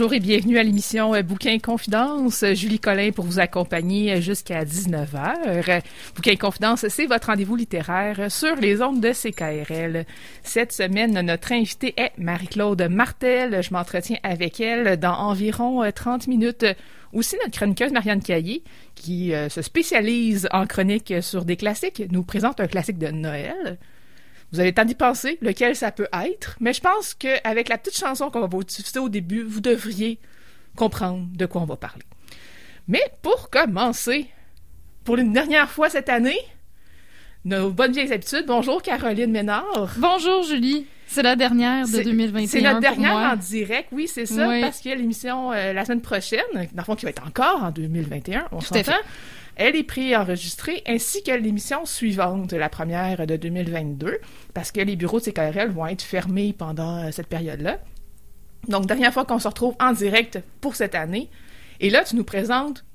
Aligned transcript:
Bonjour 0.00 0.14
et 0.14 0.20
bienvenue 0.20 0.56
à 0.56 0.62
l'émission 0.62 1.14
euh, 1.14 1.20
Bouquin 1.20 1.58
Confidence. 1.58 2.42
Julie 2.54 2.80
Collin 2.80 3.10
pour 3.10 3.26
vous 3.26 3.38
accompagner 3.38 4.12
euh, 4.14 4.20
jusqu'à 4.22 4.64
19h. 4.64 5.82
Bouquin 6.16 6.36
Confidence, 6.36 6.88
c'est 6.88 7.04
votre 7.04 7.26
rendez-vous 7.26 7.54
littéraire 7.54 8.32
sur 8.32 8.56
les 8.56 8.80
ondes 8.80 9.02
de 9.02 9.12
CKRL. 9.12 10.06
Cette 10.42 10.72
semaine, 10.72 11.20
notre 11.20 11.52
invitée 11.52 11.92
est 11.98 12.12
Marie-Claude 12.16 12.88
Martel. 12.90 13.62
Je 13.62 13.74
m'entretiens 13.74 14.16
avec 14.22 14.58
elle 14.58 14.98
dans 14.98 15.16
environ 15.16 15.82
30 15.94 16.22
euh, 16.22 16.30
minutes. 16.30 16.64
Aussi 17.12 17.36
notre 17.44 17.58
chroniqueuse 17.58 17.92
Marianne 17.92 18.22
Caillé, 18.22 18.62
qui 18.94 19.34
se 19.50 19.60
spécialise 19.60 20.48
en 20.50 20.66
chronique 20.66 21.12
sur 21.20 21.44
des 21.44 21.56
classiques, 21.56 22.04
nous 22.10 22.22
présente 22.22 22.58
un 22.60 22.68
classique 22.68 22.98
de 22.98 23.08
Noël. 23.08 23.78
Vous 24.52 24.60
avez 24.60 24.70
le 24.70 24.74
temps 24.74 24.84
d'y 24.84 24.94
penser, 24.94 25.38
lequel 25.40 25.76
ça 25.76 25.92
peut 25.92 26.08
être, 26.12 26.56
mais 26.60 26.72
je 26.72 26.80
pense 26.80 27.14
qu'avec 27.14 27.68
la 27.68 27.78
petite 27.78 27.96
chanson 27.96 28.30
qu'on 28.30 28.40
va 28.40 28.46
vous 28.46 28.64
diffuser 28.64 28.98
au 28.98 29.08
début, 29.08 29.42
vous 29.42 29.60
devriez 29.60 30.18
comprendre 30.76 31.26
de 31.32 31.46
quoi 31.46 31.62
on 31.62 31.66
va 31.66 31.76
parler. 31.76 32.04
Mais 32.88 33.02
pour 33.22 33.50
commencer, 33.50 34.28
pour 35.04 35.16
une 35.18 35.32
dernière 35.32 35.70
fois 35.70 35.88
cette 35.88 36.08
année, 36.08 36.38
nos 37.44 37.70
bonnes 37.70 37.92
vieilles 37.92 38.12
habitudes. 38.12 38.44
Bonjour 38.46 38.82
Caroline 38.82 39.30
Ménard. 39.30 39.94
Bonjour 39.98 40.42
Julie. 40.42 40.86
C'est 41.06 41.22
la 41.22 41.36
dernière 41.36 41.86
de 41.86 42.02
2021. 42.02 42.46
C'est 42.46 42.60
notre 42.60 42.80
dernière 42.80 43.14
en 43.14 43.36
direct, 43.36 43.88
oui, 43.92 44.06
c'est 44.06 44.26
ça, 44.26 44.46
parce 44.60 44.78
qu'il 44.78 44.90
y 44.90 44.94
a 44.94 44.96
l'émission 44.96 45.50
euh, 45.52 45.72
la 45.72 45.84
semaine 45.84 46.02
prochaine, 46.02 46.44
dans 46.54 46.60
le 46.76 46.82
fond 46.84 46.94
qui 46.94 47.04
va 47.04 47.10
être 47.10 47.26
encore 47.26 47.64
en 47.64 47.70
2021, 47.70 48.46
on 48.52 48.60
s'entend. 48.60 48.92
Elle 49.60 49.76
est 49.76 49.84
pré-enregistrée, 49.84 50.82
ainsi 50.86 51.22
que 51.22 51.32
l'émission 51.32 51.84
suivante, 51.84 52.54
la 52.54 52.70
première 52.70 53.26
de 53.26 53.36
2022, 53.36 54.18
parce 54.54 54.72
que 54.72 54.80
les 54.80 54.96
bureaux 54.96 55.20
de 55.20 55.24
CKRL 55.26 55.68
vont 55.68 55.86
être 55.86 56.00
fermés 56.00 56.54
pendant 56.56 57.04
euh, 57.04 57.10
cette 57.10 57.26
période-là. 57.26 57.78
Donc, 58.68 58.86
dernière 58.86 59.12
fois 59.12 59.26
qu'on 59.26 59.38
se 59.38 59.46
retrouve 59.46 59.74
en 59.78 59.92
direct 59.92 60.38
pour 60.62 60.76
cette 60.76 60.94
année. 60.94 61.28
Et 61.78 61.90
là, 61.90 62.04
tu 62.04 62.16
nous 62.16 62.24
présentes 62.24 62.86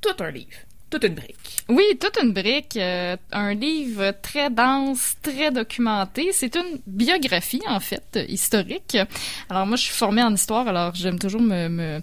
tout 0.00 0.14
un 0.22 0.30
livre 0.30 0.58
toute 0.90 1.04
une 1.04 1.14
brique. 1.14 1.64
Oui, 1.70 1.84
toute 1.98 2.18
une 2.22 2.34
brique. 2.34 2.76
Euh, 2.76 3.16
un 3.32 3.54
livre 3.54 4.14
très 4.20 4.50
dense, 4.50 5.16
très 5.22 5.50
documenté. 5.50 6.32
C'est 6.32 6.54
une 6.54 6.82
biographie, 6.86 7.62
en 7.66 7.80
fait, 7.80 8.18
historique. 8.28 8.98
Alors, 9.48 9.66
moi, 9.66 9.76
je 9.76 9.84
suis 9.84 9.94
formée 9.94 10.22
en 10.22 10.34
histoire, 10.34 10.68
alors 10.68 10.94
j'aime 10.94 11.18
toujours 11.18 11.40
me 11.40 12.02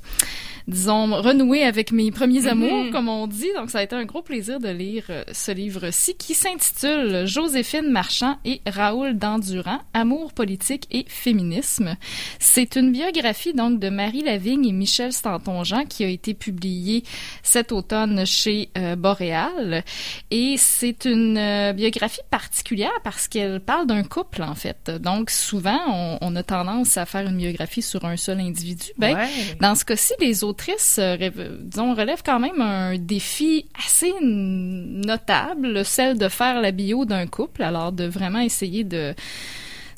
disons, 0.69 1.22
renouer 1.22 1.63
avec 1.63 1.91
mes 1.91 2.12
premiers 2.12 2.41
mhm. 2.41 2.47
amours, 2.47 2.91
comme 2.91 3.09
on 3.09 3.28
dit. 3.28 3.50
Donc, 3.56 3.69
ça 3.69 3.80
a 3.80 3.84
été 3.84 3.96
un 3.96 4.06
gros 4.06 4.22
plaisir 4.22 4.59
de 4.59 4.69
lire 4.69 5.06
euh, 5.09 5.24
ce 5.31 5.52
livre-ci 5.52 6.16
qui 6.16 6.34
s'intitule 6.34 7.25
Joséphine 7.25 7.90
Marchand 7.90 8.38
et 8.46 8.62
Raoul 8.66 9.18
Dandurand, 9.18 9.80
Amour 9.94 10.34
politique 10.34 10.88
et 10.91 11.06
féminisme. 11.07 11.96
C'est 12.40 12.75
une 12.75 12.91
biographie, 12.91 13.53
donc, 13.53 13.80
de 13.80 13.90
Marie 13.90 14.22
Lavigne 14.22 14.66
et 14.66 14.72
Michel 14.72 15.12
Stanton-Jean 15.12 15.85
qui 15.85 16.03
a 16.03 16.07
été 16.07 16.34
publiée 16.34 17.03
cet 17.44 17.72
automne 17.72 18.25
chez 18.25 18.69
euh, 18.78 18.96
Boréal. 18.96 19.84
Et 20.31 20.56
c'est 20.57 21.06
une 21.06 21.38
euh, 21.38 21.74
biographie 21.74 22.22
particulière 22.30 22.91
parce 23.03 23.28
qu'elle 23.28 23.59
parle 23.59 23.88
d'un 23.88 24.03
couple, 24.03 24.44
en 24.44 24.56
fait. 24.56 24.91
Donc, 25.01 25.30
souvent, 25.30 25.80
on, 25.88 26.18
on, 26.22 26.36
a 26.36 26.44
tendance 26.44 26.97
à 26.97 27.06
faire 27.06 27.28
une 27.28 27.38
biographie 27.38 27.81
sur 27.81 28.06
un 28.06 28.18
seul 28.18 28.40
individu. 28.40 28.91
Ben, 28.97 29.28
dans 29.59 29.75
ce 29.75 29.84
cas-ci, 29.84 30.13
les 30.19 30.44
autres 30.44 30.59
euh, 31.00 31.58
disons, 31.59 31.94
relève 31.94 32.22
quand 32.25 32.40
même 32.40 32.62
un 32.62 32.97
défi 32.97 33.66
assez 33.86 34.14
notable, 34.22 35.86
celle 35.86 36.18
de 36.18 36.28
faire 36.28 36.62
la 36.62 36.72
bio 36.72 37.06
d'un 37.06 37.28
couple, 37.28 37.64
alors 37.64 37.92
de 37.92 38.06
vraiment 38.06 38.40
essayer 38.40 38.84
de 38.84 39.14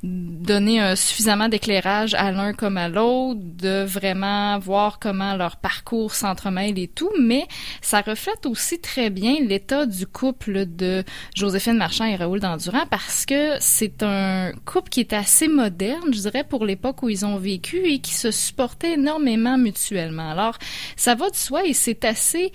donner 0.04 0.96
suffisamment 0.96 1.48
d'éclairage 1.48 2.14
à 2.16 2.32
l'un 2.32 2.54
comme 2.54 2.78
à 2.78 2.90
l'autre, 2.90 3.40
de 3.42 3.84
vraiment 3.84 4.58
voir 4.60 5.00
comment 5.00 5.36
leur 5.36 5.58
parcours 5.58 6.16
s'entremêle 6.16 6.80
et 6.80 6.88
tout, 6.88 7.12
mais 7.20 7.48
ça 7.82 8.02
reflète 8.02 8.46
aussi 8.46 8.80
très 8.80 9.10
bien 9.10 9.36
l'état 9.42 9.86
du 9.86 10.08
couple 10.08 10.66
de 10.66 11.04
Joséphine 11.36 11.78
Marchand 11.78 12.06
et 12.06 12.16
Raoul 12.16 12.40
Dandurand 12.40 12.86
parce 12.90 13.26
que 13.26 13.56
c'est 13.60 14.04
un 14.04 14.52
couple 14.66 14.90
qui 14.90 15.00
est 15.02 15.14
assez 15.14 15.48
moderne, 15.48 16.14
je 16.14 16.20
dirais, 16.20 16.44
pour 16.44 16.66
l'époque 16.66 17.04
où 17.04 17.10
ils 17.10 17.26
ont 17.26 17.38
vécu 17.38 17.86
et 17.86 18.00
qui 18.00 18.14
se 18.14 18.32
supportait 18.32 18.94
énormément 18.94 19.58
mutuellement. 19.58 20.32
Alors, 20.32 20.58
ça 20.96 21.16
va 21.16 21.30
de 21.30 21.36
soi 21.36 21.66
et 21.66 21.74
c'est 21.74 22.06
assez 22.06 22.52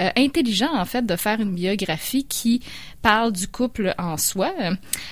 euh, 0.00 0.10
intelligent, 0.16 0.72
en 0.74 0.84
fait, 0.84 1.04
de 1.04 1.16
faire 1.16 1.40
une 1.40 1.54
biographie 1.54 2.24
qui 2.24 2.62
parle 3.02 3.32
du 3.32 3.48
couple 3.48 3.94
en 3.98 4.16
soi. 4.16 4.52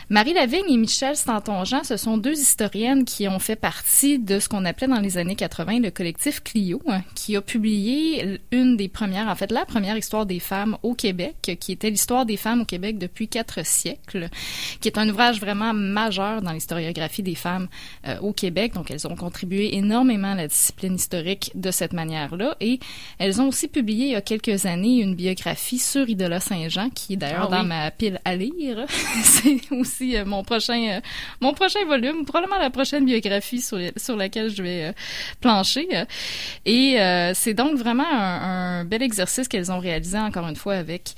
Marie 0.08 0.34
Lavigne 0.34 0.70
et 0.70 0.76
Michel 0.76 1.16
Stanton-Jean, 1.16 1.84
ce 1.84 1.96
sont 1.96 2.18
deux 2.18 2.38
historiennes 2.38 3.04
qui 3.04 3.28
ont 3.28 3.38
fait 3.38 3.56
partie 3.56 4.18
de 4.18 4.38
ce 4.38 4.48
qu'on 4.48 4.64
appelait 4.64 4.88
dans 4.88 5.00
les 5.00 5.18
années 5.18 5.36
80 5.36 5.80
le 5.80 5.90
collectif 5.90 6.42
Clio, 6.42 6.82
hein, 6.86 7.02
qui 7.14 7.36
a 7.36 7.40
publié 7.40 8.40
une 8.52 8.76
des 8.76 8.88
premières, 8.88 9.28
en 9.28 9.34
fait, 9.34 9.50
la 9.50 9.64
première 9.64 9.96
histoire 9.96 10.26
des 10.26 10.40
femmes 10.40 10.76
au 10.82 10.94
Québec, 10.94 11.56
qui 11.60 11.72
était 11.72 11.90
l'histoire 11.90 12.26
des 12.26 12.36
femmes 12.36 12.62
au 12.62 12.64
Québec 12.64 12.98
depuis 12.98 13.28
quatre 13.28 13.64
siècles, 13.64 14.28
qui 14.80 14.88
est 14.88 14.98
un 14.98 15.08
ouvrage 15.08 15.40
vraiment 15.40 15.72
majeur 15.72 16.42
dans 16.42 16.52
l'historiographie 16.52 17.22
des 17.22 17.34
femmes 17.34 17.68
euh, 18.06 18.18
au 18.20 18.32
Québec. 18.32 18.74
Donc, 18.74 18.90
elles 18.90 19.06
ont 19.06 19.16
contribué 19.16 19.76
énormément 19.76 20.32
à 20.32 20.34
la 20.34 20.48
discipline 20.48 20.94
historique 20.94 21.52
de 21.54 21.70
cette 21.70 21.92
manière-là. 21.92 22.56
Et 22.60 22.80
elles 23.18 23.40
ont 23.40 23.48
aussi 23.48 23.68
publié 23.68 24.06
il 24.06 24.12
y 24.12 24.16
a 24.16 24.20
quelques 24.20 24.66
années 24.66 25.00
une 25.00 25.14
biographie 25.14 25.78
sur 25.78 26.08
Idola 26.08 26.40
Saint-Jean, 26.40 26.90
qui 26.90 27.14
est 27.14 27.16
d'ailleurs 27.16 27.48
ah 27.52 27.58
dans 27.58 27.64
ma 27.64 27.77
pile 27.96 28.20
à 28.24 28.36
lire. 28.36 28.86
c'est 29.22 29.60
aussi 29.70 30.16
euh, 30.16 30.24
mon 30.24 30.42
prochain 30.44 30.80
euh, 30.88 31.00
mon 31.40 31.52
prochain 31.52 31.84
volume, 31.86 32.24
probablement 32.24 32.58
la 32.58 32.70
prochaine 32.70 33.04
biographie 33.04 33.60
sur, 33.60 33.78
sur 33.96 34.16
laquelle 34.16 34.50
je 34.50 34.62
vais 34.62 34.84
euh, 34.84 34.92
plancher. 35.40 35.88
Et 36.64 36.96
c'est 37.34 37.54
donc 37.54 37.76
vraiment 37.76 38.08
un, 38.08 38.84
bel 38.84 39.02
exercice 39.02 39.48
qu'elles 39.48 39.70
ont 39.72 39.78
réalisé 39.78 40.18
encore 40.18 40.46
une 40.48 40.56
fois 40.56 40.74
avec 40.74 41.14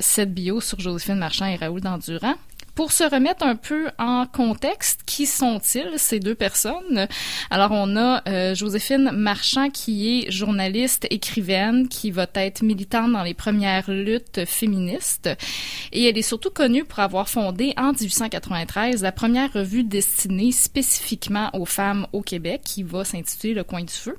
cette 0.00 0.32
bio 0.32 0.60
sur 0.60 0.78
Joséphine 0.80 1.16
Marchand 1.16 1.46
et 1.46 1.56
Raoul 1.56 1.80
Dandurand. 1.80 2.34
Pour 2.76 2.92
se 2.92 3.04
remettre 3.04 3.42
un 3.42 3.56
peu 3.56 3.88
en 3.98 4.26
contexte, 4.26 5.00
qui 5.06 5.24
sont-ils 5.24 5.98
ces 5.98 6.20
deux 6.20 6.34
personnes? 6.34 7.08
Alors 7.48 7.70
on 7.72 7.96
a 7.96 8.22
euh, 8.28 8.54
Joséphine 8.54 9.12
Marchand 9.12 9.70
qui 9.70 10.20
est 10.20 10.30
journaliste, 10.30 11.06
écrivaine, 11.08 11.88
qui 11.88 12.10
va 12.10 12.26
être 12.34 12.62
militante 12.62 13.12
dans 13.12 13.22
les 13.22 13.32
premières 13.32 13.90
luttes 13.90 14.44
féministes 14.44 15.30
et 15.92 16.04
elle 16.04 16.18
est 16.18 16.22
surtout 16.22 16.50
connue 16.50 16.84
pour 16.84 16.98
avoir 16.98 17.30
fondé 17.30 17.72
en 17.78 17.92
1893 17.92 19.02
la 19.02 19.10
première 19.10 19.54
revue 19.54 19.82
destinée 19.82 20.52
spécifiquement 20.52 21.48
aux 21.54 21.64
femmes 21.64 22.06
au 22.12 22.20
Québec 22.20 22.60
qui 22.62 22.82
va 22.82 23.06
s'intituler 23.06 23.54
Le 23.54 23.64
coin 23.64 23.84
du 23.84 23.94
feu. 23.94 24.18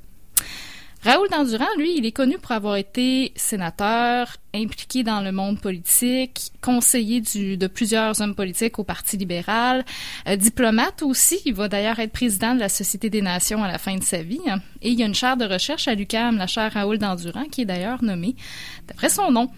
Raoul 1.07 1.29
Dandurand, 1.29 1.73
lui, 1.77 1.95
il 1.97 2.05
est 2.05 2.11
connu 2.11 2.37
pour 2.37 2.51
avoir 2.51 2.75
été 2.75 3.31
sénateur, 3.37 4.35
impliqué 4.53 5.03
dans 5.03 5.21
le 5.21 5.31
monde 5.31 5.57
politique, 5.57 6.51
conseiller 6.61 7.21
du, 7.21 7.55
de 7.55 7.67
plusieurs 7.67 8.19
hommes 8.19 8.35
politiques 8.35 8.77
au 8.77 8.83
Parti 8.83 9.15
libéral, 9.15 9.85
euh, 10.27 10.35
diplomate 10.35 11.03
aussi. 11.03 11.39
Il 11.45 11.53
va 11.53 11.69
d'ailleurs 11.69 11.99
être 11.99 12.11
président 12.11 12.55
de 12.55 12.59
la 12.59 12.67
Société 12.67 13.09
des 13.09 13.21
Nations 13.21 13.63
à 13.63 13.71
la 13.71 13.77
fin 13.77 13.95
de 13.95 14.03
sa 14.03 14.21
vie. 14.21 14.41
Et 14.81 14.89
il 14.89 14.99
y 14.99 15.03
a 15.03 15.05
une 15.05 15.15
chaire 15.15 15.37
de 15.37 15.45
recherche 15.45 15.87
à 15.87 15.95
l'UQAM, 15.95 16.35
la 16.35 16.45
chaire 16.45 16.73
Raoul 16.73 16.97
Dandurand, 16.97 17.45
qui 17.45 17.61
est 17.61 17.65
d'ailleurs 17.65 18.03
nommée 18.03 18.35
d'après 18.85 19.07
son 19.07 19.31
nom. 19.31 19.49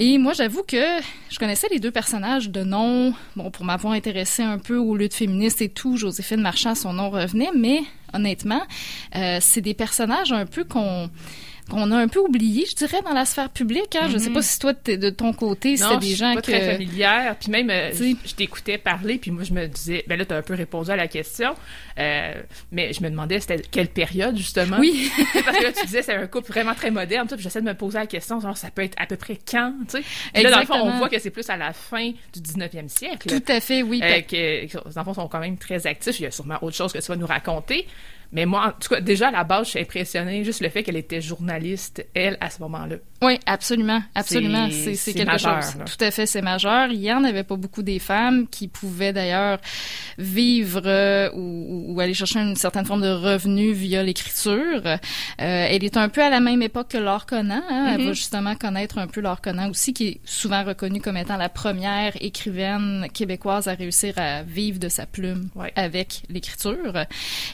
Et 0.00 0.16
moi, 0.16 0.32
j'avoue 0.32 0.62
que 0.62 1.00
je 1.28 1.38
connaissais 1.40 1.66
les 1.72 1.80
deux 1.80 1.90
personnages 1.90 2.50
de 2.50 2.62
nom, 2.62 3.12
bon, 3.34 3.50
pour 3.50 3.64
m'avoir 3.64 3.94
intéressé 3.94 4.44
un 4.44 4.58
peu 4.58 4.76
aux 4.76 4.96
luttes 4.96 5.12
féministes 5.12 5.60
et 5.60 5.68
tout, 5.68 5.96
Joséphine 5.96 6.40
Marchand, 6.40 6.76
son 6.76 6.92
nom 6.92 7.10
revenait, 7.10 7.50
mais 7.56 7.80
honnêtement, 8.14 8.62
euh, 9.16 9.38
c'est 9.40 9.60
des 9.60 9.74
personnages 9.74 10.30
un 10.30 10.46
peu 10.46 10.62
qu'on 10.62 11.10
qu'on 11.68 11.90
a 11.90 11.96
un 11.96 12.08
peu 12.08 12.20
oublié, 12.20 12.66
je 12.66 12.74
dirais, 12.74 13.00
dans 13.04 13.12
la 13.12 13.24
sphère 13.24 13.50
publique. 13.50 13.96
Hein. 13.96 14.08
Je 14.10 14.18
sais 14.18 14.28
Mhm. 14.28 14.34
pas 14.34 14.42
si 14.42 14.58
toi, 14.58 14.72
de 14.72 15.10
ton 15.10 15.32
côté, 15.32 15.70
Non, 15.72 15.76
c'était 15.76 15.96
des 15.98 16.00
je 16.02 16.06
suis 16.06 16.16
gens 16.16 16.34
pas 16.34 16.40
que... 16.42 16.50
très 16.50 16.72
familière. 16.72 17.36
Puis 17.38 17.50
même, 17.50 17.70
euh, 17.70 17.90
je, 17.92 18.14
je 18.26 18.34
t'écoutais 18.34 18.78
parler, 18.78 19.18
puis 19.18 19.30
moi, 19.30 19.44
je 19.44 19.52
me 19.52 19.66
disais... 19.66 20.04
Ben 20.06 20.18
là, 20.18 20.24
t'as 20.24 20.36
un 20.38 20.42
peu 20.42 20.54
répondu 20.54 20.90
à 20.90 20.96
la 20.96 21.08
question. 21.08 21.54
euh, 21.98 22.34
mais 22.72 22.92
je 22.92 23.02
me 23.02 23.10
demandais, 23.10 23.40
c'était 23.40 23.60
quelle 23.70 23.88
période, 23.88 24.36
justement? 24.36 24.76
Oui, 24.78 25.10
Parce 25.44 25.58
que 25.58 25.62
là, 25.64 25.72
tu 25.72 25.84
disais, 25.86 26.02
c'est 26.02 26.14
un 26.14 26.26
couple 26.26 26.48
vraiment 26.52 26.74
très 26.74 26.90
moderne. 26.90 27.26
Puis 27.28 27.38
j'essaie 27.40 27.60
de 27.60 27.66
me 27.66 27.74
poser 27.74 27.98
la 27.98 28.06
question, 28.06 28.40
genre, 28.40 28.56
ça 28.56 28.70
peut 28.70 28.82
être 28.82 28.94
à 29.00 29.06
peu 29.06 29.16
près 29.16 29.38
quand, 29.50 29.72
tu 29.88 29.98
sais? 29.98 30.04
Puis 30.34 30.42
là, 30.42 30.50
dans 30.50 30.60
le 30.60 30.66
fond, 30.66 30.74
on 30.82 30.98
voit 30.98 31.08
que 31.08 31.18
c'est 31.18 31.30
plus 31.30 31.48
à 31.50 31.56
la 31.56 31.72
fin 31.72 32.10
du 32.32 32.40
19e 32.40 32.88
siècle. 32.88 33.28
tout 33.28 33.52
à 33.52 33.60
fait, 33.60 33.82
oui. 33.82 34.00
Euh, 34.02 34.20
que, 34.22 34.66
que 34.66 34.88
les 34.88 34.98
enfants 34.98 35.14
sont 35.14 35.28
quand 35.28 35.40
même 35.40 35.56
très 35.58 35.86
actifs. 35.86 36.18
Il 36.20 36.24
y 36.24 36.26
a 36.26 36.30
sûrement 36.30 36.58
autre 36.62 36.76
chose 36.76 36.92
que 36.92 36.98
tu 36.98 37.06
vas 37.06 37.16
nous 37.16 37.26
raconter. 37.26 37.86
Mais 38.32 38.44
moi, 38.46 38.66
en 38.66 38.72
tout 38.72 38.88
cas, 38.88 39.00
déjà, 39.00 39.28
à 39.28 39.30
la 39.30 39.44
base, 39.44 39.66
je 39.66 39.70
suis 39.70 39.80
impressionnée. 39.80 40.44
Juste 40.44 40.60
le 40.60 40.68
fait 40.68 40.82
qu'elle 40.82 40.96
était 40.96 41.20
journaliste, 41.20 42.06
elle, 42.14 42.36
à 42.40 42.50
ce 42.50 42.60
moment-là. 42.62 42.96
Oui, 43.20 43.38
absolument, 43.46 44.00
absolument. 44.14 44.68
C'est- 44.70 45.12
quelque 45.12 45.26
majeur, 45.26 45.60
chose. 45.62 45.76
là. 45.76 45.84
Tout 45.86 46.04
à 46.04 46.10
fait, 46.12 46.24
c'est 46.26 46.40
majeur. 46.42 46.88
Il 46.92 47.00
y 47.00 47.12
en 47.12 47.24
avait 47.24 47.42
pas 47.42 47.56
beaucoup 47.56 47.82
des 47.82 47.98
femmes 47.98 48.46
qui 48.48 48.68
pouvaient 48.68 49.12
d'ailleurs 49.12 49.58
vivre 50.18 50.82
euh, 50.84 51.30
ou, 51.34 51.86
ou 51.94 52.00
aller 52.00 52.14
chercher 52.14 52.40
une 52.40 52.54
certaine 52.56 52.84
forme 52.84 53.02
de 53.02 53.10
revenu 53.10 53.72
via 53.72 54.02
l'écriture. 54.02 54.82
Euh, 54.86 54.96
elle 55.38 55.82
est 55.84 55.96
un 55.96 56.08
peu 56.08 56.22
à 56.22 56.30
la 56.30 56.40
même 56.40 56.62
époque 56.62 56.88
que 56.90 56.98
Laure 56.98 57.26
Conan. 57.26 57.62
hein. 57.68 57.92
Elle 57.94 58.00
Mhm. 58.02 58.06
va 58.06 58.12
justement 58.12 58.54
connaître 58.54 58.98
un 58.98 59.06
peu 59.06 59.20
Laure 59.20 59.40
Conan 59.40 59.68
aussi, 59.70 59.92
qui 59.92 60.06
est 60.08 60.20
souvent 60.24 60.62
reconnue 60.64 61.00
comme 61.00 61.16
étant 61.16 61.36
la 61.36 61.48
première 61.48 62.12
écrivaine 62.20 63.06
québécoise 63.12 63.68
à 63.68 63.74
réussir 63.74 64.14
à 64.16 64.42
vivre 64.42 64.78
de 64.78 64.88
sa 64.88 65.06
plume 65.06 65.48
Ouais. 65.54 65.72
avec 65.76 66.22
l'écriture. 66.28 67.04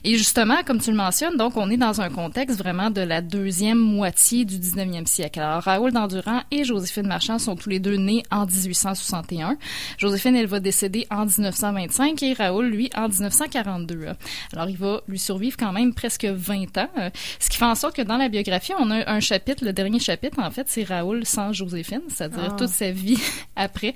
Et 0.05 0.17
justement, 0.17 0.63
comme 0.67 0.81
tu 0.81 0.91
le 0.91 0.97
mentionnes, 0.97 1.37
donc 1.37 1.57
on 1.57 1.71
est 1.71 1.77
dans 1.77 2.01
un 2.01 2.11
contexte 2.11 2.59
vraiment 2.59 2.91
de 2.91 3.01
la 3.01 3.21
deuxième 3.23 3.79
moitié 3.79 4.45
du 4.45 4.59
19e 4.59 5.07
siècle. 5.07 5.41
Alors 5.41 5.54
Raoul 5.61 5.93
d'Endurant 5.93 6.43
et 6.51 6.65
Joséphine 6.65 7.07
Marchand 7.07 7.39
sont 7.39 7.57
tous 7.57 7.69
les 7.69 7.79
deux 7.81 7.97
nés 7.97 8.23
en 8.31 8.47
1861. 8.47 9.57
Joséphine, 9.99 10.37
elle 10.37 10.47
va 10.47 10.61
décéder 10.61 11.07
en 11.11 11.25
1925 11.27 12.23
et 12.23 12.33
Raoul, 12.35 12.67
lui, 12.67 12.91
en 12.97 13.09
1942. 13.09 14.09
Alors 14.53 14.69
il 14.69 14.77
va 14.77 15.01
lui 15.09 15.19
survivre 15.19 15.57
quand 15.57 15.73
même 15.73 15.95
presque 15.95 16.25
20 16.25 16.79
ans, 16.79 16.89
euh, 16.99 17.11
ce 17.39 17.49
qui 17.51 17.57
fait 17.59 17.65
en 17.65 17.75
sorte 17.75 17.97
que 17.97 18.03
dans 18.03 18.17
la 18.17 18.29
biographie, 18.29 18.73
on 18.79 18.91
a 18.91 19.11
un 19.11 19.21
chapitre, 19.21 19.65
le 19.65 19.73
dernier 19.73 19.99
chapitre, 20.01 20.39
en 20.41 20.51
fait, 20.51 20.67
c'est 20.69 20.85
Raoul 20.85 21.25
sans 21.25 21.53
Joséphine, 21.53 22.03
c'est-à-dire 22.09 22.51
Ah. 22.53 22.57
toute 22.59 22.69
sa 22.69 22.91
vie 22.91 23.19
après. 23.57 23.95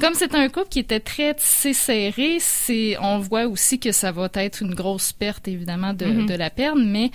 Comme 0.00 0.14
c'est 0.14 0.34
un 0.34 0.48
couple 0.48 0.68
qui 0.68 0.78
était 0.80 1.00
très 1.00 1.34
tissé 1.34 1.72
serré, 1.72 2.38
c'est 2.40 2.96
on 3.00 3.18
voit 3.18 3.46
aussi 3.46 3.78
que 3.78 3.92
ça 3.92 4.12
va 4.12 4.28
être 4.34 4.62
une 4.62 4.74
grosse 4.74 5.12
perte 5.12 5.48
évidemment 5.48 5.92
de, 5.94 6.06
Mhm. 6.06 6.26
de 6.26 6.34
la 6.34 6.50
perte, 6.50 6.76
mais 6.78 7.10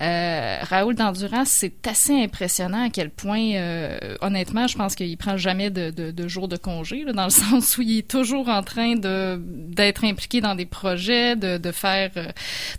euh, 0.00 0.58
Raoul 0.62 0.94
d'Endurance, 0.94 1.48
c'est 1.48 1.86
assez 1.86 2.12
impressionnant 2.22 2.84
à 2.86 2.90
quel 2.90 3.10
point, 3.10 3.33
euh, 3.54 4.16
honnêtement, 4.20 4.66
je 4.66 4.76
pense 4.76 4.94
qu'il 4.94 5.16
prend 5.16 5.36
jamais 5.36 5.70
de, 5.70 5.90
de, 5.90 6.10
de 6.10 6.28
jours 6.28 6.48
de 6.48 6.56
congé, 6.56 7.04
là, 7.04 7.12
dans 7.12 7.24
le 7.24 7.30
sens 7.30 7.78
où 7.78 7.82
il 7.82 7.98
est 7.98 8.08
toujours 8.08 8.48
en 8.48 8.62
train 8.62 8.94
d'être 8.96 10.04
impliqué 10.04 10.40
dans 10.40 10.54
des 10.54 10.66
projets, 10.66 11.36
de, 11.36 11.72
faire, 11.72 12.10
euh, 12.16 12.28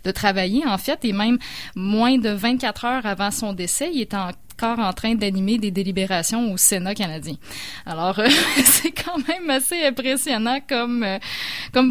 de 0.04 0.10
travailler 0.10 0.66
en 0.66 0.78
fait, 0.78 1.04
et 1.04 1.12
même 1.12 1.38
moins 1.74 2.18
de 2.18 2.30
24 2.30 2.84
heures 2.84 3.06
avant 3.06 3.30
son 3.30 3.52
décès, 3.52 3.90
il 3.92 4.00
est 4.00 4.14
encore 4.14 4.78
en 4.78 4.92
train 4.92 5.14
d'animer 5.14 5.58
des 5.58 5.70
délibérations 5.70 6.52
au 6.52 6.56
Sénat 6.56 6.94
canadien. 6.94 7.36
Alors, 7.84 8.18
euh, 8.18 8.28
c'est 8.64 8.92
quand 8.92 9.18
même 9.28 9.50
assez 9.50 9.84
impressionnant 9.84 10.58
comme 10.66 11.04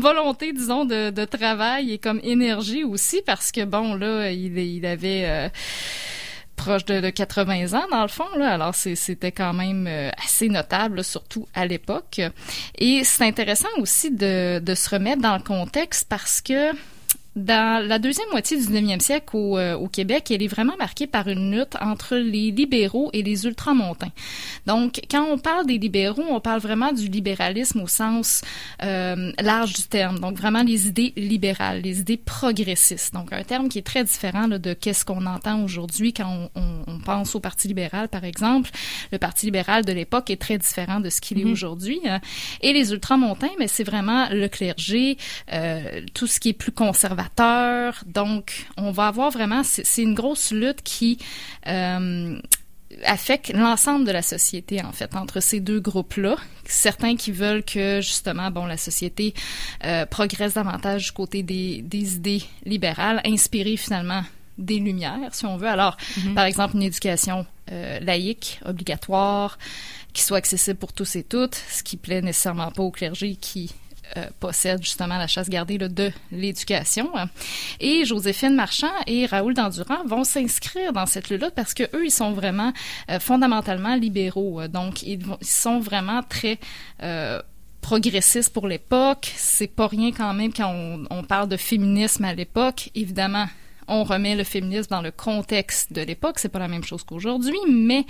volonté, 0.02 0.54
disons, 0.54 0.86
de, 0.86 1.10
de 1.10 1.26
travail 1.26 1.94
et 1.94 1.98
comme 1.98 2.20
énergie 2.24 2.84
aussi, 2.84 3.22
parce 3.26 3.52
que 3.52 3.64
bon, 3.66 3.96
là, 3.96 4.32
il, 4.32 4.58
il 4.58 4.86
avait 4.86 5.24
euh, 5.26 5.50
proche 6.56 6.86
de, 6.86 7.00
de 7.00 7.10
80 7.10 7.74
ans 7.74 7.86
dans 7.92 8.02
le 8.02 8.08
fond 8.08 8.28
là. 8.38 8.54
Alors 8.54 8.76
c'était 8.76 9.32
quand 9.32 9.54
même 9.54 9.88
euh, 9.88 10.10
assez 10.24 10.50
notable 10.50 11.04
surtout 11.04 11.48
à 11.54 11.66
l'époque. 11.66 12.22
Et 12.78 13.04
c'est 13.04 13.26
intéressant 13.26 13.70
aussi 13.78 14.12
de, 14.12 14.60
de 14.60 14.76
se 14.76 14.90
remettre 14.90 15.22
dans 15.22 15.36
le 15.36 15.44
contexte 15.44 16.08
parce 16.10 16.42
que 16.42 16.72
dans 17.36 17.86
la 17.86 18.00
deuxième 18.00 18.30
moitié 18.32 18.58
du 18.58 18.64
19e 18.64 19.00
siècle 19.02 19.36
au, 19.36 19.58
euh, 19.58 19.76
au 19.76 19.88
Québec, 19.88 20.32
elle 20.32 20.42
est 20.42 20.48
vraiment 20.48 20.78
marquée 20.78 21.06
par 21.08 21.28
une 21.28 21.52
lutte 21.52 21.76
entre 21.82 22.16
les 22.16 22.52
libéraux 22.52 23.10
et 23.14 23.24
les 23.24 23.46
ultramontains. 23.46 24.12
Donc, 24.68 25.02
quand 25.12 25.26
on 25.30 25.38
parle 25.38 25.66
des 25.66 25.78
libéraux, 25.78 26.24
on 26.30 26.40
parle 26.40 26.62
vraiment 26.62 26.94
du 26.94 27.08
libéralisme 27.10 27.82
au 27.82 27.88
sens 27.88 28.42
euh, 28.84 29.32
large 29.42 29.74
du 29.74 29.84
terme. 29.84 30.20
Donc, 30.20 30.38
vraiment 30.38 30.64
les 30.64 30.88
idées 30.88 31.12
libérales, 31.18 31.82
les 31.82 32.00
idées 32.00 32.18
progressistes. 32.18 33.14
Donc, 33.14 33.34
un 33.34 33.44
terme 33.44 33.68
qui 33.68 33.80
est 33.80 33.86
très 33.86 34.04
différent 34.06 34.48
là, 34.48 34.58
de 34.58 34.74
qu'est-ce 34.74 35.04
qu'on 35.04 35.26
entend 35.26 35.62
aujourd'hui 35.64 36.14
quand 36.14 36.50
on, 36.56 36.62
on- 36.62 36.76
on 36.88 37.00
pense 37.00 37.36
au 37.36 37.40
Parti 37.42 37.68
libéral, 37.68 38.08
par 38.08 38.24
exemple. 38.24 38.70
Le 39.12 39.18
Parti 39.18 39.46
libéral 39.48 39.84
de 39.84 39.92
l'époque 39.92 40.30
est 40.30 40.42
très 40.42 40.58
différent 40.58 41.00
de 41.02 41.10
ce 41.10 41.20
qu'il 41.20 41.40
est 41.40 41.46
Mhm. 41.46 41.52
aujourd'hui. 41.52 42.00
hein. 42.08 42.22
Et 42.62 42.72
les 42.72 42.94
ultramontains, 42.94 43.50
mais 43.60 43.68
c'est 43.68 43.84
vraiment 43.84 44.28
le 44.32 44.48
clergé, 44.48 45.18
euh, 45.52 46.02
tout 46.14 46.28
ce 46.28 46.40
qui 46.40 46.50
est 46.50 46.54
plus 46.54 46.72
conservateur. 46.72 47.25
Donc, 48.06 48.68
on 48.78 48.92
va 48.92 49.08
avoir 49.08 49.32
vraiment, 49.32 49.62
c'est 49.64 50.02
une 50.02 50.14
grosse 50.14 50.52
lutte 50.52 50.82
qui 50.84 51.18
euh, 51.68 52.40
affecte 53.04 53.52
l'ensemble 53.54 54.06
de 54.06 54.12
la 54.12 54.22
société, 54.22 54.82
en 54.84 54.92
fait, 54.92 55.16
entre 55.16 55.40
ces 55.42 55.60
deux 55.60 55.80
groupes-là. 55.80 56.36
Certains 56.66 57.16
qui 57.16 57.32
veulent 57.32 57.64
que, 57.64 58.02
justement, 58.02 58.52
bon, 58.52 58.66
la 58.66 58.78
société 58.78 59.34
euh, 59.84 60.06
progresse 60.06 60.54
davantage 60.54 61.06
du 61.06 61.12
côté 61.12 61.44
des, 61.44 61.82
des 61.82 62.16
idées 62.16 62.44
libérales, 62.66 63.22
inspirées 63.26 63.78
finalement 63.78 64.24
des 64.58 64.80
Lumières, 64.80 65.20
si 65.34 65.46
on 65.46 65.58
veut. 65.58 65.68
Alors, 65.68 65.98
Mhm. 66.18 66.34
par 66.34 66.46
exemple, 66.46 66.76
une 66.76 66.84
éducation 66.84 67.46
euh, 67.72 68.00
laïque, 68.00 68.60
obligatoire, 68.64 69.58
qui 70.14 70.22
soit 70.24 70.38
accessible 70.38 70.78
pour 70.80 70.94
tous 70.94 71.18
et 71.18 71.24
toutes, 71.24 71.56
ce 71.70 71.84
qui 71.84 71.98
plaît 71.98 72.22
nécessairement 72.22 72.72
pas 72.72 72.84
au 72.84 72.92
clergé 72.92 73.36
qui 73.36 73.74
euh, 74.18 74.26
possède 74.40 74.82
justement 74.82 75.18
la 75.18 75.28
chasse 75.28 75.50
gardée 75.50 75.78
de 75.78 76.12
l'éducation. 76.32 77.12
Et 77.80 78.06
Joséphine 78.06 78.56
Marchand 78.56 78.92
et 79.08 79.26
Raoul 79.26 79.54
Dandurand 79.54 80.06
vont 80.06 80.24
s'inscrire 80.24 80.94
dans 80.94 81.06
cette 81.06 81.30
lutte 81.30 81.50
parce 81.56 81.74
que 81.74 81.84
eux, 81.96 82.06
ils 82.06 82.12
sont 82.12 82.32
vraiment 82.32 82.72
euh, 83.10 83.20
fondamentalement 83.20 83.96
libéraux. 83.96 84.68
Donc, 84.68 85.04
ils, 85.04 85.26
sont 85.42 85.80
vraiment 85.80 86.22
très 86.24 86.60
euh, 87.04 87.42
progressistes 87.82 88.54
pour 88.54 88.68
l'époque. 88.68 89.32
C'est 89.36 89.68
pas 89.68 89.88
rien 89.88 90.12
quand 90.12 90.34
même 90.34 90.54
quand 90.54 90.72
on, 90.72 91.06
on 91.10 91.24
parle 91.24 91.50
de 91.50 91.58
féminisme 91.58 92.26
à 92.26 92.34
l'époque. 92.34 92.90
Évidemment, 92.96 93.48
on 93.88 94.04
remet 94.04 94.36
le 94.36 94.44
féminisme 94.44 94.90
dans 94.90 95.02
le 95.02 95.12
contexte 95.12 95.94
de 95.94 96.02
l'époque. 96.02 96.40
C'est 96.40 96.50
pas 96.50 96.60
la 96.60 96.68
même 96.68 96.84
chose 96.84 97.04
qu'aujourd'hui, 97.04 97.58
mais 97.70 98.06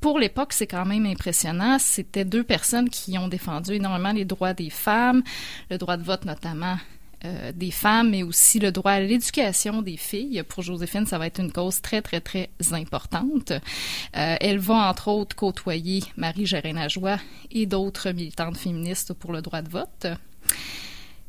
pour 0.00 0.18
l'époque, 0.18 0.52
c'est 0.52 0.66
quand 0.66 0.86
même 0.86 1.06
impressionnant. 1.06 1.78
C'était 1.78 2.24
deux 2.24 2.44
personnes 2.44 2.90
qui 2.90 3.18
ont 3.18 3.28
défendu 3.28 3.74
énormément 3.74 4.12
les 4.12 4.24
droits 4.24 4.54
des 4.54 4.70
femmes, 4.70 5.22
le 5.70 5.78
droit 5.78 5.96
de 5.96 6.02
vote 6.02 6.24
notamment 6.24 6.76
euh, 7.24 7.50
des 7.54 7.70
femmes, 7.70 8.10
mais 8.10 8.22
aussi 8.22 8.58
le 8.58 8.70
droit 8.70 8.92
à 8.92 9.00
l'éducation 9.00 9.80
des 9.80 9.96
filles. 9.96 10.42
Pour 10.46 10.62
Joséphine, 10.62 11.06
ça 11.06 11.18
va 11.18 11.26
être 11.26 11.40
une 11.40 11.50
cause 11.50 11.80
très, 11.80 12.02
très, 12.02 12.20
très 12.20 12.50
importante. 12.72 13.52
Euh, 13.52 14.36
elle 14.40 14.58
va, 14.58 14.88
entre 14.90 15.08
autres, 15.08 15.34
côtoyer 15.34 16.04
Marie 16.16 16.46
Gérin-Lajoie 16.46 17.18
et 17.50 17.64
d'autres 17.66 18.10
militantes 18.10 18.58
féministes 18.58 19.14
pour 19.14 19.32
le 19.32 19.40
droit 19.40 19.62
de 19.62 19.70
vote. 19.70 20.06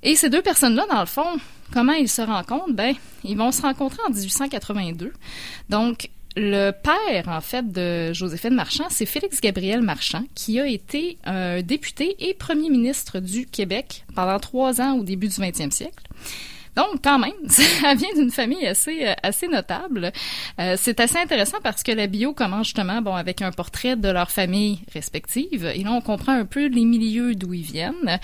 Et 0.04 0.16
ces 0.16 0.30
deux 0.30 0.42
personnes-là, 0.42 0.86
dans 0.90 1.00
le 1.00 1.06
fond, 1.06 1.40
comment 1.74 1.94
ils 1.94 2.10
se 2.10 2.22
rencontrent? 2.22 2.74
Ben, 2.74 2.96
ils 3.24 3.38
vont 3.38 3.52
se 3.52 3.62
rencontrer 3.62 4.00
en 4.08 4.12
1882. 4.12 5.14
Donc, 5.70 6.10
le 6.36 6.72
père, 6.72 7.28
en 7.28 7.42
fait, 7.42 7.72
de 7.72 8.14
Joséphine 8.14 8.54
Marchand, 8.54 8.86
c'est 8.90 9.08
Félix 9.08 9.42
Gabriel 9.42 9.82
Marchand, 9.82 10.24
qui 10.36 10.60
a 10.60 10.68
été 10.68 11.18
euh, 11.26 11.64
député 11.64 12.16
et 12.20 12.36
premier 12.36 12.70
ministre 12.70 13.20
du 13.20 13.48
Québec 13.48 14.06
pendant 14.14 14.40
trois 14.40 14.80
ans 14.80 14.98
au 14.98 15.04
début 15.04 15.28
du 15.28 15.34
20e 15.34 15.72
siècle. 15.72 16.04
Donc, 16.78 17.02
quand 17.04 17.18
même, 17.18 17.32
ça 17.48 17.96
vient 17.96 18.14
d'une 18.16 18.30
famille 18.30 18.66
assez 18.68 19.08
euh, 19.08 19.14
assez 19.24 19.48
notable. 19.48 20.12
Euh, 20.60 20.76
c'est 20.78 21.00
assez 21.00 21.18
intéressant 21.18 21.58
parce 21.64 21.82
que 21.82 21.92
la 21.92 22.06
bio 22.06 22.34
commence 22.34 22.68
justement 22.68 23.02
bon 23.02 23.16
avec 23.16 23.42
un 23.42 23.52
portrait 23.52 23.96
de 23.96 24.10
leur 24.10 24.30
famille 24.30 24.80
respective. 24.94 25.66
Et 25.74 25.84
là, 25.84 25.92
on 25.92 26.02
comprend 26.02 26.34
un 26.34 26.46
peu 26.46 26.68
les 26.68 26.86
milieux 26.86 27.34
d'où 27.34 27.54
ils 27.54 27.64
viennent 27.64 28.20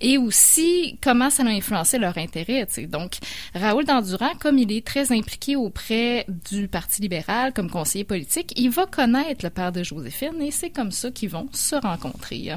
et 0.00 0.16
aussi 0.16 0.98
comment 1.02 1.28
ça 1.28 1.42
a 1.42 1.48
influencé 1.48 1.98
leur 1.98 2.16
intérêt. 2.16 2.64
tu 2.66 2.74
sais. 2.74 2.86
Donc, 2.86 3.16
Raoul 3.54 3.84
Dandurand, 3.84 4.34
comme 4.40 4.56
il 4.56 4.72
est 4.72 4.86
très 4.86 5.12
impliqué 5.12 5.56
auprès 5.56 6.24
du 6.50 6.66
Parti 6.66 7.02
libéral 7.02 7.52
comme 7.52 7.70
conseiller 7.70 8.04
politique, 8.04 8.54
il 8.56 8.70
va 8.70 8.86
connaître 8.86 9.44
le 9.44 9.50
père 9.50 9.70
de 9.70 9.82
Joséphine 9.82 10.40
et 10.40 10.50
c'est 10.50 10.70
comme 10.70 10.92
ça 10.92 11.10
qu'ils 11.10 11.28
vont 11.28 11.48
se 11.52 11.76
rencontrer. 11.76 12.52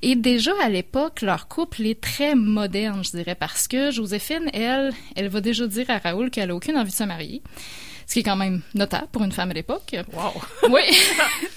Et 0.00 0.16
déjà 0.16 0.52
à 0.62 0.70
l'époque, 0.70 1.20
leur 1.20 1.48
couple 1.48 1.82
est 1.86 2.00
très 2.00 2.34
moderne, 2.34 3.04
je 3.04 3.10
dirais, 3.10 3.34
parce 3.34 3.68
que 3.68 3.90
Joséphine, 3.90 4.48
elle, 4.54 4.85
elle 5.14 5.28
va 5.28 5.40
déjà 5.40 5.66
dire 5.66 5.88
à 5.90 5.98
Raoul 5.98 6.30
qu'elle 6.30 6.50
a 6.50 6.54
aucune 6.54 6.76
envie 6.76 6.90
de 6.90 6.96
se 6.96 7.04
marier. 7.04 7.42
Ce 8.06 8.14
qui 8.14 8.20
est 8.20 8.22
quand 8.22 8.36
même 8.36 8.62
notable 8.74 9.08
pour 9.10 9.24
une 9.24 9.32
femme 9.32 9.50
à 9.50 9.54
l'époque. 9.54 9.96
Wow. 10.12 10.32
Oui, 10.70 10.82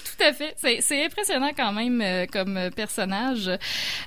tout 0.04 0.24
à 0.24 0.32
fait. 0.32 0.54
C'est, 0.80 1.04
impressionnant 1.04 1.50
quand 1.56 1.72
même 1.72 2.00
euh, 2.00 2.26
comme 2.26 2.70
personnage. 2.74 3.50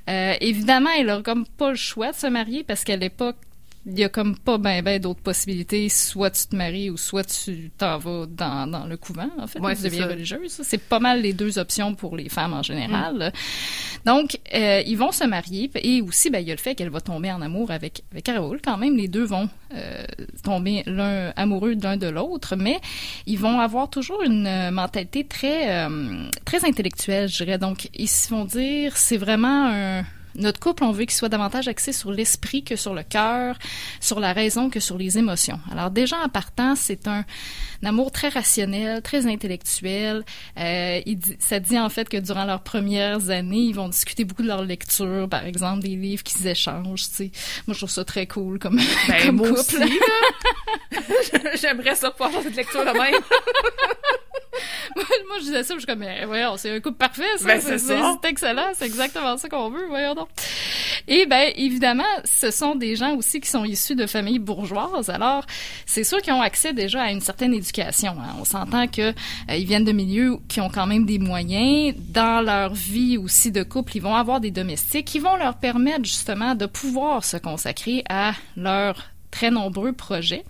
Euh, 0.09 0.33
évidemment, 0.41 0.89
elle 0.97 1.09
a 1.09 1.21
comme 1.21 1.45
pas 1.45 1.69
le 1.69 1.75
choix 1.75 2.11
de 2.11 2.17
se 2.17 2.27
marier 2.27 2.63
parce 2.63 2.83
qu'à 2.83 2.97
l'époque, 2.97 3.37
il 3.85 3.99
y 3.99 4.03
a 4.03 4.09
comme 4.09 4.37
pas 4.37 4.57
ben 4.57 4.81
ben 4.81 4.99
d'autres 4.99 5.21
possibilités. 5.21 5.89
Soit 5.89 6.31
tu 6.31 6.47
te 6.47 6.55
maries 6.55 6.89
ou 6.89 6.97
soit 6.97 7.23
tu 7.23 7.71
t'en 7.77 7.97
vas 7.97 8.25
dans, 8.27 8.67
dans 8.69 8.85
le 8.85 8.95
couvent, 8.97 9.29
en 9.37 9.47
fait. 9.47 9.59
Ouais, 9.59 9.75
tu 9.75 9.81
c'est 9.81 9.89
deviens 9.89 10.07
religieuse. 10.07 10.61
C'est 10.63 10.77
pas 10.77 10.99
mal 10.99 11.21
les 11.21 11.33
deux 11.33 11.59
options 11.59 11.93
pour 11.93 12.15
les 12.15 12.29
femmes 12.29 12.53
en 12.53 12.63
général. 12.63 13.33
Donc, 14.05 14.39
euh, 14.53 14.81
ils 14.85 14.97
vont 14.97 15.11
se 15.11 15.25
marier. 15.25 15.69
Et 15.75 16.01
aussi, 16.01 16.29
ben, 16.29 16.39
il 16.39 16.47
y 16.47 16.51
a 16.51 16.55
le 16.55 16.59
fait 16.59 16.75
qu'elle 16.75 16.89
va 16.89 17.01
tomber 17.01 17.31
en 17.31 17.41
amour 17.41 17.71
avec, 17.71 18.03
avec 18.11 18.27
Raoul. 18.27 18.59
Quand 18.63 18.77
même, 18.77 18.95
les 18.95 19.07
deux 19.07 19.23
vont 19.23 19.49
euh, 19.73 20.03
tomber 20.43 20.83
l'un 20.85 21.31
amoureux 21.35 21.75
de 21.75 21.83
l'un 21.83 21.97
de 21.97 22.07
l'autre. 22.07 22.55
Mais 22.55 22.79
ils 23.25 23.39
vont 23.39 23.59
avoir 23.59 23.89
toujours 23.89 24.23
une 24.23 24.47
euh, 24.47 24.71
mentalité 24.71 25.25
très, 25.25 25.85
euh, 25.85 26.29
très 26.45 26.65
intellectuelle, 26.65 27.27
je 27.27 27.43
dirais. 27.43 27.57
Donc, 27.57 27.89
ils 27.93 28.09
se 28.09 28.29
vont 28.29 28.45
dire, 28.45 28.95
c'est 28.95 29.17
vraiment 29.17 29.67
un 29.67 30.03
notre 30.35 30.59
couple, 30.59 30.83
on 30.83 30.91
veut 30.91 31.05
qu'il 31.05 31.13
soit 31.13 31.29
davantage 31.29 31.67
axé 31.67 31.93
sur 31.93 32.11
l'esprit 32.11 32.63
que 32.63 32.75
sur 32.75 32.93
le 32.93 33.03
cœur, 33.03 33.57
sur 33.99 34.19
la 34.19 34.33
raison 34.33 34.69
que 34.69 34.79
sur 34.79 34.97
les 34.97 35.17
émotions. 35.17 35.59
Alors 35.71 35.91
déjà 35.91 36.17
en 36.23 36.29
partant, 36.29 36.75
c'est 36.75 37.07
un, 37.07 37.25
un 37.83 37.89
amour 37.89 38.11
très 38.11 38.29
rationnel, 38.29 39.01
très 39.01 39.27
intellectuel. 39.27 40.23
Euh, 40.57 41.01
il 41.05 41.17
dit- 41.17 41.35
ça 41.39 41.59
dit 41.59 41.77
en 41.77 41.89
fait 41.89 42.07
que 42.07 42.17
durant 42.17 42.45
leurs 42.45 42.61
premières 42.63 43.29
années, 43.29 43.57
ils 43.57 43.73
vont 43.75 43.89
discuter 43.89 44.23
beaucoup 44.23 44.41
de 44.43 44.47
leur 44.47 44.63
lecture, 44.63 45.27
par 45.29 45.45
exemple 45.45 45.81
des 45.81 45.95
livres 45.95 46.23
qu'ils 46.23 46.47
échangent. 46.47 47.09
Tu 47.09 47.15
sais. 47.15 47.31
Moi, 47.67 47.73
je 47.73 47.79
trouve 47.79 47.89
ça 47.89 48.05
très 48.05 48.25
cool 48.27 48.57
comme, 48.59 48.79
Ben, 49.07 49.15
comme 49.25 49.37
couple. 49.39 49.51
aussi, 49.53 49.77
là. 49.79 49.85
J'aimerais 51.61 51.95
ça 51.95 52.11
pouvoir 52.11 52.31
faire 52.31 52.43
cette 52.43 52.55
lecture 52.55 52.81
de 52.85 52.91
même. 52.91 53.21
Moi, 54.95 55.37
je 55.39 55.45
disais 55.45 55.63
ça, 55.63 55.73
je 55.73 55.79
suis 55.79 55.87
comme, 55.87 55.99
mais 55.99 56.25
voyons, 56.25 56.55
c'est 56.57 56.69
un 56.69 56.79
couple 56.79 56.97
parfait, 56.97 57.23
ça. 57.37 57.45
Ben, 57.45 57.59
c'est 57.59 57.79
ça. 57.79 58.15
C'est 58.21 58.29
excellent, 58.29 58.67
c'est 58.73 58.85
exactement 58.85 59.35
ça 59.37 59.49
qu'on 59.49 59.69
veut, 59.69 59.87
voyons 59.87 60.13
donc. 60.13 60.27
Et 61.07 61.25
ben, 61.25 61.51
évidemment, 61.55 62.03
ce 62.23 62.51
sont 62.51 62.75
des 62.75 62.95
gens 62.95 63.15
aussi 63.15 63.41
qui 63.41 63.49
sont 63.49 63.65
issus 63.65 63.95
de 63.95 64.05
familles 64.05 64.39
bourgeoises. 64.39 65.09
Alors, 65.09 65.45
c'est 65.87 66.03
sûr 66.03 66.21
qu'ils 66.21 66.33
ont 66.33 66.41
accès 66.41 66.71
déjà 66.73 67.01
à 67.01 67.11
une 67.11 67.21
certaine 67.21 67.53
éducation. 67.53 67.72
Hein. 67.79 68.35
On 68.39 68.45
s'entend 68.45 68.87
que 68.87 69.01
euh, 69.01 69.55
ils 69.55 69.65
viennent 69.65 69.85
de 69.85 69.91
milieux 69.91 70.37
qui 70.47 70.61
ont 70.61 70.69
quand 70.69 70.87
même 70.87 71.05
des 71.05 71.19
moyens. 71.19 71.95
Dans 72.09 72.43
leur 72.43 72.73
vie 72.73 73.17
aussi 73.17 73.51
de 73.51 73.63
couple, 73.63 73.97
ils 73.97 74.01
vont 74.01 74.15
avoir 74.15 74.39
des 74.39 74.51
domestiques 74.51 75.05
qui 75.05 75.19
vont 75.19 75.35
leur 75.35 75.55
permettre 75.55 76.05
justement 76.05 76.55
de 76.55 76.65
pouvoir 76.65 77.23
se 77.23 77.37
consacrer 77.37 78.03
à 78.09 78.33
leur 78.55 79.12
très 79.33 79.49
nombreux 79.49 79.93
projets. 79.93 80.43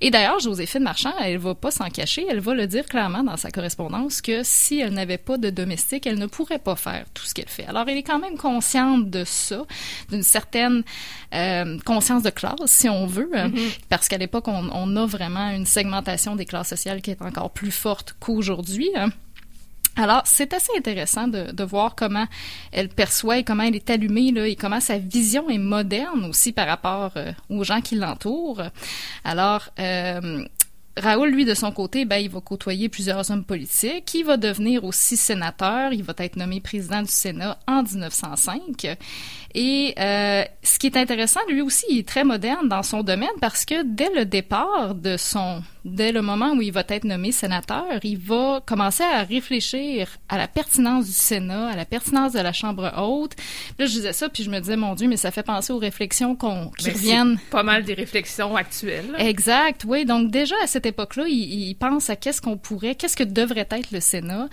Et 0.00 0.10
d'ailleurs, 0.10 0.40
Joséphine 0.40 0.82
Marchand, 0.82 1.14
elle 1.22 1.38
va 1.38 1.54
pas 1.54 1.70
s'en 1.70 1.88
cacher, 1.88 2.26
elle 2.28 2.40
va 2.40 2.52
le 2.52 2.66
dire 2.66 2.84
clairement 2.86 3.22
dans 3.22 3.36
sa 3.36 3.50
correspondance 3.52 4.20
que 4.20 4.42
si 4.42 4.80
elle 4.80 4.92
n'avait 4.92 5.18
pas 5.18 5.38
de 5.38 5.50
domestique, 5.50 6.04
elle 6.06 6.18
ne 6.18 6.26
pourrait 6.26 6.58
pas 6.58 6.74
faire 6.74 7.04
tout 7.14 7.24
ce 7.24 7.32
qu'elle 7.32 7.48
fait. 7.48 7.66
Alors, 7.66 7.88
elle 7.88 7.96
est 7.96 8.02
quand 8.02 8.18
même 8.18 8.36
consciente 8.36 9.08
de 9.08 9.22
ça, 9.24 9.62
d'une 10.10 10.24
certaine 10.24 10.82
euh, 11.32 11.78
conscience 11.84 12.24
de 12.24 12.30
classe, 12.30 12.54
si 12.66 12.88
on 12.88 13.06
veut, 13.06 13.30
euh, 13.34 13.48
parce 13.88 14.08
qu'à 14.08 14.18
l'époque, 14.18 14.48
on, 14.48 14.68
on 14.72 14.96
a 14.96 15.06
vraiment 15.06 15.50
une 15.50 15.66
segmentation 15.66 16.34
des 16.34 16.44
classes 16.44 16.70
sociales 16.70 17.00
qui 17.02 17.12
est 17.12 17.22
encore 17.22 17.50
plus 17.50 17.70
forte 17.70 18.16
qu'aujourd'hui. 18.18 18.90
hein. 18.96 19.10
Alors, 19.96 20.22
c'est 20.24 20.52
assez 20.52 20.72
intéressant 20.76 21.28
de, 21.28 21.64
voir 21.64 21.94
comment 21.94 22.26
elle 22.72 22.88
perçoit 22.88 23.38
et 23.38 23.44
comment 23.44 23.62
elle 23.62 23.76
est 23.76 23.90
allumée, 23.90 24.32
là, 24.32 24.46
et 24.46 24.56
comment 24.56 24.80
sa 24.80 24.98
vision 24.98 25.48
est 25.48 25.58
moderne 25.58 26.24
aussi 26.24 26.52
par 26.52 26.66
rapport 26.66 27.12
euh, 27.16 27.32
aux 27.48 27.64
gens 27.64 27.80
qui 27.80 27.94
l'entourent. 27.94 28.62
Alors, 29.24 29.70
euh, 29.78 30.44
Raoul, 30.96 31.30
lui, 31.30 31.44
de 31.44 31.54
son 31.54 31.72
côté, 31.72 32.04
ben, 32.04 32.18
il 32.18 32.30
va 32.30 32.40
côtoyer 32.40 32.88
plusieurs 32.88 33.30
hommes 33.30 33.44
politiques. 33.44 34.14
Il 34.14 34.24
va 34.24 34.36
devenir 34.36 34.84
aussi 34.84 35.16
sénateur. 35.16 35.92
Il 35.92 36.04
va 36.04 36.14
être 36.18 36.36
nommé 36.36 36.60
président 36.60 37.02
du 37.02 37.10
Sénat 37.10 37.58
en 37.66 37.82
1905. 37.82 38.96
Et 39.54 39.94
euh, 39.98 40.44
ce 40.62 40.78
qui 40.78 40.86
est 40.86 40.96
intéressant, 40.96 41.40
lui 41.48 41.62
aussi, 41.62 41.84
il 41.90 41.98
est 41.98 42.08
très 42.08 42.22
moderne 42.22 42.68
dans 42.68 42.84
son 42.84 43.02
domaine 43.02 43.28
parce 43.40 43.64
que 43.64 43.82
dès 43.84 44.10
le 44.14 44.24
départ 44.24 44.94
de 44.94 45.16
son, 45.16 45.62
dès 45.84 46.12
le 46.12 46.22
moment 46.22 46.52
où 46.52 46.62
il 46.62 46.72
va 46.72 46.82
être 46.88 47.04
nommé 47.04 47.32
sénateur, 47.32 47.86
il 48.02 48.18
va 48.18 48.62
commencer 48.64 49.02
à 49.02 49.22
réfléchir 49.22 50.08
à 50.28 50.38
la 50.38 50.48
pertinence 50.48 51.06
du 51.06 51.12
Sénat, 51.12 51.68
à 51.68 51.76
la 51.76 51.84
pertinence 51.84 52.32
de 52.32 52.40
la 52.40 52.52
Chambre 52.52 52.92
haute. 52.96 53.32
Là, 53.78 53.86
je 53.86 53.92
disais 53.92 54.12
ça, 54.12 54.28
puis 54.28 54.42
je 54.42 54.50
me 54.50 54.58
disais, 54.60 54.76
mon 54.76 54.94
Dieu, 54.94 55.08
mais 55.08 55.16
ça 55.16 55.30
fait 55.30 55.42
penser 55.42 55.72
aux 55.72 55.78
réflexions 55.78 56.36
qu'on, 56.36 56.70
qui 56.78 56.84
c'est 56.84 56.92
reviennent 56.92 57.38
Pas 57.50 57.62
mal 57.62 57.84
des 57.84 57.94
réflexions 57.94 58.56
actuelles. 58.56 59.14
Exact, 59.18 59.84
oui. 59.86 60.04
Donc 60.04 60.30
déjà 60.30 60.54
à 60.62 60.66
cette 60.66 60.86
époque-là, 60.86 61.24
il, 61.28 61.68
il 61.68 61.74
pense 61.74 62.08
à 62.10 62.16
qu'est-ce 62.16 62.40
qu'on 62.40 62.56
pourrait, 62.56 62.94
qu'est-ce 62.94 63.16
que 63.16 63.24
devrait 63.24 63.68
être 63.70 63.90
le 63.90 64.00
Sénat, 64.00 64.48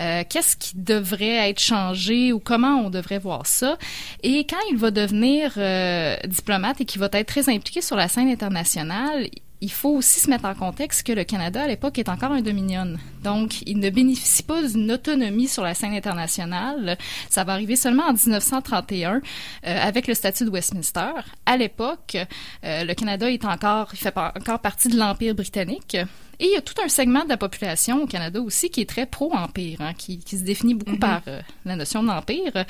euh, 0.00 0.22
qu'est-ce 0.28 0.56
qui 0.56 0.72
devrait 0.76 1.50
être 1.50 1.60
changé 1.60 2.32
ou 2.32 2.40
comment 2.40 2.80
on 2.84 2.90
devrait 2.90 3.18
voir 3.18 3.46
ça. 3.46 3.76
Et 4.22 4.46
quand 4.46 4.56
il 4.70 4.76
va 4.76 4.90
devenir 4.90 5.52
euh, 5.56 6.16
diplomate 6.26 6.80
et 6.80 6.84
qu'il 6.84 7.00
va 7.00 7.08
être 7.12 7.28
très 7.28 7.48
impliqué 7.48 7.80
sur 7.80 7.96
la 7.96 8.08
scène 8.08 8.28
internationale, 8.28 9.28
il 9.60 9.70
faut 9.70 9.90
aussi 9.90 10.20
se 10.20 10.30
mettre 10.30 10.46
en 10.46 10.54
contexte 10.54 11.06
que 11.06 11.12
le 11.12 11.24
Canada, 11.24 11.62
à 11.62 11.68
l'époque, 11.68 11.98
est 11.98 12.08
encore 12.08 12.32
un 12.32 12.40
dominion. 12.40 12.96
Donc, 13.22 13.62
il 13.62 13.78
ne 13.78 13.90
bénéficie 13.90 14.42
pas 14.42 14.62
d'une 14.62 14.90
autonomie 14.90 15.48
sur 15.48 15.62
la 15.62 15.74
scène 15.74 15.92
internationale. 15.92 16.96
Ça 17.28 17.44
va 17.44 17.52
arriver 17.52 17.76
seulement 17.76 18.04
en 18.04 18.12
1931 18.12 19.16
euh, 19.16 19.20
avec 19.62 20.06
le 20.06 20.14
statut 20.14 20.44
de 20.44 20.50
Westminster. 20.50 21.12
À 21.44 21.56
l'époque, 21.56 22.16
euh, 22.64 22.84
le 22.84 22.94
Canada 22.94 23.30
est 23.30 23.44
encore, 23.44 23.90
il 23.92 23.98
fait 23.98 24.16
encore 24.16 24.60
partie 24.60 24.88
de 24.88 24.96
l'Empire 24.96 25.34
britannique. 25.34 25.96
Et 26.40 26.46
il 26.46 26.52
y 26.52 26.56
a 26.56 26.62
tout 26.62 26.74
un 26.82 26.88
segment 26.88 27.22
de 27.24 27.28
la 27.28 27.36
population 27.36 28.02
au 28.02 28.06
Canada 28.06 28.40
aussi 28.40 28.70
qui 28.70 28.80
est 28.80 28.88
très 28.88 29.04
pro-empire, 29.04 29.82
hein, 29.82 29.92
qui, 29.92 30.18
qui 30.18 30.38
se 30.38 30.42
définit 30.42 30.74
beaucoup 30.74 30.96
par 30.96 31.20
euh, 31.28 31.40
la 31.66 31.76
notion 31.76 32.02
d'empire. 32.02 32.64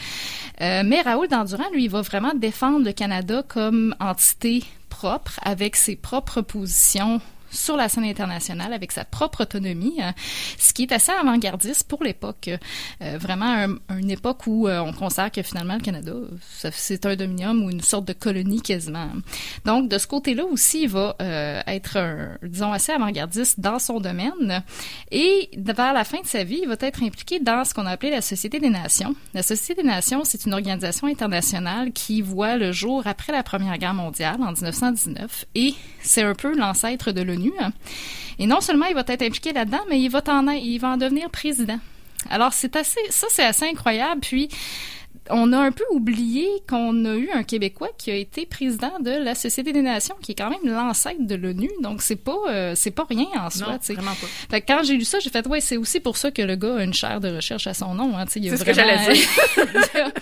Euh, 0.60 0.82
mais 0.84 1.00
Raoul 1.02 1.28
Dandurand, 1.28 1.70
lui, 1.72 1.84
il 1.84 1.90
va 1.90 2.02
vraiment 2.02 2.34
défendre 2.34 2.84
le 2.84 2.92
Canada 2.92 3.44
comme 3.46 3.94
entité 4.00 4.64
propre, 4.88 5.38
avec 5.42 5.76
ses 5.76 5.94
propres 5.94 6.40
positions 6.40 7.20
sur 7.50 7.76
la 7.76 7.88
scène 7.88 8.04
internationale 8.04 8.72
avec 8.72 8.92
sa 8.92 9.04
propre 9.04 9.42
autonomie, 9.42 9.96
hein, 10.00 10.14
ce 10.58 10.72
qui 10.72 10.82
est 10.82 10.92
assez 10.92 11.12
avant-gardiste 11.12 11.88
pour 11.88 12.04
l'époque. 12.04 12.50
Euh, 13.02 13.18
vraiment 13.18 13.46
un- 13.90 13.98
une 13.98 14.10
époque 14.10 14.46
où 14.46 14.68
euh, 14.68 14.80
on 14.80 14.92
considère 14.92 15.30
que 15.30 15.42
finalement 15.42 15.74
le 15.74 15.80
Canada, 15.80 16.12
c'est 16.72 17.06
un 17.06 17.16
dominium 17.16 17.64
ou 17.64 17.70
une 17.70 17.80
sorte 17.80 18.04
de 18.06 18.12
colonie 18.12 18.62
quasiment. 18.62 19.08
Donc 19.64 19.88
de 19.88 19.98
ce 19.98 20.06
côté-là 20.06 20.44
aussi, 20.44 20.82
il 20.82 20.88
va 20.88 21.16
euh, 21.20 21.60
être, 21.66 21.98
disons, 22.42 22.72
assez 22.72 22.92
avant-gardiste 22.92 23.60
dans 23.60 23.78
son 23.78 24.00
domaine. 24.00 24.62
Et 25.10 25.50
vers 25.56 25.92
la 25.92 26.04
fin 26.04 26.20
de 26.20 26.26
sa 26.26 26.44
vie, 26.44 26.60
il 26.62 26.68
va 26.68 26.76
être 26.80 27.02
impliqué 27.02 27.40
dans 27.40 27.64
ce 27.64 27.74
qu'on 27.74 27.86
a 27.86 27.90
appelé 27.90 28.10
la 28.12 28.20
Société 28.20 28.60
des 28.60 28.70
Nations. 28.70 29.14
La 29.34 29.42
Société 29.42 29.82
des 29.82 29.88
Nations, 29.88 30.22
c'est 30.24 30.44
une 30.46 30.52
organisation 30.54 31.06
internationale 31.06 31.92
qui 31.92 32.20
voit 32.22 32.56
le 32.56 32.72
jour 32.72 33.02
après 33.06 33.32
la 33.32 33.42
Première 33.42 33.76
Guerre 33.78 33.94
mondiale 33.94 34.36
en 34.40 34.52
1919 34.52 35.46
et 35.54 35.74
c'est 36.02 36.22
un 36.22 36.34
peu 36.34 36.56
l'ancêtre 36.56 37.12
de 37.12 37.22
l'ONU. 37.22 37.39
Et 38.38 38.46
non 38.46 38.60
seulement 38.60 38.86
il 38.86 38.94
va 38.94 39.04
être 39.06 39.22
impliqué 39.22 39.52
là-dedans, 39.52 39.80
mais 39.88 40.00
il 40.00 40.08
va 40.08 40.22
en, 40.28 40.48
il 40.48 40.78
va 40.78 40.88
en 40.88 40.96
devenir 40.96 41.30
président. 41.30 41.78
Alors 42.28 42.52
c'est 42.52 42.76
assez, 42.76 43.00
ça 43.10 43.26
c'est 43.30 43.44
assez 43.44 43.66
incroyable. 43.66 44.20
Puis 44.20 44.48
on 45.32 45.52
a 45.52 45.58
un 45.58 45.72
peu 45.72 45.84
oublié 45.92 46.46
qu'on 46.68 47.04
a 47.04 47.14
eu 47.14 47.30
un 47.32 47.42
Québécois 47.42 47.90
qui 47.98 48.10
a 48.10 48.14
été 48.16 48.46
président 48.46 48.98
de 49.00 49.10
la 49.10 49.34
Société 49.34 49.72
des 49.72 49.82
Nations, 49.82 50.14
qui 50.22 50.32
est 50.32 50.34
quand 50.34 50.50
même 50.50 50.60
l'ancêtre 50.64 51.20
de 51.26 51.34
l'ONU. 51.34 51.70
Donc 51.82 52.02
c'est 52.02 52.16
pas, 52.16 52.36
euh, 52.48 52.72
c'est 52.76 52.90
pas 52.90 53.06
rien 53.08 53.26
en 53.38 53.50
soi. 53.50 53.72
non, 53.72 53.78
vraiment 53.94 54.10
pas. 54.14 54.26
Fait 54.50 54.60
que 54.60 54.66
quand 54.72 54.82
j'ai 54.84 54.94
lu 54.96 55.04
ça, 55.04 55.18
j'ai 55.20 55.30
fait 55.30 55.46
ouais, 55.46 55.60
c'est 55.60 55.76
aussi 55.76 56.00
pour 56.00 56.16
ça 56.16 56.30
que 56.30 56.42
le 56.42 56.56
gars 56.56 56.76
a 56.76 56.84
une 56.84 56.94
chaire 56.94 57.20
de 57.20 57.28
recherche 57.34 57.66
à 57.66 57.74
son 57.74 57.94
nom. 57.94 58.16
Hein, 58.16 58.24
a 58.24 58.26
C'est 58.28 58.40
ce 58.56 58.64
que 58.64 58.70
vraiment- 58.72 58.96
j'allais 59.04 59.14
dire. 59.14 59.28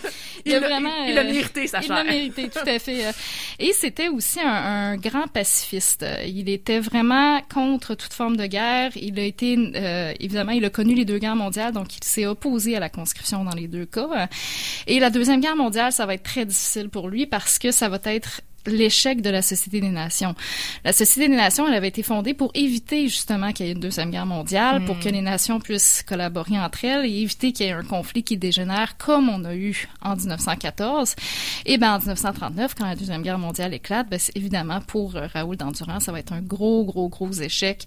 il 0.46 0.54
a, 0.54 0.54
il 0.54 0.54
a 0.54 0.58
Il 0.58 0.64
vraiment. 0.64 1.04
il 1.06 1.14
l'a 1.14 1.20
euh, 1.22 1.24
mérité, 1.24 1.66
sa 1.66 1.80
Il 1.82 1.88
l'a 1.88 2.04
mérité, 2.04 2.48
tout 2.48 2.58
à 2.66 2.78
fait. 2.78 3.06
euh. 3.06 3.12
Et 3.58 3.72
c'était 3.72 4.08
aussi 4.08 4.40
un, 4.40 4.46
un 4.92 4.96
grand 4.96 5.26
pacifiste. 5.28 6.04
Il 6.26 6.48
était 6.48 6.78
vraiment 6.80 7.40
contre 7.52 7.94
toute 7.94 8.12
forme 8.14 8.36
de 8.36 8.46
guerre. 8.46 8.90
Il 8.96 9.18
a 9.18 9.22
été, 9.24 9.56
euh, 9.74 10.12
évidemment, 10.20 10.52
il 10.52 10.64
a 10.64 10.70
connu 10.70 10.94
les 10.94 11.04
deux 11.04 11.18
guerres 11.18 11.36
mondiales, 11.36 11.72
donc 11.72 11.96
il 11.96 12.04
s'est 12.04 12.26
opposé 12.26 12.76
à 12.76 12.80
la 12.80 12.88
conscription 12.88 13.44
dans 13.44 13.54
les 13.54 13.68
deux 13.68 13.86
cas. 13.86 14.28
Et 14.98 15.00
la 15.00 15.10
deuxième 15.10 15.40
guerre 15.40 15.54
mondiale, 15.54 15.92
ça 15.92 16.06
va 16.06 16.14
être 16.14 16.24
très 16.24 16.44
difficile 16.44 16.88
pour 16.88 17.08
lui 17.08 17.24
parce 17.24 17.60
que 17.60 17.70
ça 17.70 17.88
va 17.88 18.00
être 18.06 18.40
l'échec 18.68 19.22
de 19.22 19.30
la 19.30 19.42
Société 19.42 19.80
des 19.80 19.88
Nations. 19.88 20.34
La 20.84 20.92
Société 20.92 21.28
des 21.28 21.36
Nations, 21.36 21.66
elle 21.66 21.74
avait 21.74 21.88
été 21.88 22.02
fondée 22.02 22.34
pour 22.34 22.50
éviter 22.54 23.08
justement 23.08 23.52
qu'il 23.52 23.66
y 23.66 23.68
ait 23.68 23.72
une 23.72 23.80
deuxième 23.80 24.10
guerre 24.10 24.26
mondiale, 24.26 24.84
pour 24.84 24.98
que 24.98 25.08
les 25.08 25.20
nations 25.20 25.60
puissent 25.60 26.04
collaborer 26.06 26.58
entre 26.58 26.84
elles 26.84 27.06
et 27.06 27.22
éviter 27.22 27.52
qu'il 27.52 27.66
y 27.66 27.68
ait 27.68 27.72
un 27.72 27.82
conflit 27.82 28.22
qui 28.22 28.36
dégénère 28.36 28.96
comme 28.96 29.28
on 29.28 29.44
a 29.44 29.54
eu 29.54 29.88
en 30.02 30.16
1914. 30.16 31.14
Et 31.66 31.78
ben 31.78 31.94
en 31.94 31.98
1939, 31.98 32.74
quand 32.74 32.86
la 32.86 32.96
deuxième 32.96 33.22
guerre 33.22 33.38
mondiale 33.38 33.74
éclate, 33.74 34.08
ben 34.08 34.18
c'est 34.18 34.36
évidemment 34.36 34.80
pour 34.80 35.16
euh, 35.16 35.26
Raoul 35.32 35.56
Dandurand, 35.56 36.00
ça 36.00 36.12
va 36.12 36.20
être 36.20 36.32
un 36.32 36.40
gros, 36.40 36.84
gros, 36.84 37.08
gros 37.08 37.32
échec 37.32 37.86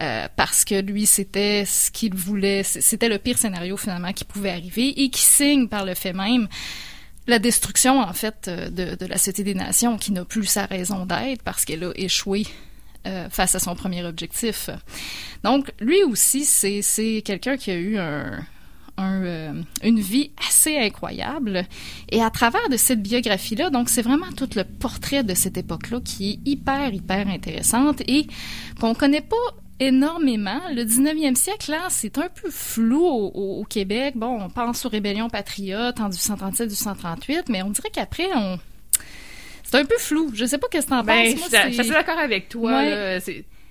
euh, 0.00 0.28
parce 0.36 0.64
que 0.64 0.80
lui, 0.80 1.06
c'était 1.06 1.64
ce 1.66 1.90
qu'il 1.90 2.14
voulait, 2.14 2.62
c'était 2.62 3.08
le 3.08 3.18
pire 3.18 3.38
scénario 3.38 3.76
finalement 3.76 4.12
qui 4.12 4.24
pouvait 4.24 4.50
arriver 4.50 5.02
et 5.02 5.10
qui 5.10 5.22
signe 5.22 5.68
par 5.68 5.84
le 5.84 5.94
fait 5.94 6.12
même 6.12 6.48
la 7.26 7.38
destruction, 7.38 8.00
en 8.00 8.12
fait, 8.12 8.48
euh, 8.48 8.68
de, 8.68 8.96
de 8.96 9.06
la 9.06 9.16
Société 9.16 9.44
des 9.44 9.54
Nations, 9.54 9.96
qui 9.96 10.12
n'a 10.12 10.24
plus 10.24 10.44
sa 10.44 10.66
raison 10.66 11.06
d'être 11.06 11.42
parce 11.42 11.64
qu'elle 11.64 11.84
a 11.84 11.92
échoué 11.94 12.46
euh, 13.06 13.28
face 13.30 13.54
à 13.54 13.58
son 13.58 13.74
premier 13.74 14.04
objectif. 14.04 14.70
Donc, 15.42 15.72
lui 15.80 16.02
aussi, 16.02 16.44
c'est 16.44 17.22
quelqu'un 17.24 17.56
qui 17.56 17.70
a 17.70 17.76
eu 17.76 17.98
un, 17.98 18.44
une 18.98 20.00
vie 20.00 20.30
assez 20.48 20.78
incroyable. 20.78 21.64
Et 22.10 22.22
à 22.22 22.30
travers 22.30 22.68
de 22.68 22.76
cette 22.76 23.02
biographie-là, 23.02 23.70
donc 23.70 23.88
c'est 23.88 24.02
vraiment 24.02 24.30
tout 24.36 24.48
le 24.54 24.64
portrait 24.64 25.24
de 25.24 25.34
cette 25.34 25.56
époque-là 25.56 26.00
qui 26.04 26.30
est 26.30 26.48
hyper, 26.48 26.92
hyper 26.92 27.28
intéressante 27.28 28.02
et 28.06 28.26
qu'on 28.80 28.94
connaît 28.94 29.20
pas 29.20 29.36
énormément. 29.86 30.60
Le 30.74 30.84
19e 30.84 31.34
siècle, 31.34 31.70
là, 31.70 31.86
c'est 31.88 32.18
un 32.18 32.28
peu 32.28 32.50
flou 32.50 33.04
au, 33.04 33.64
Québec. 33.64 34.14
Bon, 34.16 34.42
on 34.42 34.50
pense 34.50 34.84
aux 34.84 34.88
rébellions 34.88 35.28
patriotes 35.28 36.00
en 36.00 36.10
1837-1838, 36.10 37.44
mais 37.48 37.62
on 37.62 37.70
dirait 37.70 37.90
qu'après, 37.92 38.28
on... 38.34 38.58
C'est 39.62 39.78
un 39.78 39.84
peu 39.84 39.98
flou. 39.98 40.30
Je 40.34 40.44
sais 40.44 40.58
pas 40.58 40.68
qu'est-ce 40.70 40.86
que 40.86 40.90
t'en 40.90 41.02
ben, 41.02 41.34
penses. 41.34 41.50
je 41.50 41.82
suis 41.82 41.92
d'accord 41.92 42.18
avec 42.18 42.48
toi. 42.48 42.82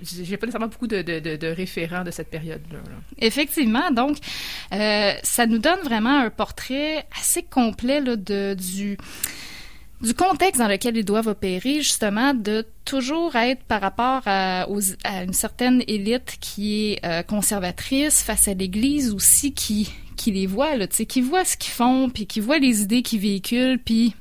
J'ai 0.01 0.37
pas 0.37 0.47
nécessairement 0.47 0.67
beaucoup 0.67 0.87
de, 0.87 1.01
de, 1.01 1.19
de, 1.37 1.47
référents 1.47 2.03
de 2.03 2.11
cette 2.11 2.29
période-là. 2.29 2.79
Effectivement. 3.19 3.89
Donc, 3.91 4.17
euh, 4.73 5.13
ça 5.23 5.45
nous 5.45 5.59
donne 5.59 5.79
vraiment 5.83 6.19
un 6.19 6.29
portrait 6.29 7.05
assez 7.17 7.43
complet 7.43 8.01
là, 8.01 8.15
de, 8.17 8.53
du 8.53 8.97
du 10.03 10.13
contexte 10.13 10.59
dans 10.59 10.67
lequel 10.67 10.97
ils 10.97 11.05
doivent 11.05 11.27
opérer, 11.27 11.77
justement, 11.77 12.33
de 12.33 12.65
toujours 12.83 13.35
être 13.37 13.63
par 13.63 13.79
rapport 13.79 14.21
à, 14.25 14.67
une 15.23 15.33
certaine 15.33 15.81
élite 15.87 16.37
qui 16.41 16.91
est 16.91 17.05
euh, 17.05 17.23
conservatrice 17.23 18.21
face 18.21 18.49
à 18.49 18.53
l'Église 18.53 19.13
aussi, 19.13 19.53
qui, 19.53 19.89
qui 20.17 20.31
les 20.31 20.45
voit, 20.45 20.75
là, 20.75 20.87
qui 20.87 21.21
voit 21.21 21.45
ce 21.45 21.55
qu'ils 21.55 21.71
font, 21.71 22.09
puis 22.09 22.27
qui 22.27 22.41
voit 22.41 22.59
les 22.59 22.81
idées 22.81 23.01
qu'ils 23.01 23.21
véhiculent, 23.21 23.79
puis 23.79 24.13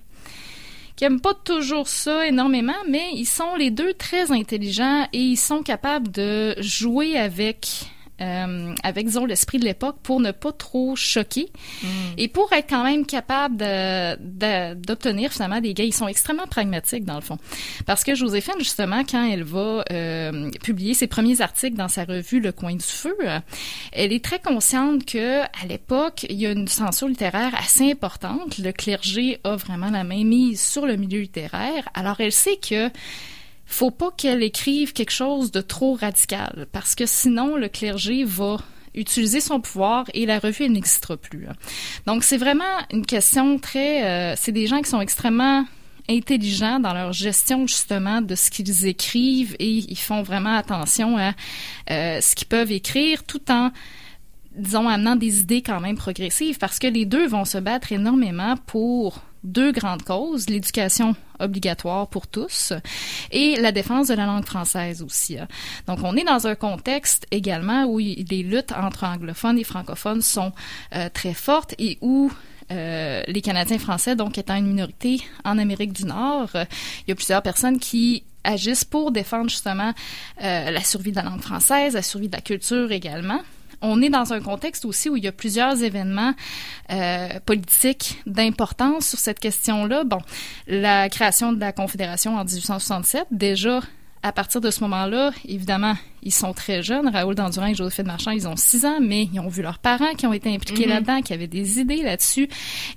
qui 0.94 1.04
n'aiment 1.04 1.20
pas 1.20 1.34
toujours 1.34 1.88
ça 1.88 2.28
énormément, 2.28 2.72
mais 2.88 3.08
ils 3.14 3.26
sont 3.26 3.56
les 3.56 3.72
deux 3.72 3.92
très 3.94 4.30
intelligents 4.30 5.08
et 5.12 5.18
ils 5.18 5.36
sont 5.36 5.62
capables 5.62 6.12
de 6.12 6.54
jouer 6.60 7.16
avec 7.16 7.90
euh, 8.22 8.74
avec, 8.82 9.06
disons, 9.06 9.24
l'esprit 9.24 9.58
de 9.58 9.64
l'époque 9.64 9.96
pour 10.02 10.20
ne 10.20 10.30
pas 10.30 10.52
trop 10.52 10.94
choquer 10.96 11.48
mm. 11.82 11.86
et 12.18 12.28
pour 12.28 12.52
être 12.52 12.68
quand 12.68 12.84
même 12.84 13.04
capable 13.04 13.56
d'obtenir 13.56 15.32
finalement 15.32 15.60
des 15.60 15.74
gains. 15.74 15.84
Ils 15.84 15.94
sont 15.94 16.08
extrêmement 16.08 16.46
pragmatiques, 16.46 17.04
dans 17.04 17.16
le 17.16 17.20
fond. 17.20 17.38
Parce 17.86 18.04
que 18.04 18.14
Joséphine, 18.14 18.58
justement, 18.58 19.02
quand 19.04 19.24
elle 19.24 19.42
va 19.42 19.84
euh, 19.90 20.50
publier 20.62 20.94
ses 20.94 21.06
premiers 21.06 21.40
articles 21.40 21.76
dans 21.76 21.88
sa 21.88 22.04
revue 22.04 22.40
Le 22.40 22.52
Coin 22.52 22.74
du 22.74 22.84
Feu, 22.84 23.16
elle 23.92 24.12
est 24.12 24.24
très 24.24 24.38
consciente 24.38 25.04
que 25.04 25.42
à 25.42 25.66
l'époque, 25.68 26.26
il 26.28 26.40
y 26.40 26.46
a 26.46 26.52
une 26.52 26.68
censure 26.68 27.08
littéraire 27.08 27.54
assez 27.58 27.90
importante. 27.90 28.58
Le 28.58 28.72
clergé 28.72 29.40
a 29.44 29.56
vraiment 29.56 29.90
la 29.90 30.04
main 30.04 30.24
mise 30.24 30.60
sur 30.60 30.86
le 30.86 30.96
milieu 30.96 31.20
littéraire. 31.20 31.88
Alors, 31.94 32.20
elle 32.20 32.32
sait 32.32 32.56
que 32.56 32.90
faut 33.72 33.90
pas 33.90 34.10
qu'elle 34.16 34.42
écrive 34.42 34.92
quelque 34.92 35.12
chose 35.12 35.50
de 35.50 35.60
trop 35.60 35.94
radical, 35.94 36.66
parce 36.72 36.94
que 36.94 37.06
sinon 37.06 37.56
le 37.56 37.68
clergé 37.68 38.24
va 38.24 38.58
utiliser 38.94 39.40
son 39.40 39.60
pouvoir 39.60 40.04
et 40.12 40.26
la 40.26 40.38
revue 40.38 40.68
n'existera 40.68 41.16
plus. 41.16 41.46
Donc 42.06 42.24
c'est 42.24 42.36
vraiment 42.36 42.64
une 42.92 43.06
question 43.06 43.58
très, 43.58 44.04
euh, 44.04 44.34
c'est 44.36 44.52
des 44.52 44.66
gens 44.66 44.80
qui 44.82 44.90
sont 44.90 45.00
extrêmement 45.00 45.64
intelligents 46.10 46.80
dans 46.80 46.92
leur 46.92 47.12
gestion 47.12 47.66
justement 47.66 48.20
de 48.20 48.34
ce 48.34 48.50
qu'ils 48.50 48.86
écrivent 48.86 49.56
et 49.58 49.70
ils 49.70 49.98
font 49.98 50.22
vraiment 50.22 50.54
attention 50.54 51.16
à 51.16 51.32
euh, 51.90 52.20
ce 52.20 52.34
qu'ils 52.34 52.48
peuvent 52.48 52.72
écrire 52.72 53.24
tout 53.24 53.50
en 53.50 53.70
disons 54.54 54.88
amenant 54.88 55.16
des 55.16 55.40
idées 55.40 55.62
quand 55.62 55.80
même 55.80 55.96
progressives 55.96 56.58
parce 56.58 56.78
que 56.78 56.88
les 56.88 57.06
deux 57.06 57.26
vont 57.26 57.44
se 57.44 57.58
battre 57.58 57.92
énormément 57.92 58.56
pour 58.66 59.22
deux 59.44 59.72
grandes 59.72 60.02
causes, 60.02 60.48
l'éducation 60.48 61.16
obligatoire 61.40 62.06
pour 62.08 62.26
tous 62.26 62.72
et 63.30 63.56
la 63.56 63.72
défense 63.72 64.08
de 64.08 64.14
la 64.14 64.26
langue 64.26 64.44
française 64.44 65.02
aussi. 65.02 65.38
Hein. 65.38 65.48
Donc, 65.86 65.98
on 66.02 66.16
est 66.16 66.24
dans 66.24 66.46
un 66.46 66.54
contexte 66.54 67.26
également 67.30 67.84
où 67.84 67.98
les 67.98 68.42
luttes 68.42 68.72
entre 68.72 69.04
anglophones 69.04 69.58
et 69.58 69.64
francophones 69.64 70.22
sont 70.22 70.52
euh, 70.94 71.08
très 71.12 71.34
fortes 71.34 71.74
et 71.78 71.98
où 72.00 72.30
euh, 72.70 73.22
les 73.26 73.40
Canadiens 73.40 73.78
français, 73.78 74.14
donc 74.14 74.38
étant 74.38 74.56
une 74.56 74.66
minorité 74.66 75.20
en 75.44 75.58
Amérique 75.58 75.92
du 75.92 76.04
Nord, 76.04 76.50
euh, 76.54 76.64
il 77.00 77.10
y 77.10 77.12
a 77.12 77.14
plusieurs 77.14 77.42
personnes 77.42 77.78
qui 77.78 78.22
agissent 78.44 78.84
pour 78.84 79.12
défendre 79.12 79.48
justement 79.48 79.92
la 80.40 80.82
survie 80.82 81.12
de 81.12 81.16
la 81.16 81.22
langue 81.22 81.42
française, 81.42 81.94
la 81.94 82.02
survie 82.02 82.26
de 82.26 82.34
la 82.34 82.40
culture 82.40 82.90
également 82.90 83.40
on 83.82 84.00
est 84.00 84.08
dans 84.08 84.32
un 84.32 84.40
contexte 84.40 84.84
aussi 84.84 85.10
où 85.10 85.16
il 85.16 85.24
y 85.24 85.28
a 85.28 85.32
plusieurs 85.32 85.82
événements 85.82 86.34
euh, 86.90 87.28
politiques 87.44 88.22
d'importance 88.26 89.08
sur 89.08 89.18
cette 89.18 89.40
question-là. 89.40 90.04
Bon, 90.04 90.20
la 90.66 91.08
création 91.08 91.52
de 91.52 91.60
la 91.60 91.72
Confédération 91.72 92.36
en 92.36 92.44
1867, 92.44 93.26
déjà 93.30 93.80
à 94.22 94.32
partir 94.32 94.60
de 94.60 94.70
ce 94.70 94.80
moment-là, 94.80 95.32
évidemment, 95.44 95.96
ils 96.22 96.32
sont 96.32 96.52
très 96.52 96.82
jeunes. 96.82 97.08
Raoul 97.08 97.34
Dandurand 97.34 97.66
et 97.66 97.74
Joséphine 97.74 98.06
Marchand, 98.06 98.30
ils 98.30 98.46
ont 98.46 98.56
six 98.56 98.84
ans, 98.84 98.98
mais 99.00 99.28
ils 99.32 99.40
ont 99.40 99.48
vu 99.48 99.62
leurs 99.62 99.78
parents 99.78 100.14
qui 100.14 100.26
ont 100.26 100.32
été 100.32 100.54
impliqués 100.54 100.86
mm-hmm. 100.86 100.88
là-dedans, 100.88 101.20
qui 101.22 101.32
avaient 101.32 101.46
des 101.46 101.80
idées 101.80 102.02
là-dessus. 102.02 102.48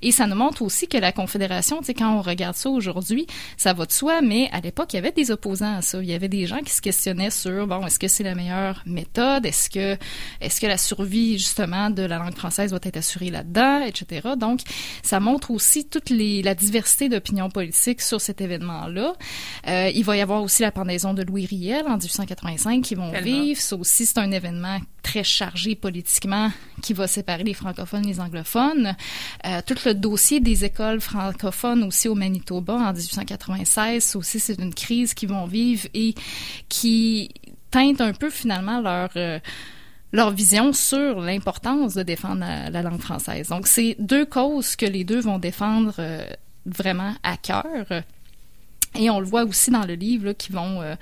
Et 0.02 0.12
ça 0.12 0.26
nous 0.26 0.36
montre 0.36 0.62
aussi 0.62 0.88
que 0.88 0.96
la 0.96 1.12
Confédération, 1.12 1.78
tu 1.78 1.86
sais, 1.86 1.94
quand 1.94 2.14
on 2.14 2.22
regarde 2.22 2.56
ça 2.56 2.70
aujourd'hui, 2.70 3.26
ça 3.56 3.72
va 3.72 3.86
de 3.86 3.92
soi, 3.92 4.20
mais 4.22 4.48
à 4.52 4.60
l'époque, 4.60 4.92
il 4.92 4.96
y 4.96 4.98
avait 4.98 5.12
des 5.12 5.30
opposants 5.30 5.76
à 5.76 5.82
ça. 5.82 5.98
Il 6.02 6.08
y 6.08 6.14
avait 6.14 6.28
des 6.28 6.46
gens 6.46 6.60
qui 6.60 6.72
se 6.72 6.80
questionnaient 6.80 7.30
sur, 7.30 7.66
bon, 7.66 7.84
est-ce 7.86 7.98
que 7.98 8.08
c'est 8.08 8.24
la 8.24 8.34
meilleure 8.34 8.82
méthode? 8.86 9.44
Est-ce 9.46 9.70
que, 9.70 9.96
est-ce 10.40 10.60
que 10.60 10.66
la 10.66 10.78
survie, 10.78 11.38
justement, 11.38 11.90
de 11.90 12.02
la 12.02 12.18
langue 12.18 12.36
française 12.36 12.70
doit 12.70 12.80
être 12.82 12.96
assurée 12.96 13.30
là-dedans, 13.30 13.80
etc. 13.80 14.28
Donc, 14.36 14.60
ça 15.02 15.20
montre 15.20 15.50
aussi 15.50 15.88
toute 15.88 16.10
les, 16.10 16.42
la 16.42 16.54
diversité 16.54 17.08
d'opinions 17.08 17.50
politiques 17.50 18.02
sur 18.02 18.20
cet 18.20 18.40
événement-là. 18.40 19.14
Euh, 19.66 19.90
il 19.94 20.04
va 20.04 20.16
y 20.16 20.20
avoir 20.20 20.42
aussi 20.42 20.62
la 20.62 20.70
pendaison 20.70 21.14
de 21.14 21.22
Louis 21.22 21.46
Riel 21.46 21.86
en 21.86 21.96
1885 21.96 22.82
qui 22.82 22.94
vont 22.94 23.12
vivre. 23.20 23.60
Ça 23.60 23.76
aussi, 23.76 24.06
c'est 24.06 24.18
un 24.18 24.30
événement 24.30 24.78
très 25.02 25.24
chargé 25.24 25.74
politiquement 25.74 26.50
qui 26.82 26.92
va 26.92 27.06
séparer 27.06 27.44
les 27.44 27.54
francophones 27.54 28.04
et 28.04 28.08
les 28.08 28.20
anglophones. 28.20 28.96
Euh, 29.46 29.60
tout 29.66 29.76
le 29.84 29.94
dossier 29.94 30.40
des 30.40 30.64
écoles 30.64 31.00
francophones 31.00 31.84
aussi 31.84 32.08
au 32.08 32.14
Manitoba 32.14 32.74
en 32.74 32.92
1896, 32.92 34.04
ça 34.04 34.18
aussi, 34.18 34.40
c'est 34.40 34.58
une 34.60 34.74
crise 34.74 35.14
qu'ils 35.14 35.28
vont 35.28 35.46
vivre 35.46 35.86
et 35.94 36.14
qui 36.68 37.30
teinte 37.70 38.00
un 38.00 38.12
peu 38.12 38.30
finalement 38.30 38.80
leur... 38.80 39.10
Euh, 39.16 39.38
leur 40.12 40.30
vision 40.30 40.72
sur 40.72 41.20
l'importance 41.20 41.94
de 41.94 42.02
défendre 42.02 42.40
la, 42.40 42.82
langue 42.82 43.00
française. 43.00 43.48
Donc, 43.48 43.66
c'est 43.66 43.96
deux 43.98 44.24
causes 44.24 44.76
que 44.76 44.86
les 44.86 45.04
deux 45.04 45.20
vont 45.20 45.38
défendre 45.38 45.94
euh, 45.98 46.26
vraiment 46.64 47.14
à 47.22 47.36
cœur. 47.36 47.86
Et 48.98 49.10
on 49.10 49.20
le 49.20 49.26
voit 49.26 49.44
aussi 49.44 49.70
dans 49.70 49.84
le 49.84 49.94
livre, 49.94 50.32
qui 50.32 50.52
vont, 50.52 50.80
euh, 50.80 50.94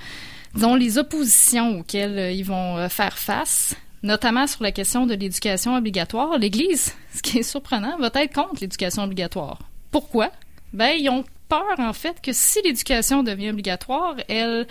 disons, 0.54 0.74
les 0.74 0.98
oppositions 0.98 1.80
auxquelles 1.80 2.18
euh, 2.18 2.30
ils 2.30 2.44
vont 2.44 2.78
euh, 2.78 2.88
faire 2.88 3.18
face, 3.18 3.74
notamment 4.02 4.46
sur 4.46 4.62
la 4.62 4.72
question 4.72 5.06
de 5.06 5.14
l'éducation 5.14 5.76
obligatoire. 5.76 6.38
L'Église, 6.38 6.94
ce 7.12 7.22
qui 7.22 7.38
est 7.38 7.42
surprenant, 7.42 7.96
va 7.98 8.10
être 8.14 8.32
contre 8.32 8.60
l'éducation 8.60 9.04
obligatoire. 9.04 9.58
Pourquoi? 9.90 10.30
Ben, 10.72 10.96
ils 10.98 11.08
ont 11.08 11.24
peur, 11.48 11.78
en 11.78 11.92
fait, 11.92 12.20
que 12.20 12.32
si 12.32 12.60
l'éducation 12.62 13.22
devient 13.22 13.50
obligatoire, 13.50 14.16
elle... 14.28 14.66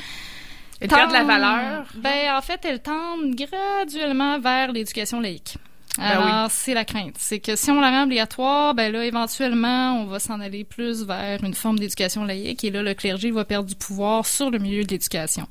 Elle 0.81 0.89
perd 0.89 1.09
de 1.09 1.13
la 1.13 1.23
valeur. 1.23 1.85
Ben, 1.95 2.35
en 2.35 2.41
fait, 2.41 2.59
elle 2.65 2.81
tend 2.81 3.17
graduellement 3.23 4.39
vers 4.39 4.73
l'éducation 4.73 5.21
laïque. 5.21 5.55
Ben 5.97 6.05
Alors, 6.05 6.49
c'est 6.49 6.73
la 6.73 6.85
crainte. 6.85 7.15
C'est 7.19 7.39
que 7.39 7.55
si 7.55 7.69
on 7.69 7.79
la 7.79 7.91
rend 7.91 8.03
obligatoire, 8.03 8.73
ben 8.73 8.91
là, 8.91 9.05
éventuellement, 9.05 10.01
on 10.01 10.05
va 10.05 10.19
s'en 10.19 10.39
aller 10.39 10.63
plus 10.63 11.05
vers 11.05 11.43
une 11.43 11.53
forme 11.53 11.77
d'éducation 11.77 12.23
laïque 12.23 12.63
et 12.63 12.71
là, 12.71 12.81
le 12.81 12.93
clergé 12.95 13.29
va 13.29 13.45
perdre 13.45 13.69
du 13.69 13.75
pouvoir 13.75 14.25
sur 14.25 14.49
le 14.49 14.57
milieu 14.57 14.83
de 14.83 14.89
l'éducation. 14.89 15.47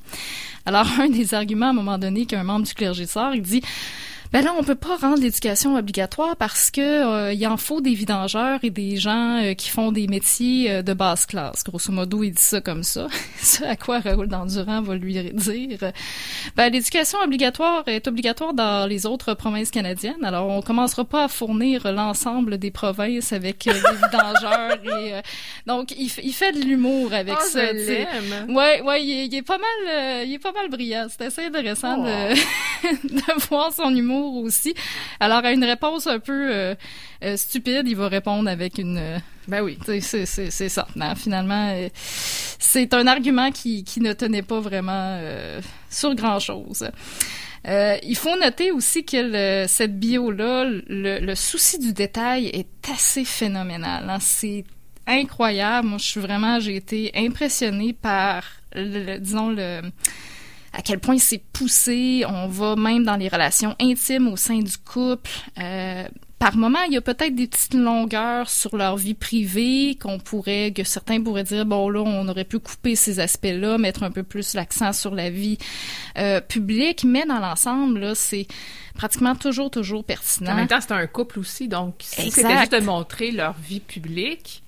Alors, 0.65 0.87
un 0.99 1.07
des 1.07 1.33
arguments, 1.33 1.67
à 1.67 1.69
un 1.69 1.73
moment 1.73 1.97
donné, 1.97 2.25
qu'un 2.25 2.43
membre 2.43 2.65
du 2.65 2.73
clergé 2.73 3.05
sort, 3.05 3.33
il 3.33 3.41
dit 3.41 3.61
ben 4.33 4.43
là, 4.43 4.51
on 4.57 4.63
peut 4.63 4.73
pas 4.73 4.97
rendre 4.97 5.21
l'éducation 5.21 5.75
obligatoire 5.75 6.35
parce 6.35 6.71
que 6.71 6.81
euh, 6.81 7.33
il 7.33 7.45
en 7.45 7.55
faut 7.55 7.81
des 7.81 7.93
vidangeurs 7.93 8.57
et 8.63 8.71
des 8.71 8.97
gens 8.97 9.39
euh, 9.43 9.53
qui 9.53 9.69
font 9.69 9.91
des 9.91 10.07
métiers 10.07 10.71
euh, 10.71 10.81
de 10.81 10.93
basse 10.93 11.27
classe. 11.27 11.63
Grosso 11.63 11.91
modo, 11.91 12.23
il 12.23 12.31
dit 12.31 12.41
ça 12.41 12.59
comme 12.59 12.81
ça. 12.81 13.05
Ce 13.37 13.63
à 13.63 13.75
quoi 13.75 13.99
Raoul 13.99 14.27
Dandurand 14.27 14.81
va 14.81 14.95
lui 14.95 15.13
dire 15.33 15.77
ben 16.55 16.71
l'éducation 16.71 17.19
obligatoire 17.19 17.83
est 17.85 18.07
obligatoire 18.07 18.55
dans 18.55 18.87
les 18.89 19.05
autres 19.05 19.35
provinces 19.35 19.69
canadiennes. 19.69 20.23
Alors, 20.23 20.49
on 20.49 20.63
commencera 20.63 21.05
pas 21.05 21.25
à 21.25 21.27
fournir 21.27 21.91
l'ensemble 21.91 22.57
des 22.57 22.71
provinces 22.71 23.33
avec 23.33 23.65
des 23.65 23.71
vidangeurs 24.03 24.79
et 24.97 25.21
donc 25.67 25.91
il, 25.91 26.11
il, 26.23 26.33
fait 26.33 26.53
de 26.53 26.65
l'humour 26.65 27.13
avec 27.13 27.35
oh, 27.37 27.45
ça. 27.47 27.71
Je 27.71 28.51
ouais, 28.51 28.81
ouais, 28.81 29.05
il, 29.05 29.35
est 29.35 29.43
pas 29.43 29.59
mal, 29.59 30.25
il 30.25 30.33
est 30.33 30.39
pas 30.39 30.53
mal 30.53 30.69
brillant. 30.71 31.05
C'est 31.07 31.25
assez 31.25 31.45
intéressant 31.45 31.97
de, 31.97 32.31
oh. 32.31 32.33
de 32.33 32.39
voir 33.49 33.73
son 33.73 33.95
humour 33.95 34.43
aussi. 34.43 34.73
Alors, 35.19 35.43
à 35.43 35.51
une 35.51 35.63
réponse 35.63 36.07
un 36.07 36.19
peu 36.19 36.51
euh, 36.51 36.75
euh, 37.23 37.37
stupide, 37.37 37.87
il 37.87 37.95
va 37.95 38.07
répondre 38.07 38.49
avec 38.49 38.77
une... 38.77 38.97
Euh, 38.97 39.17
ben 39.47 39.61
oui. 39.61 39.77
C'est 40.01 40.69
ça. 40.69 40.87
finalement, 41.15 41.75
c'est 41.93 42.93
un 42.93 43.07
argument 43.07 43.51
qui, 43.51 43.83
qui 43.83 43.99
ne 43.99 44.13
tenait 44.13 44.41
pas 44.41 44.61
vraiment 44.61 45.19
sur 45.89 46.15
grand-chose. 46.15 46.89
il 47.65 48.15
faut 48.15 48.37
noter 48.39 48.71
aussi 48.71 49.03
que 49.03 49.65
cette 49.67 49.99
bio-là, 49.99 50.65
le, 50.87 51.35
souci 51.35 51.77
du 51.77 51.91
détail 51.91 52.47
est 52.47 52.89
assez 52.89 53.25
phénoménal. 53.25 54.09
Hein. 54.09 54.19
C'est 54.21 54.63
incroyable. 55.07 55.89
Moi, 55.89 55.97
je 55.97 56.05
suis 56.05 56.21
vraiment, 56.21 56.61
j'ai 56.61 56.77
été 56.77 57.11
impressionnée 57.13 57.91
par, 57.91 58.45
disons, 58.73 59.49
le 59.49 59.81
à 60.73 60.81
quel 60.81 60.99
point 60.99 61.17
c'est 61.17 61.41
poussé. 61.53 62.25
On 62.27 62.47
va 62.47 62.75
même 62.75 63.03
dans 63.03 63.15
les 63.15 63.29
relations 63.29 63.75
intimes 63.79 64.27
au 64.27 64.35
sein 64.35 64.59
du 64.59 64.77
couple. 64.77 65.29
Euh, 65.59 66.07
par 66.39 66.57
moment, 66.57 66.79
il 66.87 66.93
y 66.93 66.97
a 66.97 67.01
peut-être 67.01 67.35
des 67.35 67.47
petites 67.47 67.73
longueurs 67.73 68.49
sur 68.49 68.75
leur 68.75 68.97
vie 68.97 69.13
privée 69.13 69.97
qu'on 70.01 70.19
pourrait, 70.19 70.73
que 70.75 70.83
certains 70.83 71.23
pourraient 71.23 71.45
dire, 71.45 71.65
bon 71.65 71.87
là, 71.87 72.01
on 72.01 72.27
aurait 72.27 72.43
pu 72.43 72.59
couper 72.59 72.95
ces 72.97 73.21
aspects-là, 73.21 73.77
mettre 73.77 74.03
un 74.03 74.11
peu 74.11 74.23
plus 74.23 74.53
l'accent 74.53 74.91
sur 74.91 75.15
la 75.15 75.29
vie 75.29 75.57
euh, 76.17 76.41
publique, 76.41 77.05
mais 77.05 77.25
dans 77.25 77.39
l'ensemble, 77.39 77.99
là, 77.99 78.13
c'est 78.13 78.47
pratiquement 78.93 79.35
toujours, 79.35 79.71
toujours 79.71 80.03
pertinent. 80.03 80.51
En 80.51 80.55
même 80.55 80.67
temps, 80.67 80.81
c'est 80.81 80.91
un 80.91 81.07
couple 81.07 81.39
aussi, 81.39 81.69
donc 81.69 81.95
si 81.99 82.29
c'était 82.29 82.57
juste 82.59 82.73
de 82.73 82.81
montrer 82.81 83.31
leur 83.31 83.53
vie 83.53 83.79
publique, 83.79 84.63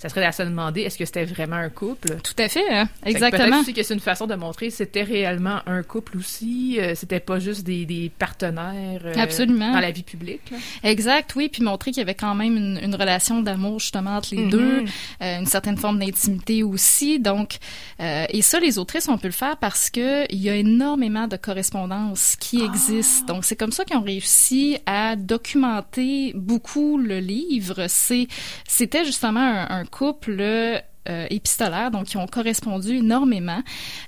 ça 0.00 0.08
serait 0.08 0.24
à 0.24 0.32
se 0.32 0.42
demander 0.42 0.80
est-ce 0.80 0.98
que 0.98 1.04
c'était 1.04 1.24
vraiment 1.24 1.56
un 1.56 1.68
couple? 1.68 2.16
Tout 2.22 2.34
à 2.38 2.48
fait, 2.48 2.68
hein? 2.70 2.88
exactement. 3.04 3.44
Peut-être 3.44 3.60
aussi 3.60 3.74
que 3.74 3.82
c'est 3.82 3.94
une 3.94 4.00
façon 4.00 4.26
de 4.26 4.34
montrer 4.34 4.70
c'était 4.70 5.02
réellement 5.02 5.60
un 5.66 5.82
couple 5.82 6.16
aussi, 6.16 6.78
euh, 6.80 6.94
c'était 6.94 7.20
pas 7.20 7.38
juste 7.38 7.64
des, 7.64 7.84
des 7.84 8.10
partenaires 8.18 9.02
euh, 9.04 9.12
Absolument. 9.16 9.72
dans 9.72 9.80
la 9.80 9.90
vie 9.90 10.02
publique. 10.02 10.50
Là. 10.50 10.56
Exact, 10.84 11.34
oui, 11.36 11.48
puis 11.48 11.62
montrer 11.62 11.90
qu'il 11.90 12.00
y 12.00 12.02
avait 12.02 12.14
quand 12.14 12.34
même 12.34 12.56
une, 12.56 12.80
une 12.82 12.94
relation 12.94 13.42
d'amour 13.42 13.78
justement 13.78 14.16
entre 14.16 14.34
les 14.34 14.48
deux, 14.48 14.60
Mm-hmm. 14.80 14.88
euh, 15.22 15.38
une 15.40 15.46
certaine 15.46 15.76
forme 15.76 15.98
d'intimité 15.98 16.62
aussi. 16.62 17.18
Donc, 17.18 17.58
euh, 18.00 18.24
et 18.28 18.42
ça, 18.42 18.60
les 18.60 18.78
autrices, 18.78 19.08
on 19.08 19.18
peut 19.18 19.28
le 19.28 19.32
faire 19.32 19.56
parce 19.56 19.90
que 19.90 20.30
il 20.32 20.40
y 20.40 20.48
a 20.48 20.54
énormément 20.54 21.26
de 21.26 21.36
correspondances 21.36 22.36
qui 22.38 22.62
existent. 22.62 23.34
Donc, 23.34 23.44
c'est 23.44 23.56
comme 23.56 23.72
ça 23.72 23.84
qu'ils 23.84 23.96
ont 23.96 24.02
réussi 24.02 24.78
à 24.86 25.16
documenter 25.16 26.32
beaucoup 26.34 26.98
le 26.98 27.18
livre. 27.18 27.86
C'est, 27.88 28.28
c'était 28.66 29.04
justement 29.04 29.40
un, 29.40 29.80
un 29.80 29.84
couple 29.90 30.82
euh, 31.08 31.26
épistolaire, 31.30 31.90
donc 31.90 32.04
qui 32.04 32.18
ont 32.18 32.26
correspondu 32.26 32.96
énormément, 32.96 33.62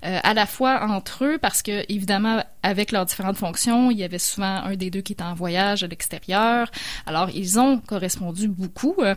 euh, 0.05 0.19
à 0.23 0.35
la 0.35 0.45
fois 0.45 0.83
entre 0.83 1.25
eux, 1.25 1.39
parce 1.39 1.63
que 1.63 1.91
évidemment, 1.91 2.45
avec 2.63 2.93
leurs 2.93 3.07
différentes 3.07 3.39
fonctions, 3.39 3.91
il 3.91 3.97
y 3.97 4.05
avait 4.05 4.19
souvent 4.19 4.63
un 4.63 4.77
des 4.77 4.91
deux 4.91 5.01
qui 5.01 5.15
était 5.15 5.25
en 5.25 5.33
voyage 5.33 5.83
à 5.83 5.87
l'extérieur. 5.87 6.71
Alors, 7.07 7.31
ils 7.31 7.59
ont 7.59 7.79
correspondu 7.79 8.47
beaucoup, 8.47 8.95
euh, 8.99 9.15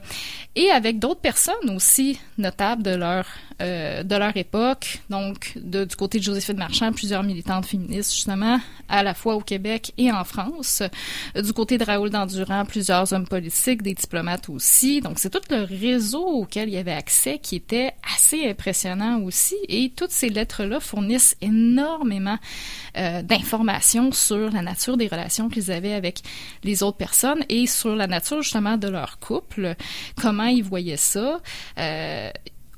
et 0.55 0.71
avec 0.71 0.99
d'autres 0.99 1.19
personnes 1.19 1.69
aussi 1.69 2.17
notables 2.37 2.81
de 2.81 2.95
leur 2.95 3.25
euh, 3.61 4.03
de 4.03 4.15
leur 4.15 4.35
époque. 4.35 4.99
Donc, 5.09 5.53
de, 5.55 5.85
du 5.85 5.95
côté 5.95 6.19
de 6.19 6.23
Joséphine 6.23 6.57
Marchand, 6.57 6.91
plusieurs 6.91 7.23
militantes 7.23 7.65
féministes 7.65 8.13
justement, 8.13 8.59
à 8.89 9.03
la 9.03 9.13
fois 9.13 9.35
au 9.35 9.41
Québec 9.41 9.93
et 9.97 10.11
en 10.11 10.23
France. 10.23 10.83
Du 11.35 11.53
côté 11.53 11.77
de 11.77 11.83
Raoul 11.83 12.09
Dandurand, 12.09 12.65
plusieurs 12.65 13.13
hommes 13.13 13.27
politiques, 13.27 13.81
des 13.81 13.93
diplomates 13.93 14.49
aussi. 14.49 15.01
Donc, 15.01 15.19
c'est 15.19 15.29
tout 15.29 15.41
le 15.49 15.63
réseau 15.63 16.25
auquel 16.25 16.69
il 16.69 16.75
y 16.75 16.77
avait 16.77 16.91
accès 16.91 17.39
qui 17.39 17.55
était 17.55 17.93
assez 18.15 18.49
impressionnant 18.49 19.21
aussi. 19.21 19.55
Et 19.67 19.91
toutes 19.95 20.11
ces 20.11 20.29
lettres-là 20.29 20.79
fournissent 20.79 21.35
énormément 21.41 22.37
euh, 22.97 23.21
d'informations 23.21 24.11
sur 24.11 24.49
la 24.51 24.61
nature 24.61 24.97
des 24.97 25.07
relations 25.07 25.49
qu'ils 25.49 25.71
avaient 25.71 25.93
avec 25.93 26.21
les 26.63 26.83
autres 26.83 26.97
personnes 26.97 27.43
et 27.49 27.67
sur 27.67 27.95
la 27.95 28.07
nature 28.07 28.41
justement 28.41 28.77
de 28.77 28.87
leur 28.87 29.19
couple, 29.19 29.75
comment 30.21 30.45
ils 30.45 30.63
voyaient 30.63 30.97
ça. 30.97 31.39
Euh, 31.77 32.29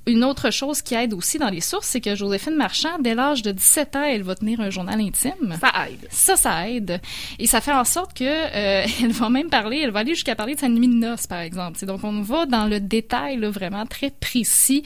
une 0.07 0.23
autre 0.23 0.51
chose 0.51 0.81
qui 0.81 0.95
aide 0.95 1.13
aussi 1.13 1.37
dans 1.37 1.49
les 1.49 1.61
sources, 1.61 1.87
c'est 1.87 2.01
que 2.01 2.15
Joséphine 2.15 2.55
Marchand, 2.55 2.97
dès 2.99 3.13
l'âge 3.13 3.41
de 3.41 3.51
17 3.51 3.95
ans, 3.97 4.03
elle 4.03 4.23
va 4.23 4.35
tenir 4.35 4.61
un 4.61 4.69
journal 4.69 4.99
intime. 4.99 5.57
Ça 5.59 5.87
aide. 5.87 6.07
Ça, 6.09 6.35
ça 6.37 6.69
aide. 6.69 7.01
Et 7.39 7.45
ça 7.45 7.61
fait 7.61 7.73
en 7.73 7.83
sorte 7.83 8.17
que 8.17 8.23
euh, 8.23 8.87
elle 9.03 9.11
va 9.11 9.29
même 9.29 9.49
parler, 9.49 9.79
elle 9.83 9.91
va 9.91 9.99
aller 9.99 10.15
jusqu'à 10.15 10.35
parler 10.35 10.55
de 10.55 10.61
sa 10.61 10.69
nuit 10.69 10.87
de 10.87 10.93
noces, 10.93 11.27
par 11.27 11.39
exemple. 11.39 11.85
donc, 11.85 12.03
on 12.03 12.21
va 12.21 12.45
dans 12.45 12.65
le 12.65 12.79
détail 12.79 13.37
là, 13.37 13.49
vraiment 13.49 13.85
très 13.85 14.09
précis. 14.09 14.83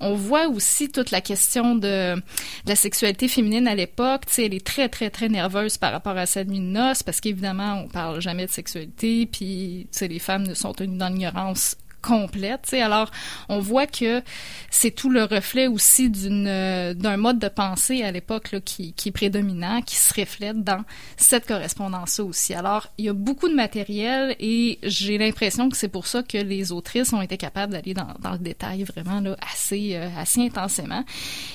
On 0.00 0.14
voit 0.14 0.48
aussi 0.48 0.90
toute 0.90 1.12
la 1.12 1.20
question 1.20 1.76
de, 1.76 2.16
de 2.16 2.22
la 2.66 2.76
sexualité 2.76 3.28
féminine 3.28 3.68
à 3.68 3.74
l'époque. 3.74 4.22
Elle 4.38 4.54
est 4.54 4.66
très, 4.66 4.88
très, 4.88 5.10
très 5.10 5.28
nerveuse 5.28 5.78
par 5.78 5.92
rapport 5.92 6.16
à 6.16 6.26
sa 6.26 6.44
nuit 6.44 6.58
de 6.58 6.64
noces, 6.64 7.02
parce 7.02 7.20
qu'évidemment, 7.20 7.82
on 7.84 7.88
parle 7.88 8.20
jamais 8.20 8.46
de 8.46 8.50
sexualité, 8.50 9.26
puis 9.26 9.86
les 10.00 10.18
femmes 10.18 10.46
ne 10.46 10.54
sont 10.54 10.72
tenues 10.72 10.98
dans 10.98 11.08
l'ignorance 11.08 11.76
complète. 12.06 12.62
T'sais. 12.62 12.82
Alors, 12.82 13.10
on 13.48 13.58
voit 13.58 13.86
que 13.86 14.22
c'est 14.70 14.90
tout 14.90 15.10
le 15.10 15.24
reflet 15.24 15.66
aussi 15.66 16.10
euh, 16.26 16.94
d'un 16.94 17.16
mode 17.16 17.38
de 17.38 17.48
pensée 17.48 18.02
à 18.02 18.10
l'époque 18.10 18.56
qui, 18.64 18.92
qui 18.92 19.08
est 19.08 19.12
prédominant, 19.12 19.80
qui 19.82 19.96
se 19.96 20.12
reflète 20.14 20.62
dans 20.62 20.84
cette 21.16 21.46
correspondance-là 21.46 22.24
aussi. 22.24 22.54
Alors, 22.54 22.88
il 22.98 23.06
y 23.06 23.08
a 23.08 23.12
beaucoup 23.12 23.48
de 23.48 23.54
matériel 23.54 24.36
et 24.38 24.78
j'ai 24.82 25.18
l'impression 25.18 25.68
que 25.68 25.76
c'est 25.76 25.88
pour 25.88 26.06
ça 26.06 26.22
que 26.22 26.38
les 26.38 26.72
autrices 26.72 27.12
ont 27.12 27.22
été 27.22 27.36
capables 27.36 27.72
d'aller 27.72 27.94
dans, 27.94 28.14
dans 28.20 28.32
le 28.32 28.38
détail 28.38 28.84
vraiment 28.84 29.20
là, 29.20 29.36
assez, 29.52 29.96
euh, 29.96 30.08
assez 30.18 30.40
intensément. 30.42 31.04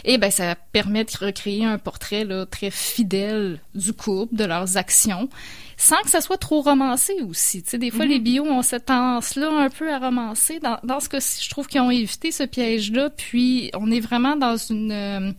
Et 0.06 0.18
ben 0.18 0.32
ça 0.32 0.56
permet 0.56 1.04
de 1.04 1.12
recréer 1.20 1.66
un 1.66 1.78
portrait 1.78 2.26
là, 2.26 2.46
très 2.46 2.72
fidèle 2.72 3.60
du 3.76 3.94
couple, 3.94 4.36
de 4.36 4.46
leurs 4.46 4.78
actions 4.78 5.30
sans 5.82 5.96
que 6.04 6.10
ça 6.10 6.20
soit 6.20 6.38
trop 6.38 6.60
romancé 6.62 7.14
aussi. 7.28 7.64
Tu 7.64 7.70
sais, 7.70 7.78
des 7.78 7.90
fois, 7.90 8.04
Mhm. 8.04 8.12
les 8.12 8.20
bios 8.20 8.44
ont 8.44 8.62
cette 8.62 8.88
tendance-là 8.88 9.50
un 9.50 9.70
peu 9.70 9.90
à 9.94 9.98
romancer. 9.98 10.60
Dans, 10.60 10.78
dans 10.84 11.00
ce 11.00 11.08
cas-ci, 11.08 11.42
je 11.46 11.50
trouve 11.50 11.68
qu'ils 11.68 11.80
ont 11.80 11.90
évité 11.90 12.32
ce 12.34 12.44
piège-là. 12.44 13.10
Puis, 13.10 13.72
on 13.74 13.90
est 13.90 14.02
vraiment 14.02 14.36
dans 14.36 14.58
une... 14.58 14.92
euh, 14.92 15.32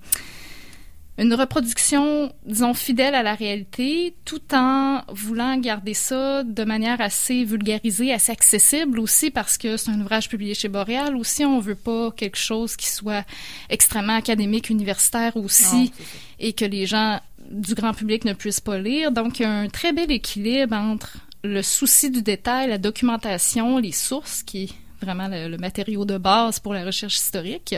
une 1.20 1.34
reproduction, 1.34 2.32
disons, 2.46 2.72
fidèle 2.72 3.14
à 3.14 3.22
la 3.22 3.34
réalité, 3.34 4.16
tout 4.24 4.40
en 4.54 5.02
voulant 5.12 5.54
garder 5.58 5.92
ça 5.92 6.42
de 6.44 6.64
manière 6.64 7.02
assez 7.02 7.44
vulgarisée, 7.44 8.10
assez 8.10 8.32
accessible 8.32 8.98
aussi, 8.98 9.30
parce 9.30 9.58
que 9.58 9.76
c'est 9.76 9.90
un 9.90 10.00
ouvrage 10.00 10.30
publié 10.30 10.54
chez 10.54 10.68
Boréal. 10.68 11.14
Aussi, 11.16 11.44
on 11.44 11.60
veut 11.60 11.74
pas 11.74 12.10
quelque 12.10 12.38
chose 12.38 12.74
qui 12.74 12.88
soit 12.88 13.26
extrêmement 13.68 14.16
académique, 14.16 14.70
universitaire 14.70 15.36
aussi, 15.36 15.76
Non, 15.76 15.90
et 16.38 16.54
que 16.54 16.64
les 16.64 16.86
gens 16.86 17.20
du 17.50 17.74
grand 17.74 17.92
public 17.92 18.24
ne 18.24 18.32
puissent 18.32 18.60
pas 18.60 18.78
lire. 18.78 19.12
Donc, 19.12 19.40
il 19.40 19.42
y 19.42 19.44
a 19.44 19.52
un 19.52 19.68
très 19.68 19.92
bel 19.92 20.10
équilibre 20.10 20.74
entre 20.74 21.18
le 21.44 21.60
souci 21.60 22.10
du 22.10 22.22
détail, 22.22 22.70
la 22.70 22.78
documentation, 22.78 23.76
les 23.76 23.92
sources, 23.92 24.42
qui 24.42 24.74
vraiment 25.00 25.28
le, 25.28 25.56
matériau 25.56 26.04
de 26.04 26.18
base 26.18 26.58
pour 26.60 26.74
la 26.74 26.84
recherche 26.84 27.16
historique, 27.16 27.74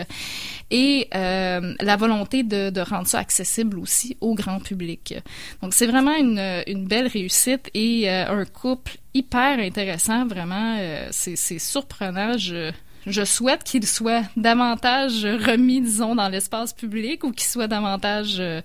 et 0.71 1.09
euh, 1.15 1.75
la 1.81 1.97
volonté 1.97 2.43
de, 2.43 2.81
rendre 2.81 3.07
ça 3.07 3.19
accessible 3.19 3.79
aussi 3.79 4.17
au 4.21 4.35
grand 4.35 4.59
public. 4.61 5.15
Donc, 5.63 5.75
c'est 5.75 5.87
vraiment 5.87 6.17
une, 6.17 6.63
une 6.67 6.87
belle 6.87 7.07
réussite 7.07 7.71
et 7.75 8.11
euh, 8.11 8.29
un 8.29 8.45
couple 8.45 8.97
hyper 9.15 9.59
intéressant, 9.59 10.27
vraiment. 10.27 10.77
euh, 10.79 11.09
c'est 11.11 11.59
surprenant. 11.59 12.37
Je, 12.39 12.71
je 13.07 13.25
souhaite 13.25 13.65
qu'il 13.65 13.87
soit 13.87 14.25
davantage 14.37 15.25
remis, 15.25 15.81
disons, 15.81 16.15
dans 16.15 16.29
l'espace 16.29 16.73
public 16.73 17.25
ou 17.25 17.33
qu'il 17.33 17.49
soit 17.49 17.69
davantage 17.69 18.37
euh, 18.39 18.61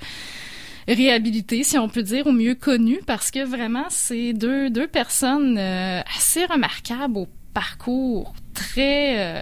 réhabilité, 0.87 1.63
si 1.63 1.77
on 1.77 1.89
peut 1.89 2.03
dire, 2.03 2.27
ou 2.27 2.31
mieux 2.31 2.55
connu, 2.55 2.99
parce 3.05 3.31
que 3.31 3.43
vraiment, 3.43 3.85
c'est 3.89 4.33
deux, 4.33 4.69
deux 4.69 4.87
personnes 4.87 5.57
assez 5.57 6.45
remarquables 6.45 7.17
au 7.17 7.27
parcours 7.53 8.33
très, 8.57 9.19
euh, 9.39 9.41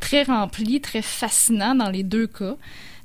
très 0.00 0.22
rempli, 0.22 0.80
très 0.80 1.02
fascinant 1.02 1.74
dans 1.74 1.90
les 1.90 2.02
deux 2.04 2.26
cas. 2.26 2.56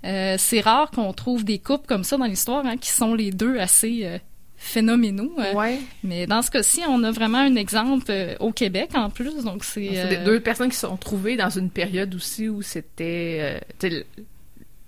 Euh, 0.06 0.36
c'est 0.38 0.62
rare 0.62 0.92
qu'on 0.92 1.12
trouve 1.12 1.44
des 1.44 1.60
couples 1.60 1.88
comme 1.88 2.04
ça 2.06 2.18
dans 2.18 2.26
l'histoire, 2.26 2.66
hein, 2.66 2.78
qui 2.78 2.90
sont 2.90 3.14
les 3.16 3.32
deux 3.32 3.58
assez 3.60 4.02
euh, 4.06 4.18
phénoménaux. 4.58 5.34
Ouais. 5.56 5.80
Mais 6.04 6.26
dans 6.28 6.42
ce 6.42 6.52
cas-ci, 6.52 6.82
on 6.88 7.04
a 7.04 7.12
vraiment 7.12 7.40
un 7.40 7.56
exemple 7.56 8.12
au 8.40 8.52
Québec 8.52 8.92
en 8.94 9.10
plus, 9.10 9.44
donc 9.44 9.64
c'est... 9.64 10.24
Deux 10.26 10.40
personnes 10.40 10.70
qui 10.70 10.76
se 10.76 10.88
sont 10.88 10.98
trouvées 10.98 11.36
dans 11.38 11.50
une 11.50 11.70
période 11.70 12.14
aussi 12.16 12.48
où 12.50 12.62
c'était 12.62 13.60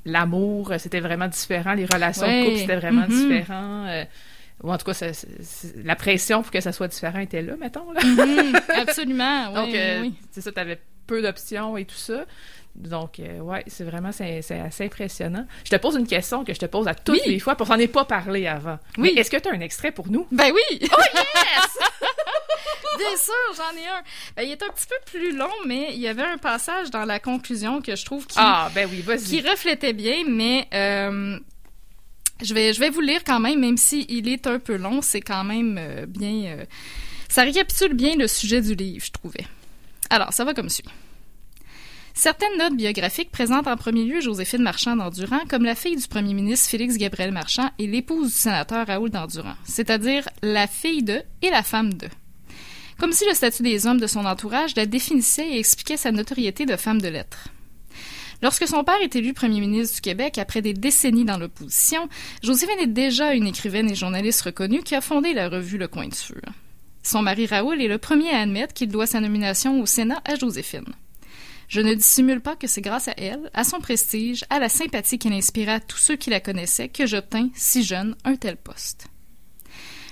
l'amour, 0.06 0.74
c'était 0.80 1.00
vraiment 1.00 1.28
différent, 1.28 1.74
les 1.74 1.86
relations 1.86 2.26
Ouais. 2.26 2.42
de 2.42 2.46
couple 2.48 2.58
c'était 2.60 2.76
vraiment 2.76 3.08
Mhm. 3.08 3.28
différent. 3.30 4.04
Ou 4.64 4.72
en 4.72 4.78
tout 4.78 4.86
cas, 4.86 4.94
ça- 4.94 5.08
la 5.84 5.96
pression 5.96 6.42
pour 6.44 6.52
que 6.52 6.62
ça 6.62 6.72
soit 6.72 6.88
différent 6.88 7.20
était 7.20 7.42
là, 7.42 7.56
mettons. 7.58 7.92
Là. 7.92 8.02
mhm, 8.04 8.56
absolument, 8.76 9.50
oui, 9.50 9.56
Donc, 9.56 9.76
euh, 9.76 10.02
oui. 10.02 10.14
c'est 10.32 10.42
ça, 10.42 10.52
t'avais 10.52 10.80
peu 11.08 11.22
d'options 11.22 11.78
et 11.78 11.86
tout 11.86 11.96
ça. 11.96 12.26
Donc, 12.76 13.20
euh, 13.20 13.40
ouais, 13.40 13.64
c'est 13.68 13.84
vraiment, 13.84 14.12
c'est 14.14 14.38
assez 14.52 14.86
impressionnant. 14.86 15.46
Je 15.66 15.72
te 15.72 15.76
pose 15.76 15.96
une 15.98 16.08
question 16.08 16.46
que 16.46 16.54
je 16.54 16.60
te 16.60 16.66
pose 16.66 16.88
à 16.88 16.94
toutes 16.96 17.20
Oui. 17.26 17.32
les 17.34 17.40
fois, 17.40 17.56
pour 17.56 17.68
s'en 17.68 17.78
est 17.78 17.88
pas 17.90 18.06
parlé 18.06 18.48
avant. 18.48 18.80
Oui. 18.98 19.14
Est-ce 19.18 19.30
que 19.30 19.36
tu 19.38 19.50
as 19.50 19.52
un 19.52 19.60
extrait 19.60 19.92
pour 19.92 20.10
nous? 20.10 20.26
Ben 20.32 20.52
oui! 20.54 20.80
Oh 20.94 21.02
yes! 21.16 21.78
Bien 22.98 23.18
sûr, 23.18 23.34
j'en 23.58 23.76
ai 23.82 23.88
un. 23.88 24.02
Ben, 24.36 24.44
il 24.44 24.52
est 24.52 24.62
un 24.64 24.68
petit 24.70 24.86
peu 24.86 24.96
plus 25.06 25.36
long, 25.36 25.50
mais 25.66 25.88
il 25.94 26.00
y 26.00 26.08
avait 26.08 26.24
un 26.24 26.38
passage 26.38 26.92
dans 26.92 27.04
la 27.06 27.20
conclusion 27.20 27.82
que 27.82 27.96
je 27.96 28.06
trouve 28.06 28.28
qui, 28.28 28.38
Ah, 28.40 28.70
ben 28.76 28.88
oui, 28.92 29.04
qui 29.18 29.42
reflétait 29.42 29.94
bien, 29.94 30.24
mais 30.28 30.68
euh, 30.74 31.40
je 32.42 32.80
vais 32.80 32.90
vous 32.90 33.02
lire 33.02 33.24
quand 33.24 33.40
même, 33.40 33.60
même 33.60 33.78
si 33.78 34.06
il 34.10 34.28
est 34.28 34.48
un 34.48 34.60
peu 34.60 34.76
long, 34.76 35.02
c'est 35.02 35.22
quand 35.22 35.44
même 35.44 35.78
euh, 35.80 36.06
bien. 36.06 36.58
euh, 36.58 36.66
ça 37.30 37.44
récapitule 37.44 37.94
bien 37.94 38.16
le 38.16 38.28
sujet 38.28 38.62
du 38.62 38.76
livre, 38.76 39.06
je 39.06 39.12
trouvais. 39.12 39.46
Alors, 40.10 40.34
ça 40.34 40.44
va 40.44 40.54
comme 40.54 40.70
suit. 40.70 40.84
Certaines 42.14 42.58
notes 42.58 42.76
biographiques 42.76 43.32
présentent 43.32 43.68
en 43.68 43.78
premier 43.78 44.04
lieu 44.04 44.20
Joséphine 44.20 44.62
Marchand 44.62 44.98
d'Endurant 44.98 45.40
comme 45.50 45.64
la 45.64 45.76
fille 45.76 45.96
du 45.96 46.08
premier 46.08 46.34
ministre 46.34 46.70
Félix 46.70 46.98
Gabriel 46.98 47.32
Marchand 47.32 47.70
et 47.80 47.88
l'épouse 47.88 48.28
du 48.28 48.38
sénateur 48.38 48.86
Raoul 48.86 49.10
d'Endurant, 49.10 49.56
c'est-à-dire 49.64 50.28
la 50.44 50.68
fille 50.68 51.04
de 51.04 51.24
et 51.42 51.50
la 51.50 51.64
femme 51.64 51.94
de. 51.94 52.10
Comme 53.00 53.14
si 53.14 53.26
le 53.26 53.34
statut 53.34 53.64
des 53.64 53.88
hommes 53.88 54.00
de 54.00 54.08
son 54.08 54.26
entourage 54.26 54.76
la 54.76 54.86
définissait 54.86 55.52
et 55.52 55.60
expliquait 55.60 55.98
sa 55.98 56.12
notoriété 56.12 56.66
de 56.66 56.76
femme 56.76 57.02
de 57.02 57.08
lettres. 57.08 57.48
Lorsque 58.42 58.68
son 58.68 58.84
père 58.84 59.00
est 59.02 59.16
élu 59.16 59.34
premier 59.34 59.60
ministre 59.60 59.96
du 59.96 60.02
Québec 60.02 60.38
après 60.40 60.62
des 60.62 60.74
décennies 60.74 61.26
dans 61.26 61.38
l'opposition, 61.38 62.10
Joséphine 62.42 62.80
est 62.80 62.88
déjà 62.88 63.34
une 63.34 63.46
écrivaine 63.46 63.90
et 63.90 63.96
journaliste 63.96 64.42
reconnue 64.42 64.82
qui 64.82 64.96
a 64.96 65.02
fondé 65.02 65.34
la 65.34 65.48
revue 65.48 65.78
Le 65.78 65.88
Coin 65.88 66.08
du 66.08 66.18
Feu. 66.18 66.42
Son 67.04 67.22
mari 67.22 67.46
Raoul 67.46 67.82
est 67.82 67.88
le 67.88 67.98
premier 67.98 68.32
à 68.32 68.40
admettre 68.40 68.74
qu'il 68.74 68.90
doit 68.90 69.06
sa 69.06 69.20
nomination 69.20 69.80
au 69.80 69.86
Sénat 69.86 70.22
à 70.26 70.36
Joséphine. 70.36 70.94
Je 71.68 71.82
ne 71.82 71.94
dissimule 71.94 72.42
pas 72.42 72.56
que 72.56 72.68
c'est 72.68 72.82
grâce 72.82 73.08
à 73.08 73.14
elle, 73.18 73.50
à 73.54 73.64
son 73.64 73.80
prestige, 73.80 74.44
à 74.50 74.60
la 74.60 74.70
sympathie 74.70 75.20
qu'elle 75.20 75.34
inspirait 75.34 75.74
à 75.74 75.80
tous 75.80 75.98
ceux 75.98 76.16
qui 76.16 76.30
la 76.30 76.40
connaissaient 76.40 76.90
que 76.90 77.06
j'obtins, 77.06 77.50
si 77.56 77.84
jeune, 77.84 78.16
un 78.26 78.36
tel 78.36 78.58
poste. 78.58 79.08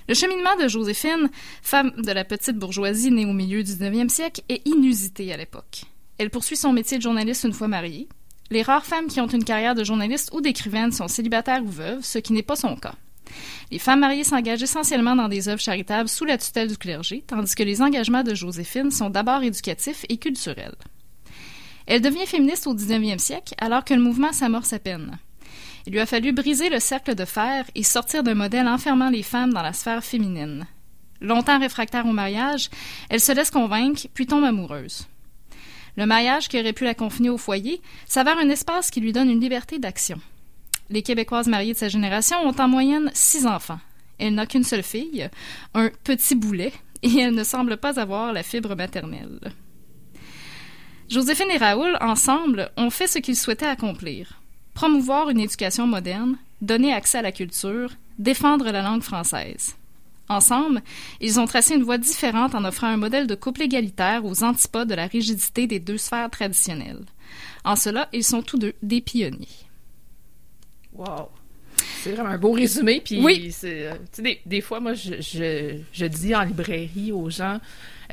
Le 0.07 0.13
cheminement 0.13 0.55
de 0.61 0.67
Joséphine, 0.67 1.29
femme 1.61 1.91
de 1.97 2.11
la 2.11 2.25
petite 2.25 2.57
bourgeoisie 2.57 3.11
née 3.11 3.25
au 3.25 3.33
milieu 3.33 3.63
du 3.63 3.71
19e 3.73 4.09
siècle, 4.09 4.41
est 4.49 4.65
inusité 4.67 5.33
à 5.33 5.37
l'époque. 5.37 5.83
Elle 6.17 6.29
poursuit 6.29 6.57
son 6.57 6.73
métier 6.73 6.97
de 6.97 7.03
journaliste 7.03 7.43
une 7.43 7.53
fois 7.53 7.67
mariée. 7.67 8.07
Les 8.51 8.63
rares 8.63 8.85
femmes 8.85 9.07
qui 9.07 9.21
ont 9.21 9.27
une 9.27 9.43
carrière 9.43 9.75
de 9.75 9.83
journaliste 9.83 10.31
ou 10.33 10.41
d'écrivaine 10.41 10.91
sont 10.91 11.07
célibataires 11.07 11.63
ou 11.63 11.69
veuves, 11.69 12.03
ce 12.03 12.17
qui 12.17 12.33
n'est 12.33 12.41
pas 12.41 12.55
son 12.55 12.75
cas. 12.75 12.95
Les 13.71 13.77
femmes 13.77 13.99
mariées 13.99 14.23
s'engagent 14.23 14.63
essentiellement 14.63 15.15
dans 15.15 15.27
des 15.27 15.49
œuvres 15.49 15.61
charitables 15.61 16.09
sous 16.09 16.25
la 16.25 16.37
tutelle 16.37 16.67
du 16.67 16.77
clergé, 16.77 17.23
tandis 17.27 17.53
que 17.53 17.61
les 17.61 17.81
engagements 17.81 18.23
de 18.23 18.33
Joséphine 18.33 18.89
sont 18.89 19.11
d'abord 19.11 19.43
éducatifs 19.43 20.05
et 20.09 20.17
culturels. 20.17 20.75
Elle 21.85 22.01
devient 22.01 22.25
féministe 22.25 22.65
au 22.65 22.75
19e 22.75 23.19
siècle, 23.19 23.53
alors 23.59 23.85
que 23.85 23.93
le 23.93 24.01
mouvement 24.01 24.33
s'amorce 24.33 24.73
à 24.73 24.79
peine. 24.79 25.19
Il 25.85 25.93
lui 25.93 25.99
a 25.99 26.05
fallu 26.05 26.31
briser 26.31 26.69
le 26.69 26.79
cercle 26.79 27.15
de 27.15 27.25
fer 27.25 27.65
et 27.75 27.83
sortir 27.83 28.23
d'un 28.23 28.35
modèle 28.35 28.67
enfermant 28.67 29.09
les 29.09 29.23
femmes 29.23 29.53
dans 29.53 29.61
la 29.61 29.73
sphère 29.73 30.03
féminine. 30.03 30.67
Longtemps 31.21 31.59
réfractaire 31.59 32.05
au 32.05 32.11
mariage, 32.11 32.69
elle 33.09 33.19
se 33.19 33.31
laisse 33.31 33.51
convaincre, 33.51 34.07
puis 34.13 34.25
tombe 34.25 34.43
amoureuse. 34.43 35.07
Le 35.99 36.05
mariage 36.05 36.47
qui 36.47 36.57
aurait 36.57 36.71
pu 36.71 36.85
la 36.85 36.93
confiner 36.93 37.29
au 37.29 37.37
foyer 37.37 37.81
s'avère 38.05 38.37
un 38.37 38.47
espace 38.47 38.89
qui 38.89 39.01
lui 39.01 39.11
donne 39.11 39.29
une 39.29 39.41
liberté 39.41 39.79
d'action. 39.79 40.21
Les 40.89 41.03
Québécoises 41.03 41.49
mariées 41.49 41.73
de 41.73 41.77
sa 41.77 41.89
génération 41.89 42.37
ont 42.41 42.55
en 42.57 42.69
moyenne 42.69 43.11
six 43.13 43.45
enfants. 43.45 43.81
Elle 44.17 44.35
n'a 44.35 44.45
qu'une 44.45 44.63
seule 44.63 44.81
fille, 44.81 45.29
un 45.73 45.89
petit 46.05 46.35
boulet, 46.35 46.71
et 47.03 47.19
elle 47.19 47.35
ne 47.35 47.43
semble 47.43 47.75
pas 47.75 47.99
avoir 47.99 48.31
la 48.31 48.43
fibre 48.43 48.77
maternelle. 48.77 49.51
Joséphine 51.09 51.51
et 51.51 51.57
Raoul, 51.57 51.97
ensemble, 51.99 52.71
ont 52.77 52.91
fait 52.91 53.07
ce 53.07 53.19
qu'ils 53.19 53.35
souhaitaient 53.35 53.65
accomplir 53.65 54.39
promouvoir 54.75 55.29
une 55.29 55.41
éducation 55.41 55.85
moderne, 55.85 56.37
donner 56.61 56.93
accès 56.93 57.17
à 57.17 57.21
la 57.21 57.33
culture, 57.33 57.91
défendre 58.17 58.71
la 58.71 58.81
langue 58.81 59.03
française. 59.03 59.75
Ensemble, 60.29 60.83
ils 61.19 61.39
ont 61.39 61.45
tracé 61.47 61.73
une 61.73 61.83
voie 61.83 61.97
différente 61.97 62.53
en 62.53 62.63
offrant 62.63 62.87
un 62.87 62.97
modèle 62.97 63.25
de 63.25 63.33
couple 63.33 63.63
égalitaire 63.63 64.23
aux 64.25 64.43
antipodes 64.43 64.87
de 64.87 64.93
la 64.93 65.07
rigidité 65.07 65.65
des 65.65 65.79
deux 65.79 65.97
sphères 65.97 66.29
traditionnelles. 66.29 67.03
En 67.65 67.75
cela, 67.75 68.07
ils 68.13 68.23
sont 68.23 68.43
tous 68.43 68.59
deux 68.59 68.73
des 68.83 69.01
pionniers. 69.01 69.47
Wow! 70.93 71.29
C'est 72.01 72.11
vraiment 72.11 72.29
un 72.29 72.37
beau 72.37 72.51
résumé. 72.51 73.01
Puis 73.03 73.21
oui. 73.21 73.53
Euh, 73.63 73.93
des, 74.17 74.39
des, 74.45 74.61
fois, 74.61 74.79
moi, 74.79 74.93
je, 74.93 75.15
je, 75.19 75.79
je, 75.91 76.05
dis 76.05 76.35
en 76.35 76.43
librairie 76.43 77.11
aux 77.11 77.29
gens 77.29 77.59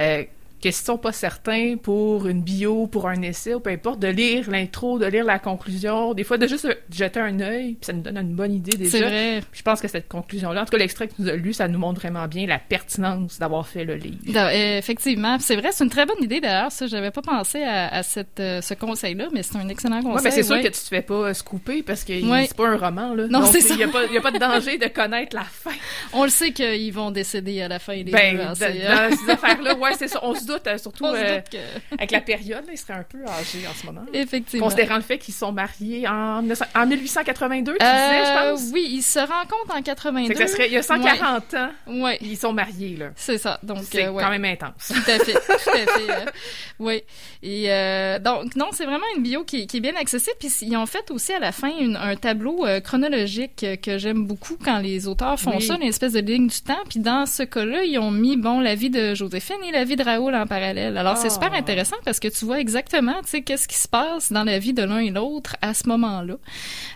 euh, 0.00 0.24
que 0.66 0.74
s'ils 0.74 0.87
sont 0.87 0.98
pas 0.98 1.12
certains 1.12 1.76
pour 1.76 2.26
une 2.26 2.42
bio, 2.42 2.87
pour 2.87 3.09
un 3.09 3.22
essai, 3.22 3.55
ou 3.55 3.61
peu 3.61 3.70
importe, 3.70 4.00
de 4.00 4.09
lire 4.09 4.50
l'intro, 4.50 4.98
de 4.98 5.07
lire 5.07 5.24
la 5.24 5.38
conclusion, 5.38 6.14
des 6.14 6.24
fois 6.24 6.38
de 6.38 6.46
juste 6.46 6.68
jeter 6.90 7.20
un 7.20 7.40
œil, 7.40 7.74
puis 7.74 7.87
ça 7.87 7.92
nous 7.92 8.02
donne 8.02 8.18
une 8.18 8.35
bonne 8.35 8.52
idée 8.52 8.76
déjà. 8.76 8.90
C'est 8.90 9.02
vrai. 9.02 9.42
je 9.52 9.62
pense 9.62 9.81
que 9.81 9.88
cette 9.88 10.09
conclusion-là, 10.09 10.62
en 10.62 10.64
tout 10.64 10.70
cas 10.70 10.79
l'extrait 10.79 11.09
que 11.09 11.14
nous 11.18 11.29
a 11.29 11.37
lu, 11.37 11.52
ça 11.52 11.68
nous 11.68 11.79
montre 11.79 12.00
vraiment 12.00 12.26
bien 12.26 12.46
la 12.46 12.59
pertinence 12.59 13.38
d'avoir 13.38 13.66
fait 13.66 13.85
le 13.85 13.94
livre. 13.94 14.50
effectivement, 14.50 15.38
c'est 15.38 15.57
vrai, 15.57 15.70
c'est 15.72 15.85
une 15.85 15.90
très 15.90 16.07
bonne 16.07 16.22
idée 16.22 16.40
d'ailleurs. 16.40 16.72
Ça, 16.72 16.87
j'avais 16.87 17.11
pas 17.11 17.22
pensé 17.22 17.62
à, 17.62 18.02
cette, 18.02 18.40
euh, 18.40 18.61
ce 18.61 18.74
conseil-là, 18.74 19.29
mais 19.33 19.42
c'est 19.42 19.57
un 19.57 19.68
excellent 19.68 20.02
conseil. 20.02 20.16
Oui, 20.16 20.20
mais 20.24 20.31
c'est 20.31 20.42
sûr 20.42 20.57
que 20.57 20.68
tu 20.68 20.81
te 20.81 20.88
fais 20.88 21.02
pas 21.02 21.33
scooper 21.35 21.83
parce 21.83 22.05
que 22.05 22.12
c'est 22.18 22.57
pas 22.57 22.68
un 22.68 22.76
roman 22.76 23.14
là. 23.14 23.26
Non, 23.29 23.44
c'est 23.46 23.61
ça. 23.61 23.74
Il 23.74 23.81
y, 23.81 23.85
a 23.85 23.88
pas, 23.88 24.07
y 24.07 24.16
a 24.16 24.20
pas 24.20 24.31
de 24.31 24.38
danger 24.38 24.79
de 24.79 24.87
connaître 24.87 25.37
la 25.37 25.44
fin. 25.44 25.70
On 26.12 26.24
le 26.24 26.31
sait 26.31 26.52
qu'ils 26.52 26.92
vont 26.92 27.11
décéder 27.11 27.62
à 27.62 27.68
la 27.68 27.79
fin 27.79 27.96
des 27.96 28.11
ben, 28.11 28.37
deux. 28.37 28.42
Hein, 28.42 28.48
dans, 28.48 29.16
ces 29.16 29.31
affaires-là, 29.31 29.76
ouais, 29.76 29.92
c'est 29.98 30.09
ça. 30.09 30.20
On 30.22 30.35
se 30.35 30.46
doute, 30.46 30.56
euh, 30.66 30.79
surtout. 30.79 31.07
Euh, 31.07 31.40
avec 31.92 32.11
la 32.11 32.21
période, 32.21 32.64
là, 32.66 32.73
il 32.73 32.79
serait 32.79 32.95
un 32.95 33.03
peu 33.03 33.19
âgé 33.27 33.66
en 33.66 33.75
ce 33.75 33.87
moment. 33.87 34.05
Effectivement. 34.12 34.66
Considérant 34.66 34.97
le 34.97 35.03
fait 35.03 35.19
qu'ils 35.19 35.35
sont 35.35 35.53
mariés 35.53 36.07
en, 36.09 36.42
en 36.75 36.87
1882, 36.87 37.77
tu 37.79 37.85
euh, 37.85 37.88
disais, 37.88 38.25
je 38.25 38.51
pense? 38.51 38.71
Oui, 38.73 38.88
ils 38.90 39.03
se 39.03 39.19
rencontrent 39.19 39.77
en 39.77 39.83
82. 39.83 40.35
Ça 40.35 40.47
serait, 40.47 40.66
il 40.66 40.73
y 40.73 40.77
a 40.77 40.83
140 40.83 41.53
ouais. 41.53 41.59
ans. 41.59 41.71
Ouais. 41.87 42.19
Ils 42.21 42.37
sont 42.37 42.53
mariés, 42.53 42.97
là. 42.97 43.11
C'est 43.16 43.38
ça. 43.38 43.59
Donc, 43.62 43.79
c'est 43.83 44.07
euh, 44.07 44.11
ouais. 44.12 44.23
quand 44.23 44.31
même 44.31 44.45
intense. 44.45 44.88
Tout 44.88 45.11
à 45.11 45.19
fait. 45.19 45.33
Tout 45.33 45.53
à 45.53 45.59
fait. 45.59 46.11
Euh, 46.11 46.25
oui. 46.79 47.03
Et 47.42 47.71
euh, 47.71 48.19
donc, 48.19 48.57
non, 48.57 48.66
c'est 48.73 48.85
vraiment 48.85 49.07
une 49.16 49.23
bio 49.23 49.45
qui, 49.45 49.66
qui, 49.66 49.79
est 49.79 49.81
bien 49.81 49.97
accessible. 49.97 50.37
Puis, 50.38 50.53
ils 50.62 50.77
ont 50.77 50.87
fait 50.87 51.11
aussi 51.11 51.33
à 51.33 51.38
la 51.38 51.53
fin 51.53 51.71
une, 51.79 51.97
un 51.97 52.16
tableau 52.16 52.66
chronologique 52.85 53.66
que 53.83 53.99
j'aime 53.99 54.27
beaucoup 54.27 54.57
quand 54.62 54.79
les 54.79 55.07
auteurs 55.07 55.38
font 55.38 55.57
oui. 55.57 55.62
ça, 55.62 55.75
une 55.75 55.83
espèce 55.83 56.12
de 56.12 56.21
ligne 56.21 56.49
du 56.49 56.61
temps. 56.61 56.83
Puis, 56.88 57.01
dans 57.01 57.27
ce 57.27 57.42
cas-là, 57.42 57.85
ils 57.85 57.99
ont 57.99 58.11
mis, 58.11 58.37
bon, 58.37 58.61
la 58.61 58.75
vie 58.75 58.90
de 58.90 59.14
Joséphine 59.14 59.57
et 59.66 59.73
la 59.73 59.85
vie 59.85 59.97
de 59.97 60.03
Raoul 60.03 60.35
en 60.37 60.46
parallèle. 60.46 60.96
Alors, 60.96 61.16
c'est 61.16 61.31
super 61.31 61.53
intéressant 61.53 61.96
parce 62.05 62.20
que 62.20 62.29
tu 62.29 62.44
vois 62.44 62.61
exactement, 62.61 63.20
tu 63.22 63.29
sais, 63.29 63.42
qu'est-ce 63.42 63.68
qui 63.68 63.79
se 63.79 63.88
passe 63.88 64.33
dans 64.33 64.44
la 64.44 64.59
vie 64.59 64.72
de 64.72 64.83
l'un 64.83 64.99
et 64.99 65.11
l'autre 65.11 65.57
à 65.62 65.75
ce 65.75 65.88
moment-là. 65.88 66.35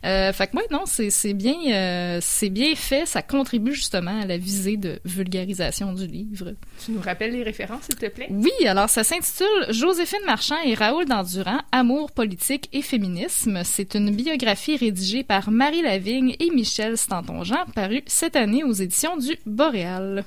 Euh, 0.05 0.33
fait 0.33 0.46
que 0.48 0.53
moi, 0.55 0.62
non, 0.70 0.83
c'est 0.87 1.35
bien, 1.35 1.55
euh, 1.68 2.18
c'est 2.20 2.50
bien 2.50 2.74
fait. 2.74 3.07
Ça 3.07 3.22
contribue 3.22 3.74
justement 3.74 4.20
à 4.20 4.26
la 4.26 4.38
visée 4.38 4.76
de 4.76 4.98
vulgarisation 5.05 5.92
du 5.92 6.07
livre. 6.07 6.55
Tu 6.85 6.92
nous 6.92 7.00
rappelles 7.00 7.33
les 7.33 7.42
références, 7.42 7.83
s'il 7.83 7.96
te 7.96 8.07
plaît? 8.07 8.29
Oui, 8.31 8.66
alors 8.66 8.88
ça 8.88 9.05
s'intitule 9.05 9.66
Joséphine 9.70 10.24
Marchand 10.26 10.59
et 10.64 10.74
Raoul 10.74 11.07
Dandurand, 11.07 11.61
Amour, 11.72 12.11
politique 12.12 12.68
et 12.72 12.83
féminisme. 12.83 13.62
C'est 13.64 13.94
une 13.94 14.11
biographie 14.14 14.76
rédigée 14.76 15.24
par 15.24 15.50
Marie 15.50 15.83
Lavigne 15.83 16.37
et 16.38 16.50
Michel 16.50 16.96
Stanton-Jean, 16.96 17.64
parue 17.74 18.03
cette 18.07 18.37
année 18.37 18.64
aux 18.64 18.72
éditions 18.72 19.16
du 19.16 19.38
Boréal. 19.46 20.24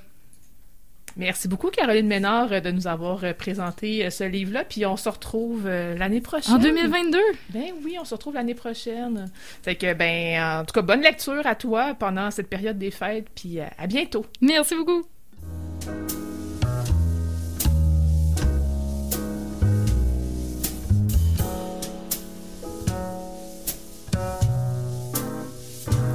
Merci 1.15 1.47
beaucoup, 1.47 1.69
Caroline 1.69 2.07
Ménard, 2.07 2.61
de 2.61 2.71
nous 2.71 2.87
avoir 2.87 3.21
présenté 3.35 4.09
ce 4.09 4.23
livre-là. 4.23 4.63
Puis 4.63 4.85
on 4.85 4.97
se 4.97 5.09
retrouve 5.09 5.67
l'année 5.67 6.21
prochaine. 6.21 6.55
En 6.55 6.57
2022? 6.57 7.19
Ben 7.49 7.65
oui, 7.83 7.97
on 7.99 8.05
se 8.05 8.15
retrouve 8.15 8.33
l'année 8.33 8.55
prochaine. 8.55 9.29
Fait 9.61 9.75
que, 9.75 9.93
ben, 9.93 10.61
en 10.61 10.65
tout 10.65 10.73
cas, 10.73 10.81
bonne 10.81 11.01
lecture 11.01 11.45
à 11.45 11.55
toi 11.55 11.93
pendant 11.93 12.31
cette 12.31 12.49
période 12.49 12.77
des 12.77 12.91
fêtes. 12.91 13.27
Puis 13.35 13.59
à 13.59 13.87
bientôt. 13.87 14.25
Merci 14.41 14.75
beaucoup. 14.75 15.03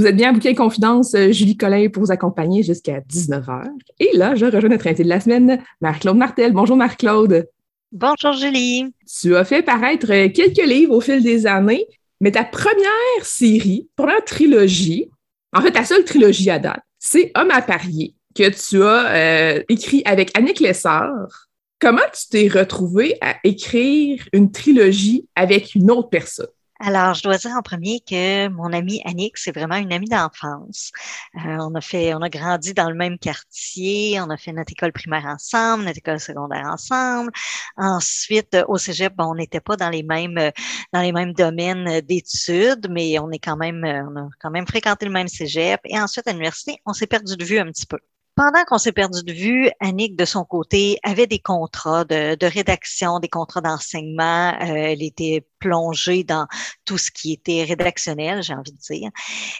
Vous 0.00 0.06
êtes 0.06 0.16
bien 0.16 0.30
à 0.30 0.32
Bouquin 0.32 0.54
Confidence, 0.54 1.14
Julie 1.14 1.58
Collin 1.58 1.90
pour 1.90 2.02
vous 2.02 2.10
accompagner 2.10 2.62
jusqu'à 2.62 3.00
19h. 3.00 3.64
Et 3.98 4.08
là, 4.14 4.34
je 4.34 4.46
rejoins 4.46 4.70
notre 4.70 4.86
invité 4.86 5.04
de 5.04 5.10
la 5.10 5.20
semaine, 5.20 5.62
Marc-Claude 5.82 6.16
Martel. 6.16 6.54
Bonjour 6.54 6.74
Marc-Claude. 6.74 7.46
Bonjour 7.92 8.32
Julie. 8.32 8.94
Tu 9.06 9.36
as 9.36 9.44
fait 9.44 9.60
paraître 9.60 10.06
quelques 10.28 10.66
livres 10.66 10.94
au 10.94 11.02
fil 11.02 11.22
des 11.22 11.46
années, 11.46 11.86
mais 12.18 12.30
ta 12.32 12.44
première 12.44 13.24
série, 13.24 13.90
première 13.94 14.24
trilogie, 14.24 15.10
en 15.52 15.60
fait 15.60 15.72
ta 15.72 15.84
seule 15.84 16.04
trilogie 16.04 16.48
à 16.48 16.58
date, 16.58 16.80
c'est 16.98 17.30
Homme 17.36 17.50
à 17.50 17.60
parier, 17.60 18.14
que 18.34 18.48
tu 18.48 18.82
as 18.82 19.14
euh, 19.14 19.62
écrit 19.68 20.00
avec 20.06 20.30
Annick 20.34 20.60
Lessard. 20.60 21.48
Comment 21.78 22.00
tu 22.14 22.26
t'es 22.30 22.48
retrouvé 22.48 23.18
à 23.20 23.36
écrire 23.44 24.26
une 24.32 24.50
trilogie 24.50 25.26
avec 25.36 25.74
une 25.74 25.90
autre 25.90 26.08
personne? 26.08 26.48
Alors, 26.82 27.12
je 27.12 27.22
dois 27.22 27.36
dire 27.36 27.50
en 27.50 27.60
premier 27.60 28.00
que 28.00 28.48
mon 28.48 28.72
amie 28.72 29.02
Annick, 29.04 29.36
c'est 29.36 29.52
vraiment 29.54 29.76
une 29.76 29.92
amie 29.92 30.08
d'enfance. 30.08 30.92
Euh, 31.36 31.58
on 31.60 31.74
a 31.74 31.80
fait, 31.82 32.14
on 32.14 32.22
a 32.22 32.30
grandi 32.30 32.72
dans 32.72 32.88
le 32.88 32.96
même 32.96 33.18
quartier, 33.18 34.18
on 34.18 34.30
a 34.30 34.38
fait 34.38 34.52
notre 34.52 34.72
école 34.72 34.92
primaire 34.92 35.26
ensemble, 35.26 35.84
notre 35.84 35.98
école 35.98 36.20
secondaire 36.20 36.64
ensemble. 36.66 37.32
Ensuite, 37.76 38.56
au 38.66 38.78
cégep, 38.78 39.12
on 39.18 39.34
n'était 39.34 39.60
pas 39.60 39.76
dans 39.76 39.90
les 39.90 40.02
mêmes, 40.02 40.52
dans 40.94 41.02
les 41.02 41.12
mêmes 41.12 41.34
domaines 41.34 42.00
d'études, 42.00 42.88
mais 42.90 43.18
on 43.18 43.30
est 43.30 43.38
quand 43.38 43.58
même, 43.58 43.84
on 43.84 44.16
a 44.18 44.28
quand 44.40 44.50
même 44.50 44.66
fréquenté 44.66 45.04
le 45.04 45.12
même 45.12 45.28
cégep. 45.28 45.80
Et 45.84 46.00
ensuite, 46.00 46.26
à 46.28 46.32
l'université, 46.32 46.78
on 46.86 46.94
s'est 46.94 47.06
perdu 47.06 47.36
de 47.36 47.44
vue 47.44 47.58
un 47.58 47.66
petit 47.66 47.86
peu 47.86 47.98
pendant 48.36 48.64
qu'on 48.64 48.78
s'est 48.78 48.92
perdu 48.92 49.22
de 49.22 49.32
vue, 49.34 49.70
Annick, 49.80 50.16
de 50.16 50.24
son 50.24 50.44
côté, 50.44 50.98
avait 51.02 51.26
des 51.26 51.40
contrats 51.40 52.06
de, 52.06 52.36
de 52.36 52.46
rédaction, 52.46 53.20
des 53.20 53.28
contrats 53.28 53.60
d'enseignement. 53.60 54.54
Euh, 54.62 54.74
elle 54.76 55.02
était 55.02 55.44
plongée 55.60 56.24
dans 56.24 56.46
tout 56.84 56.98
ce 56.98 57.10
qui 57.10 57.32
était 57.32 57.64
rédactionnel, 57.64 58.42
j'ai 58.42 58.54
envie 58.54 58.72
de 58.72 58.78
dire. 58.78 59.10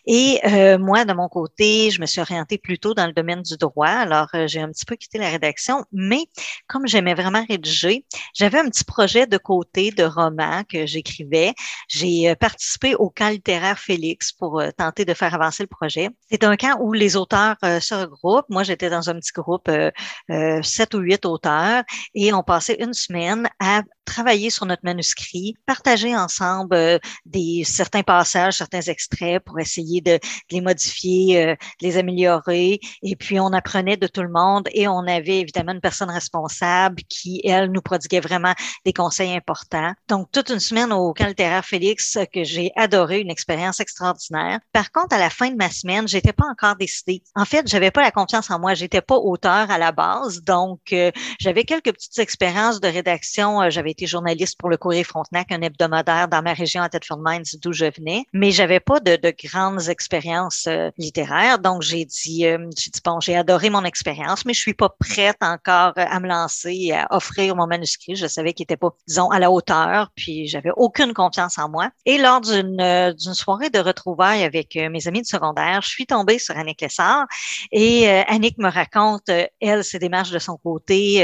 Et 0.06 0.40
euh, 0.44 0.78
moi, 0.78 1.04
de 1.04 1.12
mon 1.12 1.28
côté, 1.28 1.90
je 1.90 2.00
me 2.00 2.06
suis 2.06 2.20
orientée 2.20 2.58
plutôt 2.58 2.94
dans 2.94 3.06
le 3.06 3.12
domaine 3.12 3.42
du 3.42 3.56
droit. 3.56 3.86
Alors, 3.86 4.28
euh, 4.34 4.46
j'ai 4.46 4.60
un 4.60 4.70
petit 4.70 4.84
peu 4.84 4.96
quitté 4.96 5.18
la 5.18 5.28
rédaction, 5.28 5.84
mais 5.92 6.24
comme 6.66 6.86
j'aimais 6.86 7.14
vraiment 7.14 7.44
rédiger, 7.48 8.04
j'avais 8.34 8.58
un 8.58 8.68
petit 8.68 8.84
projet 8.84 9.26
de 9.26 9.38
côté 9.38 9.90
de 9.90 10.04
roman 10.04 10.64
que 10.64 10.86
j'écrivais. 10.86 11.52
J'ai 11.88 12.34
participé 12.36 12.94
au 12.94 13.10
camp 13.10 13.28
littéraire 13.28 13.78
Félix 13.78 14.32
pour 14.32 14.62
tenter 14.76 15.04
de 15.04 15.14
faire 15.14 15.34
avancer 15.34 15.62
le 15.62 15.68
projet. 15.68 16.08
C'est 16.30 16.44
un 16.44 16.56
camp 16.56 16.78
où 16.80 16.92
les 16.92 17.16
auteurs 17.16 17.56
se 17.62 17.94
regroupent. 17.94 18.48
Moi, 18.48 18.62
j'étais 18.62 18.90
dans 18.90 19.08
un 19.10 19.14
petit 19.14 19.32
groupe, 19.32 19.68
euh, 19.68 19.90
euh, 20.30 20.62
sept 20.62 20.94
ou 20.94 20.98
huit 20.98 21.24
auteurs, 21.24 21.82
et 22.14 22.32
on 22.32 22.42
passait 22.42 22.76
une 22.80 22.94
semaine 22.94 23.48
à 23.58 23.82
travailler 24.04 24.50
sur 24.50 24.66
notre 24.66 24.84
manuscrit, 24.84 25.54
partager 25.66 25.89
ensemble 26.16 26.74
euh, 26.74 26.98
des 27.24 27.62
certains 27.64 28.02
passages, 28.02 28.58
certains 28.58 28.80
extraits 28.82 29.42
pour 29.44 29.58
essayer 29.58 30.00
de, 30.00 30.18
les 30.50 30.60
modifier, 30.60 31.44
euh, 31.44 31.54
les 31.80 31.96
améliorer. 31.96 32.80
Et 33.02 33.16
puis 33.16 33.38
on 33.38 33.52
apprenait 33.52 33.96
de 33.96 34.06
tout 34.06 34.22
le 34.22 34.30
monde 34.30 34.68
et 34.72 34.88
on 34.88 35.06
avait 35.06 35.40
évidemment 35.40 35.72
une 35.72 35.80
personne 35.80 36.10
responsable 36.10 37.02
qui, 37.08 37.40
elle, 37.44 37.70
nous 37.70 37.82
prodiguait 37.82 38.20
vraiment 38.20 38.54
des 38.84 38.92
conseils 38.92 39.34
importants. 39.34 39.92
Donc 40.08 40.30
toute 40.32 40.50
une 40.50 40.60
semaine 40.60 40.92
au 40.92 41.12
camp 41.14 41.26
littéraire 41.26 41.64
Félix 41.64 42.18
que 42.32 42.44
j'ai 42.44 42.72
adoré, 42.76 43.20
une 43.20 43.30
expérience 43.30 43.80
extraordinaire. 43.80 44.60
Par 44.72 44.90
contre, 44.90 45.14
à 45.14 45.18
la 45.18 45.30
fin 45.30 45.50
de 45.50 45.56
ma 45.56 45.70
semaine, 45.70 46.08
j'étais 46.08 46.32
pas 46.32 46.46
encore 46.46 46.76
décidée. 46.76 47.22
En 47.34 47.44
fait, 47.44 47.68
j'avais 47.68 47.90
pas 47.90 48.02
la 48.02 48.10
confiance 48.10 48.50
en 48.50 48.58
moi. 48.58 48.74
J'étais 48.74 49.00
pas 49.02 49.16
auteur 49.16 49.70
à 49.70 49.78
la 49.78 49.92
base, 49.92 50.42
donc 50.42 50.80
euh, 50.92 51.10
j'avais 51.38 51.64
quelques 51.64 51.92
petites 51.92 52.18
expériences 52.18 52.80
de 52.80 52.88
rédaction. 52.88 53.68
j'avais 53.70 53.94
journaliste 54.06 54.58
pour 54.58 54.68
le 54.68 54.76
Courrier 54.76 55.04
Frontenac, 55.04 55.52
un 55.52 55.62
hebdomadaire 55.62 55.79
dans 55.88 56.42
ma 56.42 56.52
région 56.52 56.82
à 56.82 56.88
Thetford 56.88 57.20
Mines 57.22 57.44
d'où 57.62 57.72
je 57.72 57.86
venais, 57.86 58.24
mais 58.32 58.50
j'avais 58.50 58.80
pas 58.80 59.00
de, 59.00 59.16
de, 59.16 59.32
grandes 59.44 59.88
expériences 59.88 60.66
euh, 60.66 60.90
littéraires. 60.98 61.58
Donc 61.58 61.82
j'ai 61.82 62.04
dit, 62.04 62.46
euh, 62.46 62.58
j'ai 62.78 62.90
bon, 63.04 63.20
j'ai 63.20 63.36
adoré 63.36 63.70
mon 63.70 63.84
expérience, 63.84 64.44
mais 64.44 64.54
je 64.54 64.60
suis 64.60 64.74
pas 64.74 64.88
prête 64.88 65.38
encore 65.40 65.92
à 65.96 66.20
me 66.20 66.28
lancer, 66.28 66.92
à 66.92 67.14
offrir 67.14 67.56
mon 67.56 67.66
manuscrit. 67.66 68.16
Je 68.16 68.26
savais 68.26 68.52
qu'il 68.52 68.64
était 68.64 68.76
pas, 68.76 68.90
disons, 69.06 69.30
à 69.30 69.38
la 69.38 69.50
hauteur, 69.50 70.10
puis 70.16 70.46
j'avais 70.46 70.70
aucune 70.76 71.12
confiance 71.12 71.58
en 71.58 71.68
moi. 71.68 71.90
Et 72.06 72.18
lors 72.18 72.40
d'une 72.40 72.80
euh, 72.80 73.12
soirée 73.16 73.70
de 73.70 73.78
retrouvailles 73.78 74.42
avec 74.42 74.76
mes 74.76 75.06
amis 75.06 75.22
de 75.22 75.26
secondaire, 75.26 75.82
je 75.82 75.88
suis 75.88 76.06
tombée 76.06 76.38
sur 76.38 76.56
Annick 76.56 76.80
Lessard 76.80 77.26
et 77.72 78.08
Annick 78.08 78.58
me 78.58 78.70
raconte, 78.70 79.30
elle, 79.60 79.84
ses 79.84 79.98
démarches 79.98 80.30
de 80.30 80.38
son 80.38 80.56
côté. 80.56 81.16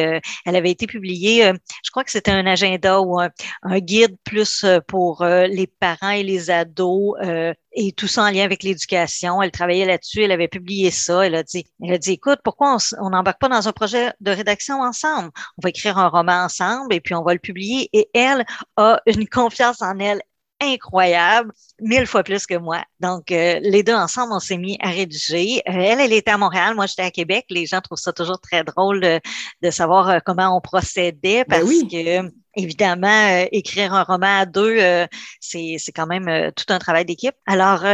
elle 0.45 0.57
avait 0.57 0.71
été 0.71 0.87
publiée, 0.87 1.53
je 1.83 1.91
crois 1.91 2.05
que 2.05 2.11
c'était 2.11 2.31
un 2.31 2.47
agent 2.47 2.67
ou 2.85 3.21
un, 3.21 3.31
guide 3.79 4.17
plus 4.25 4.46
euh, 4.65 4.81
pour 4.87 5.23
euh, 5.23 5.47
les 5.47 5.67
parents 5.67 6.11
et 6.11 6.23
les 6.23 6.51
ados 6.51 7.15
euh, 7.23 7.53
et 7.73 7.93
tout 7.93 8.07
ça 8.07 8.25
en 8.25 8.31
lien 8.31 8.45
avec 8.45 8.63
l'éducation. 8.63 9.43
Elle 9.43 9.51
travaillait 9.51 9.85
là-dessus, 9.85 10.23
elle 10.23 10.33
avait 10.33 10.49
publié 10.49 10.91
ça. 10.91 11.27
Elle 11.27 11.35
a 11.35 11.43
dit, 11.43 11.67
elle 11.83 11.95
a 11.95 11.99
dit, 11.99 12.13
écoute, 12.13 12.41
pourquoi 12.43 12.77
on 13.01 13.11
n'embarque 13.11 13.41
pas 13.41 13.49
dans 13.49 13.69
un 13.69 13.73
projet 13.73 14.13
de 14.21 14.31
rédaction 14.31 14.81
ensemble? 14.81 15.31
On 15.59 15.63
va 15.63 15.69
écrire 15.71 15.99
un 15.99 16.09
roman 16.09 16.45
ensemble 16.45 16.95
et 16.95 17.01
puis 17.01 17.15
on 17.15 17.23
va 17.23 17.35
le 17.35 17.41
publier. 17.41 17.89
Et 17.93 18.09
elle 18.15 18.45
a 18.77 19.01
une 19.07 19.29
confiance 19.29 19.83
en 19.83 19.99
elle 19.99 20.21
incroyable, 20.59 21.53
mille 21.81 22.07
fois 22.07 22.23
plus 22.23 22.47
que 22.47 22.57
moi. 22.57 22.83
Donc, 23.01 23.29
les 23.29 23.83
deux 23.83 23.95
ensemble, 23.95 24.33
on 24.33 24.41
s'est 24.41 24.57
mis 24.57 24.79
à 24.81 24.89
rédiger. 24.89 25.61
elle, 25.67 26.01
elle 26.01 26.15
était 26.15 26.31
à 26.31 26.39
Montréal, 26.39 26.75
moi 26.75 26.87
j'étais 26.87 27.03
à 27.03 27.11
Québec. 27.11 27.45
Les 27.51 27.67
gens 27.67 27.83
trouvent 27.83 27.99
ça 27.99 28.15
toujours 28.15 28.41
très 28.41 28.65
drôle 28.65 29.01
de, 29.01 29.21
de 29.63 29.71
savoir 29.71 30.23
comment 30.25 30.57
on 30.57 30.63
procédait 30.63 31.45
ben 31.47 31.61
parce 31.61 31.71
que 31.71 32.33
évidemment, 32.57 33.07
euh, 33.07 33.47
écrire 33.53 33.95
un 33.95 34.03
roman 34.03 34.41
à 34.41 34.47
deux, 34.47 34.79
euh, 34.81 35.07
c'est 35.41 35.79
quand 35.95 36.07
même 36.07 36.29
euh, 36.29 36.51
tout 36.51 36.65
un 36.73 36.79
travail 36.79 37.05
d'équipe. 37.05 37.35
Alors, 37.47 37.85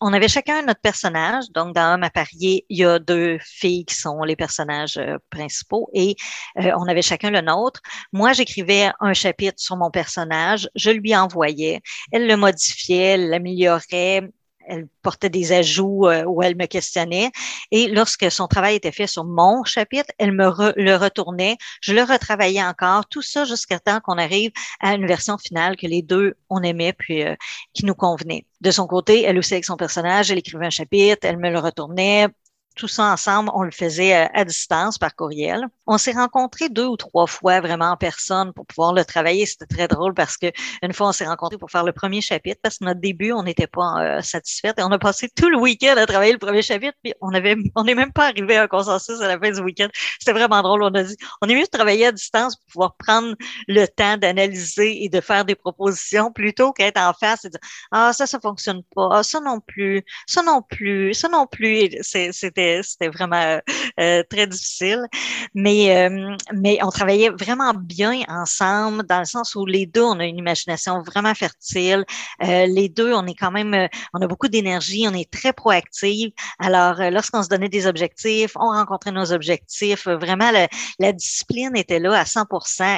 on 0.00 0.12
avait 0.12 0.28
chacun 0.28 0.62
notre 0.62 0.80
personnage. 0.80 1.44
Donc, 1.50 1.74
dans 1.74 1.94
Homme 1.94 2.02
à 2.04 2.10
parier, 2.10 2.64
il 2.68 2.78
y 2.78 2.84
a 2.84 2.98
deux 2.98 3.38
filles 3.42 3.84
qui 3.84 3.94
sont 3.94 4.22
les 4.22 4.36
personnages 4.36 5.00
principaux 5.30 5.88
et 5.94 6.16
on 6.56 6.86
avait 6.88 7.02
chacun 7.02 7.30
le 7.30 7.40
nôtre. 7.40 7.80
Moi, 8.12 8.32
j'écrivais 8.32 8.90
un 9.00 9.12
chapitre 9.14 9.60
sur 9.60 9.76
mon 9.76 9.90
personnage, 9.90 10.68
je 10.74 10.90
lui 10.90 11.16
envoyais, 11.16 11.80
elle 12.12 12.26
le 12.26 12.36
modifiait, 12.36 13.16
l'améliorait, 13.16 14.22
elle 14.66 14.86
portait 15.02 15.30
des 15.30 15.52
ajouts 15.52 16.06
euh, 16.06 16.24
où 16.24 16.42
elle 16.42 16.56
me 16.56 16.66
questionnait. 16.66 17.30
Et 17.70 17.88
lorsque 17.88 18.30
son 18.30 18.46
travail 18.46 18.76
était 18.76 18.92
fait 18.92 19.06
sur 19.06 19.24
mon 19.24 19.64
chapitre, 19.64 20.10
elle 20.18 20.32
me 20.32 20.50
le 20.76 20.96
retournait. 20.96 21.56
Je 21.80 21.94
le 21.94 22.02
retravaillais 22.02 22.62
encore. 22.62 23.06
Tout 23.06 23.22
ça 23.22 23.44
jusqu'à 23.44 23.78
temps 23.78 24.00
qu'on 24.00 24.18
arrive 24.18 24.50
à 24.80 24.94
une 24.94 25.06
version 25.06 25.38
finale 25.38 25.76
que 25.76 25.86
les 25.86 26.02
deux, 26.02 26.34
on 26.50 26.62
aimait 26.62 26.92
puis 26.92 27.22
euh, 27.22 27.34
qui 27.72 27.84
nous 27.84 27.94
convenait. 27.94 28.46
De 28.60 28.70
son 28.70 28.86
côté, 28.86 29.22
elle 29.22 29.38
aussi 29.38 29.54
avec 29.54 29.64
son 29.64 29.76
personnage, 29.76 30.30
elle 30.30 30.38
écrivait 30.38 30.66
un 30.66 30.70
chapitre, 30.70 31.26
elle 31.26 31.38
me 31.38 31.50
le 31.50 31.58
retournait 31.58 32.28
tout 32.74 32.88
ça 32.88 33.12
ensemble, 33.12 33.50
on 33.54 33.62
le 33.62 33.70
faisait 33.70 34.14
euh, 34.16 34.26
à, 34.34 34.44
distance 34.44 34.98
par 34.98 35.14
courriel. 35.14 35.66
On 35.86 35.98
s'est 35.98 36.12
rencontrés 36.12 36.68
deux 36.68 36.86
ou 36.86 36.96
trois 36.96 37.26
fois 37.26 37.60
vraiment 37.60 37.90
en 37.90 37.96
personne 37.96 38.52
pour 38.52 38.66
pouvoir 38.66 38.92
le 38.92 39.04
travailler. 39.04 39.46
C'était 39.46 39.66
très 39.66 39.88
drôle 39.88 40.14
parce 40.14 40.36
que 40.36 40.46
une 40.82 40.92
fois 40.92 41.08
on 41.08 41.12
s'est 41.12 41.26
rencontrés 41.26 41.58
pour 41.58 41.70
faire 41.70 41.84
le 41.84 41.92
premier 41.92 42.20
chapitre 42.20 42.60
parce 42.62 42.78
que 42.78 42.84
notre 42.84 43.00
début 43.00 43.32
on 43.32 43.42
n'était 43.42 43.66
pas 43.66 44.18
euh, 44.18 44.20
et 44.64 44.82
on 44.82 44.92
a 44.92 44.98
passé 44.98 45.28
tout 45.34 45.48
le 45.48 45.58
week-end 45.58 45.94
à 45.96 46.06
travailler 46.06 46.32
le 46.32 46.38
premier 46.38 46.62
chapitre 46.62 46.96
puis 47.02 47.12
on 47.20 47.34
avait 47.34 47.56
on 47.74 47.84
n'est 47.84 47.94
même 47.94 48.12
pas 48.12 48.28
arrivé 48.28 48.56
à 48.56 48.62
un 48.62 48.66
consensus 48.66 49.20
à 49.20 49.28
la 49.28 49.38
fin 49.38 49.50
du 49.50 49.60
week-end. 49.60 49.88
C'était 50.18 50.32
vraiment 50.32 50.62
drôle. 50.62 50.82
On 50.82 50.94
a 50.94 51.02
dit 51.02 51.16
on 51.42 51.48
est 51.48 51.54
mieux 51.54 51.64
de 51.64 51.68
travailler 51.68 52.06
à 52.06 52.12
distance 52.12 52.56
pour 52.56 52.66
pouvoir 52.72 52.96
prendre 52.96 53.34
le 53.68 53.86
temps 53.86 54.16
d'analyser 54.16 55.04
et 55.04 55.08
de 55.08 55.20
faire 55.20 55.44
des 55.44 55.54
propositions 55.54 56.32
plutôt 56.32 56.72
qu'être 56.72 57.00
en 57.00 57.12
face 57.12 57.44
et 57.44 57.50
dire 57.50 57.60
ah 57.92 58.12
ça 58.12 58.26
ça 58.26 58.40
fonctionne 58.40 58.82
pas 58.94 59.08
ah, 59.12 59.22
ça 59.22 59.40
non 59.40 59.60
plus 59.60 60.02
ça 60.26 60.42
non 60.42 60.62
plus 60.62 61.14
ça 61.14 61.28
non 61.28 61.46
plus. 61.46 61.90
C'était 62.00 62.80
c'était 62.82 63.08
vraiment 63.08 63.60
euh, 64.00 64.22
très 64.30 64.46
difficile. 64.46 65.06
Mais, 65.54 65.73
euh, 65.74 66.36
mais 66.52 66.78
on 66.82 66.90
travaillait 66.90 67.30
vraiment 67.30 67.72
bien 67.74 68.22
ensemble 68.28 69.04
dans 69.06 69.18
le 69.18 69.24
sens 69.24 69.54
où 69.54 69.66
les 69.66 69.86
deux, 69.86 70.02
on 70.02 70.18
a 70.20 70.24
une 70.24 70.38
imagination 70.38 71.02
vraiment 71.02 71.34
fertile. 71.34 72.04
Euh, 72.42 72.66
les 72.66 72.88
deux, 72.88 73.12
on 73.14 73.26
est 73.26 73.34
quand 73.34 73.50
même, 73.50 73.88
on 74.12 74.20
a 74.20 74.26
beaucoup 74.26 74.48
d'énergie, 74.48 75.06
on 75.08 75.14
est 75.14 75.30
très 75.30 75.52
proactive. 75.52 76.30
Alors, 76.58 76.96
lorsqu'on 77.10 77.42
se 77.42 77.48
donnait 77.48 77.68
des 77.68 77.86
objectifs, 77.86 78.52
on 78.56 78.70
rencontrait 78.70 79.12
nos 79.12 79.32
objectifs. 79.32 80.06
Vraiment, 80.06 80.50
la 80.98 81.12
discipline 81.12 81.76
était 81.76 81.98
là 81.98 82.18
à 82.18 82.24
100 82.24 82.46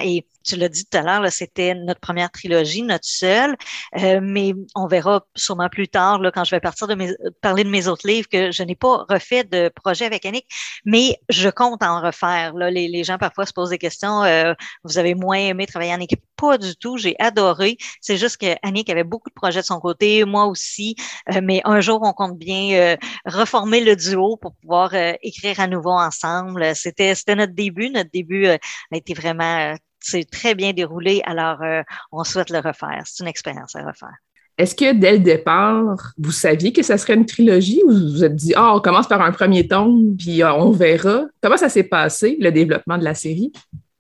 et 0.04 0.26
tu 0.46 0.56
l'as 0.56 0.68
dit 0.68 0.84
tout 0.86 0.96
à 0.96 1.02
l'heure, 1.02 1.30
c'était 1.30 1.74
notre 1.74 2.00
première 2.00 2.30
trilogie, 2.30 2.82
notre 2.82 3.04
seule, 3.04 3.56
euh, 3.98 4.20
mais 4.22 4.54
on 4.74 4.86
verra 4.86 5.26
sûrement 5.34 5.68
plus 5.68 5.88
tard, 5.88 6.20
là, 6.20 6.30
quand 6.30 6.44
je 6.44 6.50
vais 6.52 6.60
partir 6.60 6.86
de 6.86 6.94
mes, 6.94 7.10
parler 7.40 7.64
de 7.64 7.68
mes 7.68 7.88
autres 7.88 8.06
livres, 8.06 8.28
que 8.28 8.52
je 8.52 8.62
n'ai 8.62 8.76
pas 8.76 9.04
refait 9.08 9.44
de 9.44 9.68
projet 9.68 10.04
avec 10.04 10.24
Annick, 10.24 10.46
mais 10.84 11.18
je 11.28 11.48
compte 11.48 11.82
en 11.82 12.00
refaire. 12.00 12.54
Là. 12.54 12.70
Les, 12.70 12.88
les 12.88 13.04
gens 13.04 13.18
parfois 13.18 13.46
se 13.46 13.52
posent 13.52 13.70
des 13.70 13.78
questions, 13.78 14.22
euh, 14.22 14.54
vous 14.84 14.98
avez 14.98 15.14
moins 15.14 15.38
aimé 15.38 15.66
travailler 15.66 15.94
en 15.94 16.00
équipe? 16.00 16.22
Pas 16.36 16.58
du 16.58 16.76
tout, 16.76 16.98
j'ai 16.98 17.16
adoré. 17.18 17.78
C'est 18.00 18.18
juste 18.18 18.36
que 18.36 18.54
Annick 18.62 18.90
avait 18.90 19.04
beaucoup 19.04 19.30
de 19.30 19.34
projets 19.34 19.60
de 19.60 19.66
son 19.66 19.80
côté, 19.80 20.24
moi 20.24 20.46
aussi, 20.46 20.94
euh, 21.34 21.40
mais 21.42 21.60
un 21.64 21.80
jour, 21.80 22.00
on 22.02 22.12
compte 22.12 22.38
bien 22.38 22.96
reformer 23.24 23.80
le 23.80 23.96
duo 23.96 24.36
pour 24.36 24.54
pouvoir 24.56 24.90
écrire 25.22 25.60
à 25.60 25.66
nouveau 25.66 25.92
ensemble. 25.92 26.74
C'était 26.74 27.14
notre 27.34 27.54
début, 27.54 27.90
notre 27.90 28.10
début 28.10 28.46
a 28.46 28.58
été 28.92 29.14
vraiment 29.14 29.74
c'est 30.06 30.30
très 30.30 30.54
bien 30.54 30.72
déroulé, 30.72 31.20
alors 31.24 31.62
euh, 31.62 31.82
on 32.12 32.22
souhaite 32.22 32.50
le 32.50 32.58
refaire. 32.58 33.02
C'est 33.04 33.24
une 33.24 33.28
expérience 33.28 33.74
à 33.74 33.84
refaire. 33.84 34.14
Est-ce 34.56 34.74
que 34.74 34.92
dès 34.94 35.12
le 35.12 35.18
départ, 35.18 36.12
vous 36.16 36.30
saviez 36.30 36.72
que 36.72 36.82
ça 36.82 36.96
serait 36.96 37.14
une 37.14 37.26
trilogie 37.26 37.82
ou 37.84 37.90
vous 37.90 38.12
vous 38.12 38.24
êtes 38.24 38.36
dit, 38.36 38.54
ah, 38.56 38.74
on 38.74 38.80
commence 38.80 39.08
par 39.08 39.20
un 39.20 39.32
premier 39.32 39.66
tome, 39.66 40.16
puis 40.16 40.42
euh, 40.42 40.52
on 40.54 40.70
verra? 40.70 41.24
Comment 41.42 41.56
ça 41.56 41.68
s'est 41.68 41.82
passé, 41.82 42.36
le 42.40 42.50
développement 42.52 42.96
de 42.96 43.04
la 43.04 43.14
série? 43.14 43.52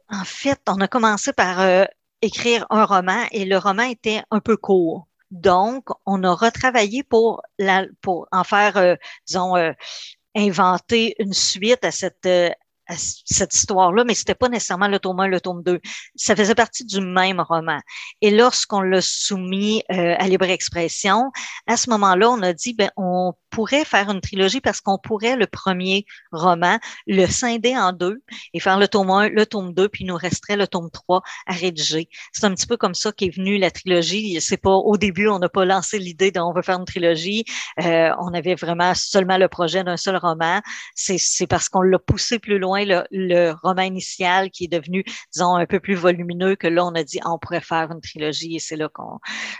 En 0.08 0.24
fait, 0.24 0.60
on 0.68 0.80
a 0.80 0.88
commencé 0.88 1.32
par 1.32 1.60
euh, 1.60 1.84
écrire 2.22 2.64
un 2.70 2.84
roman 2.84 3.24
et 3.32 3.44
le 3.44 3.58
roman 3.58 3.82
était 3.82 4.22
un 4.30 4.40
peu 4.40 4.56
court. 4.56 5.08
Donc, 5.32 5.88
on 6.06 6.22
a 6.22 6.32
retravaillé 6.32 7.02
pour, 7.02 7.42
la, 7.58 7.84
pour 8.00 8.28
en 8.30 8.44
faire, 8.44 8.96
disons, 9.26 9.54
inventer 10.36 11.16
une 11.18 11.32
suite 11.32 11.84
à 11.84 11.90
cette 11.90 12.28
cette 12.88 13.54
histoire-là, 13.54 14.04
mais 14.04 14.14
c'était 14.14 14.34
pas 14.34 14.48
nécessairement 14.48 14.88
le 14.88 14.98
tome 14.98 15.20
1, 15.20 15.28
le 15.28 15.40
tome 15.40 15.62
2. 15.62 15.80
Ça 16.14 16.36
faisait 16.36 16.54
partie 16.54 16.84
du 16.84 17.00
même 17.00 17.40
roman. 17.40 17.80
Et 18.20 18.30
lorsqu'on 18.30 18.80
l'a 18.80 19.00
soumis 19.00 19.82
euh, 19.90 20.14
à 20.18 20.28
Libre 20.28 20.48
Expression, 20.48 21.30
à 21.66 21.76
ce 21.76 21.90
moment-là, 21.90 22.30
on 22.30 22.42
a 22.42 22.52
dit, 22.52 22.74
ben, 22.74 22.90
on 22.96 23.32
pourrait 23.50 23.84
faire 23.84 24.10
une 24.10 24.20
trilogie 24.20 24.60
parce 24.60 24.80
qu'on 24.80 24.98
pourrait 24.98 25.36
le 25.36 25.46
premier 25.46 26.04
roman 26.30 26.78
le 27.06 27.26
scinder 27.26 27.76
en 27.76 27.92
deux 27.92 28.22
et 28.52 28.60
faire 28.60 28.78
le 28.78 28.86
tome 28.86 29.10
1, 29.10 29.30
le 29.30 29.46
tome 29.46 29.72
2, 29.72 29.88
puis 29.88 30.04
il 30.04 30.08
nous 30.08 30.16
resterait 30.16 30.56
le 30.56 30.66
tome 30.66 30.90
3 30.90 31.22
à 31.46 31.52
rédiger. 31.52 32.08
C'est 32.32 32.44
un 32.44 32.54
petit 32.54 32.66
peu 32.66 32.76
comme 32.76 32.94
ça 32.94 33.12
qu'est 33.12 33.34
venue 33.34 33.58
la 33.58 33.70
trilogie. 33.70 34.40
C'est 34.40 34.56
pas 34.56 34.74
au 34.74 34.96
début, 34.96 35.28
on 35.28 35.38
n'a 35.38 35.48
pas 35.48 35.64
lancé 35.64 35.98
l'idée 35.98 36.30
d'on 36.30 36.52
veut 36.52 36.62
faire 36.62 36.78
une 36.78 36.84
trilogie. 36.84 37.44
Euh, 37.82 38.10
on 38.20 38.34
avait 38.34 38.54
vraiment 38.54 38.92
seulement 38.94 39.38
le 39.38 39.48
projet 39.48 39.82
d'un 39.82 39.96
seul 39.96 40.16
roman. 40.16 40.60
C'est 40.94 41.46
parce 41.48 41.68
qu'on 41.68 41.82
l'a 41.82 41.98
poussé 41.98 42.38
plus 42.38 42.58
loin 42.58 42.75
le, 42.84 43.54
roman 43.62 43.82
initial 43.82 44.50
qui 44.50 44.64
est 44.64 44.68
devenu, 44.68 45.04
disons, 45.32 45.54
un 45.54 45.66
peu 45.66 45.80
plus 45.80 45.94
volumineux 45.94 46.56
que 46.56 46.66
là, 46.66 46.84
on 46.84 46.94
a 46.94 47.02
dit, 47.02 47.20
on 47.24 47.38
pourrait 47.38 47.60
faire 47.60 47.90
une 47.90 48.00
trilogie 48.00 48.56
et 48.56 48.58
c'est 48.58 48.76
là 48.76 48.88
qu'on. 48.88 49.18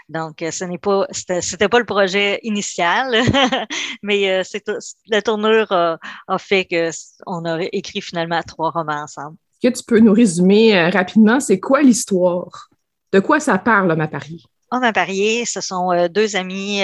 Donc, 0.09 0.43
ce 0.49 0.63
n'est 0.65 0.77
pas, 0.77 1.07
c'était 1.11 1.69
pas 1.69 1.79
le 1.79 1.85
projet 1.85 2.39
initial, 2.43 3.15
mais 4.03 4.29
euh, 4.29 4.43
c'est 4.43 4.63
la 5.07 5.21
tournure 5.21 5.71
a, 5.71 5.97
fait 6.37 6.65
qu'on 6.65 7.45
a 7.45 7.59
écrit 7.71 8.01
finalement 8.01 8.41
trois 8.43 8.71
romans 8.71 9.03
ensemble. 9.03 9.37
Est-ce 9.63 9.71
que 9.71 9.77
tu 9.79 9.83
peux 9.85 9.99
nous 9.99 10.13
résumer 10.13 10.77
euh, 10.77 10.89
rapidement, 10.89 11.39
c'est 11.39 11.59
quoi 11.59 11.81
l'histoire? 11.81 12.69
De 13.11 13.19
quoi 13.19 13.39
ça 13.39 13.57
parle, 13.57 13.99
à 13.99 14.07
Paris? 14.07 14.43
Homme 14.71 14.83
à 14.83 14.93
Paris, 14.93 15.45
ce 15.45 15.61
sont 15.61 15.91
euh, 15.91 16.07
deux 16.09 16.35
amis 16.35 16.81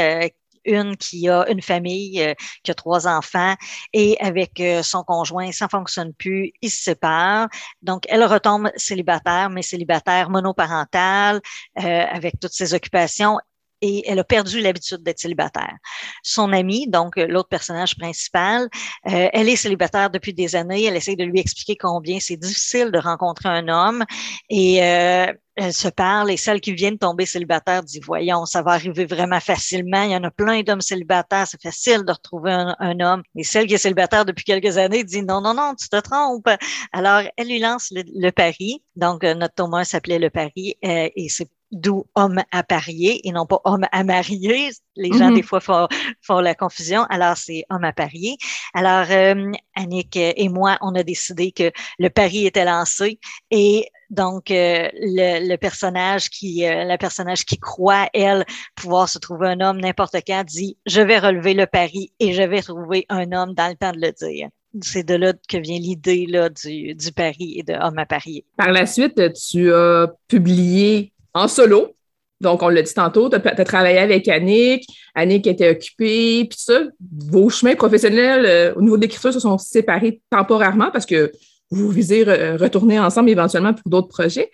une 0.66 0.98
qui 0.98 1.30
a 1.30 1.46
une 1.50 1.62
famille, 1.62 2.22
euh, 2.22 2.34
qui 2.64 2.72
a 2.72 2.74
trois 2.74 3.08
enfants, 3.08 3.56
et 3.94 4.18
avec 4.20 4.60
euh, 4.60 4.84
son 4.84 5.04
conjoint, 5.04 5.52
ça 5.52 5.66
ne 5.66 5.70
fonctionne 5.70 6.14
plus, 6.14 6.52
ils 6.62 6.70
se 6.70 6.84
séparent. 6.84 7.48
Donc, 7.82 8.06
elle 8.10 8.24
retombe 8.24 8.70
célibataire, 8.76 9.50
mais 9.50 9.62
célibataire 9.62 10.30
monoparentale, 10.30 11.42
euh, 11.80 12.06
avec 12.10 12.40
toutes 12.40 12.54
ses 12.54 12.74
occupations 12.74 13.40
et 13.84 14.10
elle 14.10 14.18
a 14.18 14.24
perdu 14.24 14.62
l'habitude 14.62 15.04
d'être 15.04 15.20
célibataire. 15.20 15.76
Son 16.24 16.54
amie, 16.54 16.88
donc 16.88 17.18
l'autre 17.18 17.50
personnage 17.50 17.98
principal, 17.98 18.70
euh, 19.08 19.28
elle 19.34 19.50
est 19.50 19.58
célibataire 19.58 20.10
depuis 20.10 20.34
des 20.34 20.56
années. 20.56 20.86
Elle 20.86 20.96
essaie 20.96 21.18
de 21.18 21.26
lui 21.26 21.42
expliquer 21.42 21.76
combien 21.76 22.20
c'est 22.22 22.38
difficile 22.38 22.92
de 22.92 22.98
rencontrer 22.98 23.50
un 23.50 23.68
homme 23.68 24.06
et 24.50 24.82
euh, 24.82 25.34
elle 25.56 25.74
se 25.74 25.90
parle 25.90 26.32
et 26.32 26.38
celle 26.38 26.62
qui 26.62 26.74
vient 26.74 26.94
de 26.94 26.98
tomber 26.98 27.26
célibataire 27.26 27.84
dit 27.84 28.00
voyons 28.00 28.46
ça 28.46 28.64
va 28.64 28.72
arriver 28.72 29.06
vraiment 29.06 29.40
facilement 29.40 30.02
il 30.02 30.12
y 30.12 30.16
en 30.16 30.24
a 30.24 30.32
plein 30.32 30.64
d'hommes 30.64 30.82
célibataires 30.82 31.46
c'est 31.46 31.62
facile 31.62 32.04
de 32.06 32.12
retrouver 32.12 32.52
un, 32.80 33.00
homme 33.02 33.22
et 33.36 33.44
celle 33.44 33.68
qui 33.68 33.76
est 33.76 33.78
célibataire 33.78 34.26
depuis 34.26 34.46
quelques 34.46 34.80
années 34.80 35.04
dit 35.04 35.22
non 35.22 35.42
non 35.42 35.54
non 35.54 35.76
tu 35.80 35.90
te 35.90 36.00
trompes 36.00 36.50
alors 36.92 37.22
elle 37.38 37.48
lui 37.48 37.60
lance 37.60 37.92
le, 37.92 38.32
pari 38.32 38.82
donc 38.96 39.24
euh, 39.24 39.36
notre 39.36 39.54
Thomas 39.54 39.84
s'appelait 39.84 40.18
le 40.18 40.32
pari 40.32 40.76
et 40.82 41.28
c'est 41.30 41.50
d'où 41.74 42.06
homme 42.16 42.42
à 42.52 42.64
parier 42.64 43.28
et 43.28 43.32
non 43.32 43.46
pas 43.46 43.60
homme 43.66 43.86
à 43.92 44.04
marier. 44.04 44.72
Les 44.96 45.12
gens, 45.12 45.30
mhm. 45.30 45.36
des 45.36 45.42
fois, 45.42 45.60
font, 45.60 45.88
font, 46.22 46.40
la 46.40 46.56
confusion. 46.56 47.04
Alors, 47.10 47.36
c'est 47.36 47.66
homme 47.70 47.84
à 47.84 47.92
parier. 47.92 48.38
Alors, 48.74 49.08
euh, 49.10 49.52
Annick 49.76 50.16
et 50.16 50.50
moi, 50.50 50.78
on 50.82 50.96
a 50.96 51.04
décidé 51.04 51.52
que 51.52 51.72
le 52.00 52.10
pari 52.10 52.46
était 52.46 52.66
lancé 52.66 53.20
et 53.52 53.88
donc, 54.10 54.52
euh, 54.52 54.90
le, 54.94 55.56
personnage 55.56 56.30
qui, 56.30 56.66
euh, 56.66 56.84
la 56.84 57.00
personnage 57.00 57.46
qui 57.46 57.58
croit, 57.58 58.10
elle, 58.14 58.46
pouvoir 58.76 59.10
se 59.10 59.18
trouver 59.18 59.48
un 59.48 59.60
homme 59.60 59.82
n'importe 59.82 60.18
quand, 60.28 60.44
dit, 60.44 60.78
je 60.86 61.02
vais 61.02 61.18
relever 61.18 61.56
le 61.56 61.66
pari 61.66 62.12
et 62.20 62.34
je 62.34 62.44
vais 62.44 62.62
trouver 62.62 63.08
un 63.10 63.32
homme 63.32 63.56
dans 63.56 63.70
le 63.70 63.76
temps 63.76 63.92
de 63.92 64.00
le 64.00 64.12
dire 64.12 64.50
c'est 64.82 65.04
de 65.04 65.16
là 65.16 65.34
que 65.48 65.58
vient 65.58 65.78
l'idée 65.78 66.26
là, 66.28 66.50
du, 66.50 66.96
du 66.96 67.12
pari 67.12 67.60
et 67.60 67.64
de 67.64 67.74
homme 67.74 67.98
à 68.00 68.06
parier. 68.06 68.44
Par 68.58 68.72
la 68.72 68.86
suite, 68.86 69.22
tu 69.34 69.72
as 69.72 70.08
publié 70.28 71.13
en 71.34 71.48
solo. 71.48 71.96
Donc, 72.42 72.62
on 72.62 72.70
l'a 72.70 72.82
dit 72.82 72.94
tantôt, 72.94 73.30
tu 73.30 73.36
as, 73.36 73.66
travaillé 73.66 74.00
avec 74.00 74.28
Annick, 74.28 74.86
Annick 75.16 75.48
était 75.48 75.70
occupée, 75.70 76.46
puis 76.50 76.60
ça, 76.60 76.82
vos 77.30 77.50
chemins 77.50 77.76
professionnels 77.76 78.46
euh, 78.46 78.74
au 78.76 78.82
niveau 78.82 78.98
de 78.98 79.04
l'écriture 79.04 79.32
se 79.32 79.40
sont 79.40 79.58
séparés 79.58 80.22
temporairement 80.30 80.92
parce 80.92 81.06
que 81.06 81.32
vous 81.72 81.90
visez 81.90 82.24
retourner 82.24 83.00
ensemble 83.00 83.30
éventuellement 83.30 83.74
pour 83.74 83.90
d'autres 83.90 84.10
projets. 84.10 84.52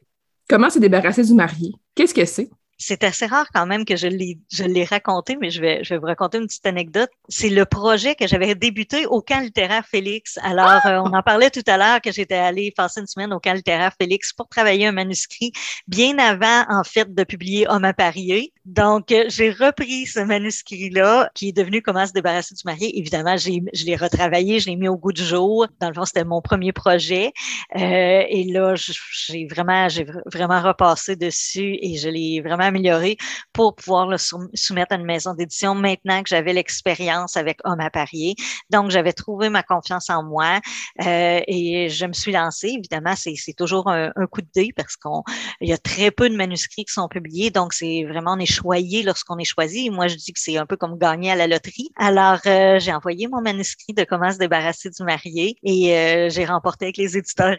Comment 0.47 0.69
se 0.69 0.79
débarrasser 0.79 1.23
du 1.23 1.33
marié? 1.33 1.71
Qu'est-ce 1.95 2.13
que 2.13 2.25
c'est? 2.25 2.49
C'est 2.79 3.03
assez 3.03 3.25
rare 3.25 3.47
quand 3.53 3.65
même 3.65 3.83
que 3.83 3.97
je 3.97 4.07
l'ai, 4.07 4.83
raconté, 4.85 5.37
mais 5.39 5.49
je 5.49 5.59
vais, 5.59 5.83
je 5.83 5.93
vais 5.93 5.99
vous 5.99 6.05
raconter 6.05 6.37
une 6.37 6.47
petite 6.47 6.65
anecdote. 6.65 7.09
C'est 7.27 7.49
le 7.49 7.65
projet 7.65 8.15
que 8.15 8.25
j'avais 8.25 8.55
débuté 8.55 9.05
au 9.05 9.21
camp 9.21 9.41
littéraire 9.41 9.85
Félix. 9.85 10.39
Alors, 10.41 10.85
euh, 10.85 11.01
on 11.03 11.13
en 11.13 11.21
parlait 11.21 11.49
tout 11.49 11.63
à 11.67 11.77
l'heure 11.77 12.01
que 12.01 12.11
j'étais 12.11 12.35
allée 12.35 12.71
passer 12.71 13.01
une 13.01 13.07
semaine 13.07 13.33
au 13.33 13.39
camp 13.39 13.53
littéraire 13.53 13.91
Félix 13.99 14.31
pour 14.31 14.47
travailler 14.47 14.87
un 14.87 14.93
manuscrit 14.93 15.51
bien 15.87 16.17
avant, 16.17 16.63
en 16.69 16.83
fait, 16.85 17.13
de 17.13 17.23
publier 17.25 17.67
Homme 17.67 17.83
à 17.83 17.93
parier. 17.93 18.53
Donc, 18.63 19.11
euh, 19.11 19.25
j'ai 19.27 19.51
repris 19.51 20.05
ce 20.05 20.19
manuscrit-là 20.19 21.29
qui 21.35 21.49
est 21.49 21.51
devenu 21.51 21.81
Comment 21.81 22.05
se 22.05 22.13
débarrasser 22.13 22.55
du 22.55 22.61
marié. 22.65 22.97
Évidemment, 22.97 23.35
je 23.35 23.85
l'ai 23.85 23.95
retravaillé, 23.95 24.59
je 24.59 24.67
l'ai 24.67 24.75
mis 24.75 24.87
au 24.87 24.95
goût 24.95 25.11
du 25.11 25.23
jour. 25.23 25.67
Dans 25.79 25.89
le 25.89 25.93
fond, 25.93 26.05
c'était 26.05 26.23
mon 26.23 26.41
premier 26.41 26.71
projet. 26.71 27.33
Euh, 27.75 28.23
et 28.29 28.43
là, 28.45 28.75
j'ai 28.75 29.47
vraiment, 29.47 29.89
j'ai 29.89 30.05
vraiment 30.31 30.61
repassé 30.61 31.15
dessus 31.15 31.77
et 31.81 31.97
je 31.97 32.09
l'ai 32.09 32.41
vraiment 32.41 32.68
amélioré 32.69 33.17
pour 33.53 33.75
pouvoir 33.75 34.07
le 34.07 34.17
soumettre 34.17 34.93
à 34.93 34.95
une 34.95 35.05
maison 35.05 35.33
d'édition 35.33 35.75
maintenant 35.75 36.23
que 36.23 36.29
j'avais 36.29 36.53
l'expérience 36.53 37.37
avec 37.37 37.59
Homme 37.63 37.79
à 37.79 37.89
parier. 37.89 38.35
Donc, 38.69 38.91
j'avais 38.91 39.13
trouvé 39.13 39.49
ma 39.49 39.63
confiance 39.63 40.09
en 40.09 40.23
moi 40.23 40.59
euh, 41.05 41.41
et 41.47 41.89
je 41.89 42.05
me 42.05 42.13
suis 42.13 42.31
lancée. 42.31 42.69
Évidemment, 42.77 43.13
c'est 43.15 43.35
toujours 43.57 43.89
un, 43.89 44.11
coup 44.31 44.41
de 44.41 44.49
dé 44.53 44.69
parce 44.75 44.95
qu'il 44.95 45.67
y 45.67 45.73
a 45.73 45.77
très 45.77 46.11
peu 46.11 46.29
de 46.29 46.35
manuscrits 46.35 46.85
qui 46.85 46.93
sont 46.93 47.07
publiés. 47.07 47.51
Donc, 47.51 47.73
c'est 47.73 48.03
vraiment, 48.03 48.33
on 48.33 48.39
est 48.39 48.45
choyé 48.45 49.03
lorsqu'on 49.03 49.37
est 49.37 49.45
choisi. 49.45 49.89
Moi, 49.89 50.07
je 50.07 50.15
dis 50.15 50.33
que 50.33 50.39
c'est 50.39 50.57
un 50.57 50.65
peu 50.65 50.77
comme 50.77 50.97
gagner 50.97 51.31
à 51.31 51.35
la 51.35 51.47
loterie. 51.47 51.89
Alors, 51.97 52.39
euh, 52.45 52.79
j'ai 52.79 52.93
envoyé 52.93 53.27
mon 53.27 53.41
manuscrit 53.41 53.93
de 53.93 54.03
comment 54.03 54.31
se 54.31 54.37
débarrasser 54.37 54.89
du 54.89 55.03
marié 55.03 55.55
et 55.63 55.97
euh, 55.97 56.29
j'ai 56.29 56.45
remporté 56.45 56.85
avec 56.85 56.97
les 56.97 57.17
éditeurs 57.17 57.55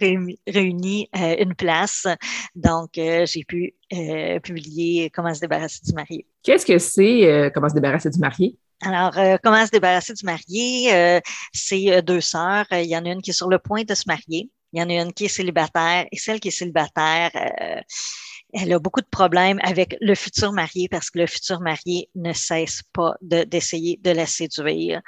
réunis 0.47 1.09
une 1.15 1.55
place. 1.55 2.07
Donc, 2.55 2.91
j'ai 2.95 3.45
pu 3.47 3.75
euh, 3.93 4.39
publié 4.41 5.11
Comment 5.11 5.35
se 5.35 5.41
débarrasser 5.41 5.81
du 5.85 5.93
marié. 5.93 6.27
Qu'est-ce 6.43 6.65
que 6.65 6.79
c'est 6.79 7.25
euh, 7.25 7.51
Comment 7.53 7.69
se 7.69 7.75
débarrasser 7.75 8.11
du 8.11 8.19
marié? 8.19 8.57
Alors, 8.83 9.17
euh, 9.19 9.37
comment 9.43 9.65
se 9.67 9.71
débarrasser 9.71 10.15
du 10.15 10.25
marié? 10.25 11.21
c'est 11.53 12.03
deux 12.03 12.21
sœurs. 12.21 12.67
Il 12.73 12.87
y 12.87 12.97
en 12.97 13.05
a 13.05 13.11
une 13.11 13.23
qui 13.23 13.31
est 13.31 13.35
sur 13.35 13.49
le 13.49 13.59
point 13.59 13.83
de 13.83 13.95
se 13.95 14.05
marier. 14.07 14.51
Il 14.73 14.81
y 14.81 14.83
en 14.83 14.89
a 14.89 15.03
une 15.03 15.13
qui 15.13 15.25
est 15.25 15.29
célibataire. 15.29 16.07
Et 16.13 16.17
celle 16.17 16.41
qui 16.41 16.49
est 16.49 16.53
célibataire, 16.53 17.31
elle 18.53 18.73
a 18.73 18.79
beaucoup 18.79 19.01
de 19.01 19.07
problèmes 19.11 19.59
avec 19.63 19.97
le 20.01 20.15
futur 20.15 20.53
marié 20.53 20.89
parce 20.89 21.11
que 21.11 21.19
le 21.19 21.27
futur 21.27 21.61
marié 21.61 22.09
ne 22.15 22.33
cesse 22.33 22.83
pas 22.93 23.15
d'essayer 23.23 23.99
de, 24.03 24.11
la 24.11 24.27
séduire. 24.27 25.01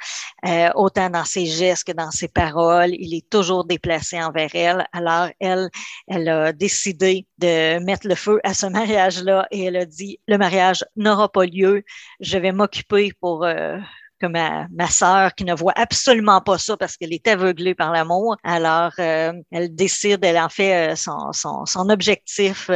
Euh, 0.45 0.69
autant 0.75 1.09
dans 1.09 1.25
ses 1.25 1.45
gestes 1.45 1.85
que 1.85 1.91
dans 1.91 2.11
ses 2.11 2.27
paroles, 2.27 2.91
il 2.93 3.13
est 3.13 3.29
toujours 3.29 3.65
déplacé 3.65 4.21
envers 4.21 4.49
elle. 4.53 4.85
Alors, 4.93 5.29
elle, 5.39 5.69
elle 6.07 6.29
a 6.29 6.53
décidé 6.53 7.27
de 7.37 7.79
mettre 7.79 8.07
le 8.07 8.15
feu 8.15 8.39
à 8.43 8.53
ce 8.53 8.65
mariage-là 8.65 9.47
et 9.51 9.65
elle 9.65 9.77
a 9.77 9.85
dit, 9.85 10.19
le 10.27 10.37
mariage 10.37 10.85
n'aura 10.95 11.29
pas 11.29 11.45
lieu, 11.45 11.83
je 12.19 12.37
vais 12.37 12.51
m'occuper 12.51 13.11
pour... 13.19 13.43
Euh, 13.43 13.77
ma, 14.27 14.67
ma 14.71 14.87
sœur 14.87 15.33
qui 15.35 15.45
ne 15.45 15.53
voit 15.53 15.73
absolument 15.75 16.41
pas 16.41 16.57
ça 16.57 16.77
parce 16.77 16.97
qu'elle 16.97 17.13
est 17.13 17.27
aveuglée 17.27 17.75
par 17.75 17.91
l'amour. 17.91 18.37
Alors, 18.43 18.91
euh, 18.99 19.33
elle 19.51 19.73
décide, 19.75 20.23
elle 20.23 20.37
en 20.37 20.49
fait 20.49 20.91
euh, 20.91 20.95
son, 20.95 21.31
son, 21.31 21.65
son 21.65 21.89
objectif 21.89 22.69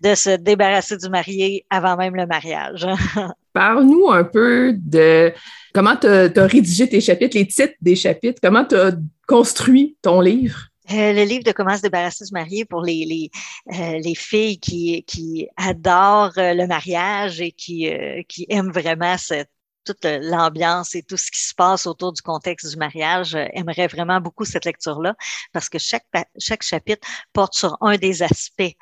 de 0.00 0.14
se 0.14 0.36
débarrasser 0.36 0.96
du 0.96 1.08
marié 1.08 1.64
avant 1.70 1.96
même 1.96 2.16
le 2.16 2.26
mariage. 2.26 2.86
Parle-nous 3.52 4.10
un 4.10 4.24
peu 4.24 4.74
de 4.78 5.32
comment 5.74 5.96
tu 5.96 6.06
as, 6.06 6.46
rédigé 6.46 6.88
tes 6.88 7.00
chapitres, 7.00 7.36
les 7.36 7.46
titres 7.46 7.74
des 7.80 7.96
chapitres, 7.96 8.40
comment 8.42 8.64
tu 8.64 8.76
as 8.76 8.92
construit 9.26 9.96
ton 10.02 10.20
livre? 10.20 10.68
Euh, 10.90 11.12
le 11.12 11.24
livre 11.24 11.44
de 11.44 11.52
Comment 11.52 11.76
se 11.76 11.82
débarrasser 11.82 12.24
du 12.24 12.32
marié 12.32 12.64
pour 12.64 12.82
les, 12.82 13.04
les, 13.04 13.30
euh, 13.72 13.98
les 14.02 14.14
filles 14.14 14.58
qui, 14.58 15.04
qui 15.04 15.48
adorent 15.56 16.32
le 16.36 16.66
mariage 16.66 17.40
et 17.40 17.52
qui, 17.52 17.88
qui 18.28 18.46
aiment 18.48 18.72
vraiment 18.72 19.16
cette, 19.16 19.48
toute 19.84 20.04
l'ambiance 20.04 20.94
et 20.94 21.02
tout 21.02 21.16
ce 21.16 21.30
qui 21.30 21.40
se 21.40 21.54
passe 21.54 21.86
autour 21.86 22.12
du 22.12 22.22
contexte 22.22 22.70
du 22.70 22.76
mariage, 22.76 23.30
j'aimerais 23.30 23.86
vraiment 23.86 24.20
beaucoup 24.20 24.44
cette 24.44 24.64
lecture-là 24.64 25.14
parce 25.52 25.68
que 25.68 25.78
chaque, 25.78 26.06
chaque 26.38 26.62
chapitre 26.62 27.06
porte 27.32 27.54
sur 27.54 27.76
un 27.80 27.96
des 27.96 28.22
aspects 28.22 28.74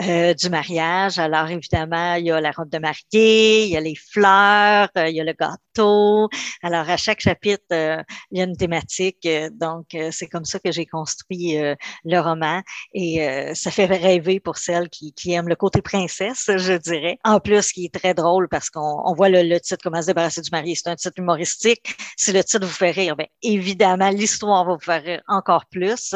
euh, 0.00 0.34
du 0.34 0.50
mariage. 0.50 1.18
Alors, 1.18 1.48
évidemment, 1.48 2.14
il 2.14 2.26
y 2.26 2.30
a 2.30 2.40
la 2.40 2.50
robe 2.50 2.68
de 2.68 2.78
mariée, 2.78 3.64
il 3.64 3.70
y 3.70 3.76
a 3.76 3.80
les 3.80 3.96
fleurs, 3.96 4.88
euh, 4.96 5.08
il 5.08 5.16
y 5.16 5.20
a 5.20 5.24
le 5.24 5.32
gâteau. 5.32 6.28
Alors, 6.62 6.88
à 6.88 6.96
chaque 6.96 7.20
chapitre, 7.20 7.64
euh, 7.72 8.02
il 8.30 8.38
y 8.38 8.40
a 8.40 8.44
une 8.44 8.56
thématique. 8.56 9.26
donc, 9.52 9.96
c'est 10.10 10.26
comme 10.26 10.44
ça 10.44 10.58
que 10.58 10.70
j'ai 10.72 10.86
construit 10.86 11.56
le 12.04 12.18
roman 12.20 12.62
et 12.94 13.54
ça 13.54 13.70
fait 13.70 13.86
rêver 13.86 14.40
pour 14.40 14.58
celles 14.58 14.88
qui, 14.88 15.12
aiment 15.32 15.48
le 15.48 15.56
côté 15.56 15.82
princesse, 15.82 16.50
je 16.56 16.74
dirais. 16.74 17.18
En 17.24 17.40
plus, 17.40 17.72
qui 17.72 17.86
est 17.86 17.94
très 17.94 18.14
drôle 18.14 18.48
parce 18.48 18.70
qu'on 18.70 19.02
on 19.04 19.14
voit 19.14 19.28
le, 19.28 19.42
le 19.42 19.60
titre 19.60 19.82
Comment 19.82 20.02
se 20.02 20.08
débarrasser 20.08 20.40
du 20.40 20.50
marié. 20.50 20.74
C'est 20.74 20.88
un 20.88 20.96
titre 20.96 21.18
humoristique. 21.18 21.96
Si 22.16 22.32
le 22.32 22.42
titre 22.42 22.66
vous 22.66 22.72
fait 22.72 22.90
rire, 22.90 23.16
bien 23.16 23.26
évidemment, 23.42 24.10
l'histoire 24.10 24.64
va 24.64 24.74
vous 24.74 24.80
faire 24.80 25.02
rire 25.02 25.22
encore 25.28 25.66
plus. 25.66 26.14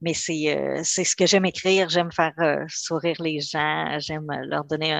Mais 0.00 0.14
c'est 0.14 0.82
c'est 0.82 1.04
ce 1.04 1.16
que 1.16 1.26
j'aime 1.26 1.44
écrire. 1.44 1.88
J'aime 1.88 2.12
faire 2.12 2.32
euh, 2.40 2.64
les 3.18 3.40
gens. 3.40 3.98
J'aime 3.98 4.26
leur 4.46 4.64
donner 4.64 4.92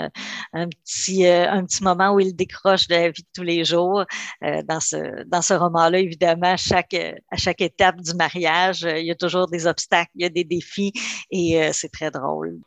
un, 0.52 0.68
petit 0.68 1.26
un 1.26 1.64
petit 1.64 1.82
moment 1.82 2.14
où 2.14 2.20
ils 2.20 2.34
décrochent 2.34 2.88
de 2.88 2.94
la 2.94 3.10
vie 3.10 3.22
de 3.22 3.28
tous 3.34 3.42
les 3.42 3.64
jours. 3.64 4.04
dans 4.42 4.80
ce 4.80 5.24
dans 5.26 5.42
ce 5.42 5.54
roman-là, 5.54 5.98
évidemment, 5.98 6.54
à 6.54 6.56
chaque 6.56 7.60
étape 7.60 8.00
du 8.00 8.14
mariage, 8.14 8.82
il 8.82 9.06
y 9.06 9.10
a 9.10 9.14
toujours 9.14 9.48
des 9.48 9.66
obstacles, 9.66 10.10
il 10.14 10.22
y 10.22 10.26
a 10.26 10.30
des 10.30 10.44
défis 10.44 10.92
et 11.30 11.70
c'est 11.72 11.90
très 11.90 12.10
drôle. 12.10 12.58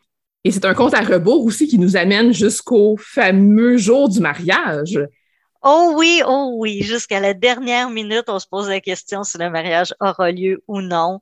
Et 0.43 0.51
c'est 0.51 0.65
un 0.65 0.73
compte 0.73 0.93
à 0.93 1.01
rebours 1.01 1.43
aussi 1.43 1.67
qui 1.67 1.77
nous 1.77 1.97
amène 1.97 2.31
jusqu'au 2.31 2.95
fameux 2.97 3.77
jour 3.77 4.07
du 4.07 4.21
mariage. 4.21 4.97
Oh 5.69 5.95
oui, 5.97 6.21
oh 6.25 6.53
oui, 6.55 6.81
jusqu'à 6.81 7.19
la 7.19 7.33
dernière 7.33 7.89
minute, 7.89 8.23
on 8.29 8.39
se 8.39 8.47
pose 8.47 8.69
la 8.69 8.79
question 8.79 9.25
si 9.25 9.37
le 9.37 9.49
mariage 9.49 9.93
aura 9.99 10.31
lieu 10.31 10.63
ou 10.65 10.79
non. 10.79 11.19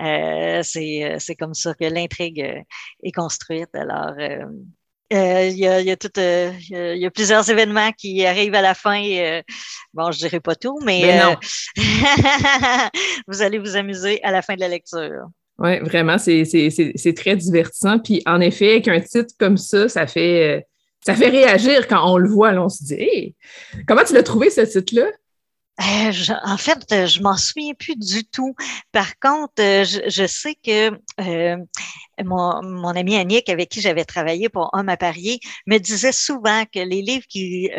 Euh, 0.00 0.62
c'est, 0.64 1.36
comme 1.38 1.54
ça 1.54 1.74
que 1.74 1.84
l'intrigue 1.84 2.40
euh, 2.40 2.60
est 3.04 3.12
construite. 3.12 3.72
Alors, 3.72 4.14
euh, 4.18 5.46
il 5.46 5.56
y, 5.56 5.68
a, 5.68 5.80
y, 5.80 5.92
a 5.92 5.96
tout, 5.96 6.10
il 6.16 6.96
y 6.98 7.06
a 7.06 7.10
plusieurs 7.12 7.48
événements 7.48 7.92
qui 7.92 8.26
arrivent 8.26 8.56
à 8.56 8.62
la 8.62 8.74
fin. 8.74 9.00
bon, 9.92 10.10
je 10.10 10.18
dirais 10.18 10.40
pas 10.40 10.56
tout, 10.56 10.80
mais, 10.84 11.02
mais 11.02 11.22
non. 11.22 11.36
vous 13.28 13.42
allez 13.42 13.60
vous 13.60 13.76
amuser 13.76 14.20
à 14.24 14.32
la 14.32 14.42
fin 14.42 14.56
de 14.56 14.60
la 14.60 14.68
lecture. 14.68 15.28
Oui, 15.58 15.78
vraiment, 15.80 16.18
c'est 16.18 17.14
très 17.16 17.36
divertissant. 17.36 17.98
Puis 18.00 18.22
en 18.26 18.40
effet, 18.40 18.82
qu'un 18.82 19.00
titre 19.00 19.34
comme 19.38 19.56
ça, 19.56 19.88
ça 19.88 20.06
fait, 20.06 20.58
euh, 20.58 20.60
ça 21.04 21.14
fait 21.14 21.28
réagir 21.28 21.86
quand 21.86 22.10
on 22.10 22.16
le 22.16 22.28
voit. 22.28 22.52
on 22.52 22.68
se 22.68 22.84
dit 22.84 23.34
comment 23.86 24.04
tu 24.04 24.14
l'as 24.14 24.22
trouvé 24.22 24.50
ce 24.50 24.62
titre-là? 24.62 25.06
Euh, 25.80 26.12
en 26.44 26.56
fait, 26.56 26.84
euh, 26.92 27.06
je 27.06 27.20
m'en 27.20 27.36
souviens 27.36 27.74
plus 27.74 27.96
du 27.96 28.24
tout. 28.24 28.54
Par 28.92 29.18
contre, 29.18 29.54
je, 29.56 30.26
sais 30.28 30.54
que 30.54 30.90
mon, 32.22 32.62
mon 32.62 32.90
ami 32.90 33.16
Annick, 33.16 33.48
avec 33.48 33.70
qui 33.70 33.80
j'avais 33.80 34.04
travaillé 34.04 34.48
pour 34.48 34.70
Homme 34.72 34.88
à 34.88 34.96
parier, 34.96 35.40
me 35.66 35.78
disait 35.78 36.12
souvent 36.12 36.62
que 36.72 36.78
les 36.78 37.02
livres 37.02 37.26
qui 37.28 37.70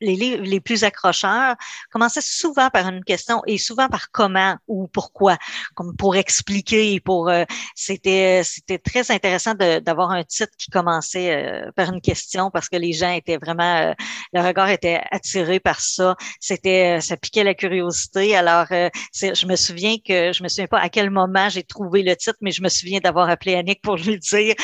les 0.00 0.16
livres 0.16 0.42
les 0.42 0.60
plus 0.60 0.84
accrocheurs 0.84 1.56
commençaient 1.90 2.20
souvent 2.20 2.70
par 2.70 2.88
une 2.88 3.04
question 3.04 3.42
et 3.46 3.58
souvent 3.58 3.88
par 3.88 4.10
comment 4.10 4.56
ou 4.68 4.88
pourquoi, 4.88 5.36
comme 5.74 5.96
pour 5.96 6.16
expliquer. 6.16 7.00
Pour 7.00 7.28
euh, 7.28 7.44
c'était 7.74 8.42
c'était 8.44 8.78
très 8.78 9.10
intéressant 9.10 9.54
d'avoir 9.54 10.10
un 10.10 10.24
titre 10.24 10.52
qui 10.58 10.70
commençait 10.70 11.34
euh, 11.34 11.70
par 11.74 11.92
une 11.92 12.00
question 12.00 12.50
parce 12.50 12.68
que 12.68 12.76
les 12.76 12.92
gens 12.92 13.12
étaient 13.12 13.38
vraiment 13.38 13.76
euh, 13.76 13.92
le 14.32 14.40
regard 14.40 14.68
était 14.70 15.00
attiré 15.10 15.60
par 15.60 15.80
ça. 15.80 16.16
C'était 16.40 17.00
ça 17.00 17.16
piquait 17.16 17.44
la 17.44 17.54
curiosité. 17.54 18.36
Alors 18.36 18.66
je 18.70 19.46
me 19.46 19.56
souviens 19.56 19.96
que 19.98 20.32
je 20.32 20.42
me 20.42 20.48
souviens 20.48 20.66
pas 20.66 20.80
à 20.80 20.88
quel 20.88 21.10
moment 21.10 21.48
j'ai 21.48 21.62
trouvé 21.62 22.02
le 22.02 22.14
titre, 22.16 22.38
mais 22.40 22.50
je 22.50 22.62
me 22.62 22.68
souviens 22.68 23.00
d'avoir 23.00 23.28
appelé 23.30 23.54
Annick 23.54 23.80
pour 23.82 23.96
lui 23.96 24.18
dire 24.18 24.54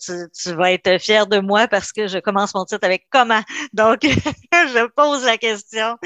tu, 0.00 0.12
tu 0.34 0.54
vas 0.54 0.72
être 0.72 1.00
fier 1.00 1.26
de 1.26 1.38
moi 1.38 1.68
parce 1.68 1.92
que 1.92 2.06
je 2.06 2.18
commence 2.18 2.54
mon 2.54 2.64
titre 2.64 2.84
avec 2.84 3.06
comment. 3.10 3.42
Donc 3.72 4.00
je 4.74 4.86
pose 4.86 5.24
la 5.24 5.38
question. 5.38 5.96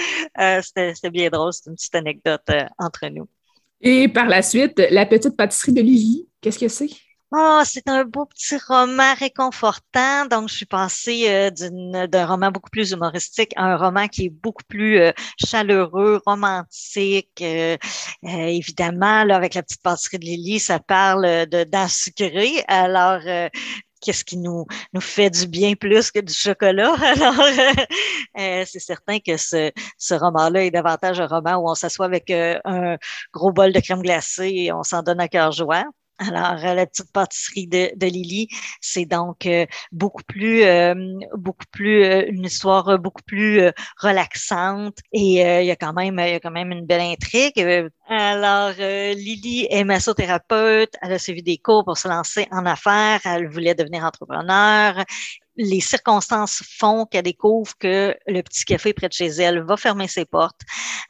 Euh, 0.41 0.61
C'était 0.63 1.11
bien 1.11 1.31
drôle, 1.31 1.53
c'est 1.53 1.67
une 1.67 1.75
petite 1.75 1.95
anecdote 1.95 2.43
euh, 2.51 2.65
entre 2.79 3.09
nous. 3.09 3.29
Et 3.81 4.09
par 4.09 4.27
la 4.27 4.43
suite, 4.43 4.81
La 4.91 5.07
petite 5.07 5.37
pâtisserie 5.37 5.73
de 5.73 5.81
Lily, 5.81 6.29
qu'est-ce 6.41 6.59
que 6.59 6.69
c'est? 6.69 6.91
Oh, 7.31 7.61
c'est 7.63 7.87
un 7.91 8.05
beau 8.05 8.25
petit 8.25 8.57
roman 8.57 9.13
réconfortant. 9.15 10.25
Donc, 10.31 10.49
je 10.49 10.55
suis 10.55 10.67
passée 10.67 11.27
euh, 11.29 12.07
d'un 12.07 12.27
roman 12.27 12.51
beaucoup 12.51 12.71
plus 12.71 12.93
humoristique 12.93 13.53
à 13.57 13.65
un 13.65 13.77
roman 13.77 14.09
qui 14.09 14.27
est 14.27 14.31
beaucoup 14.31 14.65
plus 14.67 14.99
euh, 14.99 15.13
chaleureux, 15.47 16.23
romantique. 16.25 17.43
Euh, 17.43 17.77
évidemment, 18.23 19.25
là, 19.25 19.37
avec 19.37 19.53
la 19.53 19.63
petite 19.63 19.83
pâtisserie 19.83 20.19
de 20.19 20.25
Lily, 20.25 20.59
ça 20.59 20.79
parle 20.79 21.47
de 21.47 21.67
sucrées. 21.89 22.65
Alors, 22.67 23.21
qu'est-ce 24.01 24.25
qui 24.25 24.37
nous, 24.37 24.67
nous 24.93 25.01
fait 25.01 25.31
du 25.31 25.47
bien 25.47 25.75
plus 25.75 26.11
que 26.11 26.21
du 26.21 26.33
chocolat? 26.33 26.95
Alors, 27.03 27.41
euh, 27.41 28.65
c'est 28.67 28.79
certain 28.81 29.19
que 29.19 29.37
ce, 29.37 29.71
ce 29.99 30.15
roman-là 30.15 30.65
est 30.65 30.71
davantage 30.71 31.21
un 31.21 31.27
roman 31.27 31.57
où 31.57 31.71
on 31.71 31.75
s'assoit 31.75 32.07
avec 32.07 32.31
euh, 32.31 32.59
un 32.65 32.97
gros 33.33 33.53
bol 33.53 33.73
de 33.73 33.81
crème 33.81 34.03
glacée 34.03 34.53
et 34.55 34.73
on 34.73 34.83
s'en 34.83 35.03
donne 35.03 35.21
à 35.21 35.29
cœur 35.29 35.53
joie. 35.53 35.85
Alors, 36.19 36.59
euh, 36.65 36.75
la 36.75 36.87
petite 36.87 37.13
pâtisserie 37.13 37.69
de, 37.69 37.93
de 37.95 38.07
Lily, 38.07 38.49
c'est 38.81 39.05
donc 39.05 39.47
euh, 39.47 39.67
beaucoup 39.93 40.23
plus, 40.25 40.65
euh, 40.65 40.95
beaucoup 41.37 41.67
plus, 41.71 42.05
une 42.29 42.45
histoire 42.45 42.99
beaucoup 42.99 43.23
plus 43.23 43.61
relaxante 43.99 44.99
et 45.13 45.41
il 45.41 45.67
y 45.67 45.71
a 45.71 45.77
quand 45.77 45.93
même, 45.93 46.19
il 46.19 46.33
y 46.33 46.35
a 46.35 46.41
quand 46.41 46.51
même 46.51 46.73
une 46.73 46.87
belle 46.87 47.03
intrigue. 47.03 47.89
Alors, 48.09 48.73
Lily 48.79 49.69
est 49.71 49.85
massothérapeute, 49.85 50.95
elle 51.03 51.13
a 51.13 51.19
suivi 51.19 51.43
des 51.43 51.59
cours 51.59 51.85
pour 51.85 51.99
se 51.99 52.09
lancer 52.09 52.49
en 52.51 52.67
affaires, 52.67 53.21
elle 53.25 53.49
voulait 53.49 53.75
devenir 53.75 54.05
entrepreneur 54.05 55.05
les 55.59 55.81
circonstances 55.81 56.63
font 56.79 57.05
qu'elle 57.05 57.25
découvre 57.25 57.77
que 57.79 58.17
le 58.27 58.43
petit 58.43 58.65
café 58.65 58.93
près 58.95 59.09
de 59.09 59.13
chez 59.13 59.27
elle 59.27 59.63
va 59.63 59.77
fermer 59.77 60.07
ses 60.07 60.25
portes. 60.25 60.61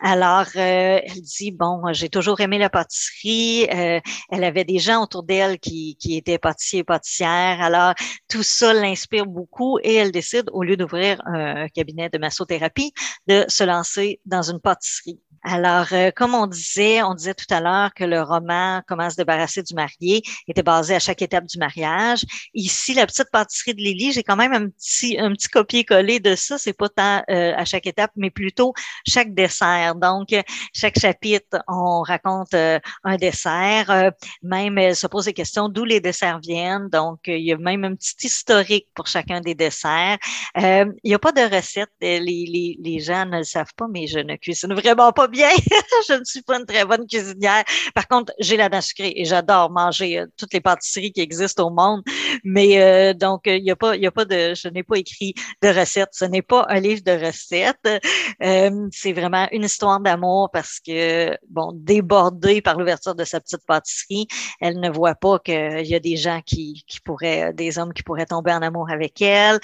Alors, 0.01 0.47
euh, 0.57 1.01
elle 1.05 1.21
dit, 1.21 1.53
bon, 1.53 1.83
j'ai 1.93 2.09
toujours 2.09 2.41
aimé 2.41 2.57
la 2.59 2.71
pâtisserie. 2.71 3.69
Euh, 3.71 4.01
elle 4.31 4.45
avait 4.45 4.65
des 4.65 4.79
gens 4.79 5.03
autour 5.03 5.23
d'elle 5.23 5.59
qui, 5.59 5.97
qui 6.01 6.17
étaient 6.17 6.39
pâtissiers 6.39 6.81
et 6.81 6.85
pâtissières. 6.85 7.61
Alors, 7.61 7.95
tout 8.29 8.43
ça 8.43 8.73
l'inspire 8.73 9.27
beaucoup 9.27 9.79
et 9.83 9.95
elle 9.95 10.13
décide, 10.13 10.49
au 10.53 10.63
lieu 10.63 10.77
d'ouvrir 10.77 11.21
un 11.27 11.69
cabinet 11.69 12.09
de 12.09 12.19
massothérapie, 12.19 12.93
de 13.27 13.45
se 13.49 13.65
lancer 13.65 14.21
dans 14.25 14.43
une 14.43 14.61
pâtisserie. 14.61 15.21
Alors, 15.45 15.87
euh, 15.93 16.11
comme 16.15 16.35
on 16.35 16.47
disait, 16.47 17.03
on 17.03 17.15
disait 17.15 17.35
tout 17.35 17.47
à 17.51 17.61
l'heure 17.61 17.95
que 17.95 18.05
le 18.05 18.23
roman 18.23 18.83
Comment 18.87 19.09
se 19.09 19.17
débarrasser 19.17 19.63
du 19.63 19.75
marié 19.75 20.23
était 20.47 20.63
basé 20.63 20.95
à 20.95 20.99
chaque 20.99 21.23
étape 21.23 21.47
du 21.47 21.59
mariage. 21.59 22.25
Ici, 22.55 22.95
la 22.95 23.07
petite 23.07 23.31
pâtisserie 23.31 23.75
de 23.75 23.81
Lily, 23.81 24.13
j'ai 24.13 24.23
quand 24.23 24.37
même 24.39 24.53
un 24.53 24.69
petit 24.69 25.19
un 25.19 25.33
petit 25.33 25.49
copier-coller 25.49 26.21
de 26.21 26.35
ça. 26.35 26.59
C'est 26.59 26.73
pas 26.73 26.89
tant 26.89 27.23
euh, 27.31 27.53
à 27.57 27.65
chaque 27.65 27.87
étape, 27.87 28.13
mais 28.17 28.31
plutôt 28.31 28.73
chaque 29.07 29.35
dessert. 29.35 29.95
Donc, 29.97 30.29
chaque 30.73 30.99
chapitre, 30.99 31.59
on 31.69 32.03
raconte 32.03 32.55
euh, 32.55 32.79
un 33.05 33.17
dessert. 33.17 34.13
même, 34.43 34.79
elle 34.79 34.97
se 34.97 35.07
pose 35.07 35.27
des 35.27 35.33
questions 35.33 35.69
d'où 35.69 35.85
les 35.85 36.01
desserts 36.01 36.41
viennent. 36.41 36.89
Donc, 36.89 37.21
il 37.27 37.45
y 37.45 37.53
a 37.53 37.59
même 37.59 37.85
un 37.85 37.95
petit 37.95 38.27
historique 38.27 38.89
pour 38.95 39.07
chacun 39.07 39.41
des 39.41 39.55
desserts. 39.55 40.19
il 40.57 40.93
n'y 41.05 41.15
a 41.15 41.19
pas 41.19 41.33
de 41.33 41.43
recette. 41.55 41.91
Les, 42.01 42.21
les, 42.21 42.79
les 42.81 42.99
gens 43.01 43.27
ne 43.27 43.39
le 43.39 43.45
savent 43.45 43.75
pas, 43.77 43.87
mais 43.91 44.07
je 44.07 44.21
ne 44.21 44.37
cuisine 44.37 44.75
vraiment 44.75 45.13
pas 45.13 45.29
bien. 45.29 45.51
je 46.09 46.15
ne 46.15 46.25
suis 46.25 46.43
pas 46.43 46.59
une 46.59 46.67
très 46.67 46.85
bonne 46.85 47.07
cuisinière. 47.07 47.65
Par 47.95 48.07
contre, 48.09 48.33
j'ai 48.39 48.57
la 48.57 48.69
dent 48.69 48.81
sucrée 48.81 49.13
et 49.17 49.25
j'adore 49.25 49.71
manger 49.71 50.21
euh, 50.21 50.27
toutes 50.37 50.53
les 50.53 50.61
pâtisseries 50.61 51.13
qui 51.13 51.21
existent 51.21 51.67
au 51.67 51.71
monde. 51.71 52.03
Mais 52.45 52.81
euh, 52.81 53.15
donc, 53.15 53.43
il 53.47 53.63
n'y 53.63 53.71
a 53.71 53.77
pas, 53.77 53.97
il 53.97 54.03
y 54.03 54.07
a 54.07 54.11
pas 54.11 54.25
je 54.31 54.69
n'ai 54.69 54.83
pas 54.83 54.97
écrit 54.97 55.35
de 55.63 55.69
recettes. 55.69 56.11
Ce 56.13 56.25
n'est 56.25 56.43
pas 56.43 56.67
un 56.69 56.81
livre 56.81 57.03
de 57.05 57.13
recettes. 57.13 58.03
Euh, 58.43 58.89
c'est 58.93 59.13
vraiment 59.13 59.49
une 59.53 59.65
histoire 59.65 60.01
d'amour 60.01 60.51
parce 60.53 60.81
que, 60.81 61.37
bon, 61.49 61.73
débordée 61.75 62.63
par 62.63 62.79
l'ouverture 62.79 63.15
de 63.15 63.25
sa 63.25 63.41
petite 63.41 63.65
pâtisserie, 63.67 64.27
elle 64.61 64.81
ne 64.81 64.91
voit 64.91 65.15
pas 65.15 65.39
qu'il 65.39 65.87
y 65.87 65.95
a 65.95 66.01
des 66.01 66.17
gens 66.17 66.41
qui, 66.45 66.85
pourraient, 67.05 67.53
des 67.53 67.79
hommes 67.79 67.93
qui 67.93 68.03
pourraient 68.03 68.27
tomber 68.27 68.53
en 68.53 68.63
amour 68.63 68.91
avec 68.91 69.21
elle. 69.23 69.59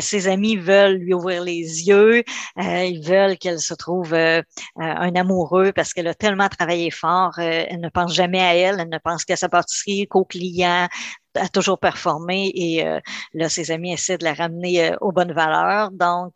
ses 0.00 0.28
amis 0.28 0.56
veulent 0.56 0.96
lui 0.96 1.14
ouvrir 1.14 1.42
les 1.42 1.88
yeux. 1.88 2.22
ils 2.56 3.02
veulent 3.02 3.36
qu'elle 3.38 3.60
se 3.60 3.74
trouve 3.74 4.14
un 4.14 5.14
amoureux 5.14 5.72
parce 5.72 5.92
qu'elle 5.92 6.08
a 6.08 6.14
tellement 6.14 6.48
travaillé 6.48 6.90
fort. 6.90 7.32
Euh, 7.38 7.64
elle 7.68 7.80
ne 7.80 7.88
pense 7.88 8.14
jamais 8.14 8.40
à 8.40 8.54
elle, 8.54 8.80
elle 8.80 8.88
ne 8.88 8.98
pense 8.98 9.24
qu'à 9.24 9.36
sa 9.36 9.48
pâtisserie, 9.48 10.06
qu'aux 10.06 10.24
clients, 10.24 10.88
a 11.36 11.48
toujours 11.48 11.78
performé 11.78 12.50
et 12.54 12.86
euh, 12.86 13.00
là, 13.34 13.48
ses 13.48 13.70
amis 13.70 13.92
essaient 13.92 14.18
de 14.18 14.24
la 14.24 14.34
ramener 14.34 14.90
euh, 14.90 14.96
aux 15.00 15.12
bonnes 15.12 15.32
valeurs. 15.32 15.90
Donc, 15.90 16.32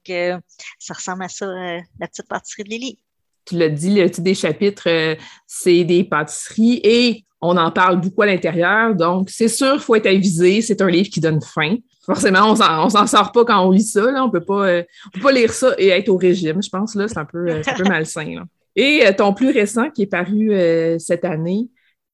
ça 0.78 0.94
ressemble 0.94 1.24
à 1.24 1.28
ça, 1.28 1.46
la 1.46 2.08
petite 2.08 2.28
pâtisserie 2.28 2.64
de 2.64 2.68
Lily. 2.70 2.98
Tu 3.44 3.56
l'as 3.56 3.68
dit, 3.68 3.94
le 3.94 4.10
titre 4.10 4.22
des 4.22 4.34
chapitres, 4.34 5.16
c'est 5.46 5.84
des 5.84 6.04
pâtisseries 6.04 6.80
et 6.84 7.24
on 7.40 7.56
en 7.56 7.70
parle 7.70 8.00
beaucoup 8.00 8.22
à 8.22 8.26
l'intérieur. 8.26 8.94
Donc, 8.94 9.30
c'est 9.30 9.48
sûr, 9.48 9.74
il 9.74 9.80
faut 9.80 9.94
être 9.94 10.06
avisé. 10.06 10.60
C'est 10.60 10.82
un 10.82 10.88
livre 10.88 11.08
qui 11.08 11.20
donne 11.20 11.40
faim. 11.40 11.76
Forcément, 12.04 12.50
on 12.50 12.84
ne 12.84 12.90
s'en 12.90 13.06
sort 13.06 13.32
pas 13.32 13.44
quand 13.44 13.66
on 13.66 13.70
lit 13.70 13.82
ça. 13.82 14.04
On 14.22 14.26
ne 14.26 14.30
peut 14.30 14.44
pas 14.44 15.32
lire 15.32 15.52
ça 15.52 15.74
et 15.78 15.88
être 15.88 16.10
au 16.10 16.16
régime. 16.16 16.62
Je 16.62 16.68
pense 16.68 16.92
c'est 16.92 17.18
un 17.18 17.24
peu, 17.24 17.50
un 17.50 17.74
peu 17.74 17.84
malsain. 17.88 18.44
Et 18.76 19.06
euh, 19.06 19.12
ton 19.12 19.34
plus 19.34 19.50
récent 19.50 19.90
qui 19.90 20.02
est 20.02 20.06
paru 20.06 20.52
euh, 20.52 20.98
cette 20.98 21.24
année, 21.24 21.68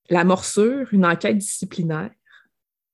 La 0.09 0.24
morsure, 0.24 0.87
une 0.93 1.05
enquête 1.05 1.39
disciplinaire. 1.39 2.11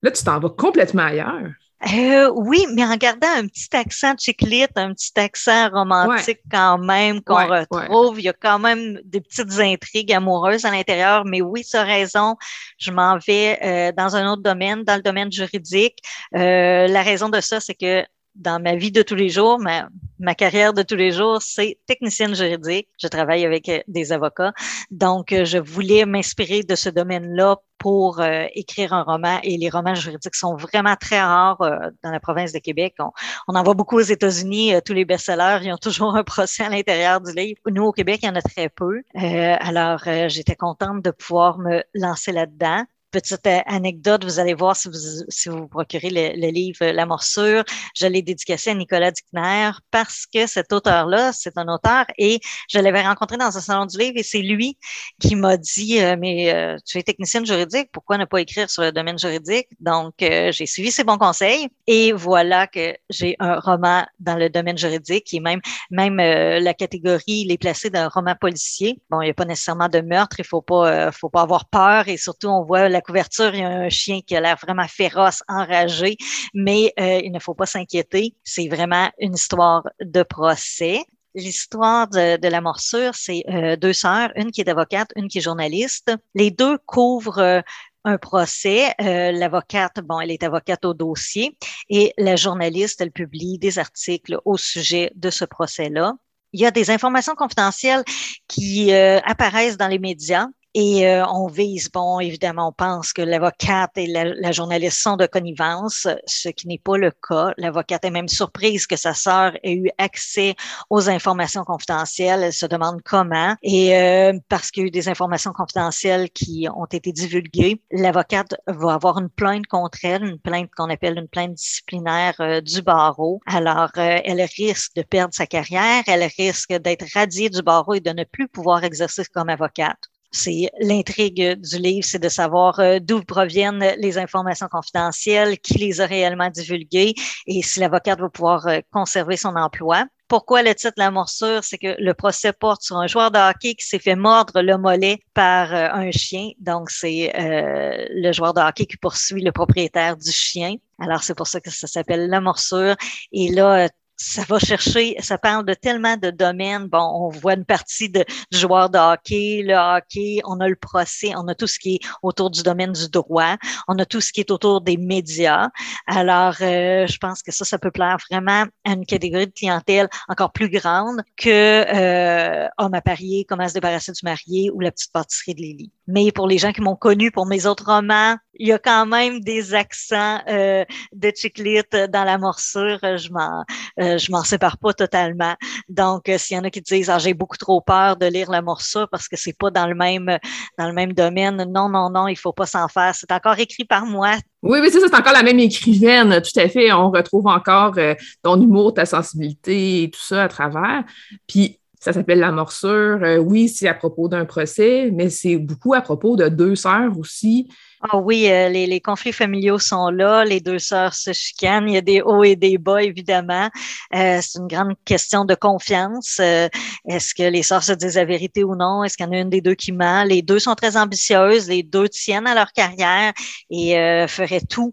Là, 0.03 0.11
tu 0.11 0.25
t'en 0.25 0.39
vas 0.39 0.51
complètement 0.51 1.05
ailleurs. 1.05 1.51
Euh, 1.93 2.31
oui, 2.37 2.65
mais 2.75 2.85
en 2.85 2.97
gardant 2.97 3.29
un 3.29 3.49
petit 3.49 3.75
accent 3.77 4.15
chiclite, 4.17 4.71
un 4.77 4.95
petit 4.95 5.11
accent 5.17 5.69
romantique 5.71 6.39
quand 6.49 6.79
même 6.79 7.21
qu'on 7.23 7.45
retrouve. 7.45 8.21
Il 8.21 8.25
y 8.25 8.29
a 8.29 8.33
quand 8.33 8.61
même 8.61 9.01
des 9.05 9.21
petites 9.21 9.59
intrigues 9.59 10.13
amoureuses 10.13 10.65
à 10.65 10.71
l'intérieur, 10.71 11.25
mais 11.25 11.43
oui, 11.43 11.65
tu 11.69 11.77
as 11.77 11.83
raison. 11.83 12.37
Je 12.79 12.93
m'en 12.93 13.19
vais 13.27 13.93
dans 13.97 14.15
un 14.15 14.31
autre 14.31 14.43
domaine, 14.43 14.85
dans 14.85 14.95
le 14.95 15.03
domaine 15.03 15.33
juridique. 15.33 15.99
la 16.31 17.03
raison 17.03 17.29
de 17.29 17.41
ça, 17.41 17.59
c'est 17.59 17.75
que 17.75 18.05
dans 18.35 18.61
ma 18.63 18.77
vie 18.77 18.91
de 18.93 19.03
tous 19.03 19.15
les 19.15 19.29
jours, 19.29 19.59
ma, 19.59 19.89
ma 20.19 20.35
carrière 20.35 20.73
de 20.73 20.83
tous 20.83 20.95
les 20.95 21.11
jours, 21.11 21.43
c'est 21.43 21.79
technicienne 21.87 22.35
juridique. 22.35 22.89
Je 23.01 23.09
travaille 23.09 23.45
avec 23.45 23.69
euh, 23.69 23.81
des 23.89 24.13
avocats. 24.13 24.53
Donc, 24.91 25.33
euh, 25.33 25.45
je 25.45 25.59
voulais 25.59 26.07
m'inspirer 26.07 26.63
de 26.63 26.75
ce 26.75 26.89
domaine-là 26.89 27.57
pour 27.79 28.21
euh, 28.21 28.45
écrire 28.55 28.93
un 28.93 29.03
roman. 29.03 29.41
Et 29.43 29.59
les 29.59 29.69
romans 29.69 29.95
juridiques 29.95 30.37
sont 30.37 30.55
vraiment 30.55 30.95
très 30.97 31.21
rares 31.21 31.59
dans 32.03 32.11
la 32.11 32.21
province 32.21 32.53
de 32.53 32.61
Québec. 32.61 32.95
On, 33.01 33.11
on 33.49 33.55
en 33.57 33.63
voit 33.63 33.75
beaucoup 33.75 33.97
aux 33.97 34.01
États-Unis. 34.01 34.75
tous 34.85 34.93
les 34.93 35.05
best-sellers, 35.05 35.59
ils 35.65 35.73
ont 35.73 35.79
toujours 35.79 36.17
un 36.17 36.25
procès 36.25 36.65
à 36.65 36.69
l'intérieur 36.69 37.21
du 37.21 37.33
livre. 37.33 37.61
Nous, 37.69 37.83
au 37.83 37.93
Québec, 37.93 38.21
il 38.23 38.27
y 38.27 38.29
en 38.29 38.37
a 38.37 38.43
très 38.43 38.69
peu. 38.69 39.03
alors, 39.15 40.01
j'étais 40.29 40.55
contente 40.55 41.03
de 41.03 41.11
pouvoir 41.11 41.59
me 41.59 41.83
lancer 41.95 42.31
là-dedans 42.31 42.85
petite 43.13 43.47
euh, 43.47 43.61
anecdote, 43.67 44.25
vous 44.25 44.41
allez 44.41 44.55
voir 44.55 44.75
si 44.75 44.89
vous, 44.89 45.25
si 45.29 45.49
vous 45.49 45.69
procurez 45.69 46.11
le, 46.11 46.51
livre 46.51 46.85
La 46.87 47.07
morsure. 47.07 47.63
Je 47.95 48.07
l'ai 48.07 48.23
dédicacé 48.23 48.71
à 48.71 48.75
Nicolas 48.75 49.13
Dickner 49.13 49.71
parce 49.91 50.27
que 50.27 50.47
cet 50.47 50.73
auteur-là, 50.73 51.33
c'est 51.33 51.57
un 51.57 51.69
auteur 51.69 52.07
et 52.19 52.41
je 52.69 52.79
l'avais 52.79 53.03
rencontré 53.03 53.37
dans 53.37 53.57
un 53.57 53.61
salon 53.61 53.87
du 53.87 53.99
livre 53.99 54.15
et 54.17 54.23
c'est 54.23 54.41
lui 54.41 54.77
qui 55.21 55.37
m'a 55.37 55.57
dit 55.57 56.01
euh, 56.01 56.17
Mais 56.19 56.53
euh, 56.53 56.77
tu 56.85 56.99
es 56.99 57.03
technicienne 57.03 57.47
juridique, 57.47 57.91
pourquoi 57.93 58.19
ne 58.19 58.25
pas 58.25 58.41
écrire 58.41 58.69
sur 58.69 58.83
le 58.83 58.93
domaine 58.93 59.19
juridique? 59.19 59.69
Donc, 59.79 60.15
j'ai 60.19 60.67
suivi 60.67 60.91
ses 60.91 61.05
bons 61.05 61.19
conseils 61.19 61.69
et 61.87 62.13
voilà 62.13 62.67
que 62.67 62.95
j'ai 63.11 63.37
un 63.39 63.61
roman 63.61 64.05
dans 64.19 64.37
le 64.37 64.49
domaine 64.49 64.79
juridique 64.79 65.33
est 65.35 65.41
même, 65.41 65.61
même 65.91 66.17
la 66.17 66.75
catégorie, 66.75 67.23
il 67.27 67.53
est 67.53 67.59
placé 67.59 67.91
dans 67.91 68.01
un 68.01 68.09
roman 68.09 68.35
policier. 68.35 69.01
Bon, 69.11 69.21
il 69.21 69.27
n'y 69.27 69.31
a 69.31 69.35
pas 69.35 69.45
nécessairement 69.45 69.89
de 69.89 70.01
meurtre, 70.01 70.37
il 70.39 70.45
faut 70.45 70.63
pas, 70.63 71.13
faut 71.13 71.29
pas 71.29 71.43
avoir 71.43 71.67
peur 71.67 72.09
et 72.09 72.17
surtout, 72.17 72.49
on 72.49 72.65
voit 72.65 72.89
couverture, 73.03 73.55
il 73.55 73.61
y 73.61 73.65
a 73.65 73.69
un 73.69 73.89
chien 73.89 74.21
qui 74.21 74.35
a 74.35 74.41
l'air 74.41 74.57
vraiment 74.61 74.87
féroce, 74.89 75.43
enragé, 75.49 76.17
mais 76.55 76.93
euh, 76.99 77.21
il 77.23 77.33
ne 77.33 77.39
faut 77.39 77.55
pas 77.55 77.67
s'inquiéter. 77.67 78.35
C'est 78.45 78.69
vraiment 78.69 79.11
une 79.19 79.35
histoire 79.35 79.83
de 80.01 80.23
procès. 80.23 81.05
L'histoire 81.35 82.09
de, 82.09 82.47
la 82.47 82.61
morsure, 82.61 83.15
c'est 83.15 83.45
euh, 83.49 83.77
deux 83.77 83.93
sœurs, 83.93 84.31
une 84.37 84.51
qui 84.51 84.61
est 84.61 84.69
avocate, 84.69 85.11
une 85.17 85.29
qui 85.29 85.39
est 85.39 85.43
journaliste. 85.43 86.13
Les 86.35 86.51
deux 86.51 86.79
couvrent 86.87 87.39
euh, 87.39 87.61
un 88.05 88.19
procès. 88.19 88.95
L'avocate, 88.99 90.01
bon, 90.03 90.21
elle 90.21 90.33
est 90.33 90.43
avocate 90.43 90.85
au 90.85 90.93
dossier 90.93 91.57
et 91.89 92.13
la 92.19 92.35
journaliste, 92.35 93.01
elle 93.01 93.13
publie 93.13 93.59
des 93.59 93.79
articles 93.79 94.39
au 94.45 94.57
sujet 94.57 95.13
de 95.15 95.31
ce 95.31 95.45
procès-là. 95.45 96.15
Il 96.53 96.61
y 96.61 96.67
a 96.67 96.73
des 96.73 96.91
informations 96.91 97.35
confidentielles 97.35 98.03
qui 98.49 98.93
apparaissent 98.93 99.77
dans 99.77 99.87
les 99.87 100.01
médias 100.01 100.49
et 100.75 101.07
euh, 101.07 101.27
on 101.27 101.49
vise, 101.49 101.91
bon, 101.91 102.19
évidemment, 102.19 102.69
on 102.69 102.73
pense 102.73 103.13
que 103.13 103.21
l'avocate 103.21 103.91
et 103.97 104.07
la, 104.07 104.53
journaliste 104.53 105.03
sont 105.03 105.17
de 105.17 105.27
connivence, 105.27 106.09
ce 106.27 106.49
qui 106.49 106.67
n'est 106.67 106.79
pas 106.79 106.97
le 106.97 107.11
cas. 107.11 107.53
L'avocate 107.59 108.07
est 108.07 108.11
même 108.11 108.29
surprise 108.29 108.87
que 108.87 108.97
sa 108.97 109.13
sœur 109.13 109.53
ait 109.63 109.75
eu 109.75 109.91
accès 109.99 110.55
aux 110.89 111.11
informations 111.11 111.65
confidentielles. 111.65 112.43
Elle 112.43 112.53
se 112.55 112.65
demande 112.65 113.03
comment. 113.05 113.55
Et 113.63 113.95
euh, 113.99 114.33
parce 114.49 114.71
qu'il 114.71 114.85
y 114.85 114.87
a 114.87 114.89
eu 114.89 114.91
des 114.91 115.11
informations 115.11 115.53
confidentielles 115.53 116.31
qui 116.31 116.67
ont 116.75 116.87
été 116.87 117.13
divulguées, 117.13 117.83
l'avocate 117.91 118.55
va 118.67 118.95
avoir 118.95 119.19
une 119.19 119.29
plainte 119.29 119.67
contre 119.67 119.99
elle, 120.05 120.25
une 120.25 120.39
plainte 120.39 120.71
qu'on 120.75 120.89
appelle 120.89 121.19
une 121.19 121.29
plainte 121.29 121.53
disciplinaire 121.53 122.35
euh, 122.41 122.63
du 122.63 122.81
barreau. 122.81 123.41
Alors, 123.45 123.91
elle 123.97 124.41
risque 124.57 124.95
de 124.97 125.03
perdre 125.03 125.35
sa 125.35 125.47
carrière, 125.47 126.03
elle 126.07 126.27
risque 126.39 126.73
d'être 126.73 127.05
radiée 127.13 127.51
du 127.51 127.61
barreau 127.61 127.93
et 127.93 128.01
de 128.01 128.11
ne 128.11 128.25
plus 128.25 128.49
pouvoir 128.49 128.85
exercer 128.85 129.25
comme 129.35 129.51
avocate 129.51 130.12
c'est 130.33 130.71
l'intrigue 130.81 131.61
du 131.61 131.77
livre, 131.77 132.07
c'est 132.07 132.19
de 132.19 132.29
savoir 132.31 132.81
euh, 132.81 132.99
d'où 133.01 133.23
proviennent 133.23 133.95
les 133.99 134.19
informations 134.19 134.67
confidentielles, 134.69 135.59
qui 135.59 135.75
les 135.75 136.01
a 136.01 136.07
réellement 136.07 136.49
divulguées 136.49 137.15
et 137.47 137.63
si 137.63 137.81
l'avocate 137.81 138.19
va 138.19 138.31
pouvoir 138.31 138.67
euh, 138.67 138.81
conserver 138.91 139.37
son 139.37 139.55
emploi. 139.57 140.07
Pourquoi 140.29 140.63
le 140.63 140.75
titre 140.75 140.95
La 140.97 141.11
morsure? 141.11 141.63
C'est 141.63 141.77
que 141.77 141.95
le 141.99 142.15
procès 142.15 142.55
porte 142.55 142.83
sur 142.83 142.97
un 142.97 143.07
joueur 143.07 143.31
de 143.31 143.39
hockey 143.39 143.75
qui 143.75 143.87
s'est 143.87 143.99
fait 143.99 144.17
mordre 144.17 144.63
le 144.63 144.79
mollet 144.79 145.19
par 145.35 145.75
euh, 145.75 145.89
un 145.93 146.11
chien. 146.11 146.53
Donc, 146.59 146.91
c'est 146.91 147.31
le 147.35 148.33
joueur 148.33 148.55
de 148.55 148.61
hockey 148.61 148.87
qui 148.87 148.97
poursuit 148.97 149.43
le 149.43 149.53
propriétaire 149.53 150.17
du 150.17 150.33
chien. 150.33 150.77
Alors, 150.99 151.23
c'est 151.23 151.35
pour 151.35 151.47
ça 151.47 151.61
que 151.61 151.71
ça 151.71 151.87
s'appelle 151.87 152.31
La 152.31 152.41
morsure. 152.41 152.97
Et 153.33 153.51
là, 153.51 153.89
ça 154.23 154.45
va 154.49 154.59
chercher, 154.61 155.17
ça 155.19 155.37
parle 155.37 155.65
de 155.67 155.75
tellement 155.75 156.17
de 156.17 156.31
domaines. 156.31 156.87
Bon, 156.87 156.99
on 156.99 157.29
voit 157.29 157.55
une 157.55 157.65
partie 157.65 158.09
de, 158.09 158.25
du 158.53 158.59
joueur 158.59 158.89
de 158.89 158.99
hockey, 158.99 159.63
le 159.65 159.75
hockey, 159.75 160.41
on 160.45 160.61
a 160.61 160.69
le 160.69 160.77
procès, 160.77 161.33
on 161.37 161.49
a 161.49 161.55
tout 161.55 161.67
ce 161.67 161.79
qui 161.79 161.97
est 161.97 162.01
autour 162.23 162.51
du 162.51 162.63
domaine 162.63 162.93
du 162.93 163.09
droit, 163.09 163.57
on 163.89 163.99
a 163.99 164.07
tout 164.07 164.21
ce 164.21 164.33
qui 164.33 164.41
est 164.41 164.51
autour 164.53 164.81
des 164.81 164.97
médias. 164.97 165.69
Alors, 166.07 166.55
euh, 166.61 167.07
je 167.07 167.19
pense 167.19 167.43
que 167.43 167.51
ça, 167.51 167.65
ça 167.65 167.79
peut 167.79 167.91
plaire 167.91 168.17
vraiment 168.31 168.65
à 168.85 168.93
une 168.93 169.07
catégorie 169.07 169.49
de 169.49 169.53
clientèle 169.53 170.09
encore 170.29 170.53
plus 170.53 170.71
grande 170.71 171.23
que 171.37 171.49
euh, 171.49 172.69
Homme 172.79 172.95
à 172.95 173.01
parier, 173.01 173.45
Comment 173.49 173.69
se 173.69 173.75
débarrasser 173.75 174.13
du 174.13 174.21
marié 174.23 174.71
ou 174.71 174.81
La 174.81 174.93
petite 174.93 175.13
pâtisserie 175.13 175.55
de 175.55 175.61
Lily. 175.61 175.91
Mais 176.07 176.31
pour 176.31 176.47
les 176.47 176.59
gens 176.59 176.73
qui 176.73 176.81
m'ont 176.81 176.97
connu 176.97 177.33
pour 177.33 177.47
mes 177.47 177.67
autres 177.67 177.87
romans, 177.87 178.37
il 178.63 178.69
y 178.69 178.73
a 178.73 178.79
quand 178.79 179.07
même 179.07 179.41
des 179.41 179.75
accents 179.75 180.39
euh, 180.49 180.85
de 181.13 181.33
chiclite 181.35 181.97
dans 182.13 182.23
la 182.23 182.39
morsure. 182.39 183.01
Je 183.03 183.29
m'en, 183.33 183.65
euh, 184.01 184.19
m'en 184.31 184.45
sépare 184.45 184.79
pas 184.79 184.93
totalement. 184.93 185.57
Donc, 185.89 186.29
euh, 186.29 186.39
s'il 186.39 186.57
y 186.57 186.61
en 186.61 186.63
a 186.63 186.71
qui 186.71 186.81
disent 186.81 187.11
ah, 187.11 187.19
j'ai 187.19 187.35
beaucoup 187.35 187.57
trop 187.57 187.81
peur 187.81 188.17
de 188.17 188.27
lire 188.27 188.53
la 188.53 188.63
morsure 188.63 189.09
parce 189.11 189.27
que 189.27 189.35
c'est 189.37 189.59
pas 189.59 189.73
dans 189.73 189.89
le 189.89 189.97
même 189.97 190.39
dans 190.79 190.87
le 190.87 190.93
même 190.93 191.13
domaine, 191.13 191.57
non, 191.73 191.89
non, 191.89 192.09
non, 192.09 192.29
il 192.29 192.37
faut 192.37 192.53
pas 192.53 192.67
s'en 192.67 192.87
faire. 192.87 193.13
C'est 193.17 193.33
encore 193.33 193.59
écrit 193.59 193.85
par 193.85 194.07
moi. 194.07 194.37
Oui, 194.63 194.79
oui, 194.81 194.91
c'est 194.93 195.01
ça, 195.01 195.09
c'est 195.09 195.17
encore 195.17 195.33
la 195.33 195.43
même 195.43 195.59
écrivaine, 195.59 196.41
tout 196.41 196.61
à 196.61 196.69
fait. 196.69 196.93
On 196.93 197.11
retrouve 197.11 197.49
encore 197.49 197.97
ton 198.45 198.63
humour, 198.63 198.95
ta 198.95 199.07
sensibilité 199.07 200.05
et 200.05 200.11
tout 200.11 200.23
ça 200.23 200.45
à 200.45 200.49
travers. 200.49 201.03
Puis 201.49 201.81
ça 201.99 202.13
s'appelle 202.13 202.39
la 202.39 202.53
morsure. 202.53 203.19
oui, 203.41 203.69
c'est 203.69 203.89
à 203.89 203.95
propos 203.95 204.29
d'un 204.29 204.45
procès, 204.45 205.11
mais 205.13 205.31
c'est 205.31 205.57
beaucoup 205.57 205.95
à 205.95 206.01
propos 206.01 206.37
de 206.37 206.49
deux 206.49 206.77
sœurs 206.77 207.19
aussi 207.19 207.67
ah 208.11 208.19
oui, 208.19 208.51
euh, 208.51 208.69
les, 208.69 209.01
conflits 209.01 209.33
familiaux 209.33 209.79
sont 209.79 210.09
là, 210.09 210.45
les 210.45 210.61
deux 210.61 210.81
sœurs 210.81 211.15
se 211.15 211.33
chicanent, 211.33 211.89
il 211.89 211.95
y 211.95 211.97
a 211.97 212.01
des 212.01 212.21
hauts 212.21 212.43
et 212.43 212.57
des 212.57 212.77
bas, 212.77 213.01
évidemment. 213.01 213.71
Euh, 214.13 214.41
c'est 214.43 214.59
une 214.59 214.67
grande 214.67 214.95
question 215.05 215.45
de 215.45 215.55
confiance. 215.55 216.39
Euh, 216.41 216.69
est-ce 217.09 217.33
que 217.33 217.45
les 217.45 217.63
sœurs 217.63 217.85
se 217.85 217.93
disent 217.93 218.17
la 218.17 218.25
vérité 218.25 218.65
ou 218.65 218.75
non? 218.75 219.05
Est-ce 219.05 219.17
qu'il 219.17 219.27
y 219.27 219.29
en 219.29 219.33
a 219.33 219.39
une 219.39 219.51
des 219.51 219.61
deux 219.61 219.77
qui 219.77 219.93
ment? 219.93 220.25
Les 220.25 220.43
deux 220.43 220.59
sont 220.59 220.75
très 220.75 220.97
ambitieuses, 220.97 221.69
les 221.69 221.85
deux 221.85 222.09
tiennent 222.09 222.49
à 222.49 222.57
leur 222.57 222.73
carrière 222.73 223.33
et 223.71 223.93
feraient 224.29 224.61
tout 224.69 224.93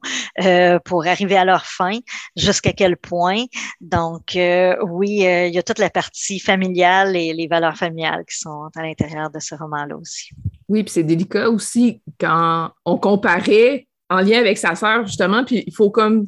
pour 0.86 1.07
arriver 1.07 1.36
à 1.36 1.45
leur 1.45 1.66
fin. 1.66 1.97
Jusqu'à 2.36 2.74
quel 2.74 2.95
point? 2.95 3.45
Donc, 3.82 4.38
oui, 4.84 5.22
il 5.22 5.53
y 5.53 5.57
a 5.57 5.64
toute 5.64 5.80
la 5.80 5.89
partie 5.89 6.39
familiale 6.39 7.16
et 7.16 7.34
les 7.34 7.47
valeurs 7.47 7.76
familiales 7.76 8.24
qui 8.30 8.38
sont 8.38 8.70
à 8.76 8.84
l'intérieur 8.84 9.32
de 9.32 9.39
ce 9.39 9.55
roman-là 9.55 9.97
aussi. 9.97 10.30
Oui, 10.70 10.84
puis 10.84 10.93
c'est 10.93 11.03
délicat 11.03 11.49
aussi 11.49 12.01
quand 12.20 12.72
on 12.86 12.99
comparait 13.00 13.88
en 14.10 14.20
lien 14.22 14.39
avec 14.39 14.58
sa 14.58 14.76
sœur, 14.76 15.06
justement, 15.06 15.43
puis 15.43 15.64
il 15.66 15.74
faut 15.74 15.89
comme 15.89 16.28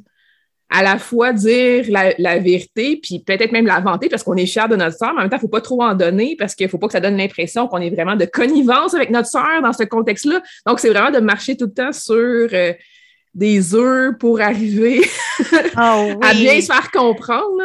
à 0.71 0.83
la 0.83 0.97
fois 0.97 1.33
dire 1.33 1.85
la, 1.89 2.39
vérité, 2.39 2.97
puis 3.03 3.19
peut-être 3.19 3.51
même 3.51 3.65
la 3.65 3.81
vanter 3.81 4.07
parce 4.07 4.23
qu'on 4.23 4.37
est 4.37 4.45
fier 4.45 4.69
de 4.69 4.77
notre 4.77 4.97
sœur, 4.97 5.13
mais 5.13 5.19
en 5.19 5.21
même 5.23 5.29
temps, 5.29 5.35
il 5.35 5.39
ne 5.39 5.41
faut 5.41 5.47
pas 5.49 5.61
trop 5.61 5.83
en 5.83 5.95
donner 5.95 6.37
parce 6.39 6.55
qu'il 6.55 6.65
ne 6.65 6.71
faut 6.71 6.77
pas 6.77 6.87
que 6.87 6.93
ça 6.93 7.01
donne 7.01 7.17
l'impression 7.17 7.67
qu'on 7.67 7.79
est 7.79 7.89
vraiment 7.89 8.15
de 8.15 8.23
connivence 8.23 8.93
avec 8.93 9.09
notre 9.09 9.27
sœur 9.27 9.61
dans 9.61 9.73
ce 9.73 9.83
contexte-là. 9.83 10.41
Donc, 10.65 10.79
c'est 10.79 10.89
vraiment 10.89 11.11
de 11.11 11.19
marcher 11.19 11.57
tout 11.57 11.65
le 11.65 11.73
temps 11.73 11.91
sur 11.91 12.15
euh, 12.15 12.71
des 13.33 13.75
œufs 13.75 14.17
pour 14.17 14.41
arriver 14.41 15.01
ah 15.75 16.05
à 16.21 16.33
bien 16.33 16.59
se 16.59 16.67
faire 16.67 16.91
comprendre. 16.91 17.63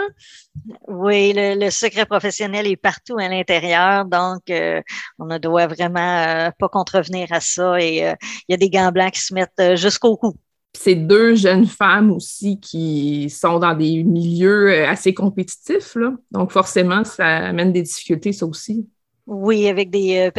Oui, 0.88 1.32
le, 1.34 1.70
secret 1.70 2.06
professionnel 2.06 2.66
est 2.66 2.76
partout 2.76 3.18
à 3.18 3.28
l'intérieur, 3.28 4.04
donc 4.04 4.42
euh, 4.50 4.80
on 5.18 5.26
ne 5.26 5.38
doit 5.38 5.66
vraiment 5.66 5.98
euh, 6.00 6.50
pas 6.58 6.68
contrevenir 6.68 7.28
à 7.30 7.40
ça. 7.40 7.80
Et 7.80 8.06
euh, 8.06 8.14
il 8.48 8.52
y 8.52 8.54
a 8.54 8.56
des 8.56 8.70
gants 8.70 8.90
blancs 8.90 9.12
qui 9.12 9.20
se 9.20 9.34
mettent 9.34 9.76
jusqu'au 9.76 10.16
cou. 10.16 10.34
C'est 10.72 10.94
deux 10.94 11.34
jeunes 11.34 11.66
femmes 11.66 12.10
aussi 12.10 12.60
qui 12.60 13.30
sont 13.30 13.58
dans 13.58 13.74
des 13.74 14.04
milieux 14.04 14.86
assez 14.86 15.14
compétitifs, 15.14 15.94
là. 15.94 16.12
donc 16.30 16.52
forcément, 16.52 17.02
ça 17.02 17.24
amène 17.48 17.72
des 17.72 17.82
difficultés, 17.82 18.32
ça 18.32 18.46
aussi. 18.46 18.86
Oui, 19.26 19.66
avec 19.66 19.90
des 19.90 20.28
euh, 20.28 20.30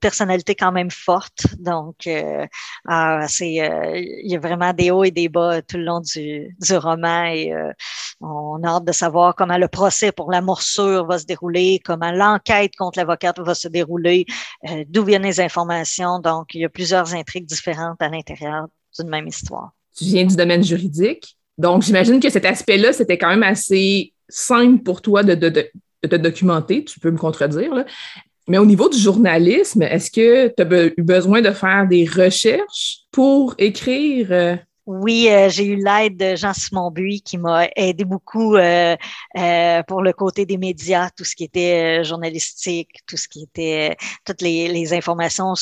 personnalités 0.00 0.56
quand 0.56 0.72
même 0.72 0.90
fortes. 0.90 1.46
Donc, 1.60 2.08
euh, 2.08 2.44
ah, 2.88 3.26
c'est 3.28 3.60
euh, 3.60 3.96
il 3.96 4.28
y 4.28 4.34
a 4.34 4.40
vraiment 4.40 4.72
des 4.72 4.90
hauts 4.90 5.04
et 5.04 5.12
des 5.12 5.28
bas 5.28 5.62
tout 5.62 5.76
le 5.76 5.84
long 5.84 6.00
du, 6.00 6.56
du 6.60 6.76
roman 6.76 7.26
et 7.26 7.52
on 8.20 8.62
a 8.64 8.68
hâte 8.68 8.84
de 8.84 8.92
savoir 8.92 9.34
comment 9.36 9.56
le 9.56 9.68
procès 9.68 10.10
pour 10.10 10.32
la 10.32 10.40
morsure 10.40 11.06
va 11.06 11.18
se 11.18 11.24
dérouler, 11.24 11.80
comment 11.84 12.10
l'enquête 12.10 12.72
contre 12.76 12.98
l'avocate 12.98 13.38
va 13.38 13.54
se 13.54 13.68
dérouler, 13.68 14.26
d'où 14.88 15.04
viennent 15.04 15.22
les 15.22 15.40
informations. 15.40 16.18
Donc, 16.18 16.54
il 16.54 16.62
y 16.62 16.64
a 16.64 16.68
plusieurs 16.68 17.14
intrigues 17.14 17.46
différentes 17.46 18.02
à 18.02 18.08
l'intérieur 18.08 18.66
d'une 18.98 19.08
même 19.08 19.28
histoire. 19.28 19.70
Tu 19.96 20.04
viens 20.04 20.26
du 20.26 20.36
domaine 20.36 20.62
juridique, 20.62 21.38
donc 21.56 21.82
j'imagine 21.82 22.20
que 22.20 22.28
cet 22.28 22.44
aspect-là, 22.44 22.92
c'était 22.92 23.18
quand 23.18 23.30
même 23.30 23.42
assez 23.42 24.12
simple 24.28 24.82
pour 24.82 25.00
toi 25.00 25.22
de, 25.22 25.34
de 25.34 25.48
de 25.48 25.70
te 26.08 26.16
documenter, 26.16 26.84
tu 26.84 27.00
peux 27.00 27.10
me 27.10 27.18
contredire. 27.18 27.84
Mais 28.48 28.58
au 28.58 28.66
niveau 28.66 28.88
du 28.88 28.98
journalisme, 28.98 29.82
est-ce 29.82 30.10
que 30.10 30.48
tu 30.48 30.62
as 30.62 30.86
eu 30.96 31.02
besoin 31.02 31.40
de 31.40 31.52
faire 31.52 31.86
des 31.86 32.04
recherches 32.04 33.00
pour 33.12 33.54
écrire? 33.58 34.28
Euh? 34.32 34.56
Oui, 34.86 35.28
euh, 35.30 35.48
j'ai 35.48 35.66
eu 35.66 35.76
l'aide 35.76 36.16
de 36.16 36.34
Jean-Simon 36.34 36.90
Buis 36.90 37.22
qui 37.22 37.38
m'a 37.38 37.68
aidé 37.76 38.04
beaucoup 38.04 38.56
euh, 38.56 38.96
pour 39.86 40.02
le 40.02 40.12
côté 40.12 40.46
des 40.46 40.58
médias, 40.58 41.10
tout 41.10 41.24
ce 41.24 41.36
qui 41.36 41.44
était 41.44 42.02
journalistique, 42.02 42.88
tout 43.06 43.16
ce 43.16 43.28
qui 43.28 43.44
était 43.44 43.96
toutes 44.24 44.42
les 44.42 44.92
informations 44.92 45.54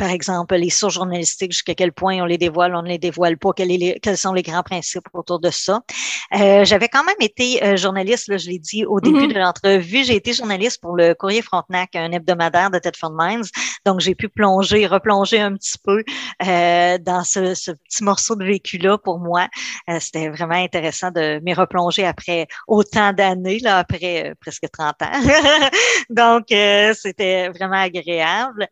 par 0.00 0.08
exemple, 0.08 0.54
les 0.56 0.70
sources 0.70 0.94
journalistiques, 0.94 1.52
jusqu'à 1.52 1.74
quel 1.74 1.92
point 1.92 2.22
on 2.22 2.24
les 2.24 2.38
dévoile, 2.38 2.74
on 2.74 2.80
ne 2.80 2.88
les 2.88 2.96
dévoile 2.96 3.36
pas, 3.36 3.50
quels 3.52 4.16
sont 4.16 4.32
les 4.32 4.42
grands 4.42 4.62
principes 4.62 5.04
autour 5.12 5.40
de 5.40 5.50
ça. 5.50 5.82
Euh, 6.34 6.64
J'avais 6.64 6.88
quand 6.88 7.04
même 7.04 7.20
été 7.20 7.62
euh, 7.62 7.76
journaliste, 7.76 8.28
là, 8.28 8.38
je 8.38 8.48
l'ai 8.48 8.58
dit 8.58 8.86
au 8.86 8.98
début 8.98 9.26
mm-hmm. 9.26 9.34
de 9.34 9.38
l'entrevue, 9.38 10.04
j'ai 10.04 10.16
été 10.16 10.32
journaliste 10.32 10.80
pour 10.80 10.96
le 10.96 11.12
Courrier 11.12 11.42
Frontenac, 11.42 11.94
un 11.96 12.12
hebdomadaire 12.12 12.70
de 12.70 12.78
Tedford 12.78 13.12
Mines, 13.14 13.44
donc 13.84 14.00
j'ai 14.00 14.14
pu 14.14 14.30
plonger, 14.30 14.86
replonger 14.86 15.38
un 15.38 15.52
petit 15.52 15.76
peu 15.84 16.02
euh, 16.46 16.96
dans 16.96 17.22
ce, 17.22 17.54
ce, 17.54 17.72
petit 17.72 18.02
morceau 18.02 18.36
de 18.36 18.44
vécu-là 18.44 18.96
pour 18.96 19.18
moi. 19.18 19.48
C'était 19.98 20.30
vraiment 20.30 20.54
intéressant 20.54 21.10
de 21.10 21.40
m'y 21.42 21.52
replonger 21.52 22.06
après 22.06 22.46
autant 22.66 23.12
d'années, 23.12 23.58
là, 23.58 23.78
après 23.78 24.34
presque 24.40 24.64
30 24.72 25.02
ans. 25.02 25.10
donc, 26.10 26.44
c'était 26.48 27.48
vraiment 27.48 27.80
agréable. 27.82 28.66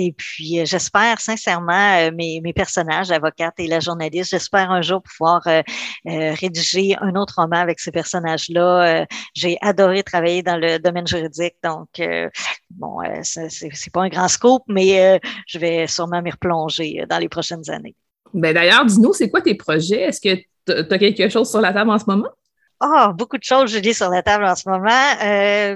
puis, 0.09 0.59
euh, 0.59 0.65
j'espère 0.65 1.19
sincèrement, 1.19 1.97
euh, 1.99 2.11
mes, 2.11 2.41
mes 2.41 2.53
personnages, 2.53 3.09
l'avocate 3.09 3.53
et 3.59 3.67
la 3.67 3.79
journaliste, 3.79 4.31
j'espère 4.31 4.71
un 4.71 4.81
jour 4.81 5.01
pouvoir 5.03 5.41
euh, 5.47 5.61
rédiger 6.05 6.95
un 7.01 7.15
autre 7.15 7.35
roman 7.37 7.57
avec 7.57 7.79
ces 7.79 7.91
personnages-là. 7.91 9.05
J'ai 9.35 9.57
adoré 9.61 10.03
travailler 10.03 10.41
dans 10.41 10.57
le 10.57 10.79
domaine 10.79 11.07
juridique, 11.07 11.55
donc 11.63 11.89
bon, 12.71 12.97
c'est 13.23 13.93
pas 13.93 14.01
un 14.01 14.09
grand 14.09 14.27
scope, 14.27 14.63
mais 14.67 15.19
je 15.47 15.59
vais 15.59 15.87
sûrement 15.87 16.21
m'y 16.21 16.31
replonger 16.31 17.05
dans 17.09 17.17
les 17.17 17.29
prochaines 17.29 17.69
années. 17.69 17.95
Ben 18.33 18.53
d'ailleurs, 18.53 18.85
dis-nous, 18.85 19.13
c'est 19.13 19.29
quoi 19.29 19.41
tes 19.41 19.55
projets? 19.55 20.01
Est-ce 20.01 20.21
que 20.21 20.35
tu 20.65 20.93
as 20.93 20.97
quelque 20.97 21.29
chose 21.29 21.49
sur 21.49 21.61
la 21.61 21.73
table 21.73 21.91
en 21.91 21.99
ce 21.99 22.05
moment? 22.07 22.29
Oh, 22.83 23.13
beaucoup 23.13 23.37
de 23.37 23.43
choses, 23.43 23.69
Julie, 23.69 23.93
sur 23.93 24.09
la 24.09 24.23
table 24.23 24.43
en 24.43 24.55
ce 24.55 24.67
moment. 24.67 24.89
Euh, 25.23 25.75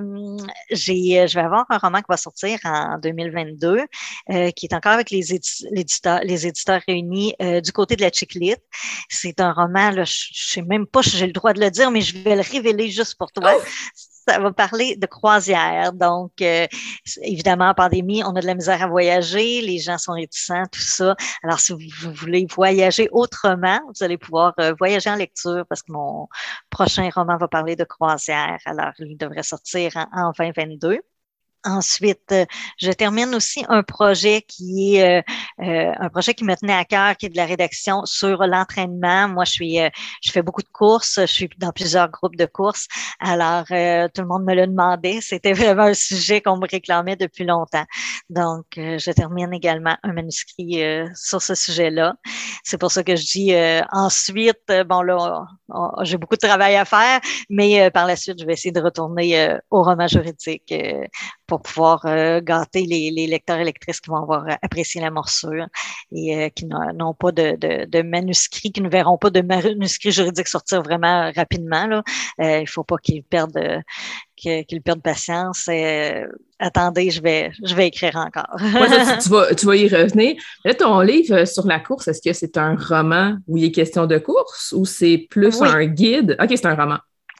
j'ai, 0.71 1.27
je 1.27 1.35
vais 1.35 1.45
avoir 1.45 1.65
un 1.69 1.77
roman 1.77 1.99
qui 1.99 2.07
va 2.09 2.17
sortir 2.17 2.57
en 2.63 2.97
2022, 2.97 3.83
euh, 4.31 4.49
qui 4.49 4.65
est 4.65 4.73
encore 4.73 4.93
avec 4.93 5.11
les, 5.11 5.31
éditeurs, 5.31 6.21
les 6.23 6.47
éditeurs 6.47 6.81
réunis 6.87 7.35
euh, 7.43 7.61
du 7.61 7.71
côté 7.71 7.95
de 7.95 8.01
la 8.01 8.09
Chiclite. 8.11 8.59
C'est 9.07 9.39
un 9.39 9.53
roman, 9.53 9.91
là, 9.91 10.03
je, 10.03 10.29
je 10.33 10.49
sais 10.53 10.61
même 10.63 10.87
pas 10.87 11.03
si 11.03 11.15
j'ai 11.15 11.27
le 11.27 11.33
droit 11.33 11.53
de 11.53 11.59
le 11.59 11.69
dire, 11.69 11.91
mais 11.91 12.01
je 12.01 12.17
vais 12.17 12.35
le 12.35 12.41
révéler 12.41 12.89
juste 12.89 13.15
pour 13.19 13.31
toi. 13.31 13.53
Oh! 13.55 13.61
Ça 14.27 14.39
va 14.39 14.51
parler 14.51 14.95
de 14.95 15.05
croisière. 15.05 15.93
Donc, 15.93 16.33
euh, 16.41 16.67
évidemment, 17.21 17.69
en 17.69 17.73
pandémie, 17.73 18.23
on 18.23 18.35
a 18.35 18.41
de 18.41 18.45
la 18.45 18.55
misère 18.55 18.81
à 18.81 18.87
voyager, 18.87 19.61
les 19.61 19.79
gens 19.79 19.97
sont 19.97 20.13
réticents, 20.13 20.63
tout 20.71 20.79
ça. 20.79 21.15
Alors, 21.43 21.59
si 21.59 21.73
vous 21.73 22.11
voulez 22.13 22.45
voyager 22.49 23.09
autrement, 23.11 23.79
vous 23.87 24.03
allez 24.03 24.17
pouvoir 24.17 24.53
euh, 24.59 24.73
voyager 24.77 25.09
en 25.09 25.15
lecture 25.15 25.65
parce 25.67 25.83
que 25.83 25.91
mon 25.91 26.27
prochain 26.69 27.09
roman 27.13 27.37
va 27.37 27.47
parler 27.47 27.75
de 27.75 27.83
croisière. 27.83 28.57
Alors, 28.65 28.93
il 28.99 29.17
devrait 29.17 29.43
sortir 29.43 29.91
en 30.13 30.31
2022. 30.37 30.99
Ensuite, 31.65 32.31
euh, 32.31 32.45
je 32.77 32.91
termine 32.91 33.33
aussi 33.33 33.65
un 33.69 33.81
projet 33.81 34.43
qui 34.47 34.97
est 34.97 35.19
euh, 35.19 35.21
euh, 35.65 35.91
un 35.99 36.09
projet 36.09 36.35
qui 36.35 36.43
me 36.43 36.55
tenait 36.55 36.75
à 36.75 36.85
cœur, 36.85 37.17
qui 37.17 37.25
est 37.25 37.29
de 37.29 37.37
la 37.37 37.45
rédaction 37.45 38.05
sur 38.05 38.45
l'entraînement. 38.45 39.27
Moi, 39.27 39.45
je 39.45 39.51
suis, 39.51 39.79
je 40.21 40.31
fais 40.31 40.43
beaucoup 40.43 40.61
de 40.61 40.69
courses, 40.71 41.19
je 41.21 41.25
suis 41.25 41.49
dans 41.57 41.71
plusieurs 41.71 42.09
groupes 42.11 42.35
de 42.35 42.45
courses. 42.45 42.87
Alors, 43.19 43.65
tout 43.65 44.21
le 44.21 44.27
monde 44.27 44.43
me 44.43 44.53
le 44.53 44.67
demandait. 44.67 45.19
C'était 45.21 45.53
vraiment 45.53 45.83
un 45.83 45.95
sujet 45.95 46.39
qu'on 46.41 46.57
me 46.57 46.67
réclamait 46.69 47.15
depuis 47.15 47.45
longtemps. 47.45 47.85
Donc, 48.29 48.65
je 48.75 49.11
termine 49.11 49.51
également 49.53 49.97
un 50.03 50.13
manuscrit 50.13 50.83
sur 51.15 51.41
ce 51.41 51.55
sujet-là. 51.55 52.13
C'est 52.63 52.77
pour 52.77 52.91
ça 52.91 53.03
que 53.03 53.15
je 53.15 53.25
dis 53.25 53.53
ensuite, 53.91 54.71
bon 54.87 55.01
là, 55.01 55.45
j'ai 56.03 56.17
beaucoup 56.17 56.35
de 56.35 56.47
travail 56.47 56.75
à 56.75 56.85
faire, 56.85 57.21
mais 57.49 57.89
par 57.91 58.05
la 58.05 58.15
suite, 58.15 58.39
je 58.39 58.45
vais 58.45 58.53
essayer 58.53 58.71
de 58.71 58.81
retourner 58.81 59.57
au 59.71 59.81
roman 59.81 60.07
juridique 60.07 60.73
pour 61.47 61.61
pouvoir 61.61 62.05
euh, 62.05 62.41
gâter 62.41 62.85
les, 62.85 63.11
les, 63.11 63.27
lecteurs 63.27 63.57
et 63.57 63.63
lectrices 63.63 63.99
qui 63.99 64.09
vont 64.09 64.17
avoir 64.17 64.45
apprécié 64.61 65.01
la 65.01 65.11
morsure 65.11 65.67
et 66.11 66.35
euh, 66.35 66.49
qui 66.49 66.65
n'ont 66.65 67.13
pas 67.13 67.31
de, 67.31 67.55
de, 67.55 67.85
de, 67.85 68.01
manuscrits, 68.01 68.71
qui 68.71 68.81
ne 68.81 68.89
verront 68.89 69.17
pas 69.17 69.29
de 69.29 69.41
manuscrits 69.41 70.11
juridiques 70.11 70.47
sortir 70.47 70.81
vraiment 70.81 71.31
rapidement. 71.35 71.87
Là. 71.87 72.03
Euh, 72.41 72.57
il 72.59 72.61
ne 72.61 72.67
faut 72.67 72.83
pas 72.83 72.97
qu'ils 72.97 73.23
perdent 73.23 73.83
qu'ils 74.35 74.81
perdent 74.83 75.01
patience. 75.01 75.69
attendez, 76.59 77.09
je 77.09 77.21
vais, 77.21 77.51
je 77.63 77.73
vais 77.73 77.87
écrire 77.87 78.17
encore. 78.17 78.57
tu, 79.23 79.29
vas, 79.29 79.55
tu 79.55 79.65
vas 79.65 79.75
y 79.77 79.87
revenir. 79.87 80.35
Là, 80.65 80.73
ton 80.73 80.99
livre 80.99 81.45
sur 81.45 81.65
la 81.65 81.79
course, 81.79 82.09
est-ce 82.09 82.21
que 82.21 82.33
c'est 82.33 82.57
un 82.57 82.75
roman 82.75 83.37
où 83.47 83.57
il 83.57 83.65
est 83.65 83.71
question 83.71 84.07
de 84.07 84.17
course 84.17 84.73
ou 84.75 84.85
c'est 84.85 85.25
plus 85.29 85.61
un 85.61 85.85
guide? 85.85 86.35
OK, 86.41 86.49
c'est 86.49 86.65
un 86.65 86.75
roman. 86.75 86.97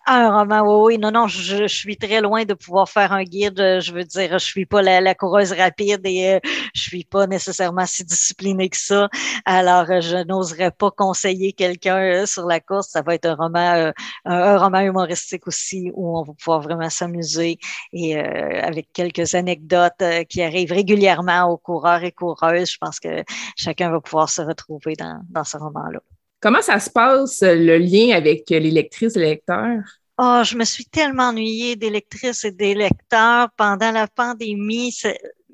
Un 0.07 0.29
roman, 0.29 0.61
oui, 0.61 0.95
oui. 0.95 0.97
Non, 0.99 1.09
non, 1.11 1.27
je, 1.27 1.65
suis 1.67 1.97
très 1.97 2.21
loin 2.21 2.45
de 2.45 2.53
pouvoir 2.53 2.87
faire 2.87 3.11
un 3.11 3.23
guide. 3.23 3.57
Je 3.57 3.91
veux 3.91 4.03
dire, 4.03 4.37
je 4.37 4.45
suis 4.45 4.67
pas 4.67 4.83
la, 4.83 5.15
coureuse 5.15 5.51
rapide 5.51 6.01
et 6.05 6.35
euh, 6.35 6.39
je 6.75 6.81
suis 6.81 7.03
pas 7.05 7.25
nécessairement 7.25 7.87
si 7.87 8.03
disciplinée 8.03 8.69
que 8.69 8.77
ça. 8.77 9.09
Alors, 9.45 9.89
euh, 9.89 10.01
je 10.01 10.17
n'oserais 10.17 10.69
pas 10.69 10.91
conseiller 10.91 11.53
quelqu'un 11.53 11.97
euh, 11.97 12.25
sur 12.27 12.45
la 12.45 12.59
course. 12.59 12.89
Ça 12.89 13.01
va 13.01 13.15
être 13.15 13.25
un 13.25 13.33
roman, 13.35 13.91
un, 14.25 14.57
roman 14.59 14.81
humoristique 14.81 15.47
aussi 15.47 15.91
où 15.95 16.19
on 16.19 16.23
va 16.23 16.33
pouvoir 16.33 16.61
vraiment 16.61 16.89
s'amuser 16.91 17.57
et 17.91 18.15
avec 18.17 18.91
quelques 18.93 19.33
anecdotes 19.33 20.03
qui 20.29 20.43
arrivent 20.43 20.71
régulièrement 20.71 21.45
aux 21.49 21.57
coureurs 21.57 22.03
et 22.03 22.11
coureuses. 22.11 22.71
Je 22.71 22.77
pense 22.77 22.99
que 22.99 23.23
chacun 23.55 23.89
va 23.89 24.01
pouvoir 24.01 24.29
se 24.29 24.41
retrouver 24.43 24.95
dans, 24.95 25.21
dans 25.29 25.43
ce 25.43 25.57
roman-là. 25.57 25.99
Comment 26.39 26.61
ça 26.61 26.79
se 26.79 26.89
passe, 26.89 27.41
le 27.41 27.77
lien 27.77 28.15
avec 28.15 28.49
les 28.49 28.71
lectrices 28.71 29.15
et 29.15 29.19
les? 29.19 29.43
Oh, 30.17 30.41
je 30.45 30.55
me 30.55 30.63
suis 30.63 30.85
tellement 30.85 31.29
ennuyée 31.29 31.75
des 31.75 31.89
lectrices 31.89 32.45
et 32.45 32.51
des 32.51 32.73
lecteurs 32.73 33.49
pendant 33.57 33.91
la 33.91 34.07
pandémie 34.07 34.93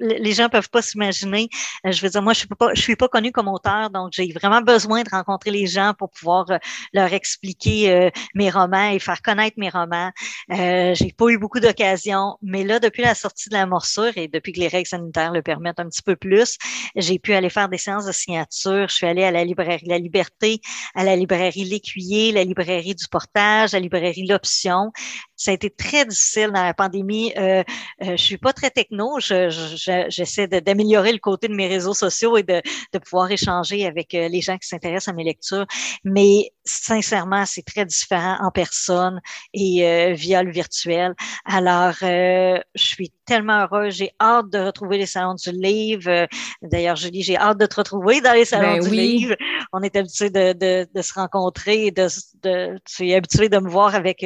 les 0.01 0.33
gens 0.33 0.49
peuvent 0.49 0.69
pas 0.69 0.81
s'imaginer. 0.81 1.49
Euh, 1.85 1.91
je 1.91 2.01
veux 2.01 2.09
dire, 2.09 2.21
moi, 2.21 2.33
je 2.33 2.39
suis 2.39 2.47
pas, 2.47 2.73
je 2.73 2.81
suis 2.81 2.95
pas 2.95 3.07
connue 3.07 3.31
comme 3.31 3.47
auteur, 3.47 3.89
donc 3.89 4.09
j'ai 4.11 4.31
vraiment 4.31 4.61
besoin 4.61 5.03
de 5.03 5.09
rencontrer 5.09 5.51
les 5.51 5.67
gens 5.67 5.93
pour 5.97 6.09
pouvoir 6.09 6.49
euh, 6.51 6.57
leur 6.93 7.13
expliquer 7.13 7.91
euh, 7.91 8.09
mes 8.33 8.49
romans 8.49 8.89
et 8.89 8.99
faire 8.99 9.21
connaître 9.21 9.57
mes 9.57 9.69
romans. 9.69 10.11
J'ai 10.49 11.13
pas 11.17 11.29
eu 11.29 11.37
beaucoup 11.37 11.59
d'occasions, 11.59 12.37
mais 12.41 12.63
là, 12.63 12.79
depuis 12.79 13.03
la 13.03 13.15
sortie 13.15 13.49
de 13.49 13.55
la 13.55 13.65
morsure 13.65 14.11
et 14.15 14.27
depuis 14.27 14.51
que 14.53 14.59
les 14.59 14.67
règles 14.67 14.87
sanitaires 14.87 15.31
le 15.31 15.41
permettent 15.41 15.79
un 15.79 15.87
petit 15.89 16.01
peu 16.01 16.15
plus, 16.15 16.57
j'ai 16.95 17.19
pu 17.19 17.33
aller 17.33 17.49
faire 17.49 17.69
des 17.69 17.77
séances 17.77 18.05
de 18.05 18.11
signature. 18.11 18.87
Je 18.89 18.95
suis 18.95 19.07
allée 19.07 19.23
à 19.23 19.31
la 19.31 19.43
librairie 19.43 19.85
La 19.85 19.97
Liberté, 19.97 20.59
à 20.95 21.03
la 21.03 21.15
librairie 21.15 21.63
L'Écuyer, 21.63 22.31
la 22.31 22.43
librairie 22.43 22.95
du 22.95 23.07
Portage, 23.07 23.73
la 23.73 23.79
librairie 23.79 24.25
L'Option. 24.27 24.91
Ça 25.35 25.51
a 25.51 25.53
été 25.53 25.69
très 25.69 26.05
difficile 26.05 26.51
dans 26.53 26.63
la 26.63 26.73
pandémie. 26.73 27.33
Euh, 27.37 27.63
je 27.99 28.15
suis 28.15 28.37
pas 28.37 28.53
très 28.53 28.69
techno. 28.69 29.19
je, 29.19 29.49
je 29.49 29.90
j'essaie 30.09 30.47
d'améliorer 30.47 31.11
le 31.11 31.19
côté 31.19 31.47
de 31.47 31.55
mes 31.55 31.67
réseaux 31.67 31.93
sociaux 31.93 32.37
et 32.37 32.43
de, 32.43 32.61
de 32.93 32.99
pouvoir 32.99 33.31
échanger 33.31 33.85
avec 33.85 34.13
euh, 34.13 34.27
les 34.27 34.41
gens 34.41 34.57
qui 34.57 34.67
s'intéressent 34.67 35.13
à 35.13 35.13
mes 35.13 35.23
lectures. 35.23 35.65
Mais 36.03 36.51
sincèrement, 36.63 37.45
c'est 37.45 37.63
très 37.63 37.85
différent 37.85 38.37
en 38.41 38.51
personne 38.51 39.21
et 39.53 39.85
euh, 39.85 40.13
via 40.13 40.43
le 40.43 40.51
virtuel. 40.51 41.13
Alors, 41.45 41.95
euh, 42.03 42.59
je 42.75 42.83
suis 42.83 43.11
tellement 43.31 43.61
heureuse. 43.61 43.95
J'ai 43.95 44.11
hâte 44.19 44.49
de 44.49 44.59
retrouver 44.59 44.97
les 44.97 45.05
salons 45.05 45.35
du 45.35 45.51
livre. 45.51 46.27
D'ailleurs, 46.61 46.97
Julie, 46.97 47.23
j'ai 47.23 47.37
hâte 47.37 47.57
de 47.57 47.65
te 47.65 47.77
retrouver 47.77 48.19
dans 48.19 48.33
les 48.33 48.43
salons 48.43 48.73
ben 48.73 48.83
du 48.83 48.93
livre. 48.93 49.35
On 49.71 49.81
est 49.83 49.95
habitué 49.95 50.29
de, 50.29 50.51
de, 50.51 50.85
de, 50.93 51.01
se 51.01 51.13
rencontrer 51.13 51.85
et 51.85 51.91
de, 51.91 52.07
de, 52.43 52.77
tu 52.83 53.07
es 53.07 53.15
habitué 53.15 53.47
de 53.47 53.57
me 53.59 53.69
voir 53.69 53.95
avec 53.95 54.25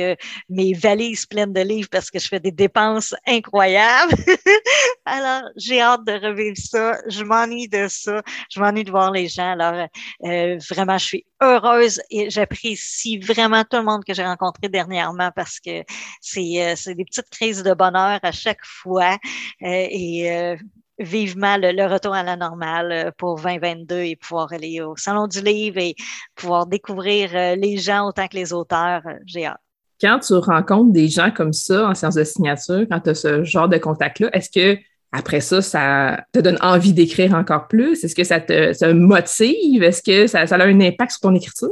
mes 0.50 0.74
valises 0.74 1.28
pleines 1.28 1.54
de 1.54 1.62
livres 1.62 1.88
parce 1.92 2.10
que 2.10 2.18
je 2.18 2.28
fais 2.28 2.40
des 2.40 2.52
dépenses 2.52 3.14
incroyables. 3.28 4.16
Alors, 5.06 5.44
j'ai 5.56 5.82
hâte 5.82 6.04
de 6.04 6.14
revivre 6.14 6.58
ça. 6.58 6.98
Je 7.08 7.24
m'ennuie 7.24 7.68
de 7.68 7.86
ça. 7.88 8.24
Je 8.50 8.60
m'ennuie 8.60 8.86
de 8.86 8.90
voir 8.90 9.12
les 9.12 9.28
gens. 9.28 9.52
Alors, 9.52 9.88
euh, 10.24 10.58
vraiment, 10.72 10.98
je 10.98 11.06
suis 11.06 11.26
heureuse 11.42 12.02
et 12.10 12.32
j'apprécie 12.32 13.20
vraiment 13.20 13.64
tout 13.64 13.78
le 13.78 13.84
monde 13.84 14.04
que 14.04 14.16
j'ai 14.16 14.26
rencontré 14.26 14.68
dernièrement 14.68 15.30
parce 15.36 15.60
que 15.60 15.84
c'est 16.22 16.64
euh, 16.64 16.94
des 16.94 17.06
petites 17.06 17.30
crises 17.30 17.62
de 17.62 17.74
bonheur 17.74 18.20
à 18.24 18.32
chaque 18.32 18.64
fois 18.64 18.95
euh, 19.02 19.18
et 19.62 20.56
vivement 20.98 21.58
le, 21.58 21.92
retour 21.92 22.14
à 22.14 22.24
la 22.24 22.36
normale 22.38 23.12
pour 23.18 23.36
2022 23.42 23.96
et 23.96 24.16
pouvoir 24.16 24.54
aller 24.54 24.82
au 24.82 24.96
Salon 24.96 25.28
du 25.28 25.42
Livre 25.42 25.78
et 25.78 25.96
pouvoir 26.36 26.68
découvrir 26.68 27.32
les 27.58 27.78
gens 27.78 28.08
autant 28.08 28.28
que 28.28 28.36
les 28.36 28.54
auteurs. 28.54 29.02
J'ai 29.26 29.46
hâte. 29.46 29.60
Quand 30.00 30.20
tu 30.20 30.34
rencontres 30.36 30.92
des 30.92 31.08
gens 31.08 31.32
comme 31.32 31.54
ça 31.54 31.88
en 31.88 31.96
séance 31.96 32.16
de 32.16 32.24
signature, 32.24 32.86
quand 32.90 33.00
tu 33.00 33.10
as 33.10 33.16
ce 33.16 33.44
genre 33.44 33.70
de 33.70 33.78
contact-là, 33.78 34.30
est-ce 34.34 34.50
que 34.50 34.80
après 35.12 35.40
ça, 35.40 35.62
ça 35.62 36.26
te 36.34 36.40
donne 36.40 36.58
envie 36.62 36.92
d'écrire 36.92 37.34
encore 37.34 37.68
plus? 37.68 38.04
Est-ce 38.04 38.16
que 38.16 38.26
ça 38.26 38.42
te 38.42 38.92
motive? 38.92 39.82
Est-ce 39.82 40.04
que 40.04 40.28
ça, 40.28 40.42
a 40.42 40.64
un 40.64 40.82
impact 40.82 41.12
sur 41.12 41.22
ton 41.22 41.36
écriture? 41.36 41.70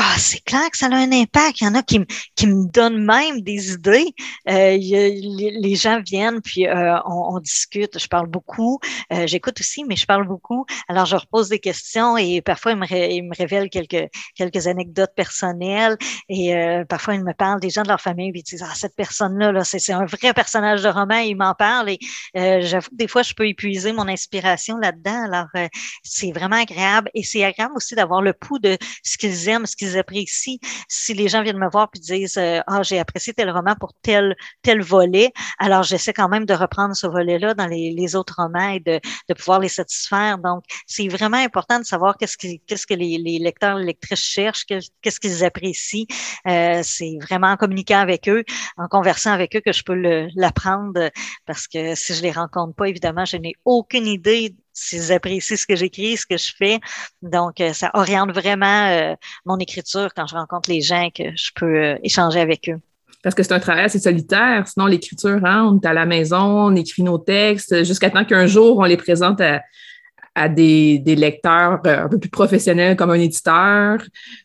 Ah, 0.00 0.14
c'est 0.16 0.44
clair 0.44 0.70
que 0.70 0.76
ça 0.76 0.86
a 0.86 0.94
un 0.94 1.10
impact. 1.10 1.60
Il 1.60 1.64
y 1.64 1.66
en 1.66 1.74
a 1.74 1.82
qui, 1.82 2.00
qui 2.36 2.46
me 2.46 2.70
donnent 2.70 3.04
même 3.04 3.40
des 3.40 3.72
idées. 3.72 4.14
Euh, 4.48 4.76
les, 4.78 5.74
gens 5.74 6.00
viennent, 6.00 6.40
puis 6.40 6.68
euh, 6.68 6.96
on, 7.04 7.40
discute. 7.40 7.98
Je 7.98 8.06
parle 8.06 8.28
beaucoup. 8.28 8.78
Euh, 9.12 9.26
j'écoute 9.26 9.58
aussi, 9.58 9.82
mais 9.84 9.96
je 9.96 10.06
parle 10.06 10.24
beaucoup. 10.24 10.66
Alors, 10.86 11.04
je 11.04 11.16
repose 11.16 11.48
des 11.48 11.58
questions 11.58 12.16
et 12.16 12.40
parfois, 12.42 12.72
ils 12.72 12.78
me, 12.78 13.28
me 13.28 13.36
révèlent 13.36 13.70
quelques, 13.70 14.08
quelques 14.36 14.68
anecdotes 14.68 15.10
personnelles. 15.16 15.96
Et 16.28 16.54
parfois, 16.88 17.14
ils 17.16 17.24
me 17.24 17.34
parlent 17.34 17.60
des 17.60 17.70
gens 17.70 17.82
de 17.82 17.88
leur 17.88 18.00
famille, 18.00 18.30
puis 18.30 18.42
ils 18.42 18.50
disent, 18.50 18.64
ah, 18.64 18.74
cette 18.76 18.94
personne-là, 18.94 19.50
-là, 19.50 19.64
c'est 19.64 19.92
un 19.92 20.04
vrai 20.04 20.32
personnage 20.32 20.82
de 20.82 20.88
roman. 20.88 21.18
Ils 21.18 21.36
m'en 21.36 21.54
parlent. 21.54 21.90
Et 21.90 21.98
que 22.34 22.94
des 22.94 23.08
fois, 23.08 23.22
je 23.22 23.34
peux 23.34 23.48
épuiser 23.48 23.92
mon 23.92 24.06
inspiration 24.06 24.76
là-dedans. 24.76 25.24
Alors, 25.24 25.68
c'est 26.04 26.30
vraiment 26.30 26.60
agréable. 26.62 27.10
Et 27.14 27.24
c'est 27.24 27.42
agréable 27.42 27.74
aussi 27.74 27.96
d'avoir 27.96 28.22
le 28.22 28.32
pouls 28.32 28.60
de 28.60 28.78
ce 29.02 29.18
qu'ils 29.18 29.48
aiment, 29.48 29.66
ce 29.66 29.74
qu'ils 29.74 29.87
apprécient. 29.96 30.58
Si 30.88 31.14
les 31.14 31.28
gens 31.28 31.42
viennent 31.42 31.58
me 31.58 31.70
voir 31.70 31.90
puis 31.90 32.00
disent 32.00 32.38
euh, 32.38 32.60
ah 32.66 32.82
j'ai 32.82 32.98
apprécié 32.98 33.32
tel 33.32 33.50
roman 33.50 33.74
pour 33.78 33.92
tel 34.02 34.36
tel 34.62 34.82
volet, 34.82 35.32
alors 35.58 35.82
j'essaie 35.82 36.12
quand 36.12 36.28
même 36.28 36.44
de 36.44 36.54
reprendre 36.54 36.94
ce 36.94 37.06
volet-là 37.06 37.54
dans 37.54 37.66
les, 37.66 38.16
autres 38.16 38.36
romans 38.38 38.70
et 38.70 38.80
de, 38.80 39.00
de 39.28 39.34
pouvoir 39.34 39.60
les 39.60 39.68
satisfaire. 39.68 40.38
Donc 40.38 40.64
c'est 40.86 41.08
vraiment 41.08 41.36
important 41.36 41.78
de 41.78 41.84
savoir 41.84 42.16
qu'est-ce 42.16 42.36
que 42.36 42.48
qu'est-ce 42.66 42.86
que 42.86 42.94
les, 42.94 43.18
les 43.18 43.38
lecteurs, 43.38 43.76
les 43.76 43.86
lectrices 43.86 44.20
cherchent, 44.20 44.64
qu'est-ce 44.66 45.20
qu'ils 45.20 45.44
apprécient. 45.44 46.06
Euh, 46.46 46.80
c'est 46.82 47.18
vraiment 47.20 47.48
en 47.48 47.56
communiquant 47.56 47.98
avec 47.98 48.28
eux, 48.28 48.44
en 48.76 48.88
conversant 48.88 49.32
avec 49.32 49.56
eux 49.56 49.60
que 49.60 49.72
je 49.72 49.82
peux 49.82 50.28
l'apprendre 50.34 51.10
parce 51.46 51.66
que 51.68 51.94
si 51.94 52.14
je 52.14 52.22
les 52.22 52.32
rencontre 52.32 52.74
pas, 52.74 52.88
évidemment, 52.88 53.24
je 53.24 53.36
n'ai 53.36 53.54
aucune 53.64 54.06
idée 54.06 54.54
s'ils 54.78 55.12
apprécient 55.12 55.56
ce 55.56 55.66
que 55.66 55.76
j'écris, 55.76 56.16
ce 56.16 56.26
que 56.26 56.36
je 56.36 56.52
fais. 56.56 56.78
Donc, 57.22 57.60
euh, 57.60 57.72
ça 57.72 57.90
oriente 57.94 58.32
vraiment 58.32 58.88
euh, 58.88 59.14
mon 59.44 59.58
écriture 59.58 60.10
quand 60.14 60.26
je 60.26 60.34
rencontre 60.34 60.70
les 60.70 60.80
gens 60.80 61.08
que 61.14 61.24
je 61.34 61.50
peux 61.54 61.66
euh, 61.66 61.98
échanger 62.02 62.40
avec 62.40 62.68
eux. 62.68 62.78
Parce 63.22 63.34
que 63.34 63.42
c'est 63.42 63.52
un 63.52 63.60
travail 63.60 63.84
assez 63.84 63.98
solitaire. 63.98 64.66
Sinon, 64.68 64.86
l'écriture, 64.86 65.40
hein, 65.44 65.68
on 65.70 65.80
est 65.80 65.86
à 65.86 65.92
la 65.92 66.06
maison, 66.06 66.68
on 66.68 66.76
écrit 66.76 67.02
nos 67.02 67.18
textes 67.18 67.82
jusqu'à 67.84 68.10
temps 68.10 68.24
qu'un 68.24 68.46
jour, 68.46 68.78
on 68.78 68.84
les 68.84 68.96
présente 68.96 69.40
à, 69.40 70.48
des, 70.48 71.02
lecteurs 71.04 71.80
un 71.84 72.08
peu 72.08 72.18
plus 72.20 72.30
professionnels 72.30 72.94
comme 72.94 73.10
un 73.10 73.14
éditeur 73.14 73.98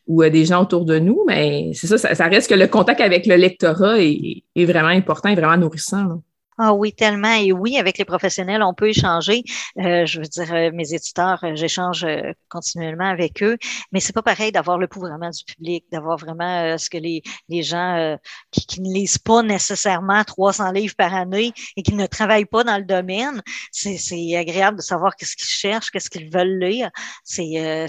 ou 0.07 0.23
à 0.23 0.31
des 0.31 0.43
gens 0.45 0.63
autour 0.63 0.85
de 0.85 0.97
nous. 0.97 1.23
Mais 1.27 1.69
c'est 1.75 1.85
ça, 1.85 2.15
ça, 2.15 2.25
reste 2.25 2.49
que 2.49 2.55
le 2.55 2.65
contact 2.65 2.99
avec 2.99 3.27
le 3.27 3.35
lectorat 3.35 3.99
est, 3.99 4.43
vraiment 4.65 4.87
important 4.87 5.31
vraiment 5.35 5.57
nourrissant. 5.57 6.23
Ah 6.57 6.73
oui, 6.73 6.93
tellement. 6.93 7.33
Et 7.33 7.51
oui, 7.51 7.77
avec 7.77 7.97
les 7.97 8.05
professionnels, 8.05 8.61
on 8.63 8.73
peut 8.73 8.89
échanger. 8.89 9.43
Euh, 9.79 10.05
je 10.05 10.19
veux 10.19 10.27
dire, 10.27 10.53
euh, 10.53 10.71
mes 10.73 10.93
éditeurs, 10.93 11.43
euh, 11.43 11.55
j'échange 11.55 12.05
continuellement 12.49 13.09
avec 13.09 13.41
eux, 13.41 13.57
mais 13.91 13.99
c'est 13.99 14.13
pas 14.13 14.21
pareil 14.21 14.51
d'avoir 14.51 14.77
le 14.77 14.87
pouls 14.87 15.01
vraiment 15.01 15.29
du 15.29 15.43
public, 15.43 15.85
d'avoir 15.91 16.17
vraiment 16.17 16.77
ce 16.77 16.89
que 16.89 16.97
les, 16.97 17.23
les 17.49 17.63
gens 17.63 18.17
qui, 18.51 18.65
qui, 18.65 18.81
ne 18.81 18.93
lisent 18.93 19.17
pas 19.17 19.41
nécessairement 19.41 20.23
300 20.23 20.71
livres 20.71 20.95
par 20.95 21.13
année 21.13 21.53
et 21.75 21.83
qui 21.83 21.93
ne 21.95 22.05
travaillent 22.05 22.45
pas 22.45 22.63
dans 22.63 22.77
le 22.77 22.83
domaine. 22.83 23.41
C'est 23.71 24.35
agréable 24.35 24.77
de 24.77 24.83
savoir 24.83 25.15
qu'est-ce 25.15 25.35
qu'ils 25.35 25.47
cherchent, 25.47 25.91
qu'est-ce 25.91 26.09
qu'ils 26.09 26.29
veulent 26.31 26.59
lire. 26.59 26.89
C'est 27.23 27.87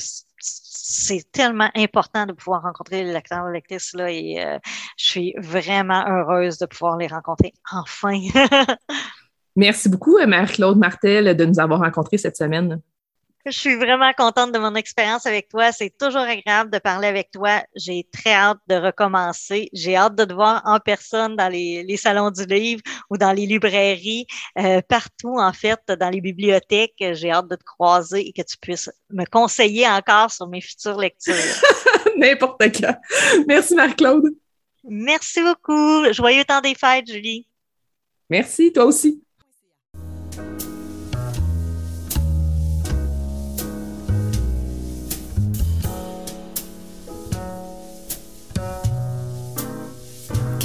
c'est 0.86 1.24
tellement 1.32 1.70
important 1.74 2.26
de 2.26 2.32
pouvoir 2.32 2.60
rencontrer 2.60 3.04
les 3.04 3.12
lecteurs 3.14 3.48
et 3.48 3.52
lectrices 3.52 3.94
là, 3.94 4.10
et 4.10 4.44
euh, 4.44 4.58
je 4.98 5.04
suis 5.06 5.34
vraiment 5.38 6.04
heureuse 6.06 6.58
de 6.58 6.66
pouvoir 6.66 6.98
les 6.98 7.06
rencontrer 7.06 7.54
enfin. 7.72 8.20
Merci 9.56 9.88
beaucoup, 9.88 10.18
Marie-Claude 10.26 10.76
Martel, 10.76 11.34
de 11.34 11.44
nous 11.46 11.58
avoir 11.58 11.80
rencontrés 11.80 12.18
cette 12.18 12.36
semaine. 12.36 12.82
Je 13.46 13.50
suis 13.50 13.74
vraiment 13.74 14.10
contente 14.16 14.52
de 14.52 14.58
mon 14.58 14.74
expérience 14.74 15.26
avec 15.26 15.48
toi. 15.48 15.70
C'est 15.70 15.94
toujours 15.98 16.22
agréable 16.22 16.70
de 16.70 16.78
parler 16.78 17.08
avec 17.08 17.30
toi. 17.30 17.62
J'ai 17.76 18.08
très 18.10 18.32
hâte 18.32 18.58
de 18.68 18.76
recommencer. 18.76 19.68
J'ai 19.74 19.96
hâte 19.96 20.14
de 20.14 20.24
te 20.24 20.32
voir 20.32 20.62
en 20.64 20.80
personne 20.80 21.36
dans 21.36 21.48
les, 21.48 21.96
salons 21.98 22.30
du 22.30 22.46
livre 22.46 22.80
ou 23.10 23.18
dans 23.18 23.32
les 23.32 23.44
librairies, 23.44 24.26
euh, 24.58 24.80
partout 24.88 25.36
en 25.38 25.52
fait, 25.52 25.80
dans 25.88 26.08
les 26.08 26.22
bibliothèques. 26.22 26.94
J'ai 26.98 27.30
hâte 27.30 27.48
de 27.48 27.56
te 27.56 27.64
croiser 27.64 28.26
et 28.26 28.32
que 28.32 28.42
tu 28.42 28.56
puisses 28.56 28.90
me 29.10 29.26
conseiller 29.26 29.86
encore 29.88 30.30
sur 30.30 30.48
mes 30.48 30.62
futures 30.62 30.98
lectures. 30.98 31.34
N'importe 32.16 32.80
quoi. 32.80 32.96
Merci 33.46 33.74
Marc-Claude. 33.74 34.30
Merci 34.84 35.42
beaucoup. 35.42 36.12
Joyeux 36.12 36.44
temps 36.44 36.60
des 36.60 36.74
fêtes, 36.74 37.10
Julie. 37.10 37.46
Merci, 38.30 38.72
toi 38.72 38.86
aussi. 38.86 39.23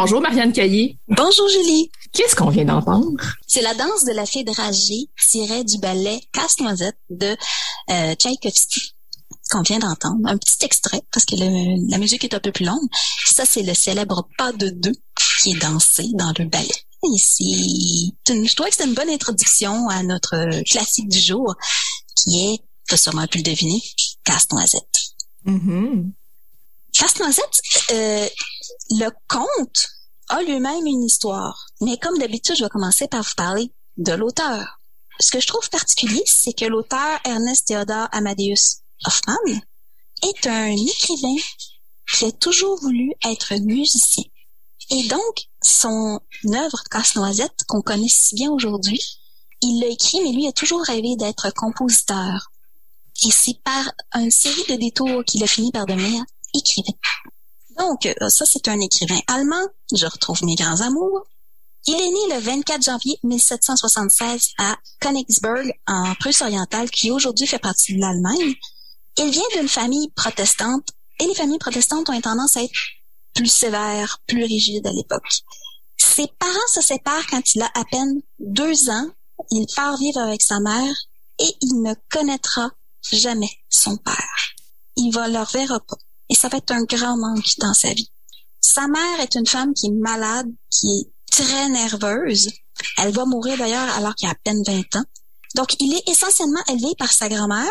Bonjour 0.00 0.20
Marianne 0.20 0.52
Caillé. 0.52 0.96
Bonjour 1.08 1.48
Julie. 1.48 1.90
Qu'est-ce 2.12 2.36
qu'on 2.36 2.50
vient 2.50 2.66
d'entendre? 2.66 3.20
C'est 3.48 3.62
la 3.62 3.74
danse 3.74 4.04
de 4.04 4.12
la 4.12 4.26
fée 4.26 4.44
dragée 4.44 5.08
tirée 5.28 5.64
du 5.64 5.76
ballet 5.78 6.20
Casse-Noisette 6.32 7.00
de 7.10 7.36
euh, 7.90 8.14
Tchaïkovski 8.14 8.94
qu'on 9.50 9.62
vient 9.62 9.80
d'entendre. 9.80 10.20
Un 10.26 10.38
petit 10.38 10.64
extrait 10.64 11.02
parce 11.12 11.24
que 11.24 11.34
la 11.34 11.98
musique 11.98 12.22
est 12.22 12.32
un 12.32 12.38
peu 12.38 12.52
plus 12.52 12.64
longue. 12.64 12.88
Ça, 13.26 13.42
c'est 13.44 13.64
le 13.64 13.74
célèbre 13.74 14.28
pas 14.38 14.52
de 14.52 14.68
deux 14.68 14.94
qui 15.42 15.50
est 15.50 15.58
dansé 15.60 16.04
dans 16.14 16.32
le 16.38 16.44
ballet. 16.44 16.68
Ici, 17.02 18.14
je 18.28 18.54
trouvais 18.54 18.70
que 18.70 18.76
c'est 18.76 18.86
une 18.86 18.94
bonne 18.94 19.10
introduction 19.10 19.88
à 19.88 20.04
notre 20.04 20.62
classique 20.62 21.08
du 21.08 21.18
jour 21.18 21.56
qui 22.14 22.52
est, 22.52 22.58
tu 22.86 22.94
as 22.94 22.98
sûrement 22.98 23.26
pu 23.26 23.38
le 23.38 23.42
deviner, 23.42 23.82
Casse-Noisette. 24.22 25.08
Mm-hmm. 25.44 26.12
Casse-Noisette, 26.92 27.60
euh, 27.92 28.28
le 28.90 29.10
conte 29.28 29.88
a 30.28 30.42
lui-même 30.42 30.86
une 30.86 31.04
histoire. 31.04 31.66
Mais 31.80 31.96
comme 31.98 32.18
d'habitude, 32.18 32.56
je 32.56 32.64
vais 32.64 32.70
commencer 32.70 33.08
par 33.08 33.22
vous 33.22 33.34
parler 33.36 33.72
de 33.96 34.12
l'auteur. 34.12 34.80
Ce 35.20 35.32
que 35.32 35.40
je 35.40 35.46
trouve 35.46 35.68
particulier, 35.70 36.22
c'est 36.26 36.52
que 36.52 36.64
l'auteur 36.64 37.18
Ernest 37.24 37.66
Theodor 37.66 38.08
Amadeus 38.12 38.82
Hoffmann 39.04 39.60
est 40.22 40.46
un 40.46 40.70
écrivain 40.70 41.36
qui 42.12 42.24
a 42.26 42.32
toujours 42.32 42.78
voulu 42.80 43.12
être 43.24 43.54
musicien. 43.56 44.24
Et 44.90 45.06
donc, 45.08 45.48
son 45.62 46.20
œuvre 46.46 46.82
Casse-Noisette, 46.90 47.64
qu'on 47.66 47.82
connaît 47.82 48.08
si 48.08 48.34
bien 48.34 48.50
aujourd'hui, 48.50 49.00
il 49.60 49.80
l'a 49.80 49.88
écrit, 49.88 50.20
mais 50.22 50.32
lui 50.32 50.46
a 50.46 50.52
toujours 50.52 50.82
rêvé 50.82 51.16
d'être 51.16 51.52
compositeur. 51.54 52.50
Et 53.26 53.30
c'est 53.30 53.60
par 53.64 53.92
une 54.14 54.30
série 54.30 54.64
de 54.68 54.76
détours 54.76 55.24
qu'il 55.24 55.42
a 55.42 55.46
fini 55.46 55.72
par 55.72 55.86
devenir 55.86 56.24
écrivain. 56.54 56.94
Donc, 57.78 58.06
euh, 58.06 58.28
ça, 58.28 58.44
c'est 58.44 58.68
un 58.68 58.80
écrivain 58.80 59.20
allemand. 59.28 59.66
Je 59.94 60.06
retrouve 60.06 60.42
mes 60.44 60.56
grands 60.56 60.80
amours. 60.80 61.22
Il 61.86 61.94
est 61.94 62.10
né 62.10 62.34
le 62.34 62.40
24 62.40 62.82
janvier 62.82 63.18
1776 63.22 64.50
à 64.58 64.76
Königsberg, 65.00 65.72
en 65.86 66.14
Prusse 66.16 66.42
orientale, 66.42 66.90
qui 66.90 67.10
aujourd'hui 67.10 67.46
fait 67.46 67.58
partie 67.58 67.94
de 67.94 68.00
l'Allemagne. 68.00 68.54
Il 69.16 69.30
vient 69.30 69.42
d'une 69.56 69.68
famille 69.68 70.10
protestante, 70.14 70.88
et 71.20 71.26
les 71.26 71.34
familles 71.34 71.58
protestantes 71.58 72.08
ont 72.10 72.20
tendance 72.20 72.56
à 72.56 72.62
être 72.62 72.78
plus 73.34 73.46
sévères, 73.46 74.18
plus 74.26 74.44
rigides 74.44 74.86
à 74.86 74.92
l'époque. 74.92 75.42
Ses 75.96 76.26
parents 76.38 76.52
se 76.72 76.80
séparent 76.80 77.26
quand 77.28 77.54
il 77.54 77.62
a 77.62 77.70
à 77.74 77.84
peine 77.84 78.20
deux 78.38 78.90
ans. 78.90 79.06
Il 79.50 79.66
part 79.74 79.96
vivre 79.96 80.20
avec 80.20 80.42
sa 80.42 80.60
mère 80.60 80.94
et 81.38 81.56
il 81.60 81.82
ne 81.82 81.94
connaîtra 82.10 82.70
jamais 83.12 83.50
son 83.68 83.96
père. 83.96 84.54
Il 84.96 85.12
va 85.12 85.28
leur 85.28 85.50
verra 85.50 85.78
pas. 85.80 85.96
Et 86.28 86.34
ça 86.34 86.48
va 86.48 86.58
être 86.58 86.70
un 86.70 86.84
grand 86.84 87.16
manque 87.16 87.58
dans 87.58 87.74
sa 87.74 87.92
vie. 87.92 88.10
Sa 88.60 88.86
mère 88.86 89.20
est 89.20 89.34
une 89.34 89.46
femme 89.46 89.72
qui 89.74 89.86
est 89.86 89.92
malade, 89.92 90.48
qui 90.70 90.86
est 91.00 91.10
très 91.30 91.68
nerveuse. 91.68 92.50
Elle 92.98 93.12
va 93.12 93.24
mourir 93.24 93.56
d'ailleurs 93.56 93.88
alors 93.96 94.14
qu'il 94.14 94.28
a 94.28 94.32
à 94.32 94.34
peine 94.44 94.62
20 94.66 94.96
ans. 94.96 95.04
Donc, 95.54 95.74
il 95.80 95.94
est 95.94 96.08
essentiellement 96.08 96.62
élevé 96.68 96.94
par 96.98 97.12
sa 97.12 97.28
grand-mère 97.28 97.70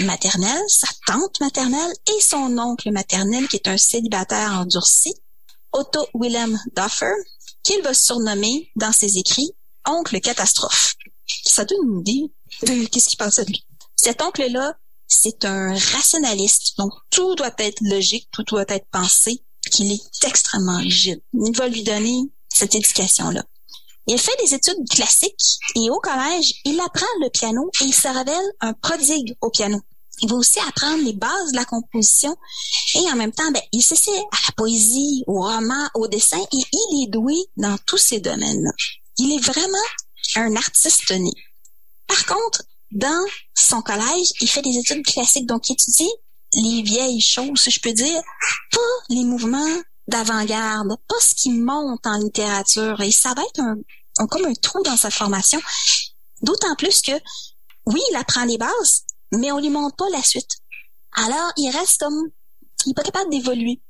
maternelle, 0.00 0.62
sa 0.68 0.88
tante 1.06 1.40
maternelle 1.40 1.92
et 2.08 2.20
son 2.20 2.58
oncle 2.58 2.90
maternel 2.90 3.46
qui 3.48 3.56
est 3.56 3.68
un 3.68 3.78
célibataire 3.78 4.52
endurci, 4.52 5.14
Otto 5.72 6.06
Willem 6.14 6.58
Duffer, 6.76 7.14
qu'il 7.62 7.82
va 7.82 7.94
surnommer 7.94 8.70
dans 8.76 8.92
ses 8.92 9.18
écrits 9.18 9.52
oncle 9.86 10.20
catastrophe. 10.20 10.94
Ça 11.44 11.64
donne 11.64 11.78
une 11.84 12.00
idée 12.00 12.32
de 12.62 12.86
qu'est-ce 12.86 13.08
qu'il 13.08 13.18
pense 13.18 13.36
de 13.36 13.44
lui. 13.44 13.64
Cet 13.96 14.22
oncle-là, 14.22 14.76
c'est 15.08 15.44
un 15.44 15.72
rationaliste, 15.72 16.76
donc 16.78 16.92
tout 17.10 17.34
doit 17.34 17.54
être 17.58 17.80
logique, 17.82 18.28
tout 18.32 18.42
doit 18.44 18.64
être 18.68 18.86
pensé, 18.90 19.42
qu'il 19.70 19.92
est 19.92 20.24
extrêmement 20.24 20.78
rigide. 20.78 21.20
Il 21.34 21.56
va 21.56 21.68
lui 21.68 21.82
donner 21.82 22.22
cette 22.48 22.74
éducation-là. 22.74 23.44
Il 24.08 24.18
fait 24.18 24.36
des 24.40 24.54
études 24.54 24.88
classiques 24.88 25.58
et 25.74 25.90
au 25.90 25.98
collège, 25.98 26.54
il 26.64 26.78
apprend 26.80 27.06
le 27.20 27.28
piano 27.28 27.70
et 27.80 27.84
il 27.84 27.94
se 27.94 28.06
révèle 28.06 28.52
un 28.60 28.72
prodigue 28.72 29.36
au 29.40 29.50
piano. 29.50 29.80
Il 30.22 30.30
va 30.30 30.36
aussi 30.36 30.60
apprendre 30.60 31.02
les 31.04 31.12
bases 31.12 31.50
de 31.50 31.56
la 31.56 31.64
composition 31.64 32.34
et 32.94 33.10
en 33.10 33.16
même 33.16 33.32
temps, 33.32 33.50
ben, 33.50 33.62
il 33.72 33.82
s'essaie 33.82 34.16
à 34.16 34.38
la 34.46 34.52
poésie, 34.56 35.24
au 35.26 35.42
roman, 35.42 35.88
au 35.94 36.06
dessin 36.08 36.40
et 36.40 36.62
il 36.72 37.02
est 37.02 37.10
doué 37.10 37.34
dans 37.56 37.76
tous 37.86 37.98
ces 37.98 38.20
domaines-là. 38.20 38.70
Il 39.18 39.32
est 39.32 39.44
vraiment 39.44 39.76
un 40.36 40.54
artiste 40.56 41.10
né. 41.10 41.32
Par 42.06 42.24
contre, 42.26 42.62
dans 42.92 43.24
son 43.54 43.82
collège, 43.82 44.32
il 44.40 44.48
fait 44.48 44.62
des 44.62 44.78
études 44.78 45.04
classiques, 45.04 45.46
donc 45.46 45.68
il 45.68 45.72
étudie 45.72 46.10
les 46.54 46.82
vieilles 46.82 47.20
choses, 47.20 47.60
si 47.60 47.70
je 47.70 47.80
peux 47.80 47.92
dire, 47.92 48.22
pas 48.70 48.80
les 49.10 49.24
mouvements 49.24 49.82
d'avant-garde, 50.08 50.96
pas 51.08 51.20
ce 51.20 51.34
qui 51.34 51.50
monte 51.50 52.06
en 52.06 52.18
littérature. 52.18 53.00
Et 53.00 53.10
ça 53.10 53.34
va 53.34 53.42
être 53.42 53.60
un, 53.60 54.26
comme 54.26 54.46
un 54.46 54.54
trou 54.54 54.82
dans 54.82 54.96
sa 54.96 55.10
formation. 55.10 55.60
D'autant 56.42 56.74
plus 56.76 57.02
que, 57.02 57.12
oui, 57.86 58.00
il 58.10 58.16
apprend 58.16 58.44
les 58.44 58.58
bases, 58.58 59.04
mais 59.32 59.50
on 59.52 59.58
lui 59.58 59.70
montre 59.70 59.96
pas 59.96 60.08
la 60.10 60.22
suite. 60.22 60.58
Alors, 61.12 61.52
il 61.56 61.70
reste 61.70 62.00
comme, 62.00 62.30
il 62.84 62.90
est 62.90 62.94
pas 62.94 63.02
capable 63.02 63.30
d'évoluer. 63.30 63.80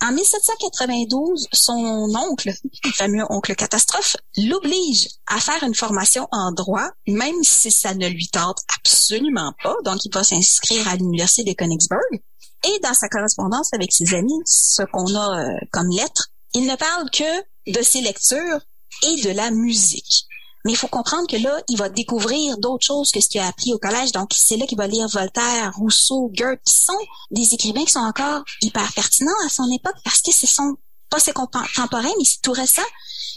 En 0.00 0.12
1792, 0.12 1.48
son 1.52 2.14
oncle, 2.14 2.52
le 2.84 2.92
fameux 2.92 3.24
oncle 3.30 3.54
catastrophe, 3.56 4.16
l'oblige 4.36 5.08
à 5.26 5.40
faire 5.40 5.62
une 5.64 5.74
formation 5.74 6.28
en 6.30 6.52
droit, 6.52 6.88
même 7.08 7.42
si 7.42 7.72
ça 7.72 7.94
ne 7.94 8.06
lui 8.06 8.28
tente 8.28 8.58
absolument 8.78 9.52
pas. 9.62 9.74
Donc, 9.84 10.04
il 10.04 10.14
va 10.14 10.22
s'inscrire 10.22 10.86
à 10.86 10.94
l'université 10.94 11.50
de 11.50 11.56
Königsberg. 11.56 12.22
Et 12.66 12.78
dans 12.80 12.94
sa 12.94 13.08
correspondance 13.08 13.72
avec 13.72 13.92
ses 13.92 14.14
amis, 14.14 14.40
ce 14.44 14.82
qu'on 14.82 15.14
a 15.14 15.40
euh, 15.40 15.56
comme 15.72 15.90
lettre, 15.90 16.28
il 16.54 16.66
ne 16.66 16.76
parle 16.76 17.10
que 17.10 17.72
de 17.72 17.82
ses 17.82 18.00
lectures 18.00 18.60
et 19.02 19.20
de 19.22 19.30
la 19.30 19.50
musique. 19.50 20.26
Mais 20.64 20.72
il 20.72 20.76
faut 20.76 20.88
comprendre 20.88 21.26
que 21.28 21.36
là, 21.36 21.60
il 21.68 21.76
va 21.76 21.88
découvrir 21.88 22.58
d'autres 22.58 22.84
choses 22.84 23.10
que 23.10 23.20
ce 23.20 23.28
qu'il 23.28 23.40
a 23.40 23.46
appris 23.46 23.72
au 23.72 23.78
collège. 23.78 24.12
Donc, 24.12 24.30
c'est 24.34 24.56
là 24.56 24.66
qu'il 24.66 24.78
va 24.78 24.86
lire 24.86 25.08
Voltaire, 25.08 25.72
Rousseau, 25.76 26.30
Goethe, 26.34 26.60
qui 26.64 26.74
sont 26.74 26.98
des 27.30 27.54
écrivains 27.54 27.84
qui 27.84 27.92
sont 27.92 28.00
encore 28.00 28.42
hyper 28.62 28.92
pertinents 28.92 29.32
à 29.46 29.48
son 29.48 29.70
époque 29.70 29.96
parce 30.04 30.20
que 30.20 30.32
ce 30.32 30.46
sont 30.46 30.76
pas 31.10 31.20
ses 31.20 31.32
contemporains, 31.32 32.12
mais 32.18 32.24
c'est 32.24 32.42
tout 32.42 32.52
récent. 32.52 32.82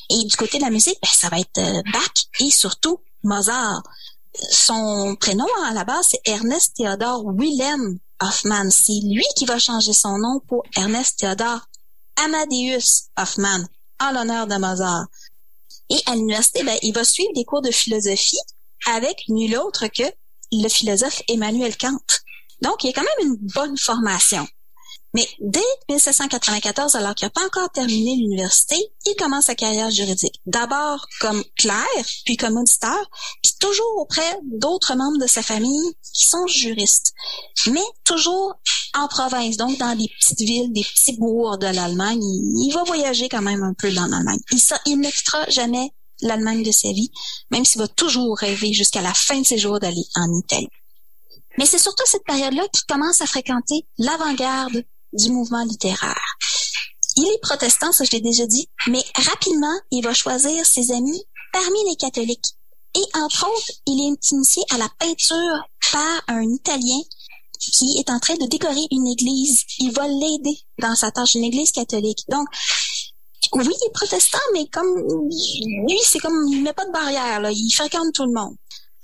Et 0.09 0.25
du 0.25 0.35
côté 0.35 0.57
de 0.57 0.63
la 0.63 0.69
musique, 0.69 0.97
ben, 1.01 1.09
ça 1.13 1.29
va 1.29 1.39
être 1.39 1.57
euh, 1.57 1.81
Bach 1.93 2.11
et 2.39 2.51
surtout 2.51 2.99
Mozart. 3.23 3.81
Son 4.51 5.15
prénom 5.19 5.47
à 5.65 5.73
la 5.73 5.83
base, 5.83 6.07
c'est 6.11 6.21
Ernest 6.25 6.75
Theodor 6.75 7.25
Wilhelm 7.25 7.99
Hoffman. 8.21 8.69
C'est 8.71 8.99
lui 9.03 9.25
qui 9.35 9.45
va 9.45 9.59
changer 9.59 9.93
son 9.93 10.17
nom 10.17 10.39
pour 10.47 10.63
Ernest 10.75 11.19
Theodor 11.19 11.67
Amadeus 12.17 13.09
Hoffman, 13.17 13.65
en 13.99 14.11
l'honneur 14.11 14.47
de 14.47 14.55
Mozart. 14.55 15.07
Et 15.91 16.01
à 16.05 16.15
l'université, 16.15 16.63
ben, 16.63 16.77
il 16.81 16.93
va 16.93 17.03
suivre 17.03 17.33
des 17.35 17.43
cours 17.43 17.61
de 17.61 17.69
philosophie 17.69 18.39
avec 18.87 19.23
nul 19.27 19.57
autre 19.57 19.87
que 19.87 20.03
le 20.53 20.69
philosophe 20.69 21.21
Emmanuel 21.27 21.77
Kant. 21.77 21.99
Donc, 22.61 22.83
il 22.83 22.89
a 22.89 22.93
quand 22.93 23.01
même 23.19 23.27
une 23.27 23.47
bonne 23.53 23.77
formation. 23.77 24.47
Mais 25.13 25.27
dès 25.41 25.59
1794, 25.89 26.95
alors 26.95 27.15
qu'il 27.15 27.25
n'a 27.25 27.31
pas 27.31 27.45
encore 27.45 27.69
terminé 27.71 28.15
l'université, 28.15 28.77
il 29.05 29.15
commence 29.15 29.45
sa 29.45 29.55
carrière 29.55 29.91
juridique. 29.91 30.39
D'abord 30.45 31.05
comme 31.19 31.43
clerc, 31.57 32.05
puis 32.25 32.37
comme 32.37 32.57
auditeur, 32.57 33.09
puis 33.43 33.53
toujours 33.59 33.97
auprès 33.97 34.39
d'autres 34.43 34.95
membres 34.95 35.19
de 35.19 35.27
sa 35.27 35.41
famille 35.41 35.93
qui 36.13 36.27
sont 36.27 36.47
juristes. 36.47 37.13
Mais 37.67 37.83
toujours 38.05 38.53
en 38.97 39.07
province, 39.07 39.57
donc 39.57 39.77
dans 39.77 39.95
des 39.95 40.09
petites 40.19 40.41
villes, 40.41 40.71
des 40.71 40.83
petits 40.83 41.17
bourgs 41.17 41.57
de 41.57 41.67
l'Allemagne. 41.67 42.21
Il, 42.21 42.71
va 42.73 42.83
voyager 42.83 43.29
quand 43.29 43.41
même 43.41 43.63
un 43.63 43.73
peu 43.73 43.91
dans 43.91 44.05
l'Allemagne. 44.05 44.39
Il, 44.51 44.59
il 44.85 44.99
ne 44.99 45.09
quittera 45.09 45.49
jamais 45.49 45.93
l'Allemagne 46.21 46.63
de 46.63 46.71
sa 46.71 46.91
vie, 46.91 47.11
même 47.51 47.65
s'il 47.65 47.81
va 47.81 47.87
toujours 47.87 48.37
rêver 48.37 48.73
jusqu'à 48.73 49.01
la 49.01 49.13
fin 49.13 49.39
de 49.39 49.45
ses 49.45 49.57
jours 49.57 49.79
d'aller 49.79 50.05
en 50.15 50.31
Italie. 50.33 50.69
Mais 51.57 51.65
c'est 51.65 51.79
surtout 51.79 52.03
cette 52.05 52.23
période-là 52.23 52.63
qu'il 52.71 52.85
commence 52.87 53.21
à 53.21 53.25
fréquenter 53.25 53.85
l'avant-garde 53.97 54.83
du 55.13 55.29
mouvement 55.31 55.63
littéraire. 55.63 56.37
Il 57.15 57.27
est 57.27 57.41
protestant, 57.41 57.91
ça 57.91 58.03
je 58.03 58.11
l'ai 58.11 58.21
déjà 58.21 58.45
dit, 58.45 58.69
mais 58.87 59.03
rapidement, 59.15 59.77
il 59.91 60.03
va 60.03 60.13
choisir 60.13 60.65
ses 60.65 60.91
amis 60.91 61.23
parmi 61.51 61.89
les 61.89 61.95
catholiques. 61.95 62.55
Et 62.95 63.17
entre 63.17 63.47
autres, 63.47 63.71
il 63.85 64.01
est 64.01 64.31
initié 64.31 64.63
à 64.69 64.77
la 64.77 64.89
peinture 64.99 65.69
par 65.91 66.21
un 66.27 66.43
Italien 66.43 67.01
qui 67.59 67.97
est 67.97 68.09
en 68.09 68.19
train 68.19 68.35
de 68.35 68.47
décorer 68.47 68.85
une 68.91 69.07
église. 69.07 69.63
Il 69.79 69.91
va 69.91 70.07
l'aider 70.07 70.57
dans 70.79 70.95
sa 70.95 71.11
tâche, 71.11 71.35
une 71.35 71.43
église 71.43 71.71
catholique. 71.71 72.23
Donc, 72.29 72.47
oui, 73.53 73.65
il 73.65 73.87
est 73.87 73.93
protestant, 73.93 74.39
mais 74.53 74.67
comme 74.67 74.97
lui, 74.97 75.99
c'est 76.03 76.19
comme 76.19 76.47
il 76.49 76.63
met 76.63 76.73
pas 76.73 76.85
de 76.85 76.91
barrière, 76.91 77.41
là. 77.41 77.51
il 77.51 77.71
fréquente 77.71 78.13
tout 78.13 78.25
le 78.25 78.33
monde. 78.33 78.55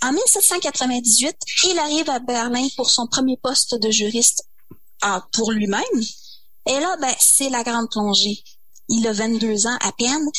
En 0.01 0.12
1798, 0.12 1.36
il 1.70 1.80
arrive 1.80 2.10
à 2.10 2.20
Berlin 2.20 2.68
pour 2.76 2.89
son 2.89 3.08
premier 3.08 3.38
poste 3.38 3.76
de 3.76 3.89
juriste 3.89 4.47
pour 5.32 5.52
lui-même. 5.52 5.82
Et 6.68 6.80
là, 6.80 6.98
ben, 7.00 7.14
c'est 7.20 7.50
la 7.50 7.64
grande 7.64 7.89
plongée. 7.89 8.43
Il 8.89 9.08
a 9.08 9.14
22 9.14 9.68
ans 9.68 9.78
à 9.82 9.91
peine. 9.91 10.30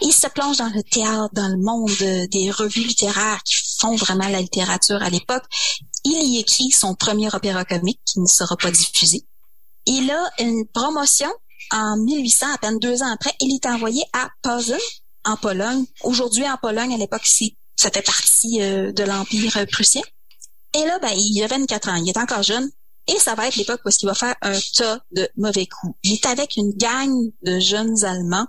Il 0.00 0.12
se 0.12 0.26
plonge 0.28 0.56
dans 0.56 0.68
le 0.68 0.82
théâtre, 0.82 1.32
dans 1.32 1.48
le 1.48 1.58
monde 1.58 2.28
des 2.30 2.50
revues 2.50 2.84
littéraires 2.84 3.42
qui 3.44 3.54
font 3.78 3.94
vraiment 3.94 4.28
la 4.28 4.40
littérature 4.40 5.00
à 5.02 5.10
l'époque. 5.10 5.44
Il 6.04 6.34
y 6.34 6.38
écrit 6.38 6.72
son 6.72 6.94
premier 6.94 7.32
opéra 7.32 7.64
comique 7.64 8.00
qui 8.04 8.20
ne 8.20 8.26
sera 8.26 8.56
pas 8.56 8.70
diffusé. 8.70 9.24
Il 9.86 10.10
a 10.10 10.30
une 10.40 10.66
promotion 10.66 11.30
en 11.70 11.96
1800, 11.96 12.46
à 12.52 12.58
peine 12.58 12.78
deux 12.78 13.02
ans 13.02 13.12
après. 13.12 13.32
Il 13.40 13.54
est 13.54 13.66
envoyé 13.66 14.02
à 14.12 14.28
Posen, 14.42 14.78
en 15.24 15.36
Pologne. 15.36 15.84
Aujourd'hui, 16.02 16.48
en 16.48 16.56
Pologne, 16.56 16.94
à 16.94 16.96
l'époque, 16.96 17.26
ça 17.76 17.90
fait 17.90 18.02
partie 18.02 18.60
euh, 18.62 18.92
de 18.92 19.04
l'Empire 19.04 19.66
prussien. 19.70 20.02
Et 20.74 20.84
là, 20.84 20.98
ben, 20.98 21.12
il 21.14 21.42
a 21.42 21.46
24 21.46 21.88
ans. 21.90 21.94
Il 21.96 22.08
est 22.08 22.18
encore 22.18 22.42
jeune. 22.42 22.70
Et 23.08 23.18
ça 23.18 23.34
va 23.34 23.48
être 23.48 23.56
l'époque 23.56 23.80
où 23.84 23.90
il 23.90 24.06
va 24.06 24.14
faire 24.14 24.36
un 24.42 24.58
tas 24.76 25.00
de 25.10 25.28
mauvais 25.36 25.66
coups. 25.66 25.94
Il 26.04 26.14
est 26.14 26.26
avec 26.26 26.56
une 26.56 26.72
gang 26.72 27.32
de 27.42 27.58
jeunes 27.58 28.04
Allemands. 28.04 28.46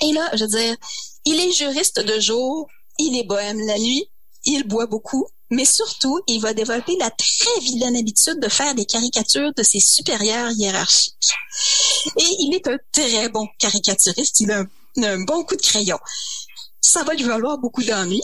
Et 0.00 0.12
là, 0.12 0.30
je 0.34 0.44
veux 0.44 0.50
dire, 0.50 0.76
il 1.24 1.40
est 1.40 1.52
juriste 1.52 2.00
de 2.00 2.18
jour, 2.20 2.66
il 2.98 3.18
est 3.18 3.24
bohème 3.24 3.60
la 3.66 3.78
nuit, 3.78 4.10
il 4.44 4.64
boit 4.64 4.86
beaucoup, 4.86 5.26
mais 5.50 5.64
surtout, 5.64 6.20
il 6.26 6.40
va 6.40 6.52
développer 6.52 6.96
la 6.96 7.10
très 7.10 7.60
vilaine 7.60 7.96
habitude 7.96 8.40
de 8.40 8.48
faire 8.48 8.74
des 8.74 8.84
caricatures 8.84 9.52
de 9.54 9.62
ses 9.62 9.80
supérieurs 9.80 10.50
hiérarchiques. 10.52 11.14
Et 12.16 12.36
il 12.40 12.54
est 12.54 12.66
un 12.68 12.78
très 12.92 13.28
bon 13.28 13.46
caricaturiste, 13.58 14.40
il 14.40 14.50
a 14.50 14.64
un, 14.96 15.24
bon 15.24 15.44
coup 15.44 15.56
de 15.56 15.62
crayon. 15.62 15.98
Ça 16.80 17.02
va 17.04 17.14
lui 17.14 17.24
valoir 17.24 17.58
beaucoup 17.58 17.82
d'ennuis. 17.82 18.22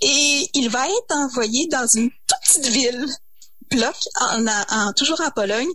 Et 0.00 0.50
il 0.54 0.68
va 0.68 0.86
être 0.86 1.14
envoyé 1.14 1.66
dans 1.68 1.86
une 1.86 2.10
petite 2.26 2.66
ville 2.66 3.06
bloc, 3.72 3.96
en, 4.20 4.92
toujours 4.92 5.20
en 5.20 5.30
Pologne, 5.30 5.70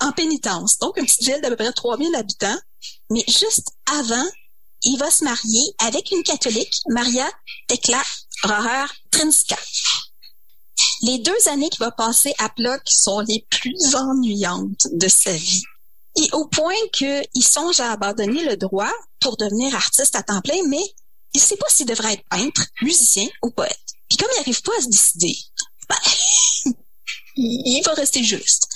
en 0.00 0.12
pénitence. 0.12 0.78
Donc, 0.78 0.96
une 0.96 1.06
petite 1.06 1.24
ville 1.24 1.40
d'à 1.40 1.48
peu 1.48 1.56
près 1.56 1.72
3000 1.72 2.14
habitants. 2.14 2.58
Mais 3.10 3.24
juste 3.28 3.68
avant, 3.90 4.26
il 4.82 4.96
va 4.98 5.10
se 5.10 5.24
marier 5.24 5.74
avec 5.78 6.10
une 6.10 6.22
catholique, 6.22 6.74
Maria 6.88 7.28
Tekla 7.68 8.02
Roher 8.44 8.86
Trinska. 9.10 9.58
Les 11.02 11.18
deux 11.18 11.48
années 11.48 11.68
qu'il 11.70 11.80
va 11.80 11.90
passer 11.90 12.34
à 12.38 12.48
Plock 12.50 12.82
sont 12.86 13.20
les 13.20 13.46
plus 13.50 13.94
ennuyantes 13.94 14.86
de 14.92 15.08
sa 15.08 15.32
vie. 15.32 15.62
Et 16.16 16.28
au 16.32 16.46
point 16.46 16.74
qu'il 16.92 17.44
songe 17.44 17.80
à 17.80 17.92
abandonner 17.92 18.44
le 18.44 18.56
droit 18.56 18.92
pour 19.20 19.36
devenir 19.36 19.74
artiste 19.74 20.14
à 20.16 20.22
temps 20.22 20.40
plein, 20.40 20.62
mais 20.68 20.82
il 21.32 21.40
sait 21.40 21.56
pas 21.56 21.68
s'il 21.68 21.86
devrait 21.86 22.14
être 22.14 22.28
peintre, 22.28 22.62
musicien 22.82 23.26
ou 23.42 23.50
poète. 23.50 23.78
Puis 24.08 24.18
comme 24.18 24.28
il 24.34 24.38
n'arrive 24.38 24.62
pas 24.62 24.76
à 24.76 24.82
se 24.82 24.88
décider, 24.88 25.36
ben, 25.88 25.96
il 27.40 27.82
va 27.84 27.92
rester 27.94 28.22
juste. 28.22 28.68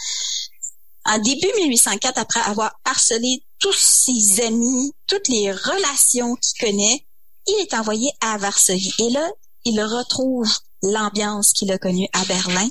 En 1.07 1.19
début 1.19 1.49
1804, 1.57 2.19
après 2.19 2.41
avoir 2.41 2.81
harcelé 2.85 3.45
tous 3.59 3.77
ses 3.77 4.43
amis, 4.43 4.93
toutes 5.07 5.29
les 5.29 5.53
relations 5.53 6.35
qu'il 6.37 6.67
connaît, 6.67 7.07
il 7.47 7.61
est 7.61 7.75
envoyé 7.75 8.11
à 8.23 8.39
Varsovie. 8.39 8.95
Et 8.99 9.11
là, 9.11 9.31
il 9.65 9.83
retrouve 9.83 10.51
l'ambiance 10.83 11.53
qu'il 11.53 11.71
a 11.73 11.79
connue 11.79 12.09
à 12.15 12.25
Berlin. 12.25 12.69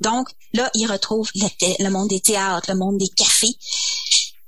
Donc, 0.00 0.28
là, 0.52 0.68
il 0.74 0.90
retrouve 0.90 1.30
le, 1.34 1.88
monde 1.88 2.08
des 2.08 2.20
théâtres, 2.20 2.70
le 2.72 2.78
monde 2.78 2.98
des 2.98 3.08
cafés. 3.08 3.54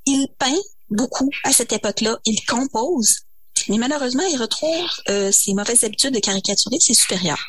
Il 0.05 0.27
peint 0.39 0.61
beaucoup 0.91 1.31
à 1.45 1.53
cette 1.53 1.73
époque-là. 1.73 2.19
Il 2.25 2.45
compose. 2.45 3.21
Mais 3.69 3.79
malheureusement, 3.79 4.25
il 4.25 4.41
retrouve 4.41 4.89
euh, 5.09 5.31
ses 5.31 5.55
mauvaises 5.55 5.85
habitudes 5.85 6.15
de 6.15 6.21
caricaturer 6.21 6.81
ses 6.81 6.95
supérieurs. 6.95 7.45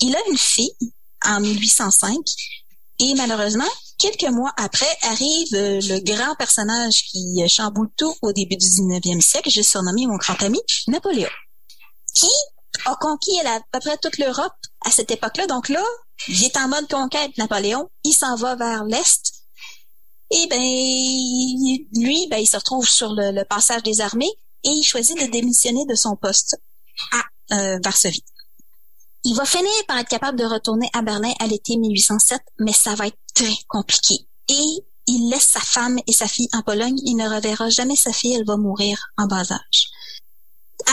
Il 0.00 0.14
a 0.14 0.20
une 0.30 0.38
fille 0.38 0.72
en 1.24 1.40
1805 1.40 2.16
et 3.00 3.14
malheureusement, 3.14 3.68
quelques 3.98 4.28
mois 4.28 4.52
après, 4.56 4.96
arrive 5.02 5.54
euh, 5.54 5.80
le 5.82 6.00
grand 6.00 6.34
personnage 6.34 7.04
qui 7.04 7.48
chamboule 7.48 7.90
tout 7.96 8.14
au 8.22 8.32
début 8.32 8.56
du 8.56 8.66
19e 8.66 9.20
siècle, 9.20 9.50
j'ai 9.50 9.62
surnommé 9.62 10.06
mon 10.06 10.16
grand 10.16 10.40
ami 10.42 10.58
Napoléon, 10.88 11.30
qui 12.14 12.26
a 12.86 12.96
conquis 12.96 13.38
à 13.40 13.60
peu 13.72 13.78
près 13.78 13.96
toute 13.98 14.18
l'Europe 14.18 14.52
à 14.84 14.90
cette 14.90 15.10
époque-là. 15.12 15.46
Donc 15.46 15.68
là, 15.68 15.84
il 16.26 16.42
est 16.42 16.56
en 16.56 16.68
mode 16.68 16.88
conquête, 16.88 17.36
Napoléon. 17.38 17.88
Il 18.02 18.14
s'en 18.14 18.34
va 18.34 18.56
vers 18.56 18.84
l'Est. 18.84 19.32
Et 20.30 20.46
ben, 20.48 20.58
lui, 20.58 22.26
ben, 22.28 22.38
il 22.38 22.46
se 22.46 22.56
retrouve 22.56 22.88
sur 22.88 23.12
le, 23.14 23.44
passage 23.44 23.82
des 23.82 24.00
armées 24.00 24.30
et 24.64 24.68
il 24.68 24.82
choisit 24.82 25.18
de 25.18 25.26
démissionner 25.30 25.86
de 25.86 25.94
son 25.94 26.16
poste 26.16 26.56
à 27.12 27.54
euh, 27.54 27.78
Varsovie. 27.82 28.24
Il 29.30 29.34
va 29.34 29.44
finir 29.44 29.70
par 29.86 29.98
être 29.98 30.08
capable 30.08 30.38
de 30.38 30.46
retourner 30.46 30.88
à 30.94 31.02
Berlin 31.02 31.30
à 31.38 31.46
l'été 31.46 31.76
1807, 31.76 32.40
mais 32.60 32.72
ça 32.72 32.94
va 32.94 33.08
être 33.08 33.18
très 33.34 33.58
compliqué. 33.68 34.26
Et 34.48 34.84
il 35.06 35.28
laisse 35.28 35.48
sa 35.48 35.60
femme 35.60 35.98
et 36.06 36.12
sa 36.14 36.26
fille 36.26 36.48
en 36.54 36.62
Pologne. 36.62 36.98
Il 37.04 37.14
ne 37.16 37.28
reverra 37.28 37.68
jamais 37.68 37.94
sa 37.94 38.10
fille, 38.10 38.32
elle 38.32 38.46
va 38.46 38.56
mourir 38.56 38.98
en 39.18 39.26
bas 39.26 39.52
âge. 39.52 39.90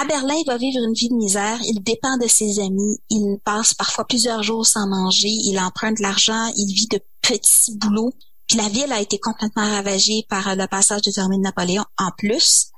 À 0.01 0.03
Berlin, 0.03 0.33
il 0.33 0.43
va 0.45 0.57
vivre 0.57 0.83
une 0.83 0.93
vie 0.93 1.07
de 1.07 1.15
misère. 1.15 1.57
Il 1.61 1.81
dépend 1.81 2.17
de 2.17 2.27
ses 2.27 2.59
amis. 2.59 2.97
Il 3.09 3.37
passe 3.45 3.73
parfois 3.73 4.05
plusieurs 4.05 4.43
jours 4.43 4.65
sans 4.65 4.85
manger. 4.85 5.29
Il 5.29 5.57
emprunte 5.57 5.99
de 5.99 6.03
l'argent. 6.03 6.51
Il 6.57 6.73
vit 6.73 6.87
de 6.87 6.99
petits 7.21 7.77
boulots. 7.77 8.11
Puis 8.47 8.57
la 8.57 8.67
ville 8.67 8.91
a 8.91 8.99
été 8.99 9.17
complètement 9.17 9.63
ravagée 9.63 10.25
par 10.27 10.57
le 10.57 10.67
passage 10.67 11.03
des 11.03 11.19
armées 11.19 11.37
de 11.37 11.43
Napoléon 11.43 11.85
en 11.97 12.11
plus. 12.17 12.71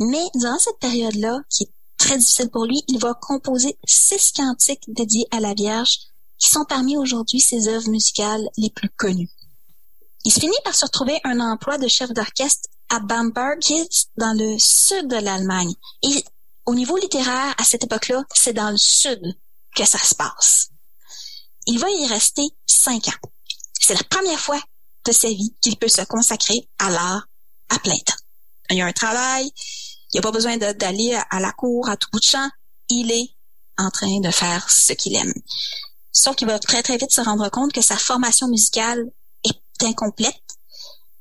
Mais 0.00 0.26
durant 0.34 0.58
cette 0.58 0.78
période-là, 0.80 1.40
qui 1.48 1.62
est 1.62 1.72
très 1.98 2.16
difficile 2.16 2.48
pour 2.48 2.64
lui, 2.64 2.82
il 2.88 2.98
va 2.98 3.14
composer 3.14 3.78
six 3.86 4.32
cantiques 4.32 4.84
dédiés 4.88 5.26
à 5.30 5.40
la 5.40 5.54
Vierge 5.54 5.98
qui 6.38 6.48
sont 6.48 6.64
parmi 6.64 6.96
aujourd'hui 6.96 7.40
ses 7.40 7.68
œuvres 7.68 7.90
musicales 7.90 8.48
les 8.56 8.70
plus 8.70 8.88
connues. 8.90 9.30
Il 10.24 10.32
se 10.32 10.40
finit 10.40 10.56
par 10.64 10.74
se 10.74 10.86
retrouver 10.86 11.20
un 11.24 11.40
emploi 11.40 11.78
de 11.78 11.88
chef 11.88 12.10
d'orchestre 12.12 12.68
à 12.88 13.00
Bamberg, 13.00 13.60
dans 14.16 14.36
le 14.36 14.58
sud 14.58 15.08
de 15.08 15.16
l'Allemagne. 15.16 15.74
Et 16.02 16.24
au 16.66 16.74
niveau 16.74 16.96
littéraire, 16.96 17.54
à 17.58 17.64
cette 17.64 17.84
époque-là, 17.84 18.24
c'est 18.34 18.52
dans 18.52 18.70
le 18.70 18.78
sud 18.78 19.20
que 19.74 19.84
ça 19.84 19.98
se 19.98 20.14
passe. 20.14 20.70
Il 21.66 21.78
va 21.78 21.90
y 21.90 22.06
rester 22.06 22.48
cinq 22.66 23.08
ans. 23.08 23.28
C'est 23.80 23.94
la 23.94 24.04
première 24.04 24.40
fois 24.40 24.60
de 25.04 25.12
sa 25.12 25.28
vie 25.28 25.54
qu'il 25.60 25.76
peut 25.76 25.88
se 25.88 26.02
consacrer 26.02 26.68
à 26.78 26.90
l'art 26.90 27.26
à 27.68 27.78
plein 27.78 27.98
temps. 27.98 28.14
Il 28.70 28.76
y 28.76 28.82
a 28.82 28.86
un 28.86 28.92
travail, 28.92 29.50
il 30.12 30.16
n'a 30.16 30.22
pas 30.22 30.32
besoin 30.32 30.56
d'aller 30.56 31.18
à 31.30 31.40
la 31.40 31.52
cour 31.52 31.88
à 31.88 31.96
tout 31.96 32.08
bout 32.12 32.20
de 32.20 32.24
champ. 32.24 32.48
Il 32.88 33.10
est 33.10 33.30
en 33.76 33.90
train 33.90 34.20
de 34.20 34.30
faire 34.30 34.68
ce 34.70 34.92
qu'il 34.92 35.14
aime. 35.16 35.32
Sauf 36.12 36.36
qu'il 36.36 36.48
va 36.48 36.58
très 36.58 36.82
très 36.82 36.96
vite 36.96 37.12
se 37.12 37.20
rendre 37.20 37.48
compte 37.50 37.72
que 37.72 37.82
sa 37.82 37.96
formation 37.96 38.48
musicale 38.48 39.10
est 39.44 39.84
incomplète 39.84 40.34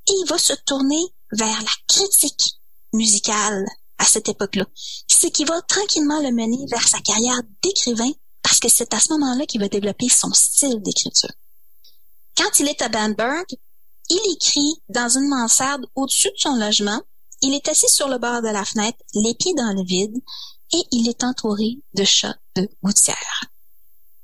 et 0.07 0.13
il 0.13 0.25
va 0.27 0.37
se 0.37 0.53
tourner 0.65 1.01
vers 1.31 1.61
la 1.61 1.71
critique 1.87 2.53
musicale 2.93 3.65
à 3.97 4.05
cette 4.05 4.29
époque-là. 4.29 4.65
Ce 5.07 5.27
qui 5.27 5.43
va 5.43 5.61
tranquillement 5.63 6.21
le 6.21 6.31
mener 6.31 6.65
vers 6.69 6.87
sa 6.87 6.99
carrière 6.99 7.41
d'écrivain 7.61 8.11
parce 8.41 8.59
que 8.59 8.69
c'est 8.69 8.93
à 8.93 8.99
ce 8.99 9.11
moment-là 9.13 9.45
qu'il 9.45 9.59
va 9.59 9.67
développer 9.67 10.07
son 10.07 10.31
style 10.33 10.81
d'écriture. 10.81 11.31
Quand 12.37 12.59
il 12.59 12.67
est 12.67 12.81
à 12.81 12.89
Bamberg, 12.89 13.45
il 14.09 14.31
écrit 14.31 14.81
dans 14.87 15.09
une 15.09 15.27
mansarde 15.27 15.85
au-dessus 15.95 16.29
de 16.29 16.37
son 16.37 16.55
logement 16.55 17.01
il 17.41 17.53
est 17.53 17.67
assis 17.67 17.89
sur 17.89 18.07
le 18.07 18.17
bord 18.17 18.41
de 18.41 18.49
la 18.49 18.65
fenêtre, 18.65 18.97
les 19.13 19.35
pieds 19.35 19.53
dans 19.53 19.73
le 19.73 19.83
vide, 19.83 20.15
et 20.73 20.83
il 20.91 21.07
est 21.07 21.23
entouré 21.23 21.79
de 21.93 22.03
chats 22.03 22.37
de 22.55 22.67
gouttière. 22.83 23.43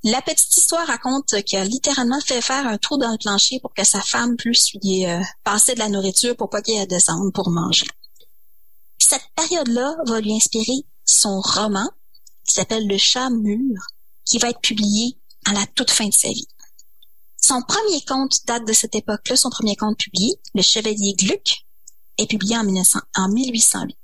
La 0.04 0.22
petite 0.22 0.58
histoire 0.58 0.86
raconte 0.86 1.42
qu'il 1.44 1.60
a 1.60 1.64
littéralement 1.64 2.20
fait 2.20 2.42
faire 2.42 2.68
un 2.68 2.78
trou 2.78 2.98
dans 2.98 3.12
le 3.12 3.18
plancher 3.18 3.60
pour 3.62 3.74
que 3.74 3.86
sa 3.86 4.02
femme 4.02 4.36
puisse 4.36 4.74
lui 4.74 5.06
euh, 5.06 5.22
passer 5.46 5.76
de 5.76 5.80
la 5.80 5.88
nourriture 5.88 6.36
pour 6.36 6.50
pas 6.50 6.62
qu'il 6.62 6.76
ait 6.76 6.86
descendre 6.86 7.32
pour 7.32 7.50
manger. 7.50 7.88
Cette 9.00 9.24
période-là 9.36 9.96
va 10.06 10.20
lui 10.20 10.34
inspirer 10.34 10.86
son 11.06 11.40
roman 11.40 11.90
qui 12.46 12.54
s'appelle 12.54 12.86
Le 12.86 12.98
chat 12.98 13.30
mûr, 13.30 13.80
qui 14.26 14.40
va 14.40 14.50
être 14.50 14.60
publié 14.60 15.18
à 15.46 15.54
la 15.54 15.66
toute 15.68 15.92
fin 15.92 16.08
de 16.08 16.14
sa 16.14 16.30
vie. 16.30 16.48
Son 17.42 17.62
premier 17.62 18.02
conte 18.06 18.46
date 18.46 18.66
de 18.66 18.74
cette 18.74 18.96
époque-là, 18.96 19.38
son 19.38 19.50
premier 19.50 19.76
conte 19.78 19.98
publié, 19.98 20.34
Le 20.54 20.62
Chevalier 20.62 21.14
Gluck, 21.14 21.66
est 22.18 22.28
publié 22.28 22.58
en, 22.58 22.64
1808. 22.64 23.98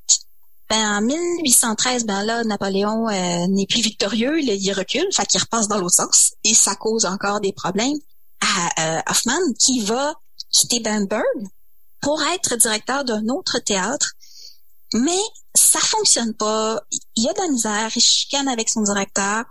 Ben, 0.70 0.97
en 0.97 1.01
1813, 1.01 2.05
ben 2.05 2.24
là, 2.24 2.43
Napoléon 2.43 3.10
euh, 3.10 3.47
n'est 3.47 3.66
plus 3.66 3.82
victorieux, 3.82 4.39
il, 4.41 4.74
recule, 4.74 5.07
fait 5.12 5.26
qu'il 5.26 5.41
repasse 5.41 5.68
dans 5.68 5.78
l'autre 5.78 5.95
sens, 5.95 6.34
et 6.43 6.53
ça 6.53 6.76
cause 6.76 7.05
encore 7.05 7.39
des 7.39 7.53
problèmes 7.53 7.97
à 8.41 8.97
euh, 8.97 9.01
Hoffman, 9.10 9.53
qui 9.57 9.82
va 9.82 10.14
quitter 10.51 10.80
Bamberg 10.80 11.24
pour 12.01 12.22
être 12.34 12.55
directeur 12.55 13.03
d'un 13.03 13.28
autre 13.30 13.60
théâtre, 13.60 14.14
mais 14.93 15.20
ça 15.55 15.80
fonctionne 15.80 16.34
pas. 16.34 16.82
Il 17.16 17.28
a 17.28 17.34
de 17.34 17.39
la 17.39 17.47
misère, 17.47 17.91
il 17.95 18.01
chicane 18.01 18.47
avec 18.47 18.70
son 18.70 18.82
directeur. 18.82 19.45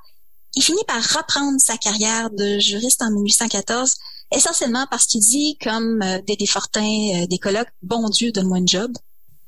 Il 0.55 0.63
finit 0.63 0.85
par 0.87 1.03
reprendre 1.03 1.61
sa 1.61 1.77
carrière 1.77 2.31
de 2.31 2.59
juriste 2.59 3.03
en 3.03 3.11
1814 3.11 3.97
essentiellement 4.33 4.87
parce 4.91 5.07
qu'il 5.07 5.20
dit, 5.20 5.57
comme 5.62 6.03
euh, 6.03 6.47
Fortin, 6.47 6.83
euh, 6.83 7.26
des 7.26 7.39
colloques, 7.39 7.72
bon 7.83 8.09
Dieu, 8.09 8.33
donne-moi 8.33 8.59
un 8.59 8.66
job. 8.66 8.93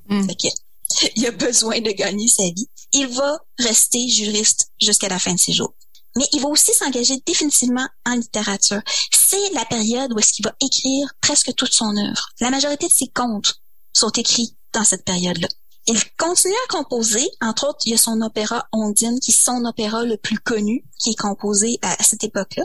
Mm. 0.08 0.28
il 1.16 1.26
a 1.26 1.30
besoin 1.30 1.80
de 1.80 1.90
gagner 1.90 2.28
sa 2.28 2.44
vie. 2.44 2.68
Il 2.92 3.08
va 3.08 3.38
rester 3.58 4.08
juriste 4.08 4.70
jusqu'à 4.80 5.08
la 5.08 5.18
fin 5.18 5.34
de 5.34 5.38
ses 5.38 5.52
jours. 5.52 5.74
Mais 6.16 6.26
il 6.32 6.40
va 6.40 6.48
aussi 6.48 6.72
s'engager 6.72 7.22
définitivement 7.24 7.86
en 8.04 8.14
littérature. 8.14 8.80
C'est 9.12 9.52
la 9.54 9.64
période 9.64 10.12
où 10.12 10.18
est-ce 10.18 10.32
qu'il 10.32 10.44
va 10.44 10.54
écrire 10.60 11.08
presque 11.20 11.54
toute 11.54 11.72
son 11.72 11.96
œuvre. 11.96 12.30
La 12.40 12.50
majorité 12.50 12.88
de 12.88 12.92
ses 12.92 13.08
contes 13.08 13.60
sont 13.92 14.10
écrits 14.10 14.56
dans 14.72 14.84
cette 14.84 15.04
période-là. 15.04 15.48
Il 15.86 15.98
continue 16.16 16.54
à 16.54 16.72
composer. 16.72 17.28
Entre 17.40 17.68
autres, 17.68 17.80
il 17.84 17.92
y 17.92 17.94
a 17.94 17.98
son 17.98 18.20
opéra 18.22 18.68
Ondine, 18.72 19.18
qui 19.20 19.30
est 19.30 19.42
son 19.42 19.64
opéra 19.64 20.04
le 20.04 20.16
plus 20.16 20.38
connu, 20.38 20.84
qui 20.98 21.10
est 21.10 21.18
composé 21.18 21.78
à 21.82 22.02
cette 22.02 22.24
époque-là. 22.24 22.64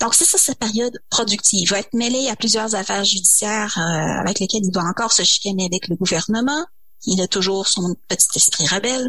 Donc, 0.00 0.14
c'est 0.14 0.24
ça 0.24 0.38
sa 0.38 0.54
période 0.54 0.98
productive. 1.08 1.60
Il 1.62 1.68
va 1.68 1.78
être 1.78 1.94
mêlé 1.94 2.28
à 2.28 2.36
plusieurs 2.36 2.74
affaires 2.74 3.04
judiciaires 3.04 3.78
euh, 3.78 4.20
avec 4.20 4.40
lesquelles 4.40 4.64
il 4.64 4.70
doit 4.70 4.84
encore 4.84 5.12
se 5.12 5.22
chicaner 5.22 5.66
avec 5.66 5.88
le 5.88 5.96
gouvernement. 5.96 6.64
Il 7.06 7.20
a 7.20 7.28
toujours 7.28 7.68
son 7.68 7.94
petit 8.08 8.26
esprit 8.36 8.66
rebelle. 8.66 9.08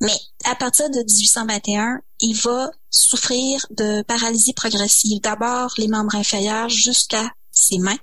Mais 0.00 0.18
à 0.44 0.56
partir 0.56 0.90
de 0.90 0.98
1821, 0.98 2.00
il 2.20 2.34
va 2.34 2.70
souffrir 2.90 3.64
de 3.70 4.02
paralysie 4.02 4.54
progressive. 4.54 5.20
D'abord 5.20 5.72
les 5.78 5.88
membres 5.88 6.14
inférieurs 6.14 6.68
jusqu'à 6.68 7.30
ses 7.52 7.78
mains. 7.78 7.98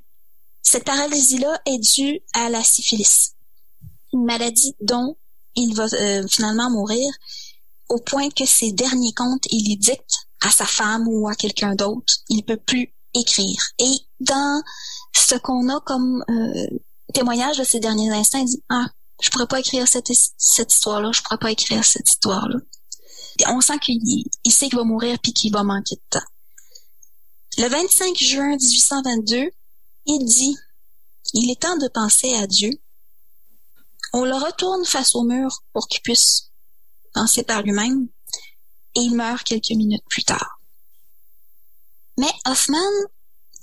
Cette 0.62 0.86
paralysie-là 0.86 1.60
est 1.66 1.80
due 1.80 2.22
à 2.34 2.50
la 2.50 2.64
syphilis, 2.64 3.34
une 4.14 4.24
maladie 4.24 4.76
dont 4.82 5.18
il 5.56 5.74
va 5.74 5.86
euh, 5.86 6.28
finalement 6.28 6.70
mourir 6.70 7.12
au 7.89 7.97
point 7.97 8.30
que 8.30 8.46
ses 8.46 8.72
derniers 8.72 9.14
comptes, 9.14 9.47
il 9.50 9.68
les 9.68 9.76
dicte 9.76 10.09
à 10.41 10.49
sa 10.51 10.66
femme 10.66 11.07
ou 11.07 11.28
à 11.28 11.36
quelqu'un 11.36 11.75
d'autre. 11.75 12.13
Il 12.29 12.43
peut 12.43 12.57
plus 12.57 12.93
écrire. 13.13 13.61
Et 13.79 13.91
dans 14.20 14.61
ce 15.13 15.36
qu'on 15.36 15.70
a 15.70 15.79
comme 15.82 16.24
euh, 16.29 16.67
témoignage 17.13 17.57
de 17.57 17.63
ces 17.63 17.79
derniers 17.79 18.11
instants, 18.11 18.39
il 18.39 18.45
dit 18.45 18.63
ah 18.70 18.87
je 19.21 19.29
pourrais 19.29 19.47
pas 19.47 19.59
écrire 19.59 19.87
cette, 19.87 20.11
cette 20.37 20.74
histoire-là, 20.74 21.11
je 21.13 21.21
pourrais 21.21 21.37
pas 21.37 21.51
écrire 21.51 21.83
cette 21.83 22.09
histoire-là. 22.09 22.57
On 23.47 23.61
sent 23.61 23.79
qu'il 23.79 23.99
il 24.43 24.51
sait 24.51 24.70
qu'il 24.70 24.78
va 24.78 24.83
mourir 24.83 25.17
puis 25.21 25.33
qu'il 25.33 25.51
va 25.51 25.63
manquer 25.63 25.95
de 25.95 26.01
temps. 26.09 26.25
Le 27.57 27.67
25 27.67 28.16
juin 28.17 28.55
1822, 28.55 29.51
il 30.05 30.25
dit 30.25 30.57
il 31.33 31.51
est 31.51 31.61
temps 31.61 31.78
de 31.78 31.87
penser 31.87 32.33
à 32.36 32.47
Dieu. 32.47 32.71
On 34.13 34.25
le 34.25 34.36
retourne 34.36 34.86
face 34.86 35.16
au 35.16 35.24
mur 35.24 35.63
pour 35.74 35.87
qu'il 35.87 36.01
puisse 36.01 36.51
penser 37.13 37.43
par 37.43 37.61
lui-même 37.61 38.07
et 38.95 39.01
il 39.01 39.16
meurt 39.16 39.43
quelques 39.43 39.71
minutes 39.71 40.03
plus 40.09 40.24
tard. 40.24 40.59
Mais 42.17 42.32
Hoffman 42.45 42.78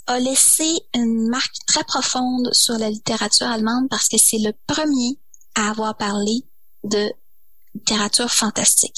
a 0.07 0.19
laissé 0.19 0.81
une 0.95 1.29
marque 1.29 1.57
très 1.67 1.85
profonde 1.85 2.49
sur 2.53 2.79
la 2.79 2.91
littérature 2.91 3.49
allemande 3.49 3.89
parce 3.91 4.09
que 4.09 4.19
c'est 4.19 4.39
le 4.39 4.53
premier 4.67 5.19
à 5.55 5.71
avoir 5.71 5.97
parlé 5.97 6.45
de 6.85 7.13
littérature 7.75 8.31
fantastique. 8.31 8.97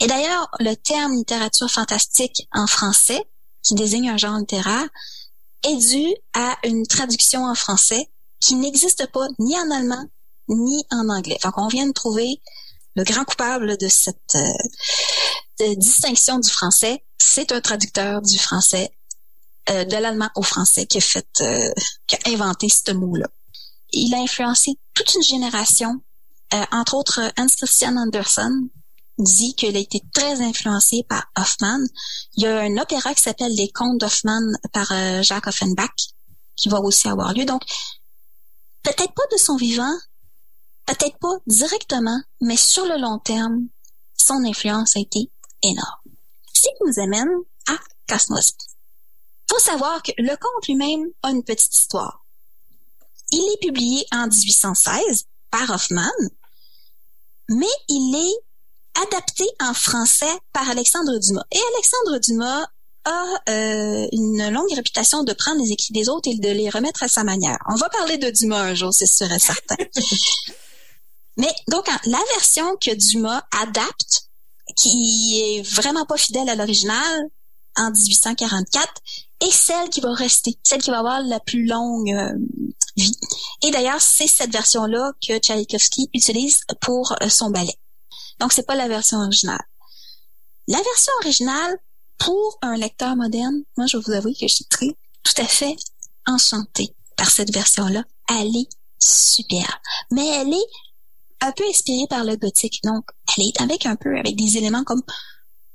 Et 0.00 0.06
d'ailleurs, 0.06 0.48
le 0.60 0.74
terme 0.74 1.14
littérature 1.14 1.70
fantastique 1.70 2.48
en 2.52 2.66
français, 2.66 3.24
qui 3.62 3.74
désigne 3.74 4.10
un 4.10 4.16
genre 4.16 4.38
littéraire, 4.38 4.88
est 5.64 5.76
dû 5.76 6.14
à 6.34 6.56
une 6.64 6.86
traduction 6.86 7.44
en 7.44 7.54
français 7.54 8.10
qui 8.40 8.54
n'existe 8.54 9.10
pas 9.10 9.26
ni 9.38 9.58
en 9.58 9.70
allemand 9.70 10.04
ni 10.48 10.84
en 10.90 11.08
anglais. 11.08 11.38
Donc, 11.42 11.54
on 11.56 11.66
vient 11.66 11.86
de 11.86 11.92
trouver 11.92 12.40
le 12.96 13.04
grand 13.04 13.24
coupable 13.24 13.76
de 13.76 13.88
cette 13.88 14.36
euh, 14.36 15.74
distinction 15.76 16.38
du 16.38 16.50
français. 16.50 17.04
C'est 17.18 17.52
un 17.52 17.60
traducteur 17.60 18.22
du 18.22 18.38
français, 18.38 18.90
euh, 19.70 19.84
de 19.84 19.96
l'allemand 19.96 20.30
au 20.34 20.42
français, 20.42 20.86
qui 20.86 20.98
a 20.98 21.00
fait, 21.00 21.28
euh, 21.40 21.70
qui 22.06 22.16
a 22.16 22.30
inventé 22.30 22.68
ce 22.68 22.92
mot-là. 22.92 23.28
Il 23.92 24.14
a 24.14 24.18
influencé 24.18 24.72
toute 24.94 25.14
une 25.14 25.22
génération, 25.22 26.00
entre 26.72 26.94
autres 26.94 27.20
Hans 27.38 27.46
Christian 27.46 27.96
Andersen, 27.96 28.68
dit 29.18 29.54
qu'il 29.54 29.76
a 29.76 29.80
été 29.80 30.02
très 30.12 30.40
influencé 30.40 31.04
par 31.08 31.24
Hoffman. 31.36 31.80
Il 32.36 32.44
y 32.44 32.46
a 32.46 32.60
un 32.60 32.76
opéra 32.78 33.14
qui 33.14 33.22
s'appelle 33.22 33.54
Les 33.54 33.70
Contes 33.70 33.98
d'Hoffman 33.98 34.42
par 34.72 34.92
Jacques 35.22 35.46
Offenbach 35.46 36.14
qui 36.56 36.68
va 36.68 36.80
aussi 36.80 37.08
avoir 37.08 37.32
lieu. 37.32 37.44
Donc, 37.44 37.62
peut-être 38.82 39.12
pas 39.12 39.26
de 39.32 39.36
son 39.36 39.56
vivant, 39.56 39.94
peut-être 40.86 41.18
pas 41.18 41.36
directement, 41.46 42.20
mais 42.40 42.56
sur 42.56 42.86
le 42.86 42.98
long 43.00 43.18
terme, 43.18 43.68
son 44.16 44.44
influence 44.44 44.96
a 44.96 45.00
été 45.00 45.30
énorme. 45.62 46.12
Ce 46.52 46.62
qui 46.62 46.68
nous 46.84 47.02
amène 47.02 47.28
à 47.68 47.76
Casse-Noisette. 48.06 48.56
Faut 49.50 49.58
savoir 49.58 50.02
que 50.02 50.12
le 50.18 50.36
conte 50.36 50.66
lui-même 50.66 51.06
a 51.22 51.30
une 51.30 51.44
petite 51.44 51.74
histoire. 51.74 52.24
Il 53.30 53.52
est 53.52 53.66
publié 53.66 54.04
en 54.12 54.28
1816 54.28 55.26
par 55.50 55.70
Hoffman, 55.70 56.10
mais 57.48 57.66
il 57.88 58.14
est 58.14 59.02
adapté 59.02 59.44
en 59.60 59.74
français 59.74 60.38
par 60.52 60.68
Alexandre 60.70 61.18
Dumas. 61.18 61.44
Et 61.52 61.60
Alexandre 61.74 62.18
Dumas 62.18 62.66
a 63.04 63.24
euh, 63.48 64.08
une 64.12 64.50
longue 64.50 64.72
réputation 64.72 65.22
de 65.22 65.32
prendre 65.32 65.62
les 65.62 65.70
écrits 65.70 65.92
des 65.92 66.08
autres 66.08 66.28
et 66.28 66.36
de 66.36 66.48
les 66.48 66.70
remettre 66.70 67.02
à 67.02 67.08
sa 67.08 67.22
manière. 67.22 67.58
On 67.68 67.76
va 67.76 67.88
parler 67.88 68.18
de 68.18 68.30
Dumas 68.30 68.62
un 68.62 68.74
jour, 68.74 68.92
c'est 68.92 69.06
sûr 69.06 69.30
et 69.30 69.38
certain. 69.38 69.76
Mais 71.36 71.52
donc, 71.68 71.86
la 72.06 72.20
version 72.34 72.76
que 72.76 72.94
Dumas 72.94 73.42
adapte, 73.60 74.28
qui 74.74 75.40
est 75.40 75.62
vraiment 75.62 76.06
pas 76.06 76.16
fidèle 76.16 76.48
à 76.48 76.54
l'original, 76.54 77.28
en 77.76 77.90
1844, 77.90 78.88
est 79.40 79.50
celle 79.50 79.90
qui 79.90 80.00
va 80.00 80.14
rester, 80.14 80.58
celle 80.62 80.82
qui 80.82 80.90
va 80.90 81.00
avoir 81.00 81.20
la 81.22 81.40
plus 81.40 81.66
longue 81.66 82.10
euh, 82.10 82.32
vie. 82.96 83.16
Et 83.62 83.70
d'ailleurs, 83.70 84.00
c'est 84.00 84.26
cette 84.26 84.50
version-là 84.50 85.12
que 85.26 85.38
Tchaïkovski 85.38 86.08
utilise 86.14 86.62
pour 86.80 87.14
euh, 87.20 87.28
son 87.28 87.50
ballet. 87.50 87.78
Donc, 88.40 88.52
c'est 88.52 88.66
pas 88.66 88.74
la 88.74 88.88
version 88.88 89.18
originale. 89.18 89.62
La 90.68 90.78
version 90.78 91.12
originale, 91.20 91.78
pour 92.18 92.58
un 92.62 92.76
lecteur 92.76 93.14
moderne, 93.14 93.62
moi, 93.76 93.86
je 93.86 93.98
vais 93.98 94.02
vous 94.06 94.12
avouer 94.12 94.32
que 94.32 94.48
je 94.48 94.54
suis 94.54 94.64
très, 94.64 94.96
tout 95.22 95.34
à 95.36 95.44
fait 95.44 95.76
enchantée 96.26 96.94
par 97.16 97.30
cette 97.30 97.52
version-là. 97.52 98.04
Elle 98.30 98.56
est 98.56 98.68
super. 98.98 99.80
Mais 100.10 100.26
elle 100.26 100.52
est 100.52 100.66
un 101.40 101.52
peu 101.52 101.64
inspirée 101.68 102.06
par 102.08 102.24
le 102.24 102.36
gothique. 102.36 102.80
Donc, 102.84 103.04
elle 103.36 103.44
est 103.44 103.60
avec 103.60 103.86
un 103.86 103.96
peu, 103.96 104.16
avec 104.16 104.36
des 104.36 104.56
éléments 104.56 104.84
comme 104.84 105.02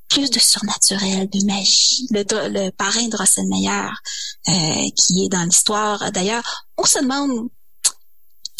plus 0.10 0.30
de 0.30 0.40
surnaturel, 0.40 1.30
de 1.30 1.46
magie. 1.46 2.08
Le, 2.12 2.24
le 2.50 2.70
parrain 2.72 3.04
de 3.04 3.10
Drosselmeyer, 3.10 3.90
euh, 4.50 4.90
qui 4.96 5.26
est 5.26 5.30
dans 5.30 5.44
l'histoire. 5.44 6.12
D'ailleurs, 6.12 6.68
on 6.78 6.86
se 6.86 7.00
demande, 7.00 7.50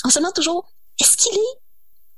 on 0.06 0.10
se 0.10 0.20
demande 0.20 0.34
toujours, 0.34 0.72
est-ce 1.00 1.18
qu'il 1.18 1.34
est 1.34 1.62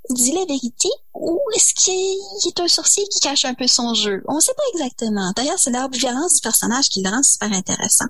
dit 0.09 0.33
la 0.33 0.45
vérité 0.45 0.89
ou 1.13 1.39
est-ce 1.55 1.73
qu'il 1.73 2.49
est 2.49 2.59
un 2.59 2.67
sorcier 2.67 3.03
qui 3.07 3.19
cache 3.19 3.45
un 3.45 3.53
peu 3.53 3.67
son 3.67 3.93
jeu? 3.93 4.21
On 4.27 4.35
ne 4.35 4.41
sait 4.41 4.53
pas 4.53 4.63
exactement. 4.73 5.31
D'ailleurs, 5.35 5.57
c'est 5.57 5.71
violence 5.93 6.35
du 6.35 6.41
personnage 6.41 6.89
qui 6.89 7.01
le 7.01 7.09
rend 7.09 7.23
super 7.23 7.51
intéressant. 7.53 8.05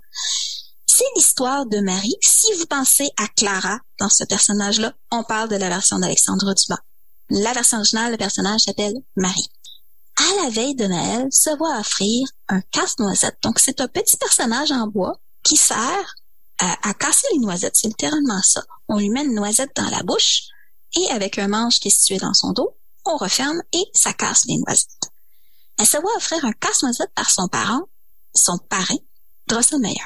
C'est 0.96 1.06
l'histoire 1.16 1.66
de 1.66 1.80
Marie. 1.80 2.16
Si 2.22 2.54
vous 2.54 2.68
pensez 2.68 3.10
à 3.18 3.28
Clara 3.28 3.80
dans 4.00 4.10
ce 4.10 4.26
personnage-là, 4.26 4.94
on 5.10 5.24
parle 5.24 5.50
de 5.50 5.56
la 5.56 5.68
version 5.68 5.98
d'Alexandre 5.98 6.54
Dumas. 6.54 6.82
La 7.32 7.52
version 7.52 7.80
originale, 7.80 8.12
le 8.12 8.18
personnage 8.18 8.62
s'appelle 8.62 8.94
Marie. 9.16 9.50
À 10.18 10.44
la 10.44 10.52
veille 10.52 10.76
de 10.76 10.86
Noël, 10.86 11.30
se 11.32 11.50
voit 11.58 11.80
offrir 11.80 12.28
un 12.48 12.62
casse-noisette. 12.62 13.40
Donc, 13.42 13.58
c'est 13.58 13.82
un 13.82 13.88
petit 13.88 14.18
personnage 14.18 14.72
en 14.72 14.86
bois 14.86 15.20
qui 15.42 15.58
sert 15.58 16.16
à, 16.60 16.88
à 16.88 16.94
casser 16.94 17.26
les 17.32 17.40
noisettes. 17.40 17.76
C'est 17.76 17.88
littéralement 17.88 18.44
ça. 18.44 18.64
On 18.88 19.00
lui 19.00 19.10
met 19.10 19.26
une 19.26 19.34
noisette 19.34 19.76
dans 19.76 19.90
la 19.90 20.04
bouche 20.04 20.44
et 20.96 21.10
avec 21.10 21.40
un 21.40 21.48
manche 21.48 21.80
qui 21.80 21.88
est 21.88 21.92
situé 21.92 22.18
dans 22.18 22.36
son 22.36 22.52
dos, 22.52 22.78
on 23.06 23.18
referme 23.18 23.64
et 23.72 23.84
ça 23.94 24.14
casse 24.14 24.46
les 24.46 24.58
noisettes. 24.58 25.10
Elle 25.80 25.88
se 25.88 25.98
voit 25.98 26.16
offrir 26.18 26.46
un 26.46 26.54
casse-noisette 26.54 27.16
par 27.16 27.32
son 27.32 27.48
parent, 27.48 27.82
son 28.36 28.60
parrain, 28.60 29.00
Drosselmeyer. 29.48 29.98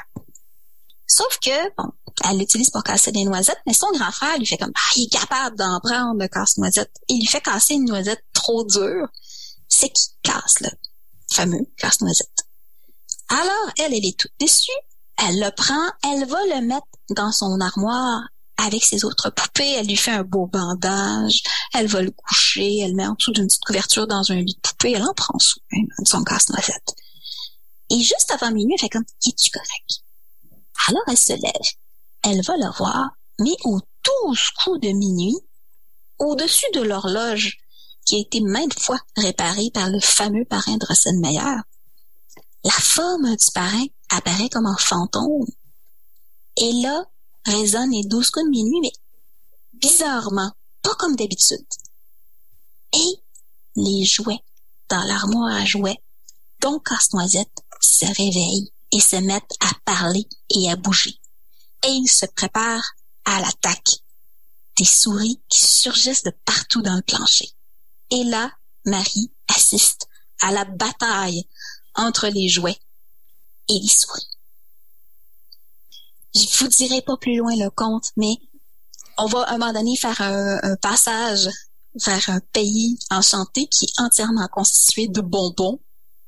Sauf 1.07 1.39
que, 1.39 1.75
bon, 1.77 1.89
elle 2.25 2.37
l'utilise 2.37 2.69
pour 2.69 2.83
casser 2.83 3.11
des 3.11 3.23
noisettes, 3.23 3.61
mais 3.65 3.73
son 3.73 3.91
grand 3.91 4.11
frère 4.11 4.37
lui 4.37 4.45
fait 4.45 4.57
comme, 4.57 4.73
ah, 4.75 4.91
il 4.97 5.05
est 5.05 5.09
capable 5.09 5.55
d'en 5.55 5.79
prendre 5.79 6.19
le 6.19 6.27
casse-noisette. 6.27 6.91
Il 7.07 7.21
lui 7.21 7.27
fait 7.27 7.41
casser 7.41 7.75
une 7.75 7.85
noisette 7.85 8.23
trop 8.33 8.65
dure. 8.65 9.07
C'est 9.69 9.89
qui 9.89 10.09
casse 10.23 10.59
le 10.61 10.69
fameux 11.31 11.65
casse-noisette. 11.77 12.47
Alors, 13.29 13.71
elle, 13.77 13.93
elle 13.93 14.05
est 14.05 14.19
toute 14.19 14.31
déçue. 14.39 14.71
Elle 15.17 15.39
le 15.39 15.49
prend, 15.51 15.87
elle 16.03 16.27
va 16.27 16.39
le 16.45 16.61
mettre 16.65 16.87
dans 17.09 17.31
son 17.31 17.59
armoire 17.59 18.21
avec 18.57 18.83
ses 18.83 19.05
autres 19.05 19.29
poupées. 19.29 19.73
Elle 19.73 19.87
lui 19.87 19.95
fait 19.95 20.11
un 20.11 20.23
beau 20.23 20.47
bandage. 20.47 21.41
Elle 21.73 21.87
va 21.87 22.01
le 22.01 22.11
coucher. 22.11 22.79
Elle 22.79 22.95
met 22.95 23.07
en 23.07 23.13
dessous 23.13 23.31
d'une 23.31 23.47
petite 23.47 23.63
couverture 23.65 24.07
dans 24.07 24.31
un 24.31 24.35
lit 24.35 24.55
de 24.55 24.61
poupée. 24.61 24.93
Elle 24.93 25.03
en 25.03 25.13
prend 25.13 25.39
soin 25.39 25.61
de 25.71 26.07
son 26.07 26.23
casse-noisette. 26.23 26.95
Et 27.89 28.01
juste 28.01 28.31
avant 28.31 28.51
minuit, 28.51 28.75
elle 28.75 28.81
fait 28.81 28.89
comme, 28.89 29.05
es-tu 29.25 29.49
correct? 29.51 30.03
Alors 30.87 31.03
elle 31.07 31.17
se 31.17 31.33
lève. 31.33 31.73
Elle 32.23 32.41
va 32.41 32.57
le 32.57 32.71
voir, 32.77 33.09
mais 33.39 33.55
au 33.63 33.79
douze 34.03 34.49
coups 34.63 34.81
de 34.81 34.89
minuit, 34.89 35.37
au-dessus 36.19 36.65
de 36.73 36.81
l'horloge 36.81 37.57
qui 38.05 38.15
a 38.15 38.19
été 38.19 38.41
maintes 38.41 38.79
fois 38.79 38.99
réparée 39.15 39.69
par 39.73 39.89
le 39.89 39.99
fameux 39.99 40.45
parrain 40.45 40.77
Drosselmeyer, 40.77 41.61
la 42.63 42.71
forme 42.71 43.35
du 43.35 43.45
parrain 43.53 43.85
apparaît 44.09 44.49
comme 44.49 44.65
un 44.65 44.77
fantôme. 44.77 45.45
Et 46.55 46.71
là, 46.81 47.05
résonne 47.45 47.91
les 47.91 48.03
douze 48.03 48.29
coups 48.29 48.45
de 48.45 48.49
minuit, 48.49 48.81
mais 48.81 48.91
bizarrement, 49.73 50.51
pas 50.81 50.95
comme 50.95 51.15
d'habitude. 51.15 51.65
Et 52.93 53.21
les 53.75 54.05
jouets 54.05 54.43
dans 54.89 55.03
l'armoire 55.03 55.53
à 55.53 55.65
jouets, 55.65 56.01
dont 56.61 56.79
Casse-Noisette, 56.79 57.63
se 57.81 58.05
réveillent 58.05 58.71
et 58.91 58.99
se 58.99 59.15
mettent 59.17 59.55
à 59.59 59.71
parler 59.85 60.27
et 60.49 60.71
à 60.71 60.75
bouger. 60.75 61.15
Et 61.85 61.89
ils 61.89 62.09
se 62.09 62.25
préparent 62.25 62.93
à 63.25 63.41
l'attaque. 63.41 64.01
Des 64.77 64.85
souris 64.85 65.41
qui 65.49 65.65
surgissent 65.65 66.23
de 66.23 66.33
partout 66.45 66.81
dans 66.81 66.95
le 66.95 67.01
plancher. 67.01 67.49
Et 68.11 68.23
là, 68.23 68.51
Marie 68.85 69.31
assiste 69.47 70.07
à 70.41 70.51
la 70.51 70.65
bataille 70.65 71.47
entre 71.95 72.27
les 72.27 72.47
jouets 72.47 72.79
et 73.69 73.79
les 73.79 73.87
souris 73.87 74.27
je 76.37 76.63
vous 76.63 76.67
dirai 76.67 77.01
pas 77.01 77.17
plus 77.17 77.37
loin 77.37 77.55
le 77.55 77.69
conte, 77.69 78.11
mais 78.15 78.35
on 79.17 79.25
va 79.25 79.41
à 79.41 79.53
un 79.53 79.57
moment 79.57 79.73
donné 79.73 79.95
faire 79.95 80.21
un, 80.21 80.75
passage 80.81 81.49
vers 82.05 82.29
un 82.29 82.39
pays 82.53 82.99
enchanté 83.09 83.67
qui 83.67 83.85
est 83.85 84.01
entièrement 84.01 84.47
constitué 84.51 85.07
de 85.07 85.21
bonbons, 85.21 85.79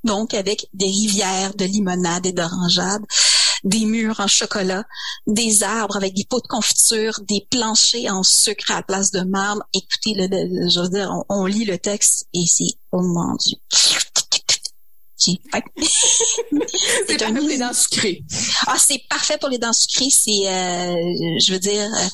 donc 0.04 0.34
avec 0.34 0.68
des 0.74 0.88
rivières 0.88 1.54
de 1.56 1.66
limonade 1.66 2.26
et 2.26 2.32
d'orangeade, 2.32 3.04
des 3.64 3.86
murs 3.86 4.20
en 4.20 4.28
chocolat, 4.28 4.84
des 5.28 5.64
arbres 5.64 5.98
avec 5.98 6.14
des 6.14 6.26
pots 6.26 6.42
de 6.42 6.48
confiture, 6.48 7.20
des 7.28 7.46
planchers 7.50 8.14
en 8.14 8.24
sucre 8.24 8.72
à 8.72 8.76
la 8.76 8.84
place 8.84 9.12
de 9.12 9.22
marbre. 9.22 9.64
Écoutez, 9.74 10.14
le, 10.16 10.70
je 10.70 10.80
veux 10.80 10.90
dire, 10.90 11.12
on, 11.30 11.46
lit 11.46 11.66
le 11.66 11.78
texte 11.78 12.28
et 12.34 12.46
c'est, 12.48 12.78
oh 12.92 13.02
mon 13.02 13.36
Dieu, 13.36 13.58
c'est 15.20 15.38
parfait 15.52 17.34
pour 17.34 17.48
les 17.48 17.58
dents 17.58 17.74
sucrées. 17.74 18.24
Ah, 18.68 18.78
c'est 18.80 19.02
parfait 19.10 19.38
pour 19.38 19.50
les 19.50 19.58
dents 19.58 19.74
sucrées. 19.74 20.10
C'est, 20.10 20.48
euh, 20.48 20.96
je 21.40 21.52
veux 21.52 21.60
dire, 21.60 21.94
euh, 21.94 22.08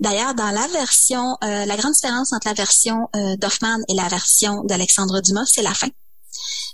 d'ailleurs, 0.00 0.34
dans 0.34 0.50
la 0.50 0.66
version, 0.68 1.36
euh, 1.42 1.64
la 1.64 1.76
grande 1.76 1.94
différence 1.94 2.32
entre 2.32 2.48
la 2.48 2.54
version 2.54 3.08
d'Hoffman 3.38 3.78
et 3.88 3.94
la 3.94 4.08
version 4.08 4.64
d'Alexandre 4.64 5.20
Dumas, 5.20 5.46
c'est 5.46 5.62
la 5.62 5.74
fin. 5.74 5.88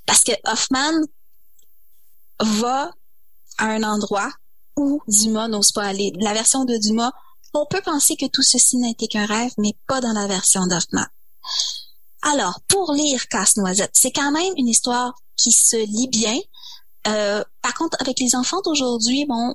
Parce 0.09 0.25
que 0.25 0.33
Hoffman 0.45 1.03
va 2.41 2.91
à 3.59 3.67
un 3.67 3.83
endroit 3.83 4.33
où 4.75 5.03
Dumas 5.07 5.49
n'ose 5.49 5.71
pas 5.71 5.85
aller. 5.85 6.13
La 6.19 6.33
version 6.33 6.65
de 6.65 6.79
Dumas, 6.79 7.13
on 7.53 7.67
peut 7.67 7.83
penser 7.83 8.17
que 8.17 8.25
tout 8.25 8.43
ceci 8.43 8.79
n'a 8.79 8.89
été 8.89 9.07
qu'un 9.07 9.27
rêve, 9.27 9.53
mais 9.59 9.77
pas 9.87 10.01
dans 10.01 10.15
la 10.15 10.27
version 10.27 10.67
d'Hoffman. 10.67 11.05
Alors, 12.23 12.61
pour 12.69 12.95
lire 12.95 13.29
Casse-Noisette, 13.29 13.91
c'est 13.93 14.11
quand 14.11 14.33
même 14.33 14.55
une 14.57 14.69
histoire 14.69 15.13
qui 15.37 15.53
se 15.53 15.77
lit 15.77 16.09
bien. 16.09 16.39
Euh, 17.07 17.45
par 17.61 17.75
contre, 17.75 17.99
avec 18.01 18.19
les 18.19 18.35
enfants 18.35 18.63
d'aujourd'hui, 18.63 19.27
bon, 19.27 19.55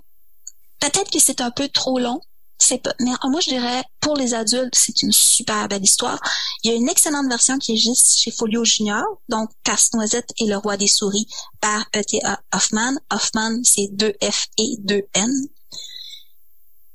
peut-être 0.79 1.09
que 1.09 1.19
c'est 1.19 1.41
un 1.41 1.49
peu 1.49 1.67
trop 1.67 1.97
long. 1.97 2.21
C'est 2.59 2.77
pas, 2.77 2.93
mais 2.99 3.11
moi 3.23 3.41
je 3.41 3.49
dirais 3.49 3.83
pour 3.99 4.15
les 4.15 4.33
adultes, 4.33 4.75
c'est 4.75 5.01
une 5.01 5.11
super 5.11 5.67
belle 5.67 5.83
histoire. 5.83 6.19
Il 6.63 6.71
y 6.71 6.73
a 6.73 6.77
une 6.77 6.87
excellente 6.87 7.27
version 7.27 7.57
qui 7.57 7.73
est 7.73 7.77
juste 7.77 8.19
chez 8.19 8.31
Folio 8.31 8.63
Junior, 8.63 9.03
donc 9.27 9.49
Casse-Noisette 9.63 10.31
et 10.39 10.45
le 10.45 10.57
roi 10.57 10.77
des 10.77 10.87
souris 10.87 11.27
par 11.59 11.81
E.T.A. 11.95 12.39
Hoffman. 12.53 12.95
Hoffman, 13.11 13.59
c'est 13.63 13.89
2 13.91 14.13
F 14.21 14.47
et 14.57 14.75
2 14.79 15.01
N. 15.13 15.47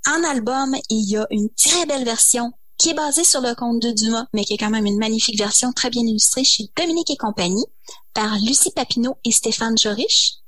En 0.07 0.25
album, 0.25 0.75
il 0.89 1.11
y 1.11 1.17
a 1.17 1.27
une 1.31 1.51
très 1.51 1.85
belle 1.85 2.05
version 2.05 2.53
qui 2.79 2.91
est 2.91 2.95
basée 2.95 3.25
sur 3.25 3.41
le 3.41 3.55
conte 3.55 3.83
de 3.83 3.91
Dumas, 3.91 4.27
mais 4.33 4.45
qui 4.45 4.55
est 4.55 4.59
quand 4.59 4.71
même 4.71 4.87
une 4.87 4.99
magnifique 4.99 5.39
version 5.39 5.73
très 5.73 5.91
bien 5.91 6.03
illustrée 6.03 6.45
chez 6.45 6.65
Dominique 6.77 7.11
et 7.11 7.17
compagnie 7.17 7.67
par 8.15 8.37
Lucie 8.37 8.71
Papineau 8.71 9.17
et 9.25 9.33
Stéphane 9.33 9.77
Jorich. 9.77 10.39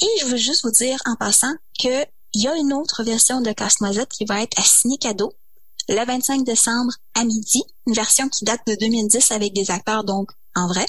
Et 0.00 0.20
je 0.20 0.26
veux 0.26 0.36
juste 0.36 0.64
vous 0.64 0.70
dire 0.70 0.98
en 1.04 1.16
passant 1.16 1.52
que 1.82 2.06
il 2.34 2.42
y 2.42 2.48
a 2.48 2.56
une 2.56 2.72
autre 2.72 3.02
version 3.02 3.40
de 3.40 3.52
Casse-Noisette 3.52 4.10
qui 4.10 4.24
va 4.24 4.42
être 4.42 4.58
à 4.58 4.62
ciné 4.62 4.98
cadeau 4.98 5.32
le 5.88 6.04
25 6.04 6.44
décembre 6.44 6.92
à 7.14 7.24
midi, 7.24 7.62
une 7.86 7.94
version 7.94 8.28
qui 8.28 8.44
date 8.44 8.60
de 8.66 8.74
2010 8.74 9.30
avec 9.32 9.54
des 9.54 9.70
acteurs 9.70 10.04
donc 10.04 10.30
en 10.54 10.66
vrai, 10.68 10.86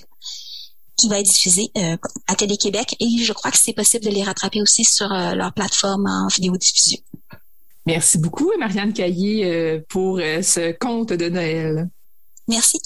qui 0.98 1.08
va 1.08 1.20
être 1.20 1.28
diffusée 1.28 1.72
euh, 1.78 1.96
à 2.28 2.36
Télé-Québec 2.36 2.96
et 3.00 3.08
je 3.24 3.32
crois 3.32 3.52
que 3.52 3.58
c'est 3.58 3.74
possible 3.74 4.04
de 4.04 4.10
les 4.10 4.24
rattraper 4.24 4.62
aussi 4.62 4.84
sur 4.84 5.12
euh, 5.12 5.34
leur 5.36 5.54
plateforme 5.54 6.08
en 6.08 6.28
vidéo 6.28 6.58
diffusion. 6.58 7.00
Merci 7.86 8.18
beaucoup, 8.18 8.52
Marianne 8.60 8.94
Caillé, 8.94 9.46
euh, 9.46 9.80
pour 9.88 10.18
ce 10.18 10.78
conte 10.78 11.14
de 11.14 11.30
Noël. 11.30 11.90
Merci. 12.48 12.80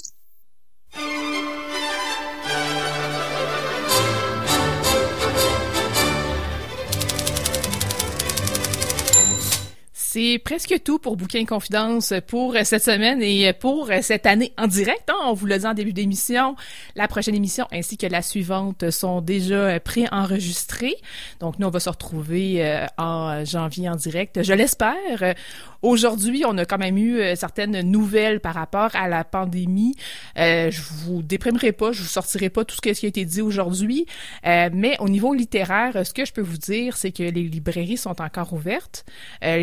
C'est 10.14 10.38
presque 10.38 10.80
tout 10.84 11.00
pour 11.00 11.16
Bouquin 11.16 11.44
Confidence 11.44 12.14
pour 12.28 12.54
cette 12.62 12.84
semaine 12.84 13.20
et 13.20 13.52
pour 13.52 13.90
cette 14.00 14.26
année 14.26 14.52
en 14.56 14.68
direct. 14.68 15.10
Hein. 15.10 15.16
On 15.24 15.32
vous 15.32 15.46
l'a 15.46 15.58
dit 15.58 15.66
en 15.66 15.74
début 15.74 15.92
d'émission. 15.92 16.54
La 16.94 17.08
prochaine 17.08 17.34
émission 17.34 17.66
ainsi 17.72 17.96
que 17.96 18.06
la 18.06 18.22
suivante 18.22 18.92
sont 18.92 19.20
déjà 19.20 19.80
pré-enregistrées. 19.80 20.94
Donc, 21.40 21.58
nous, 21.58 21.66
on 21.66 21.70
va 21.70 21.80
se 21.80 21.90
retrouver 21.90 22.64
euh, 22.64 22.86
en 22.96 23.44
janvier 23.44 23.88
en 23.88 23.96
direct. 23.96 24.40
Je 24.44 24.52
l'espère. 24.52 25.34
Aujourd'hui, 25.84 26.44
on 26.46 26.56
a 26.56 26.64
quand 26.64 26.78
même 26.78 26.96
eu 26.96 27.20
euh, 27.20 27.34
certaines 27.36 27.82
nouvelles 27.82 28.40
par 28.40 28.54
rapport 28.54 28.88
à 28.94 29.06
la 29.06 29.22
pandémie. 29.22 29.94
Euh, 30.38 30.70
je 30.70 30.80
vous 30.80 31.20
déprimerai 31.20 31.72
pas, 31.72 31.92
je 31.92 32.00
vous 32.00 32.08
sortirai 32.08 32.48
pas 32.48 32.64
tout 32.64 32.74
ce 32.74 32.80
qui 32.80 33.04
a 33.04 33.08
été 33.08 33.26
dit 33.26 33.42
aujourd'hui, 33.42 34.06
euh, 34.46 34.70
mais 34.72 34.96
au 34.98 35.10
niveau 35.10 35.34
littéraire, 35.34 36.06
ce 36.06 36.14
que 36.14 36.24
je 36.24 36.32
peux 36.32 36.40
vous 36.40 36.56
dire, 36.56 36.96
c'est 36.96 37.12
que 37.12 37.22
les 37.22 37.42
librairies 37.42 37.98
sont 37.98 38.18
encore 38.22 38.54
ouvertes. 38.54 39.04
Euh, 39.42 39.58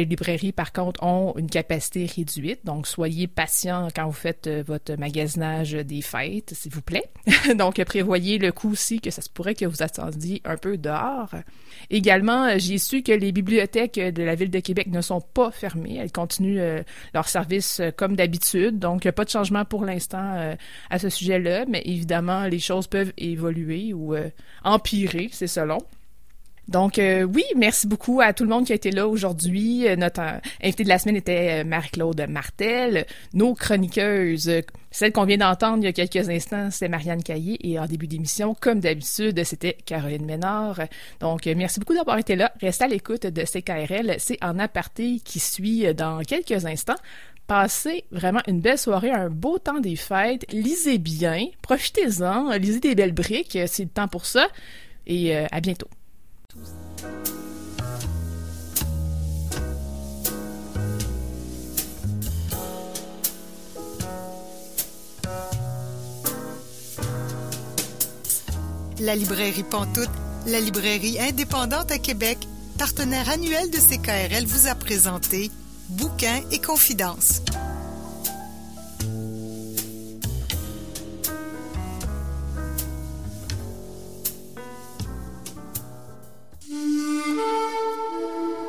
par 0.52 0.74
contre, 0.74 1.04
ont 1.04 1.34
une 1.38 1.50
capacité 1.50 2.06
réduite, 2.06 2.66
donc 2.66 2.88
soyez 2.88 3.28
patients 3.28 3.88
quand 3.96 4.06
vous 4.06 4.12
faites 4.12 4.50
votre 4.66 4.96
magasinage 4.96 5.72
des 5.74 6.02
fêtes, 6.02 6.54
s'il 6.54 6.72
vous 6.72 6.82
plaît. 6.82 7.10
donc, 7.56 7.84
prévoyez 7.84 8.38
le 8.38 8.52
coup 8.52 8.72
aussi 8.72 9.00
que 9.00 9.12
ça 9.12 9.22
se 9.22 9.30
pourrait 9.30 9.56
que 9.56 9.66
vous 9.66 9.84
attendiez 9.84 10.42
un 10.46 10.58
peu 10.58 10.78
dehors. 10.78 11.34
Également, 11.90 12.58
j'ai 12.58 12.78
su 12.78 13.04
que 13.04 13.12
les 13.12 13.32
bibliothèques 13.32 14.00
de 14.00 14.24
la 14.24 14.36
ville 14.36 14.52
de 14.52 14.60
Québec 14.60 14.88
ne 14.88 15.02
sont 15.02 15.22
pas 15.22 15.52
fermées 15.52 16.00
continuent 16.12 16.60
euh, 16.60 16.84
leur 17.14 17.28
service 17.28 17.80
euh, 17.80 17.92
comme 17.92 18.16
d'habitude. 18.16 18.80
Donc, 18.80 19.10
pas 19.12 19.26
de 19.26 19.30
changement 19.30 19.66
pour 19.66 19.86
l'instant 19.86 20.36
euh, 20.36 20.56
à 20.90 21.00
ce 21.00 21.10
sujet-là, 21.10 21.66
mais 21.68 21.82
évidemment, 21.86 22.46
les 22.46 22.60
choses 22.60 22.88
peuvent 22.88 23.14
évoluer 23.18 23.94
ou 23.94 24.16
empirer, 24.64 25.30
c'est 25.32 25.48
selon. 25.48 25.80
Donc 26.72 27.00
oui, 27.00 27.44
merci 27.58 27.86
beaucoup 27.86 28.22
à 28.22 28.32
tout 28.32 28.44
le 28.44 28.50
monde 28.50 28.66
qui 28.66 28.72
a 28.72 28.76
été 28.76 28.92
là 28.92 29.08
aujourd'hui. 29.08 29.86
notre 29.98 30.22
invité 30.64 30.84
de 30.84 30.90
la 30.90 31.00
semaine 31.00 31.18
était 31.18 31.66
Marie-Claude 31.66 32.26
Martel. 32.30 33.06
Nos 33.34 33.54
chroniqueuses, 33.56 34.50
celle 34.90 35.12
qu'on 35.12 35.26
vient 35.26 35.38
d'entendre 35.38 35.80
il 35.80 35.86
y 35.86 35.88
a 35.88 35.92
quelques 35.92 36.30
instants, 36.30 36.70
c'est 36.72 36.88
Marianne 36.88 37.24
Caillé. 37.24 37.58
Et 37.70 37.78
en 37.78 37.88
début 37.88 38.08
d'émission, 38.08 38.56
comme 38.58 38.80
d'habitude, 38.80 39.44
c'était 39.44 39.78
Caroline 39.86 40.26
Ménard. 40.26 40.80
Donc 41.20 41.46
merci 41.46 41.82
beaucoup 41.82 41.94
d'avoir 41.94 42.18
été 42.18 42.38
là. 42.38 42.54
Restez 42.62 42.86
à 42.86 42.88
l'écoute 42.88 43.28
de 43.28 43.44
CKRL. 43.44 44.16
C'est 44.18 44.42
en 44.42 44.58
aparté 44.58 45.20
qui 45.26 45.40
suit 45.40 45.94
dans 45.94 46.22
quelques 46.22 46.66
instants. 46.66 46.96
Passez 47.48 48.06
vraiment 48.12 48.42
une 48.48 48.62
belle 48.62 48.78
soirée, 48.78 49.12
un 49.12 49.30
beau 49.30 49.60
temps 49.60 49.82
des 49.82 49.98
fêtes. 49.98 50.46
Lisez 50.54 51.00
bien, 51.00 51.48
profitez-en, 51.62 52.52
lisez 52.52 52.80
des 52.80 52.96
belles 52.96 53.12
briques, 53.12 53.58
c'est 53.68 53.84
le 53.84 53.90
temps 53.90 54.08
pour 54.08 54.26
ça. 54.26 54.48
Et 55.06 55.36
à 55.36 55.60
bientôt. 55.60 55.88
La 69.00 69.16
librairie 69.16 69.64
Pantoute, 69.64 70.10
la 70.46 70.60
librairie 70.60 71.20
indépendante 71.22 71.92
à 71.92 71.98
Québec, 71.98 72.38
partenaire 72.78 73.30
annuel 73.30 73.70
de 73.70 73.78
CKRL, 73.78 74.46
vous 74.46 74.68
a 74.68 74.76
présenté 74.76 75.52
Bouquins 75.90 76.42
et 76.52 76.60
Confidences. 76.60 77.42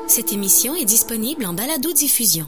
Cette 0.08 0.32
émission 0.32 0.74
est 0.74 0.84
disponible 0.84 1.46
en 1.46 1.54
balado-diffusion. 1.54 2.46